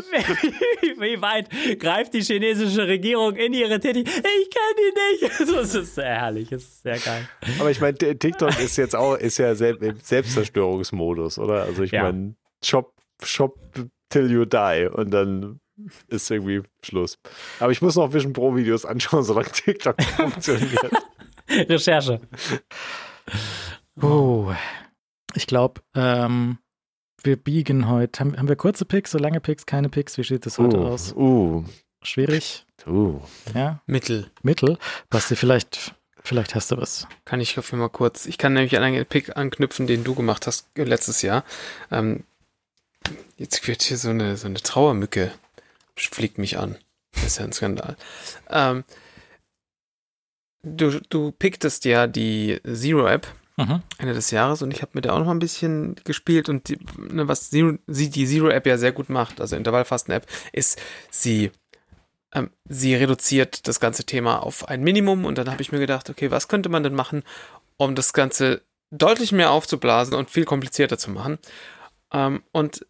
[0.99, 1.49] wie weit
[1.81, 4.25] greift die chinesische Regierung in ihre Tätigkeit?
[4.25, 5.49] Ich kenne die nicht.
[5.49, 7.29] So, es ist sehr herrlich, es ist sehr geil.
[7.59, 11.65] Aber ich meine, TikTok ist jetzt auch, ist ja im Selbstzerstörungsmodus oder?
[11.65, 12.05] Also ich ja.
[12.05, 13.59] meine, shop, shop
[14.09, 15.61] till you die und dann
[16.09, 17.19] ist irgendwie Schluss.
[17.59, 20.91] Aber ich muss noch Vision Pro Videos anschauen, solange TikTok funktioniert.
[21.49, 22.21] Recherche.
[24.01, 24.53] Oh,
[25.35, 26.59] ich glaube, ähm,
[27.23, 28.21] wir biegen heute.
[28.21, 30.17] Haben, haben, wir kurze Picks, so lange Picks, keine Picks?
[30.19, 31.15] Wie sieht das heute uh, aus?
[31.15, 31.65] Uh.
[32.03, 32.65] Schwierig?
[32.87, 33.21] Uh.
[33.55, 33.83] Ja?
[33.87, 34.31] Mittel.
[34.43, 34.79] Mittel?
[35.11, 37.07] Basti, vielleicht Vielleicht hast du was.
[37.25, 38.27] Kann ich dafür mal kurz.
[38.27, 41.45] Ich kann nämlich an einen Pick anknüpfen, den du gemacht hast äh, letztes Jahr.
[41.91, 42.25] Ähm,
[43.37, 45.33] jetzt wird hier so eine, so eine Trauermücke
[45.97, 46.77] fliegt mich an.
[47.13, 47.97] Das ist ja ein Skandal.
[48.49, 48.85] Ähm,
[50.63, 53.27] du, du picktest ja die Zero-App
[53.57, 53.83] mhm.
[53.99, 56.69] Ende des Jahres und ich habe mit der auch noch mal ein bisschen gespielt und
[56.69, 61.51] die, ne, was Zero, die Zero-App ja sehr gut macht, also Intervallfasten-App, ist, sie
[62.35, 66.11] ähm, sie reduziert das ganze Thema auf ein Minimum und dann habe ich mir gedacht,
[66.11, 67.23] okay, was könnte man denn machen,
[67.77, 71.39] um das Ganze deutlich mehr aufzublasen und viel komplizierter zu machen.
[72.13, 72.87] Ähm, und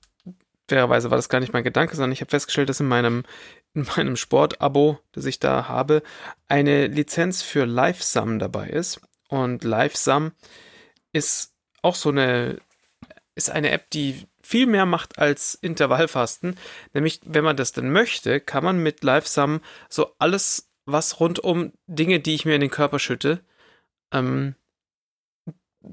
[0.69, 3.25] fairerweise war das gar nicht mein Gedanke, sondern ich habe festgestellt, dass in meinem,
[3.75, 6.03] in meinem Sport-Abo, das ich da habe,
[6.49, 9.01] eine Lizenz für LiveSum dabei ist.
[9.29, 10.33] Und LiveSum
[11.13, 11.53] ist
[11.83, 12.59] auch so eine,
[13.35, 16.57] ist eine App, die viel mehr macht als Intervallfasten.
[16.93, 21.73] Nämlich, wenn man das denn möchte, kann man mit LiveSum so alles, was rund um
[21.87, 23.45] Dinge, die ich mir in den Körper schütte,
[24.13, 24.57] ähm,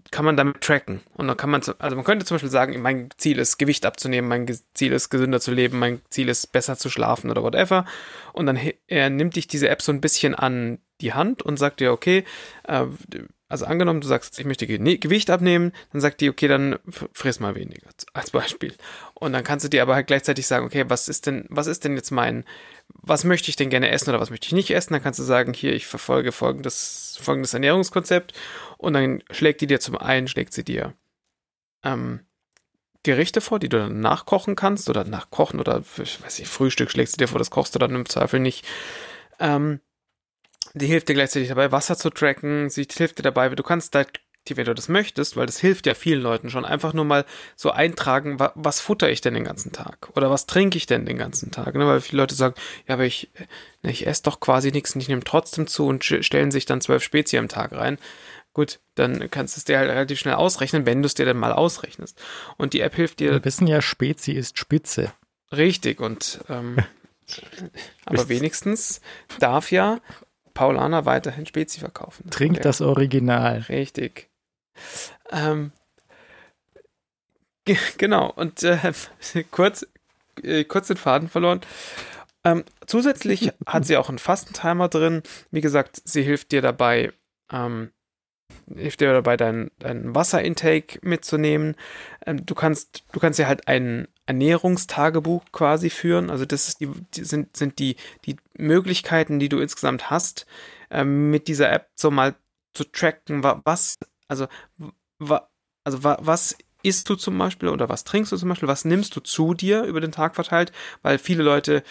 [0.10, 1.02] kann man damit tracken.
[1.14, 4.28] Und dann kann man, also man könnte zum Beispiel sagen, mein Ziel ist, Gewicht abzunehmen,
[4.28, 7.86] mein Ziel ist, gesünder zu leben, mein Ziel ist, besser zu schlafen oder whatever.
[8.34, 11.92] Und dann nimmt dich diese App so ein bisschen an die Hand und sagt dir,
[11.92, 12.26] okay,
[12.64, 12.88] äh,
[13.50, 16.80] also angenommen, du sagst, ich möchte Gewicht abnehmen, dann sagt die, okay, dann
[17.14, 18.76] friss mal weniger, als Beispiel.
[19.14, 21.86] Und dann kannst du dir aber halt gleichzeitig sagen, okay, was ist denn, was ist
[21.86, 22.44] denn jetzt mein,
[22.90, 24.94] was möchte ich denn gerne essen oder was möchte ich nicht essen?
[24.94, 28.34] Dann kannst du sagen, hier, ich verfolge folgendes, folgendes Ernährungskonzept
[28.78, 30.94] und dann schlägt die dir zum einen, schlägt sie dir
[31.84, 32.22] ähm,
[33.04, 37.12] Gerichte vor, die du dann nachkochen kannst oder nachkochen oder, ich weiß nicht, Frühstück schlägt
[37.12, 38.66] sie dir vor, das kochst du dann im Zweifel nicht.
[39.40, 39.80] Ähm,
[40.78, 42.70] die hilft dir gleichzeitig dabei, Wasser zu tracken.
[42.70, 44.06] Sie hilft dir dabei, du kannst da,
[44.50, 47.26] wenn du das möchtest, weil das hilft ja vielen Leuten schon, einfach nur mal
[47.56, 50.10] so eintragen, was, was futter ich denn den ganzen Tag?
[50.16, 51.76] Oder was trinke ich denn den ganzen Tag?
[51.76, 51.86] Ne?
[51.86, 52.56] Weil viele Leute sagen,
[52.88, 53.30] ja, aber ich,
[53.84, 56.82] ne, ich esse doch quasi nichts und ich nehme trotzdem zu und stellen sich dann
[56.82, 57.98] zwölf Spezi am Tag rein.
[58.54, 61.38] Gut, dann kannst du es dir halt relativ schnell ausrechnen, wenn du es dir dann
[61.38, 62.20] mal ausrechnest.
[62.58, 63.32] Und die App hilft dir.
[63.34, 65.14] Wir wissen ja, Spezi ist Spitze.
[65.52, 66.78] Richtig, und ähm,
[68.06, 69.02] aber wenigstens
[69.40, 70.00] darf ja
[70.58, 72.32] Paulaner weiterhin Spezi verkaufen.
[72.32, 73.60] Trinkt das Original.
[73.70, 74.28] Richtig.
[75.32, 75.72] Ähm,
[77.98, 78.80] genau, und äh,
[79.52, 79.86] kurz,
[80.42, 81.62] äh, kurz den Faden verloren.
[82.44, 85.22] Ähm, zusätzlich hat sie auch einen Fastentimer drin.
[85.52, 87.12] Wie gesagt, sie hilft dir dabei,
[87.52, 87.92] ähm,
[88.74, 91.76] hilft dir dabei, deinen dein Wasserintake mitzunehmen.
[92.26, 96.30] Ähm, du kannst, du kannst ja halt ein Ernährungstagebuch quasi führen.
[96.30, 100.46] Also das die, die sind, sind die, die Möglichkeiten, die du insgesamt hast,
[100.92, 102.36] ähm, mit dieser App so mal
[102.74, 103.96] zu tracken, was,
[104.28, 104.48] also,
[105.18, 105.50] wa,
[105.84, 109.16] also wa, was isst du zum Beispiel oder was trinkst du zum Beispiel, was nimmst
[109.16, 111.84] du zu dir über den Tag verteilt, weil viele Leute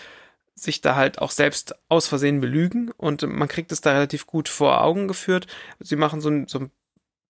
[0.54, 4.48] sich da halt auch selbst aus Versehen belügen und man kriegt es da relativ gut
[4.48, 5.46] vor Augen geführt.
[5.80, 6.70] Sie machen so ein, so ein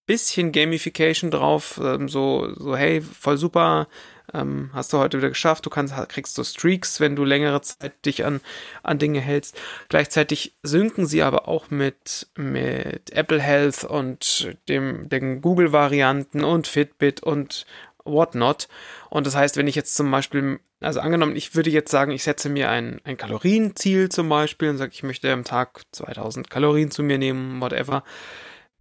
[0.07, 3.89] bisschen Gamification drauf, ähm, so, so, hey, voll super,
[4.33, 8.05] ähm, hast du heute wieder geschafft, du kannst, kriegst so Streaks, wenn du längere Zeit
[8.05, 8.41] dich an,
[8.83, 9.59] an Dinge hältst.
[9.89, 17.23] Gleichzeitig synken sie aber auch mit, mit Apple Health und dem, den Google-Varianten und Fitbit
[17.23, 17.67] und
[18.05, 18.69] whatnot.
[19.11, 22.23] Und das heißt, wenn ich jetzt zum Beispiel, also angenommen, ich würde jetzt sagen, ich
[22.23, 26.91] setze mir ein, ein Kalorienziel zum Beispiel und sage, ich möchte am Tag 2000 Kalorien
[26.91, 28.05] zu mir nehmen, whatever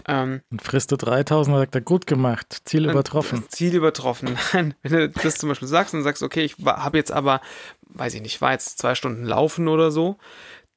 [0.08, 3.44] ähm, und frisst du 3000, sagt er, gut gemacht, Ziel übertroffen.
[3.50, 4.38] Ziel übertroffen.
[4.54, 7.42] Nein, wenn du das zum Beispiel sagst und sagst, okay, ich habe jetzt aber,
[7.88, 10.18] weiß ich nicht, war jetzt zwei Stunden laufen oder so,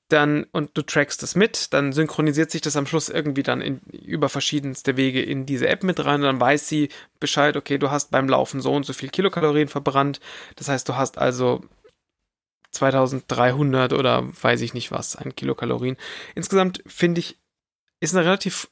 [0.09, 3.81] dann, und du trackst das mit, dann synchronisiert sich das am Schluss irgendwie dann in,
[3.91, 6.89] über verschiedenste Wege in diese App mit rein und dann weiß sie
[7.21, 10.21] Bescheid, okay, du hast beim Laufen so und so viel Kilokalorien verbrannt.
[10.57, 11.61] Das heißt, du hast also
[12.73, 15.99] 2300 oder weiß ich nicht was an Kilokalorien.
[16.35, 17.39] Insgesamt finde ich,
[18.01, 18.69] ist eine relativ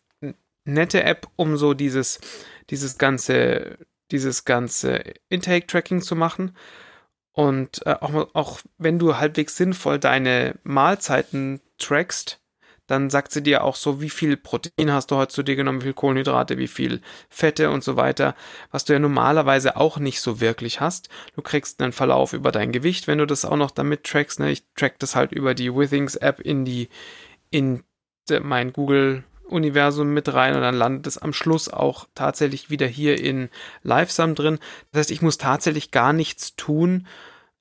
[0.66, 2.20] nette App, um so dieses,
[2.70, 3.78] dieses ganze,
[4.10, 6.56] dieses ganze Intake-Tracking zu machen.
[7.32, 12.40] Und äh, auch, auch wenn du halbwegs sinnvoll deine Mahlzeiten trackst,
[12.86, 15.80] dann sagt sie dir auch so, wie viel Protein hast du heute zu dir genommen,
[15.80, 18.34] wie viel Kohlenhydrate, wie viel Fette und so weiter,
[18.70, 21.08] was du ja normalerweise auch nicht so wirklich hast.
[21.34, 24.38] Du kriegst einen Verlauf über dein Gewicht, wenn du das auch noch damit trackst.
[24.38, 24.50] Ne?
[24.52, 26.88] Ich track das halt über die Withings App in die,
[27.50, 27.82] in
[28.42, 33.20] mein Google Universum mit rein und dann landet es am Schluss auch tatsächlich wieder hier
[33.20, 33.48] in
[33.82, 34.58] Livesum drin.
[34.92, 37.06] Das heißt, ich muss tatsächlich gar nichts tun,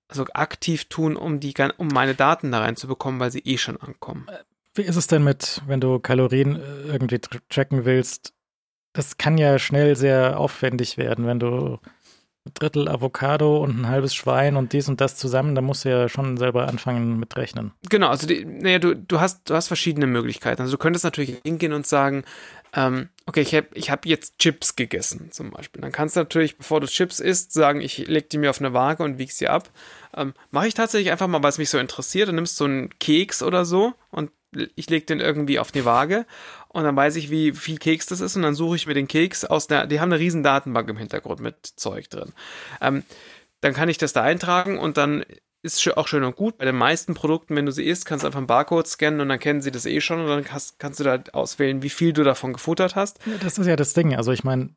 [0.07, 4.27] also aktiv tun, um die um meine Daten da reinzubekommen, weil sie eh schon ankommen.
[4.73, 8.33] Wie ist es denn mit, wenn du Kalorien äh, irgendwie tracken willst?
[8.93, 11.79] Das kann ja schnell sehr aufwendig werden, wenn du
[12.53, 16.07] Drittel Avocado und ein halbes Schwein und dies und das zusammen, da musst du ja
[16.07, 17.71] schon selber anfangen mit rechnen.
[17.89, 20.61] Genau, also die, naja, du, du, hast, du hast verschiedene Möglichkeiten.
[20.61, 22.23] Also du könntest natürlich hingehen und sagen,
[22.75, 25.81] ähm, okay, ich habe ich hab jetzt Chips gegessen zum Beispiel.
[25.81, 28.73] Dann kannst du natürlich, bevor du Chips isst, sagen, ich leg die mir auf eine
[28.73, 29.69] Waage und wieg sie ab.
[30.15, 32.27] Ähm, Mache ich tatsächlich einfach mal, weil es mich so interessiert.
[32.27, 34.31] Du nimmst so einen Keks oder so und
[34.75, 36.25] ich lege den irgendwie auf die Waage
[36.69, 39.07] und dann weiß ich, wie viel Keks das ist und dann suche ich mir den
[39.07, 42.31] Keks aus der, die haben eine riesen Datenbank im Hintergrund mit Zeug drin.
[42.81, 43.03] Ähm,
[43.61, 45.25] dann kann ich das da eintragen und dann
[45.65, 46.57] ist auch schön und gut.
[46.57, 49.29] Bei den meisten Produkten, wenn du sie isst, kannst du einfach einen Barcode scannen und
[49.29, 52.13] dann kennen sie das eh schon und dann kannst, kannst du da auswählen, wie viel
[52.13, 53.19] du davon gefuttert hast.
[53.25, 54.15] Ja, das ist ja das Ding.
[54.15, 54.69] Also ich meine,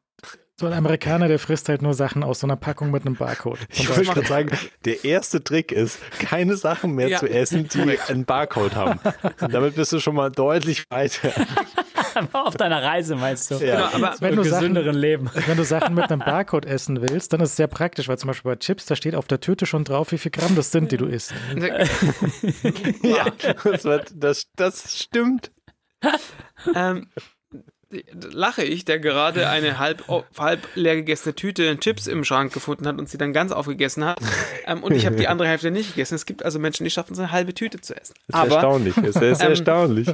[0.60, 3.60] So ein Amerikaner, der frisst halt nur Sachen aus so einer Packung mit einem Barcode.
[3.70, 4.50] Ich wollte gerade sagen,
[4.84, 7.18] der erste Trick ist, keine Sachen mehr ja.
[7.18, 8.98] zu essen, die einen Barcode haben.
[9.52, 11.32] Damit bist du schon mal deutlich weiter.
[12.32, 13.56] Auf deiner Reise meinst du?
[13.56, 13.88] Ja.
[13.88, 15.30] Genau, aber wenn du gesünderen Sachen, Leben.
[15.46, 18.28] Wenn du Sachen mit einem Barcode essen willst, dann ist es sehr praktisch, weil zum
[18.28, 20.92] Beispiel bei Chips, da steht auf der Tüte schon drauf, wie viel Gramm das sind,
[20.92, 21.32] die du isst.
[23.02, 23.26] ja,
[23.64, 25.50] das, wird, das, das stimmt.
[26.74, 27.08] ähm,
[28.32, 30.04] lache ich, der gerade eine halb,
[30.38, 34.20] halb leer gegessene Tüte Chips im Schrank gefunden hat und sie dann ganz aufgegessen hat.
[34.66, 36.14] Ähm, und ich habe die andere Hälfte nicht gegessen.
[36.14, 38.14] Es gibt also Menschen, die schaffen es, eine halbe Tüte zu essen.
[38.26, 38.94] Das ist Aber, erstaunlich.
[38.94, 40.08] Das ist ähm, erstaunlich.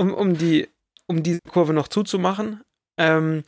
[0.00, 0.68] Um, um, die,
[1.06, 2.62] um diese Kurve noch zuzumachen,
[2.98, 3.42] ähm,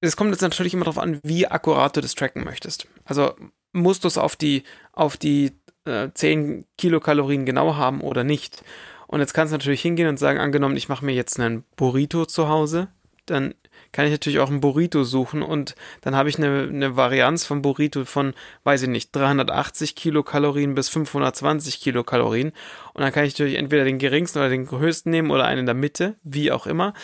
[0.00, 2.86] es kommt jetzt natürlich immer darauf an, wie akkurat du das tracken möchtest.
[3.04, 3.34] Also
[3.72, 5.52] musst du es auf die, auf die
[5.84, 8.62] äh, 10 Kilokalorien genau haben oder nicht.
[9.06, 12.26] Und jetzt kannst du natürlich hingehen und sagen, angenommen, ich mache mir jetzt einen Burrito
[12.26, 12.88] zu Hause,
[13.26, 13.54] dann
[13.92, 17.62] kann ich natürlich auch einen Burrito suchen und dann habe ich eine, eine Varianz vom
[17.62, 18.32] Burrito von,
[18.64, 22.52] weiß ich nicht, 380 Kilokalorien bis 520 Kilokalorien.
[22.94, 25.66] Und dann kann ich natürlich entweder den geringsten oder den höchsten nehmen oder einen in
[25.66, 26.94] der Mitte, wie auch immer.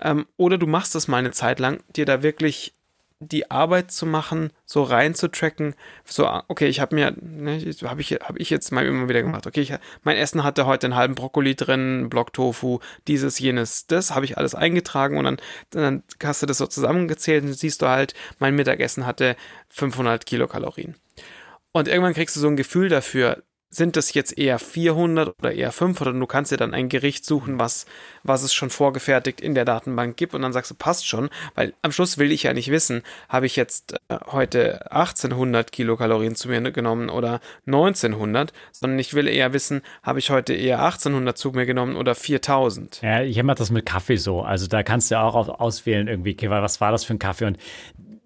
[0.00, 2.75] Ähm, oder du machst das mal eine Zeit lang, dir da wirklich
[3.20, 8.00] die Arbeit zu machen, so rein zu tracken, so, okay, ich habe mir, ne, habe
[8.00, 9.72] ich, hab ich jetzt mal immer wieder gemacht, okay, ich,
[10.02, 14.36] mein Essen hatte heute einen halben Brokkoli drin, Block Tofu, dieses, jenes, das, habe ich
[14.36, 15.36] alles eingetragen und dann,
[15.70, 19.36] dann hast du das so zusammengezählt und siehst du halt, mein Mittagessen hatte
[19.70, 20.94] 500 Kilokalorien.
[21.72, 25.72] Und irgendwann kriegst du so ein Gefühl dafür, sind das jetzt eher 400 oder eher
[25.72, 27.86] 500 und du kannst dir dann ein Gericht suchen, was,
[28.22, 31.74] was es schon vorgefertigt in der Datenbank gibt und dann sagst du, passt schon, weil
[31.82, 36.48] am Schluss will ich ja nicht wissen, habe ich jetzt äh, heute 1800 Kilokalorien zu
[36.48, 41.50] mir genommen oder 1900, sondern ich will eher wissen, habe ich heute eher 1800 zu
[41.50, 43.00] mir genommen oder 4000.
[43.02, 46.50] Ja, ich mache das mit Kaffee so, also da kannst du auch auswählen irgendwie, okay,
[46.50, 47.58] was war das für ein Kaffee und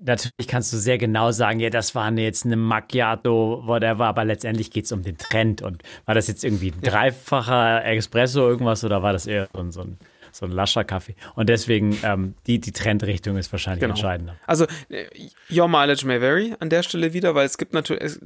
[0.00, 4.70] natürlich kannst du sehr genau sagen, ja, das war jetzt eine Macchiato, whatever, aber letztendlich
[4.70, 5.62] geht es um den Trend.
[5.62, 9.98] Und war das jetzt irgendwie ein dreifacher Espresso irgendwas oder war das eher so ein,
[10.32, 11.14] so ein, lascher Kaffee?
[11.34, 13.92] Und deswegen, ähm, die, die Trendrichtung ist wahrscheinlich genau.
[13.92, 14.36] entscheidender.
[14.46, 15.06] Also, äh,
[15.50, 18.18] your mileage may vary an der Stelle wieder, weil es gibt natürlich,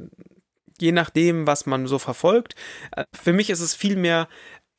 [0.80, 2.54] je nachdem, was man so verfolgt,
[2.92, 4.28] äh, für mich ist es viel mehr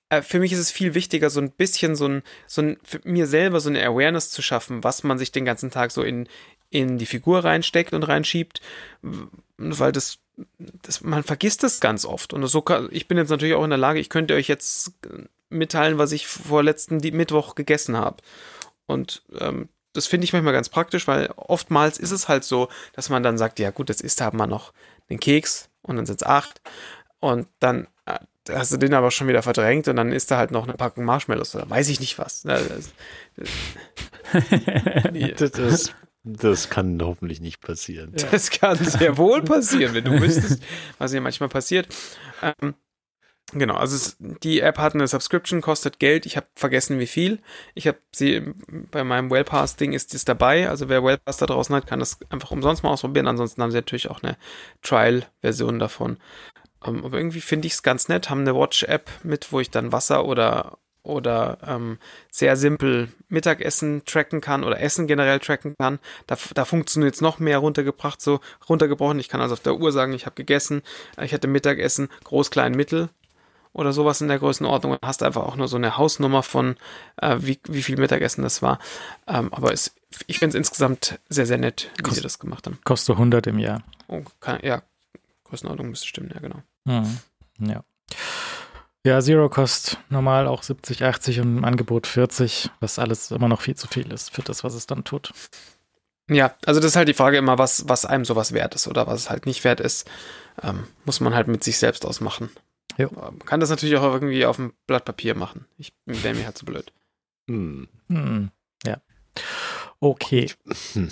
[0.10, 3.00] äh, für mich ist es viel wichtiger, so ein bisschen so ein, so ein, für
[3.04, 6.28] mir selber so eine Awareness zu schaffen, was man sich den ganzen Tag so in,
[6.76, 8.62] in die Figur reinsteckt und reinschiebt,
[9.58, 10.20] weil das,
[10.58, 12.34] das man vergisst es ganz oft.
[12.34, 14.92] Und so kann, ich bin jetzt natürlich auch in der Lage, ich könnte euch jetzt
[15.50, 18.18] mitteilen, was ich vor letzten Mittwoch gegessen habe.
[18.88, 23.10] Und ähm, das finde ich manchmal ganz praktisch, weil oftmals ist es halt so, dass
[23.10, 24.74] man dann sagt, ja gut, das ist haben wir noch
[25.10, 26.62] einen Keks und dann sind es acht
[27.20, 28.20] und dann äh,
[28.52, 31.06] hast du den aber schon wieder verdrängt und dann ist da halt noch eine Packung
[31.06, 32.44] Marshmallows oder weiß ich nicht was.
[32.44, 32.92] Das,
[33.38, 33.50] das,
[35.52, 35.96] das,
[36.26, 38.12] das kann hoffentlich nicht passieren.
[38.32, 40.62] Das kann sehr wohl passieren, wenn du wüsstest,
[40.98, 41.88] was hier manchmal passiert.
[42.42, 42.74] Ähm,
[43.54, 46.26] genau, also es, die App hat eine Subscription, kostet Geld.
[46.26, 47.40] Ich habe vergessen, wie viel.
[47.76, 48.42] Ich habe sie
[48.92, 50.68] bei meinem Wellpass-Ding ist es dabei.
[50.68, 53.28] Also wer Wellpass da draußen hat, kann das einfach umsonst mal ausprobieren.
[53.28, 54.36] Ansonsten haben sie natürlich auch eine
[54.82, 56.18] Trial-Version davon.
[56.84, 58.32] Ähm, aber irgendwie finde ich es ganz nett.
[58.32, 61.98] Haben eine Watch-App mit, wo ich dann Wasser oder oder ähm,
[62.32, 66.00] sehr simpel Mittagessen tracken kann oder Essen generell tracken kann.
[66.28, 69.20] Da, da funktioniert es noch mehr runtergebracht, so runtergebrochen.
[69.20, 70.82] Ich kann also auf der Uhr sagen, ich habe gegessen,
[71.22, 73.10] ich hatte Mittagessen, groß, klein, mittel
[73.76, 76.78] oder sowas in der Größenordnung und hast einfach auch nur so eine Hausnummer von,
[77.18, 78.80] äh, wie, wie viel Mittagessen das war.
[79.28, 79.94] Ähm, aber es,
[80.28, 82.80] ich finde es insgesamt sehr, sehr nett, wie Kost, sie das gemacht haben.
[82.86, 83.84] Kostet 100 im Jahr.
[84.08, 84.82] Oh, kann, ja,
[85.44, 86.64] Größenordnung müsste stimmen, ja, genau.
[86.86, 87.20] Mhm.
[87.60, 87.84] Ja.
[89.06, 93.62] Ja, Zero kostet normal auch 70, 80 und im Angebot 40, was alles immer noch
[93.62, 95.32] viel zu viel ist für das, was es dann tut.
[96.28, 99.06] Ja, also das ist halt die Frage immer, was, was einem sowas wert ist oder
[99.06, 100.10] was es halt nicht wert ist,
[100.64, 102.50] ähm, muss man halt mit sich selbst ausmachen.
[102.98, 103.12] Jo.
[103.12, 105.68] Man kann das natürlich auch irgendwie auf dem Blatt Papier machen.
[105.78, 106.92] Ich wäre mir halt zu so blöd.
[107.48, 107.88] Hm.
[108.08, 108.50] Hm.
[108.88, 109.02] Ja.
[110.00, 110.52] Okay.
[110.94, 111.12] Hm.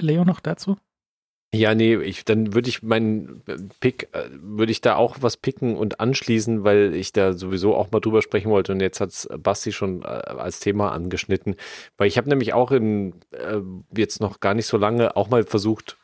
[0.00, 0.76] Leo noch dazu?
[1.54, 3.42] Ja, nee, ich, dann würde ich meinen
[3.80, 7.90] Pick, äh, würde ich da auch was picken und anschließen, weil ich da sowieso auch
[7.90, 11.56] mal drüber sprechen wollte und jetzt hat es Basti schon äh, als Thema angeschnitten,
[11.98, 13.58] weil ich habe nämlich auch in, äh,
[13.94, 15.98] jetzt noch gar nicht so lange auch mal versucht,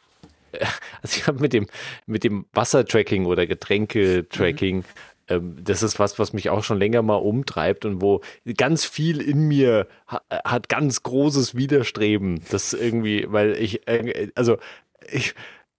[0.52, 0.66] äh,
[1.02, 1.66] also ich habe mit dem,
[2.04, 4.84] mit dem Wassertracking oder Getränketracking mhm.
[5.30, 8.22] Ähm, das ist was, was mich auch schon länger mal umtreibt und wo
[8.56, 9.86] ganz viel in mir
[10.30, 12.40] hat ganz großes Widerstreben.
[12.50, 13.82] Das irgendwie, weil ich,
[14.34, 14.56] also
[15.10, 15.34] ich,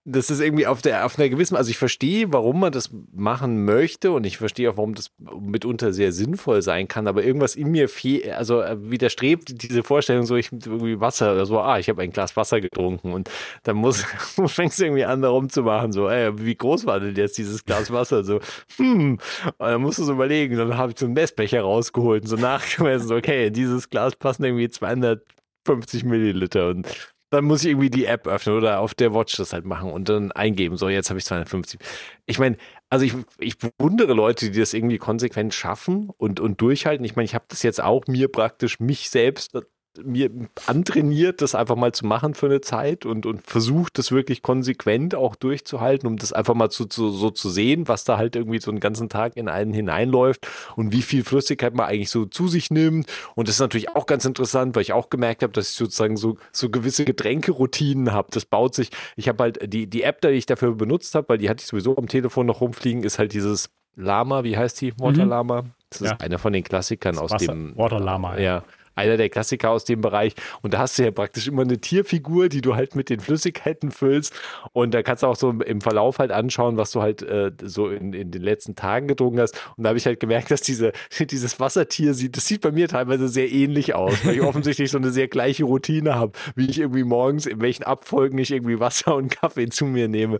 [0.06, 3.66] das ist irgendwie auf der auf einer gewissen, also ich verstehe, warum man das machen
[3.66, 7.70] möchte und ich verstehe auch, warum das mitunter sehr sinnvoll sein kann, aber irgendwas in
[7.70, 11.90] mir fehlt, also äh, widerstrebt diese Vorstellung so, ich irgendwie Wasser oder so, ah, ich
[11.90, 13.30] habe ein Glas Wasser getrunken und
[13.62, 14.02] dann muss
[14.46, 17.64] fängst du irgendwie an, darum zu machen, so, ey, wie groß war denn jetzt dieses
[17.64, 18.24] Glas Wasser?
[18.24, 18.40] So,
[18.76, 22.28] hm, und dann musst du so überlegen, dann habe ich so einen Messbecher rausgeholt und
[22.28, 26.86] so nachgemessen, so, okay, dieses Glas passen irgendwie 250 Milliliter und
[27.30, 30.08] dann muss ich irgendwie die App öffnen oder auf der Watch das halt machen und
[30.08, 30.76] dann eingeben.
[30.76, 31.80] So, jetzt habe ich 250.
[32.26, 32.56] Ich meine,
[32.88, 37.04] also ich, ich bewundere Leute, die das irgendwie konsequent schaffen und, und durchhalten.
[37.04, 39.54] Ich meine, ich habe das jetzt auch mir praktisch mich selbst
[40.02, 40.30] mir
[40.66, 45.14] antrainiert, das einfach mal zu machen für eine Zeit und, und versucht, das wirklich konsequent
[45.14, 48.60] auch durchzuhalten, um das einfach mal zu, zu, so zu sehen, was da halt irgendwie
[48.60, 50.46] so einen ganzen Tag in einen hineinläuft
[50.76, 53.10] und wie viel Flüssigkeit man eigentlich so zu sich nimmt.
[53.34, 56.16] Und das ist natürlich auch ganz interessant, weil ich auch gemerkt habe, dass ich sozusagen
[56.16, 58.28] so, so gewisse Getränkeroutinen habe.
[58.30, 61.38] Das baut sich, ich habe halt die, die App, die ich dafür benutzt habe, weil
[61.38, 64.92] die hatte ich sowieso am Telefon noch rumfliegen, ist halt dieses Lama, wie heißt die?
[64.98, 65.30] Water mhm.
[65.30, 65.64] Lama.
[65.90, 66.16] Das ist ja.
[66.20, 67.76] einer von den Klassikern aus Wasser, dem.
[67.76, 68.36] Water Lama.
[68.36, 68.42] Ja.
[68.42, 68.64] ja
[69.00, 70.34] einer der Klassiker aus dem Bereich.
[70.62, 73.90] Und da hast du ja praktisch immer eine Tierfigur, die du halt mit den Flüssigkeiten
[73.90, 74.34] füllst.
[74.72, 77.88] Und da kannst du auch so im Verlauf halt anschauen, was du halt äh, so
[77.88, 79.54] in, in den letzten Tagen getrunken hast.
[79.76, 82.88] Und da habe ich halt gemerkt, dass diese, dieses Wassertier sieht, das sieht bei mir
[82.88, 86.78] teilweise sehr ähnlich aus, weil ich offensichtlich so eine sehr gleiche Routine habe, wie ich
[86.78, 90.38] irgendwie morgens, in welchen Abfolgen ich irgendwie Wasser und Kaffee zu mir nehme.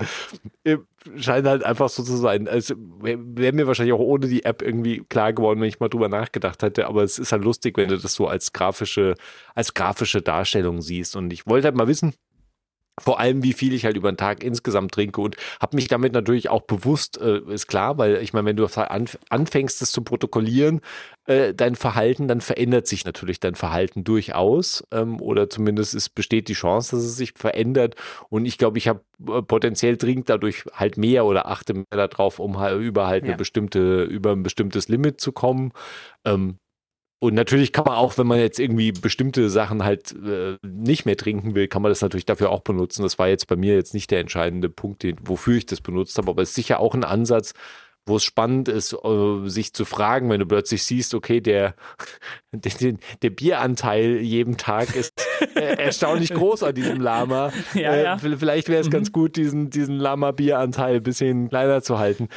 [1.17, 2.47] Scheint halt einfach so zu sein.
[2.47, 6.09] Es wäre mir wahrscheinlich auch ohne die App irgendwie klar geworden, wenn ich mal drüber
[6.09, 6.87] nachgedacht hätte.
[6.87, 9.15] Aber es ist halt lustig, wenn du das so als grafische,
[9.55, 11.17] als grafische Darstellung siehst.
[11.17, 12.15] Und ich wollte halt mal wissen,
[13.01, 16.13] vor allem, wie viel ich halt über den Tag insgesamt trinke und habe mich damit
[16.13, 20.81] natürlich auch bewusst, äh, ist klar, weil ich meine, wenn du anfängst, das zu protokollieren,
[21.27, 26.49] äh, dein Verhalten, dann verändert sich natürlich dein Verhalten durchaus ähm, oder zumindest es besteht
[26.49, 27.95] die Chance, dass es sich verändert
[28.29, 32.39] und ich glaube, ich habe äh, potenziell trinkt dadurch halt mehr oder achte mehr darauf,
[32.39, 33.31] um halt über halt ja.
[33.31, 35.73] eine bestimmte, über ein bestimmtes Limit zu kommen.
[36.25, 36.59] Ähm,
[37.23, 41.19] und natürlich kann man auch, wenn man jetzt irgendwie bestimmte Sachen halt äh, nicht mehr
[41.19, 43.03] trinken will, kann man das natürlich dafür auch benutzen.
[43.03, 46.17] Das war jetzt bei mir jetzt nicht der entscheidende Punkt, den, wofür ich das benutzt
[46.17, 47.53] habe, aber es ist sicher auch ein Ansatz,
[48.07, 51.75] wo es spannend ist, äh, sich zu fragen, wenn du plötzlich siehst, okay, der,
[52.53, 55.23] der, der Bieranteil jeden Tag ist
[55.55, 57.53] äh, erstaunlich groß an diesem Lama.
[57.75, 58.15] Ja, ja.
[58.15, 58.93] Äh, vielleicht wäre es mhm.
[58.93, 62.29] ganz gut, diesen, diesen Lama-Bieranteil ein bisschen kleiner zu halten.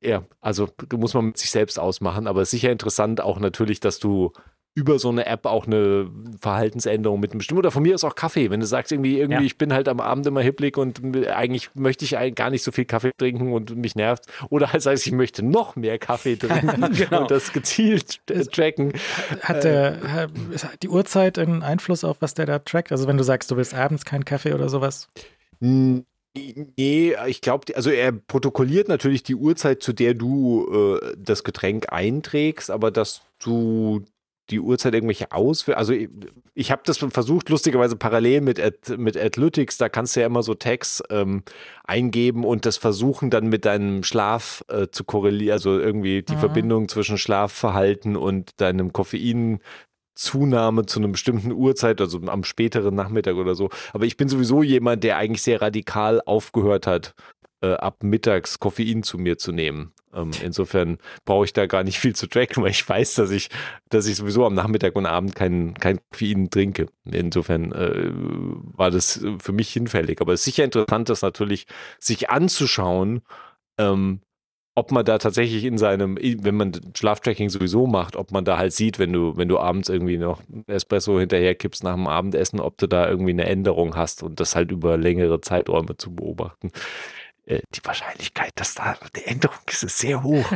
[0.00, 4.32] Ja, also muss man mit sich selbst ausmachen, aber sicher interessant auch natürlich, dass du
[4.78, 6.08] über so eine App auch eine
[6.40, 9.40] Verhaltensänderung mit einem bestimmten oder von mir ist auch Kaffee, wenn du sagst irgendwie irgendwie
[9.40, 9.46] ja.
[9.46, 12.84] ich bin halt am Abend immer hipplig und eigentlich möchte ich gar nicht so viel
[12.84, 17.22] Kaffee trinken und mich nervt oder halt sagst ich möchte noch mehr Kaffee trinken genau.
[17.22, 18.20] und das gezielt
[18.52, 18.92] tracken.
[19.42, 20.28] Hat der
[20.80, 22.92] die Uhrzeit einen Einfluss auf was der da trackt?
[22.92, 25.08] Also wenn du sagst, du willst abends keinen Kaffee oder sowas?
[26.36, 31.92] Nee, ich glaube, also er protokolliert natürlich die Uhrzeit, zu der du äh, das Getränk
[31.92, 34.04] einträgst, aber dass du
[34.50, 35.78] die Uhrzeit irgendwelche auswählst.
[35.78, 36.08] Also ich,
[36.54, 40.42] ich habe das versucht, lustigerweise parallel mit, Ad, mit Analytics, da kannst du ja immer
[40.42, 41.42] so Tags ähm,
[41.84, 46.40] eingeben und das versuchen dann mit deinem Schlaf äh, zu korrelieren, also irgendwie die mhm.
[46.40, 49.60] Verbindung zwischen Schlafverhalten und deinem Koffein
[50.18, 53.70] Zunahme zu einer bestimmten Uhrzeit, also am späteren Nachmittag oder so.
[53.92, 57.14] Aber ich bin sowieso jemand, der eigentlich sehr radikal aufgehört hat,
[57.62, 59.92] äh, ab mittags Koffein zu mir zu nehmen.
[60.12, 63.48] Ähm, insofern brauche ich da gar nicht viel zu tracken, weil ich weiß, dass ich,
[63.90, 66.86] dass ich sowieso am Nachmittag und Abend kein, kein Koffein trinke.
[67.04, 68.10] Insofern äh,
[68.76, 70.20] war das für mich hinfällig.
[70.20, 71.66] Aber es ist sicher interessant, das natürlich
[72.00, 73.22] sich anzuschauen,
[73.78, 74.20] ähm,
[74.78, 78.72] ob man da tatsächlich in seinem, wenn man Schlaftracking sowieso macht, ob man da halt
[78.72, 82.78] sieht, wenn du, wenn du abends irgendwie noch Espresso hinterher kippst nach dem Abendessen, ob
[82.78, 86.70] du da irgendwie eine Änderung hast und das halt über längere Zeiträume zu beobachten.
[87.44, 90.46] Äh, die Wahrscheinlichkeit, dass da eine Änderung ist, ist sehr hoch.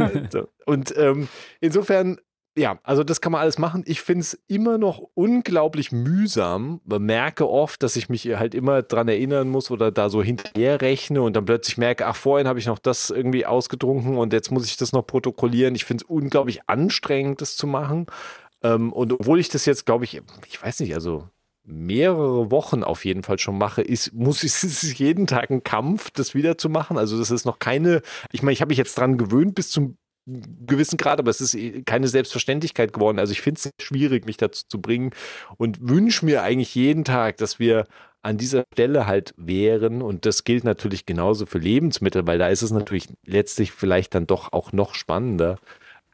[0.64, 1.28] und ähm,
[1.60, 2.18] insofern
[2.56, 3.84] ja, also das kann man alles machen.
[3.86, 6.80] Ich finde es immer noch unglaublich mühsam.
[6.84, 11.22] Merke oft, dass ich mich halt immer dran erinnern muss oder da so hinterher rechne
[11.22, 14.66] und dann plötzlich merke, ach, vorhin habe ich noch das irgendwie ausgetrunken und jetzt muss
[14.66, 15.74] ich das noch protokollieren.
[15.76, 18.06] Ich finde es unglaublich anstrengend, das zu machen.
[18.62, 21.28] Ähm, und obwohl ich das jetzt, glaube ich, ich weiß nicht, also
[21.62, 26.10] mehrere Wochen auf jeden Fall schon mache, ist, muss ich, es jeden Tag ein Kampf,
[26.10, 26.98] das wieder zu machen.
[26.98, 29.96] Also das ist noch keine, ich meine, ich habe mich jetzt dran gewöhnt bis zum
[30.66, 33.18] gewissen Grad, aber es ist eh keine Selbstverständlichkeit geworden.
[33.18, 35.10] Also ich finde es schwierig, mich dazu zu bringen
[35.56, 37.86] und wünsche mir eigentlich jeden Tag, dass wir
[38.22, 40.02] an dieser Stelle halt wären.
[40.02, 44.26] Und das gilt natürlich genauso für Lebensmittel, weil da ist es natürlich letztlich vielleicht dann
[44.26, 45.58] doch auch noch spannender.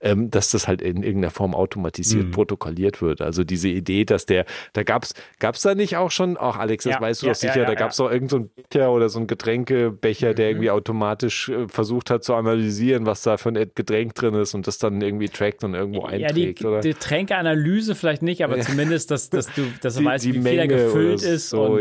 [0.07, 2.31] Ähm, dass das halt in irgendeiner Form automatisiert mhm.
[2.31, 3.21] protokolliert wird.
[3.21, 6.95] Also diese Idee, dass der, da gab's, gab's da nicht auch schon, auch Alex, das
[6.95, 9.19] ja, weißt du ja, doch sicher, ja, da gab's doch irgendein so Becher oder so
[9.19, 10.51] ein Getränkebecher, der mhm.
[10.51, 14.67] irgendwie automatisch äh, versucht hat zu analysieren, was da für ein Getränk drin ist und
[14.67, 19.31] das dann irgendwie trackt und irgendwo einträgt, ja, die, Getränkeanalyse vielleicht nicht, aber zumindest, dass,
[19.31, 21.81] dass du, dass du die, weißt, die wie viel er gefüllt ist so, und,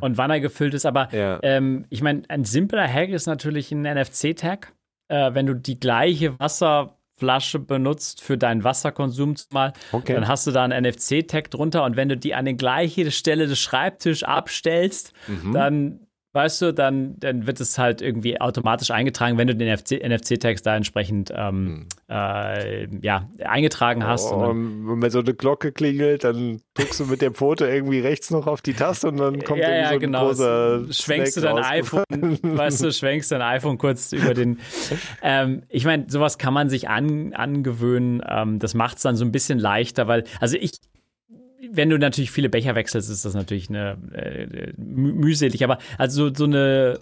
[0.00, 0.86] und wann er gefüllt ist.
[0.86, 4.72] Aber ähm, ich meine, ein simpler Hack ist natürlich ein NFC-Tag.
[5.08, 6.38] Äh, wenn du die gleiche
[7.22, 10.14] Wasserflasche benutzt für deinen Wasserkonsum mal, okay.
[10.14, 13.46] dann hast du da einen NFC-Tag drunter und wenn du die an die gleiche Stelle
[13.46, 15.52] des Schreibtisches abstellst, mhm.
[15.52, 16.00] dann
[16.32, 20.76] weißt du, dann, dann wird es halt irgendwie automatisch eingetragen, wenn du den NFC-Text da
[20.76, 22.16] entsprechend ähm, hm.
[22.16, 24.32] äh, ja, eingetragen hast.
[24.32, 28.30] Oh, und wenn so eine Glocke klingelt, dann drückst du mit dem Foto irgendwie rechts
[28.30, 30.26] noch auf die Taste und dann kommt ja, irgendwie ja, so genau.
[30.28, 34.58] großer Schwenkst Snack du dein iPhone, weißt du, schwenkst dein iPhone kurz über den.
[35.22, 38.22] Ähm, ich meine, sowas kann man sich an, angewöhnen.
[38.26, 40.72] Ähm, das macht es dann so ein bisschen leichter, weil, also ich,
[41.70, 45.62] wenn du natürlich viele Becher wechselst, ist das natürlich eine, äh, mühselig.
[45.62, 46.98] Aber also so, so eine,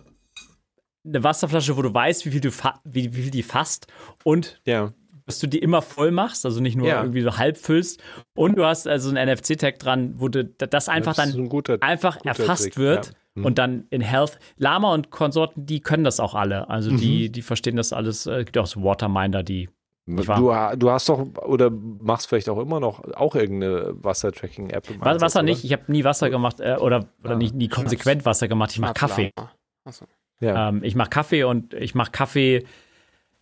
[1.05, 2.51] eine Wasserflasche, wo du weißt, wie viel, du
[2.85, 3.87] wie, wie viel die fasst
[4.23, 4.93] und ja.
[5.27, 7.01] dass du die immer voll machst, also nicht nur ja.
[7.01, 8.03] irgendwie so halb füllst.
[8.37, 11.79] Und du hast also einen NFC-Tag dran, wo du das einfach das dann ein guter,
[11.81, 13.07] einfach guter erfasst Trick, wird.
[13.07, 13.13] Ja.
[13.37, 13.45] Mhm.
[13.47, 14.39] Und dann in Health.
[14.57, 16.69] Lama und Konsorten, die können das auch alle.
[16.69, 16.99] Also mhm.
[16.99, 18.27] die, die verstehen das alles.
[18.27, 19.69] Es gibt auch so Waterminder, die
[20.17, 25.01] Du, du, hast doch oder machst vielleicht auch immer noch auch irgendeine Wasser-Tracking-App.
[25.01, 28.25] Wasser, Wasser nicht, ich habe nie Wasser gemacht äh, oder, oder ah, nicht, nie konsequent
[28.25, 28.73] Wasser gemacht.
[28.73, 29.33] Ich mache Kaffee.
[29.89, 30.07] So.
[30.41, 30.69] Ja.
[30.69, 32.65] Ähm, ich mache Kaffee und ich mache Kaffee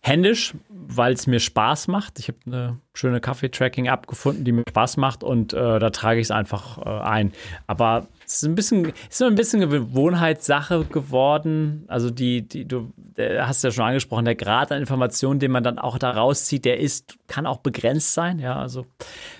[0.01, 2.19] händisch, weil es mir Spaß macht.
[2.19, 6.27] Ich habe eine schöne Kaffee-Tracking-App gefunden, die mir Spaß macht und äh, da trage ich
[6.27, 7.33] es einfach äh, ein.
[7.67, 11.83] Aber es ist ein bisschen, ist ein bisschen eine Gewohnheitssache geworden.
[11.87, 15.79] Also die, die, du hast ja schon angesprochen, der Grad an Informationen, den man dann
[15.79, 18.37] auch da rauszieht, der ist, kann auch begrenzt sein.
[18.37, 18.85] Ja, also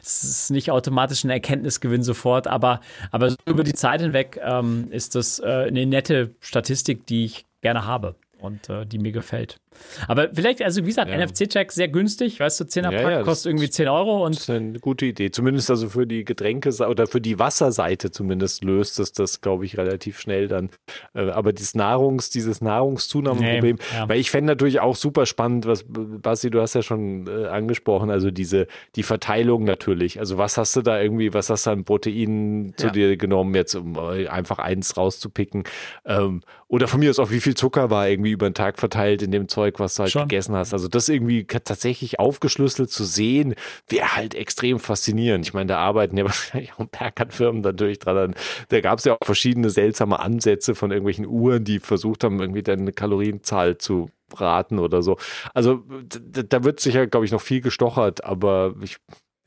[0.02, 5.14] es ist nicht automatisch ein Erkenntnisgewinn sofort, aber, aber über die Zeit hinweg ähm, ist
[5.14, 9.60] das äh, eine nette Statistik, die ich gerne habe und äh, die mir gefällt.
[10.08, 11.26] Aber vielleicht, also wie gesagt, ja.
[11.26, 14.26] NFC-Check sehr günstig, weißt du, 10er Pack ja, kostet irgendwie 10 Euro.
[14.26, 15.32] Und das ist eine gute Idee.
[15.32, 19.78] Zumindest also für die Getränke oder für die Wasserseite zumindest löst es das, glaube ich,
[19.78, 20.70] relativ schnell dann.
[21.14, 25.86] Äh, aber dieses Nahrungs, dieses Nahrungszunahmeproblem, nee, weil ich fände natürlich auch super spannend, was,
[25.88, 30.20] Basti, du hast ja schon äh, angesprochen, also diese, die Verteilung natürlich.
[30.20, 33.76] Also was hast du da irgendwie, was hast du an Proteinen zu dir genommen, jetzt
[33.76, 35.64] um äh, einfach eins rauszupicken?
[36.06, 39.22] Ähm, oder von mir aus auch, wie viel Zucker war irgendwie über den Tag verteilt
[39.22, 39.69] in dem Zeug?
[39.70, 40.28] Zeug, was du halt Schon.
[40.28, 40.74] gegessen hast.
[40.74, 43.56] Also das irgendwie tatsächlich aufgeschlüsselt zu sehen,
[43.88, 45.46] wäre halt extrem faszinierend.
[45.46, 48.36] Ich meine, da arbeiten ja wahrscheinlich auch Bergant-Firmen natürlich dran.
[48.70, 52.64] Da gab es ja auch verschiedene seltsame Ansätze von irgendwelchen Uhren, die versucht haben, irgendwie
[52.64, 55.18] deine Kalorienzahl zu raten oder so.
[55.54, 58.98] Also da wird sicher, glaube ich, noch viel gestochert, aber ich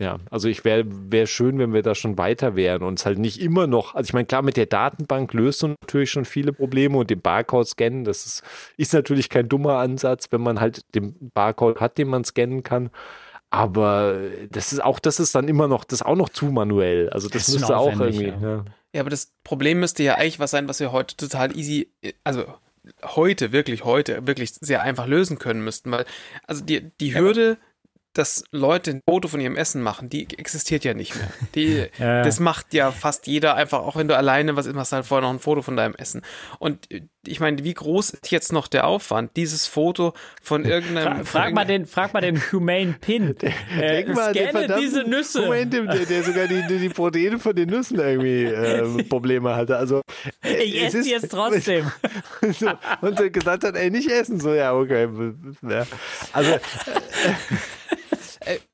[0.03, 3.21] ja, also ich wäre wär schön, wenn wir da schon weiter wären und es halt
[3.21, 6.53] nicht immer noch, also ich meine, klar, mit der Datenbank löst du natürlich schon viele
[6.53, 8.43] Probleme und den Barcode scannen, das ist,
[8.77, 12.91] ist natürlich kein dummer Ansatz, wenn man halt den Barcode hat, den man scannen kann.
[13.51, 14.17] Aber
[14.51, 17.09] das ist auch, das ist dann immer noch, das ist auch noch zu manuell.
[17.11, 18.29] Also das, das müsste auch irgendwie.
[18.29, 18.41] Ja.
[18.41, 18.65] Ja.
[18.95, 21.89] ja, aber das Problem müsste ja eigentlich was sein, was wir heute total easy,
[22.25, 22.45] also
[23.05, 26.07] heute, wirklich heute, wirklich sehr einfach lösen können müssten, weil,
[26.47, 27.57] also die, die Hürde, ja,
[28.15, 31.29] dass Leute ein Foto von ihrem Essen machen, die existiert ja nicht mehr.
[31.55, 32.23] Die, ja.
[32.23, 35.35] Das macht ja fast jeder einfach, auch wenn du alleine was machst, halt vorher noch
[35.35, 36.23] ein Foto von deinem Essen.
[36.59, 36.89] Und
[37.27, 41.25] ich meine, wie groß ist jetzt noch der Aufwand, dieses Foto von irgendeinem.
[41.25, 43.37] Frag, frag mal den, frag mal den Humane Pin.
[43.81, 45.43] äh, mal, scanne diese Nüsse.
[45.43, 49.77] Moment, der, der sogar die, die, Proteine von den Nüssen irgendwie äh, Probleme hatte.
[49.77, 50.03] Also,
[50.45, 51.91] äh, ich esse die jetzt trotzdem.
[52.51, 54.41] so, und gesagt hat, ey, nicht essen.
[54.41, 55.09] So, ja, okay.
[55.63, 55.87] Ja.
[56.33, 56.51] Also.
[56.51, 57.57] Äh, äh,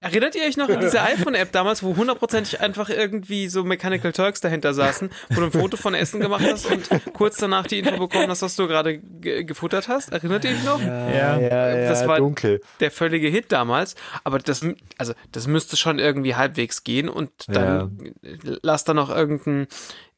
[0.09, 4.41] erinnert ihr euch noch an diese iPhone-App damals, wo hundertprozentig einfach irgendwie so Mechanical Turks
[4.41, 7.99] dahinter saßen, wo du ein Foto von Essen gemacht hast und kurz danach die Info
[7.99, 10.13] bekommen hast, was du gerade gefuttert hast?
[10.13, 10.81] Erinnert ihr euch noch?
[10.81, 12.61] Ja, ja, ja das war dunkel.
[12.81, 13.95] der völlige Hit damals.
[14.25, 14.65] Aber das,
[14.97, 18.59] also das müsste schon irgendwie halbwegs gehen und dann ja.
[18.63, 19.69] lass da noch irgendein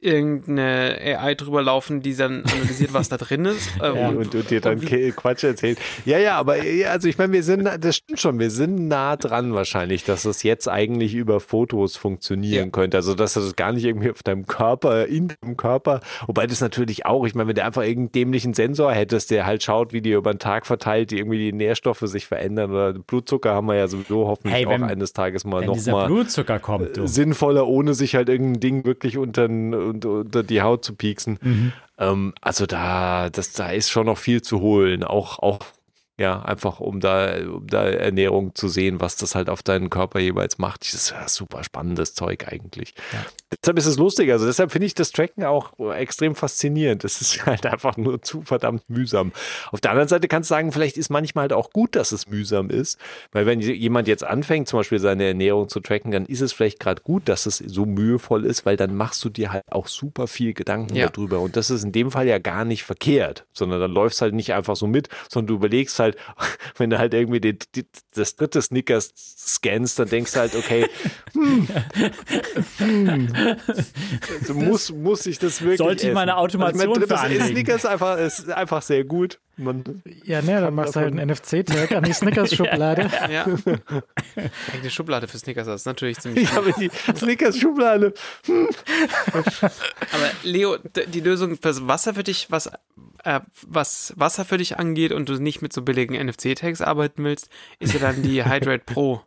[0.00, 3.70] irgendeine AI drüber laufen, die dann analysiert, was da drin ist.
[3.80, 5.78] Äh, ja, und, und, und, dir dann und Quatsch erzählt.
[6.04, 6.56] Ja, ja, aber
[6.88, 10.42] also ich meine, wir sind, das stimmt schon, wir sind nah dran wahrscheinlich, dass es
[10.42, 12.70] jetzt eigentlich über Fotos funktionieren ja.
[12.70, 12.98] könnte.
[12.98, 16.60] Also, dass du das gar nicht irgendwie auf deinem Körper, in deinem Körper, wobei das
[16.60, 20.02] natürlich auch, ich meine, wenn du einfach irgendeinen dämlichen Sensor hättest, der halt schaut, wie
[20.02, 23.76] die über den Tag verteilt, die irgendwie die Nährstoffe sich verändern oder Blutzucker haben wir
[23.76, 27.06] ja sowieso hoffentlich hey, wenn, auch eines Tages mal nochmal Blutzucker kommt, du.
[27.06, 29.48] sinnvoller, ohne sich halt irgendein Ding wirklich unter,
[29.90, 31.38] unter die Haut zu pieksen.
[31.40, 31.72] Mhm.
[31.98, 35.04] Ähm, also da, das, da ist schon noch viel zu holen.
[35.04, 35.60] Auch, auch
[36.20, 40.20] Ja, einfach um da, um da Ernährung zu sehen, was das halt auf deinen Körper
[40.20, 40.82] jeweils macht.
[40.82, 42.92] Das ist ja super spannendes Zeug eigentlich.
[43.14, 43.24] Ja.
[43.62, 44.30] Deshalb ist es lustig.
[44.30, 47.04] Also deshalb finde ich das Tracken auch extrem faszinierend.
[47.04, 49.32] Das ist halt einfach nur zu verdammt mühsam.
[49.72, 52.28] Auf der anderen Seite kannst du sagen, vielleicht ist manchmal halt auch gut, dass es
[52.28, 52.98] mühsam ist.
[53.32, 56.80] Weil wenn jemand jetzt anfängt, zum Beispiel seine Ernährung zu tracken, dann ist es vielleicht
[56.80, 60.26] gerade gut, dass es so mühevoll ist, weil dann machst du dir halt auch super
[60.26, 61.08] viel Gedanken ja.
[61.08, 61.40] darüber.
[61.40, 64.52] Und das ist in dem Fall ja gar nicht verkehrt, sondern dann läufst halt nicht
[64.52, 66.09] einfach so mit, sondern du überlegst halt,
[66.76, 70.86] wenn du halt irgendwie die, die, das dritte Snickers scannst, dann denkst du halt, okay,
[71.32, 71.68] hm,
[72.78, 73.32] hm,
[74.40, 78.18] also muss, muss ich das wirklich Sollte ich meine Automation also mein drittes Snickers einfach,
[78.18, 79.40] ist einfach sehr gut.
[79.60, 83.10] Man ja, ne, dann machst du halt einen NFC-Tag an die Snickers-Schublade.
[83.30, 83.46] ja.
[83.46, 83.56] ja.
[84.82, 86.44] Die Schublade für Snickers das ist natürlich ziemlich.
[86.44, 88.14] Ich habe die Snickers-Schublade.
[90.12, 92.70] Aber Leo, die Lösung fürs Wasser für dich, was,
[93.24, 97.48] äh, was Wasser für dich angeht und du nicht mit so billigen NFC-Tags arbeiten willst,
[97.78, 99.22] ist ja dann die Hydrate Pro.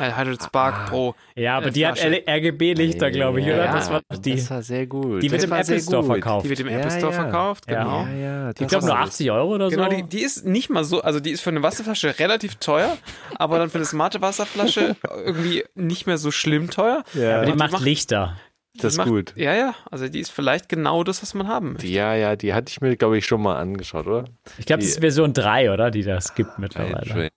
[0.00, 1.14] Äh, Hydrate Spark ah, Pro.
[1.34, 3.64] Ja, aber äh, die hat RGB-Lichter, glaube ich, oder?
[3.64, 4.36] Ja, das war die.
[4.36, 5.22] Das war sehr gut.
[5.22, 6.12] Die wird im Apple Store gut.
[6.12, 6.44] verkauft.
[6.44, 8.06] Die wird im Apple Store ja, verkauft, genau.
[8.06, 9.90] Ja, ja, ich glaube nur 80 Euro oder genau, so.
[9.90, 12.96] Genau, die, die, ist nicht mal so, also die ist für eine Wasserflasche relativ teuer,
[13.36, 17.04] aber dann für eine smarte Wasserflasche irgendwie nicht mehr so schlimm teuer.
[17.14, 17.36] Ja.
[17.36, 18.36] Aber die, die macht Lichter.
[18.78, 19.32] Das ist macht, gut.
[19.36, 19.74] Ja, ja.
[19.90, 21.86] Also die ist vielleicht genau das, was man haben möchte.
[21.86, 24.24] Ja, ja, die hatte ich mir, glaube ich, schon mal angeschaut, oder?
[24.58, 25.90] Ich glaube, das ist Version 3, oder?
[25.90, 27.30] Die das gibt mittlerweile.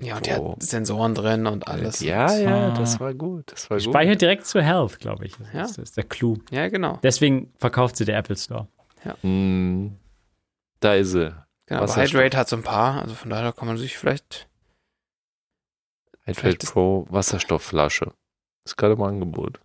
[0.00, 2.00] Ja, und die hat Sensoren drin und alles.
[2.00, 3.52] Ja, ja, das war gut.
[3.52, 4.22] Das war Speichert gut.
[4.22, 5.34] direkt zu Health, glaube ich.
[5.52, 5.62] Ja.
[5.62, 6.38] Das ist der Clou.
[6.50, 6.98] Ja, genau.
[7.02, 8.68] Deswegen verkauft sie der Apple Store.
[9.04, 9.16] Ja.
[9.28, 9.96] Mm,
[10.80, 11.34] da ist sie.
[11.66, 14.48] Genau, aber Hydrate hat so ein paar, also von daher kann man sich vielleicht.
[16.24, 18.12] Hydrate Pro Wasserstoffflasche.
[18.64, 19.60] Ist gerade im Angebot.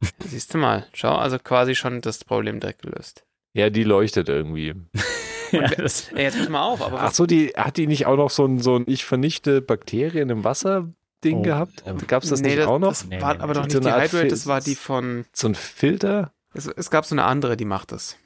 [0.24, 3.24] Siehst du mal, schau, also quasi schon das Problem direkt gelöst.
[3.52, 4.74] Ja, die leuchtet irgendwie.
[5.50, 6.82] ja, das, ey, jetzt pass mal auf.
[6.82, 9.60] Aber Ach so, die, hat die nicht auch noch so ein, so ein Ich vernichte
[9.60, 10.88] Bakterien im Wasser
[11.24, 11.84] Ding oh, gehabt?
[12.06, 12.90] Gab es das nee, nicht das, auch noch?
[12.90, 15.26] Das war nee, aber doch nicht so die Hydrate, das war die von.
[15.32, 16.32] So ein Filter?
[16.54, 18.16] Es, es, gab so eine andere, die macht das.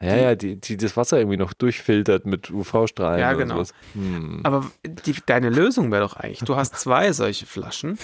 [0.00, 3.20] Ja, die, ja, die, die das Wasser irgendwie noch durchfiltert mit UV-Strahlen.
[3.20, 3.62] Ja, genau.
[3.94, 4.40] Hm.
[4.44, 7.98] Aber die, deine Lösung wäre doch eigentlich, du hast zwei solche Flaschen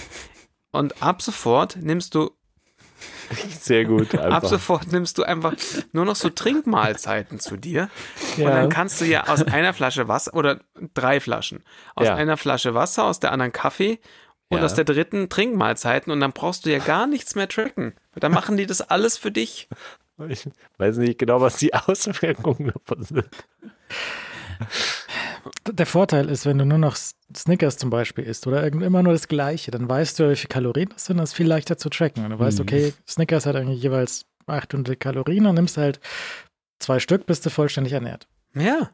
[0.71, 2.31] und ab sofort nimmst du
[3.59, 4.13] sehr gut.
[4.13, 4.31] Einfach.
[4.31, 5.53] Ab sofort nimmst du einfach
[5.91, 7.89] nur noch so Trinkmahlzeiten zu dir.
[8.37, 8.45] Ja.
[8.45, 10.59] Und dann kannst du ja aus einer Flasche Wasser oder
[10.93, 11.63] drei Flaschen.
[11.95, 12.15] Aus ja.
[12.15, 13.99] einer Flasche Wasser, aus der anderen Kaffee
[14.49, 14.63] und ja.
[14.63, 16.11] aus der dritten Trinkmahlzeiten.
[16.11, 17.93] Und dann brauchst du ja gar nichts mehr tracken.
[18.15, 19.67] Dann machen die das alles für dich.
[20.29, 23.29] Ich weiß nicht genau, was die Auswirkungen davon sind.
[25.71, 26.95] Der Vorteil ist, wenn du nur noch
[27.35, 30.89] Snickers zum Beispiel isst oder immer nur das Gleiche, dann weißt du, wie viele Kalorien
[30.89, 32.23] das sind, das ist viel leichter zu tracken.
[32.23, 32.63] Und du weißt, mhm.
[32.63, 35.99] okay, Snickers hat eigentlich jeweils 800 Kalorien und nimmst halt
[36.79, 38.27] zwei Stück, bist du vollständig ernährt.
[38.55, 38.91] Ja.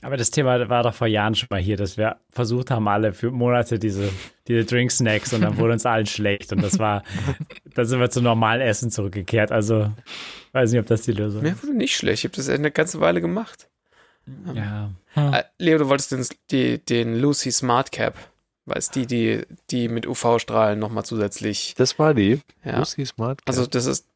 [0.00, 3.12] Aber das Thema war doch vor Jahren schon mal hier, dass wir versucht haben, alle
[3.12, 4.08] für Monate diese,
[4.46, 7.02] diese Drink-Snacks und dann wurde uns allen schlecht und das war,
[7.74, 9.50] dann sind wir zum normalen Essen zurückgekehrt.
[9.50, 9.90] Also,
[10.52, 11.50] weiß nicht, ob das die Lösung ist.
[11.50, 12.20] Mir wurde nicht schlecht.
[12.20, 13.68] Ich habe das eine ganze Weile gemacht.
[14.54, 14.90] Ja.
[15.14, 18.14] Äh, Leo, du wolltest den, die, den Lucy Smart Cap.
[18.66, 21.74] Weißt die, die, die mit UV-Strahlen nochmal zusätzlich.
[21.78, 22.40] Das war die.
[22.64, 22.78] Ja.
[22.78, 23.48] Lucy Smart Cap.
[23.48, 24.06] Also das ist,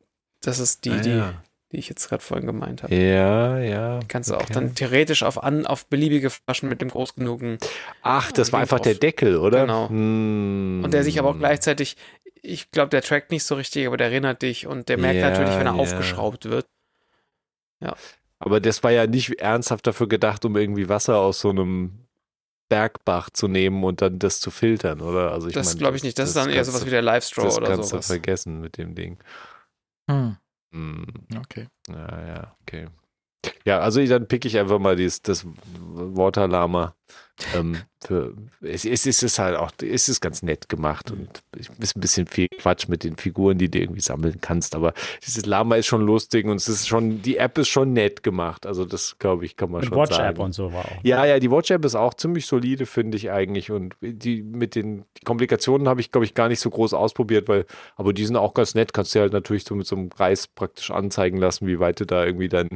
[0.43, 1.35] das ist die, ah, die, ja.
[1.73, 2.95] die ich jetzt gerade vorhin gemeint habe.
[2.95, 4.01] Ja, ja.
[4.09, 4.45] Kannst du okay.
[4.45, 7.59] auch dann theoretisch auf, an, auf beliebige Flaschen mit dem groß genugen.
[8.03, 9.63] Ach, das war einfach der Deckel, oder?
[9.63, 9.89] Genau.
[9.89, 10.83] Hm.
[10.85, 11.97] Und der sich aber auch gleichzeitig,
[12.43, 15.31] ich glaube, der trackt nicht so richtig, aber der erinnert dich und der merkt ja,
[15.31, 15.81] natürlich, wenn er ja.
[15.81, 16.67] aufgeschraubt wird.
[17.81, 17.97] Ja.
[18.45, 21.93] Aber das war ja nicht ernsthaft dafür gedacht, um irgendwie Wasser aus so einem
[22.69, 25.31] Bergbach zu nehmen und dann das zu filtern, oder?
[25.31, 26.19] Also ich das glaube ich nicht.
[26.19, 27.79] Das, das ist dann eher sowas wie der Live-Straw oder sowas.
[27.79, 29.19] Das kannst du vergessen mit dem Ding.
[30.11, 30.37] Hm.
[30.75, 31.07] Hm.
[31.39, 31.69] Okay.
[31.89, 32.89] Ja, ja, okay.
[33.65, 36.97] Ja, also dann pick ich einfach mal dieses, das Waterlama.
[37.55, 41.69] Ähm, für, es, es, es ist halt auch, es ist ganz nett gemacht und es
[41.79, 44.93] ist ein bisschen viel Quatsch mit den Figuren, die du irgendwie sammeln kannst, aber
[45.25, 48.67] dieses Lama ist schon lustig und es ist schon, die App ist schon nett gemacht.
[48.67, 50.29] Also das, glaube ich, kann man mit schon Watch sagen.
[50.29, 51.05] Watch-App und so war auch.
[51.05, 55.05] Ja, ja, die Watch-App ist auch ziemlich solide, finde ich eigentlich und die mit den
[55.25, 58.55] Komplikationen habe ich, glaube ich, gar nicht so groß ausprobiert, weil, aber die sind auch
[58.55, 61.79] ganz nett, kannst du halt natürlich so mit so einem Kreis praktisch anzeigen lassen, wie
[61.79, 62.69] weit du da irgendwie dein,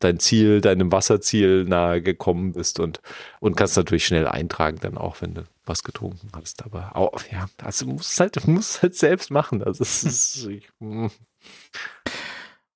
[0.00, 3.00] dein Ziel, deinem Wasserziel nahe gekommen bist und,
[3.40, 6.64] und kannst natürlich schnell eintragen, dann auch, wenn du was getrunken hast.
[6.64, 9.62] Aber auch, ja, also musst halt, musst halt selbst machen.
[9.62, 10.46] Also es ist.
[10.48, 11.10] ich, hm.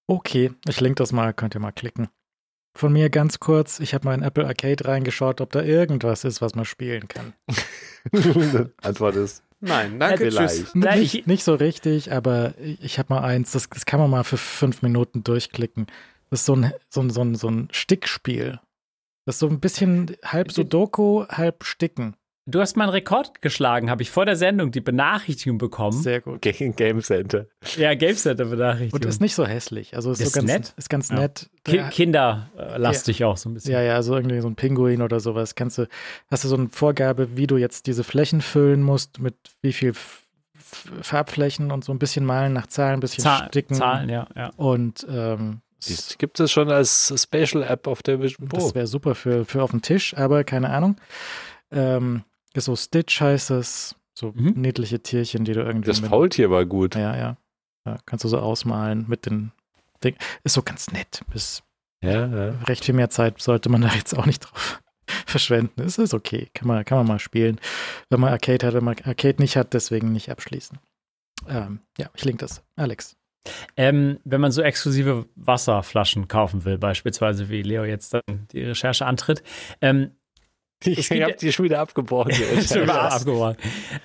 [0.06, 2.08] okay, ich link das mal, könnt ihr mal klicken.
[2.74, 6.40] Von mir ganz kurz, ich habe mal in Apple Arcade reingeschaut, ob da irgendwas ist,
[6.40, 7.34] was man spielen kann.
[8.82, 9.42] Antwort ist.
[9.60, 10.74] Nein, danke, tschüss.
[10.74, 14.36] Nicht, nicht so richtig, aber ich habe mal eins, das, das kann man mal für
[14.36, 15.86] fünf Minuten durchklicken.
[16.30, 18.58] Das ist so ein, so ein, so ein, so ein Stickspiel.
[19.24, 22.16] Das ist so ein bisschen halb Sudoku, halb Sticken.
[22.44, 26.02] Du hast meinen Rekord geschlagen, habe ich vor der Sendung die Benachrichtigung bekommen.
[26.02, 26.42] Sehr gut.
[26.42, 27.46] Gegen Game Center.
[27.76, 29.00] Ja, Game Center Benachrichtigung.
[29.00, 29.94] Und ist nicht so hässlich.
[29.94, 30.74] Also ist, ist so ganz nett.
[30.76, 31.20] Ist ganz ja.
[31.20, 31.50] nett.
[31.62, 33.28] Ki Kinderlastig ja.
[33.28, 33.72] auch so ein bisschen.
[33.72, 35.54] Ja, ja, also irgendwie so ein Pinguin oder sowas.
[35.54, 35.86] Kannst du,
[36.32, 39.92] hast du so eine Vorgabe, wie du jetzt diese Flächen füllen musst, mit wie viel
[41.02, 43.76] Farbflächen und so ein bisschen malen nach Zahlen, ein bisschen Zahl, sticken.
[43.76, 44.50] Zahlen, ja, ja.
[44.56, 45.60] Und ähm,
[46.18, 48.58] Gibt es schon als Special App auf der Vision Pro?
[48.58, 50.96] Das wäre super für, für auf dem Tisch, aber keine Ahnung.
[51.70, 53.96] Ähm, so Stitch heißt es.
[54.14, 54.52] So mhm.
[54.56, 55.86] niedliche Tierchen, die du irgendwie.
[55.86, 56.94] Das Faultier war gut.
[56.94, 57.36] Ja, ja,
[57.86, 57.98] ja.
[58.04, 59.52] Kannst du so ausmalen mit den
[60.04, 60.18] Dingen.
[60.44, 61.22] Ist so ganz nett.
[61.32, 61.62] Bis
[62.02, 62.50] ja, ja.
[62.64, 64.82] recht viel mehr Zeit sollte man da jetzt auch nicht drauf
[65.26, 65.80] verschwenden.
[65.80, 66.50] Es ist okay.
[66.52, 67.58] Kann man, kann man mal spielen.
[68.10, 70.78] Wenn man Arcade hat, wenn man Arcade nicht hat, deswegen nicht abschließen.
[71.48, 72.62] Ähm, ja, ich link das.
[72.76, 73.16] Alex.
[73.76, 79.06] Ähm, wenn man so exklusive Wasserflaschen kaufen will, beispielsweise wie Leo jetzt dann die Recherche
[79.06, 79.42] antritt,
[79.80, 80.12] ähm,
[80.84, 82.32] ich habe die schon wieder abgebrochen.
[82.66, 83.56] schon wieder abgebrochen.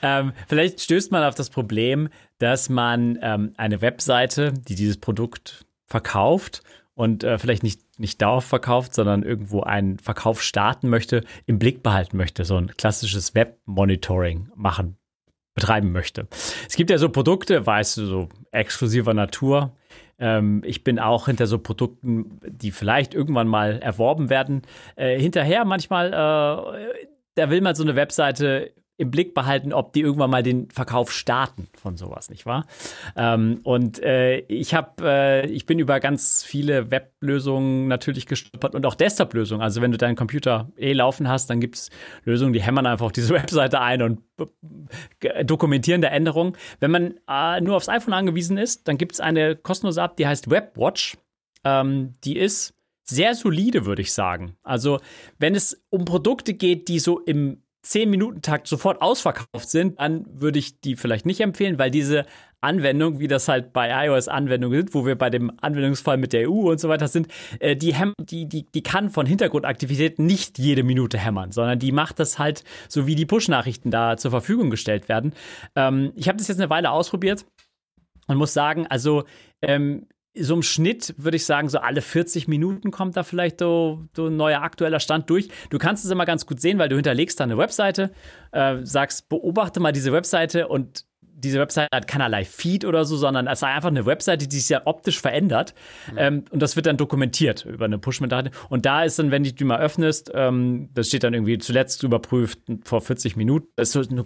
[0.01, 5.65] Ähm, vielleicht stößt man auf das Problem, dass man ähm, eine Webseite, die dieses Produkt
[5.87, 6.61] verkauft
[6.93, 11.83] und äh, vielleicht nicht, nicht darauf verkauft, sondern irgendwo einen Verkauf starten möchte, im Blick
[11.83, 14.97] behalten möchte, so ein klassisches Web-Monitoring machen,
[15.57, 16.27] betreiben möchte.
[16.67, 19.73] Es gibt ja so Produkte, weißt du, so exklusiver Natur,
[20.19, 24.61] ähm, ich bin auch hinter so Produkten, die vielleicht irgendwann mal erworben werden,
[24.95, 30.01] äh, hinterher manchmal, äh, da will man so eine Webseite im Blick behalten, ob die
[30.01, 32.65] irgendwann mal den Verkauf starten von sowas, nicht wahr?
[33.15, 38.85] Ähm, und äh, ich habe, äh, ich bin über ganz viele Weblösungen natürlich gestolpert und
[38.85, 39.61] auch Desktop-Lösungen.
[39.61, 41.89] Also wenn du deinen Computer eh laufen hast, dann gibt es
[42.23, 44.21] Lösungen, die hämmern einfach diese Webseite ein und
[45.43, 46.53] dokumentieren der Änderungen.
[46.79, 50.25] Wenn man äh, nur aufs iPhone angewiesen ist, dann gibt es eine kostenlose App, die
[50.25, 51.17] heißt WebWatch.
[51.63, 54.57] Ähm, die ist sehr solide, würde ich sagen.
[54.63, 54.99] Also
[55.39, 60.79] wenn es um Produkte geht, die so im 10-Minuten-Takt sofort ausverkauft sind, dann würde ich
[60.81, 62.25] die vielleicht nicht empfehlen, weil diese
[62.59, 66.71] Anwendung, wie das halt bei iOS-Anwendungen sind, wo wir bei dem Anwendungsfall mit der EU
[66.71, 67.27] und so weiter sind,
[67.59, 72.19] äh, die, die, die, die kann von Hintergrundaktivitäten nicht jede Minute hämmern, sondern die macht
[72.19, 75.33] das halt so, wie die Push-Nachrichten da zur Verfügung gestellt werden.
[75.75, 77.45] Ähm, ich habe das jetzt eine Weile ausprobiert
[78.27, 79.23] und muss sagen, also
[79.61, 80.07] ähm,
[80.41, 84.27] so im Schnitt würde ich sagen, so alle 40 Minuten kommt da vielleicht so, so,
[84.27, 85.49] ein neuer aktueller Stand durch.
[85.69, 88.11] Du kannst es immer ganz gut sehen, weil du hinterlegst da eine Webseite,
[88.51, 91.05] äh, sagst, beobachte mal diese Webseite und
[91.39, 94.69] diese Webseite hat keinerlei Feed oder so, sondern es ist einfach eine Webseite, die sich
[94.69, 95.75] ja optisch verändert.
[96.11, 96.17] Mhm.
[96.17, 98.49] Ähm, und das wird dann dokumentiert über eine Push-Metade.
[98.69, 102.01] Und da ist dann, wenn du die mal öffnest, ähm, das steht dann irgendwie zuletzt
[102.01, 103.67] überprüft vor 40 Minuten.
[103.75, 104.25] Das ist so eine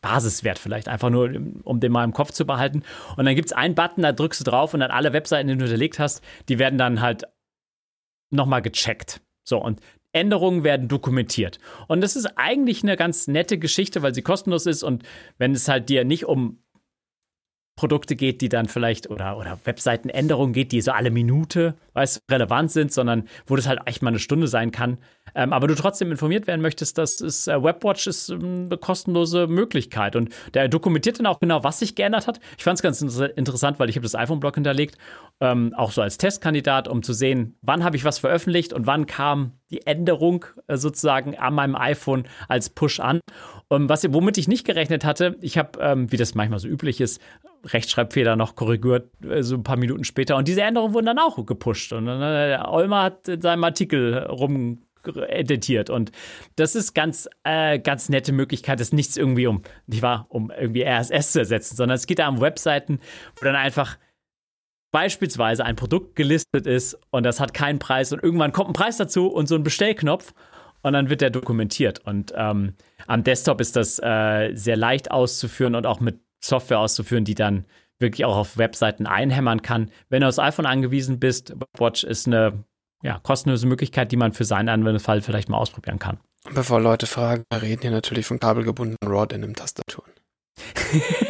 [0.00, 1.30] Basiswert vielleicht, einfach nur,
[1.64, 2.82] um den mal im Kopf zu behalten.
[3.16, 5.56] Und dann gibt es einen Button, da drückst du drauf und dann alle Webseiten, die
[5.56, 7.24] du hinterlegt hast, die werden dann halt
[8.30, 9.20] nochmal gecheckt.
[9.44, 9.80] So, und
[10.12, 11.58] Änderungen werden dokumentiert.
[11.86, 15.04] Und das ist eigentlich eine ganz nette Geschichte, weil sie kostenlos ist und
[15.38, 16.62] wenn es halt dir nicht um
[17.76, 22.70] Produkte geht, die dann vielleicht oder, oder Webseitenänderungen geht, die so alle Minute weißt, relevant
[22.70, 24.98] sind, sondern wo das halt echt mal eine Stunde sein kann,
[25.34, 29.46] ähm, aber du trotzdem informiert werden möchtest, dass es äh, Webwatch ist ähm, eine kostenlose
[29.46, 30.16] Möglichkeit.
[30.16, 32.40] Und der dokumentiert dann auch genau, was sich geändert hat.
[32.58, 34.96] Ich fand es ganz interessant, weil ich habe das iPhone-Blog hinterlegt,
[35.40, 39.06] ähm, auch so als Testkandidat, um zu sehen, wann habe ich was veröffentlicht und wann
[39.06, 43.20] kam die Änderung äh, sozusagen an meinem iPhone als Push an.
[43.68, 47.00] Und was, womit ich nicht gerechnet hatte, ich habe, ähm, wie das manchmal so üblich
[47.00, 47.20] ist,
[47.64, 50.36] Rechtschreibfehler noch korrigiert, äh, so ein paar Minuten später.
[50.36, 51.92] Und diese Änderungen wurden dann auch gepusht.
[51.92, 55.90] Und äh, Olmer hat in seinem Artikel rum editiert.
[55.90, 56.12] Und
[56.56, 60.84] das ist ganz, äh, ganz nette Möglichkeit, das nichts irgendwie um, nicht wahr, um irgendwie
[60.84, 63.00] RSS zu ersetzen, sondern es geht da um Webseiten,
[63.36, 63.98] wo dann einfach
[64.92, 68.96] beispielsweise ein Produkt gelistet ist und das hat keinen Preis und irgendwann kommt ein Preis
[68.96, 70.34] dazu und so ein Bestellknopf
[70.82, 72.00] und dann wird der dokumentiert.
[72.00, 72.74] Und ähm,
[73.06, 77.66] am Desktop ist das äh, sehr leicht auszuführen und auch mit Software auszuführen, die dann
[77.98, 79.90] wirklich auch auf Webseiten einhämmern kann.
[80.08, 82.64] Wenn du aufs iPhone angewiesen bist, Watch ist eine
[83.02, 86.18] ja, kostenlose Möglichkeit, die man für seinen Anwendungsfall vielleicht mal ausprobieren kann.
[86.54, 90.10] Bevor Leute fragen, wir reden hier natürlich von kabelgebundenen Rod in den Tastaturen.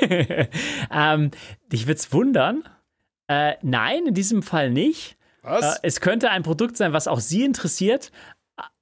[0.91, 1.31] ähm,
[1.71, 2.65] dich wird's wundern.
[3.29, 5.17] Äh, nein, in diesem Fall nicht.
[5.43, 5.77] Was?
[5.77, 8.11] Äh, es könnte ein Produkt sein, was auch Sie interessiert,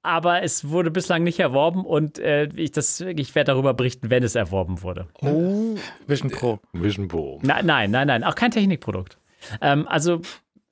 [0.02, 4.34] aber es wurde bislang nicht erworben und äh, ich, ich werde darüber berichten, wenn es
[4.34, 5.06] erworben wurde.
[5.20, 5.76] Oh,
[6.06, 6.60] Vision Pro.
[6.72, 7.38] Vision Pro.
[7.42, 9.18] Na, nein, nein, nein, auch kein Technikprodukt.
[9.60, 10.20] Ähm, also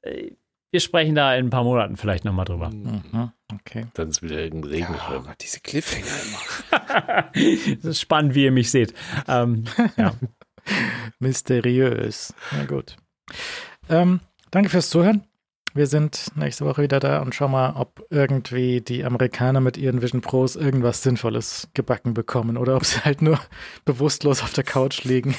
[0.03, 0.33] äh,
[0.71, 2.71] wir sprechen da in ein paar Monaten vielleicht nochmal drüber.
[2.71, 3.33] Mhm.
[3.55, 3.87] Okay.
[3.95, 4.95] Dann ist wieder irgendein Regen.
[4.95, 7.31] Ja, oh diese Cliffhanger immer.
[7.77, 8.93] das ist spannend, wie ihr mich seht.
[9.29, 9.65] Ähm,
[9.97, 10.13] ja.
[11.21, 12.35] Mysteriös.
[12.53, 12.97] Na gut.
[13.89, 14.21] Ähm,
[14.51, 15.25] danke fürs Zuhören.
[15.75, 20.03] wir sind nächste Woche wieder da und schauen mal, ob irgendwie die Amerikaner mit ihren
[20.03, 23.39] Vision Pros irgendwas Sinnvolles gebacken bekommen oder ob sie halt nur
[23.85, 25.37] bewusstlos auf der Couch liegen.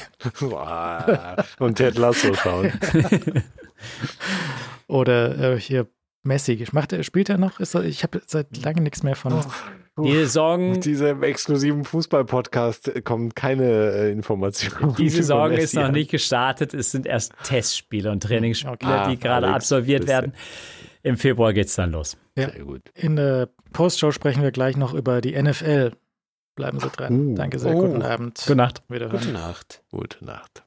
[1.59, 2.71] und Ted Lasso schauen.
[4.87, 5.87] Oder äh, hier
[6.23, 6.63] Messi.
[6.71, 7.59] Macht er, spielt er noch?
[7.59, 9.33] Ist er, ich habe seit langem nichts mehr von.
[9.97, 10.73] Oh, die Sorgen.
[10.73, 14.95] Mit diesem exklusiven Fußball-Podcast kommen keine äh, Informationen.
[14.95, 16.73] Die Saison ist noch nicht gestartet.
[16.73, 19.11] Es sind erst Testspiele und Trainingsspiele, okay.
[19.11, 20.33] die gerade Alex, absolviert werden.
[21.01, 22.17] Im Februar geht es dann los.
[22.35, 22.51] Ja.
[22.51, 22.81] Sehr gut.
[22.93, 25.93] In der Postshow sprechen wir gleich noch über die NFL.
[26.55, 27.31] Bleiben Sie dran.
[27.31, 27.35] Uh.
[27.35, 27.75] Danke sehr.
[27.75, 27.81] Oh.
[27.81, 28.39] Guten Abend.
[28.39, 28.83] Gute Nacht.
[28.87, 29.83] Gute Nacht.
[29.91, 30.63] Gute Nacht.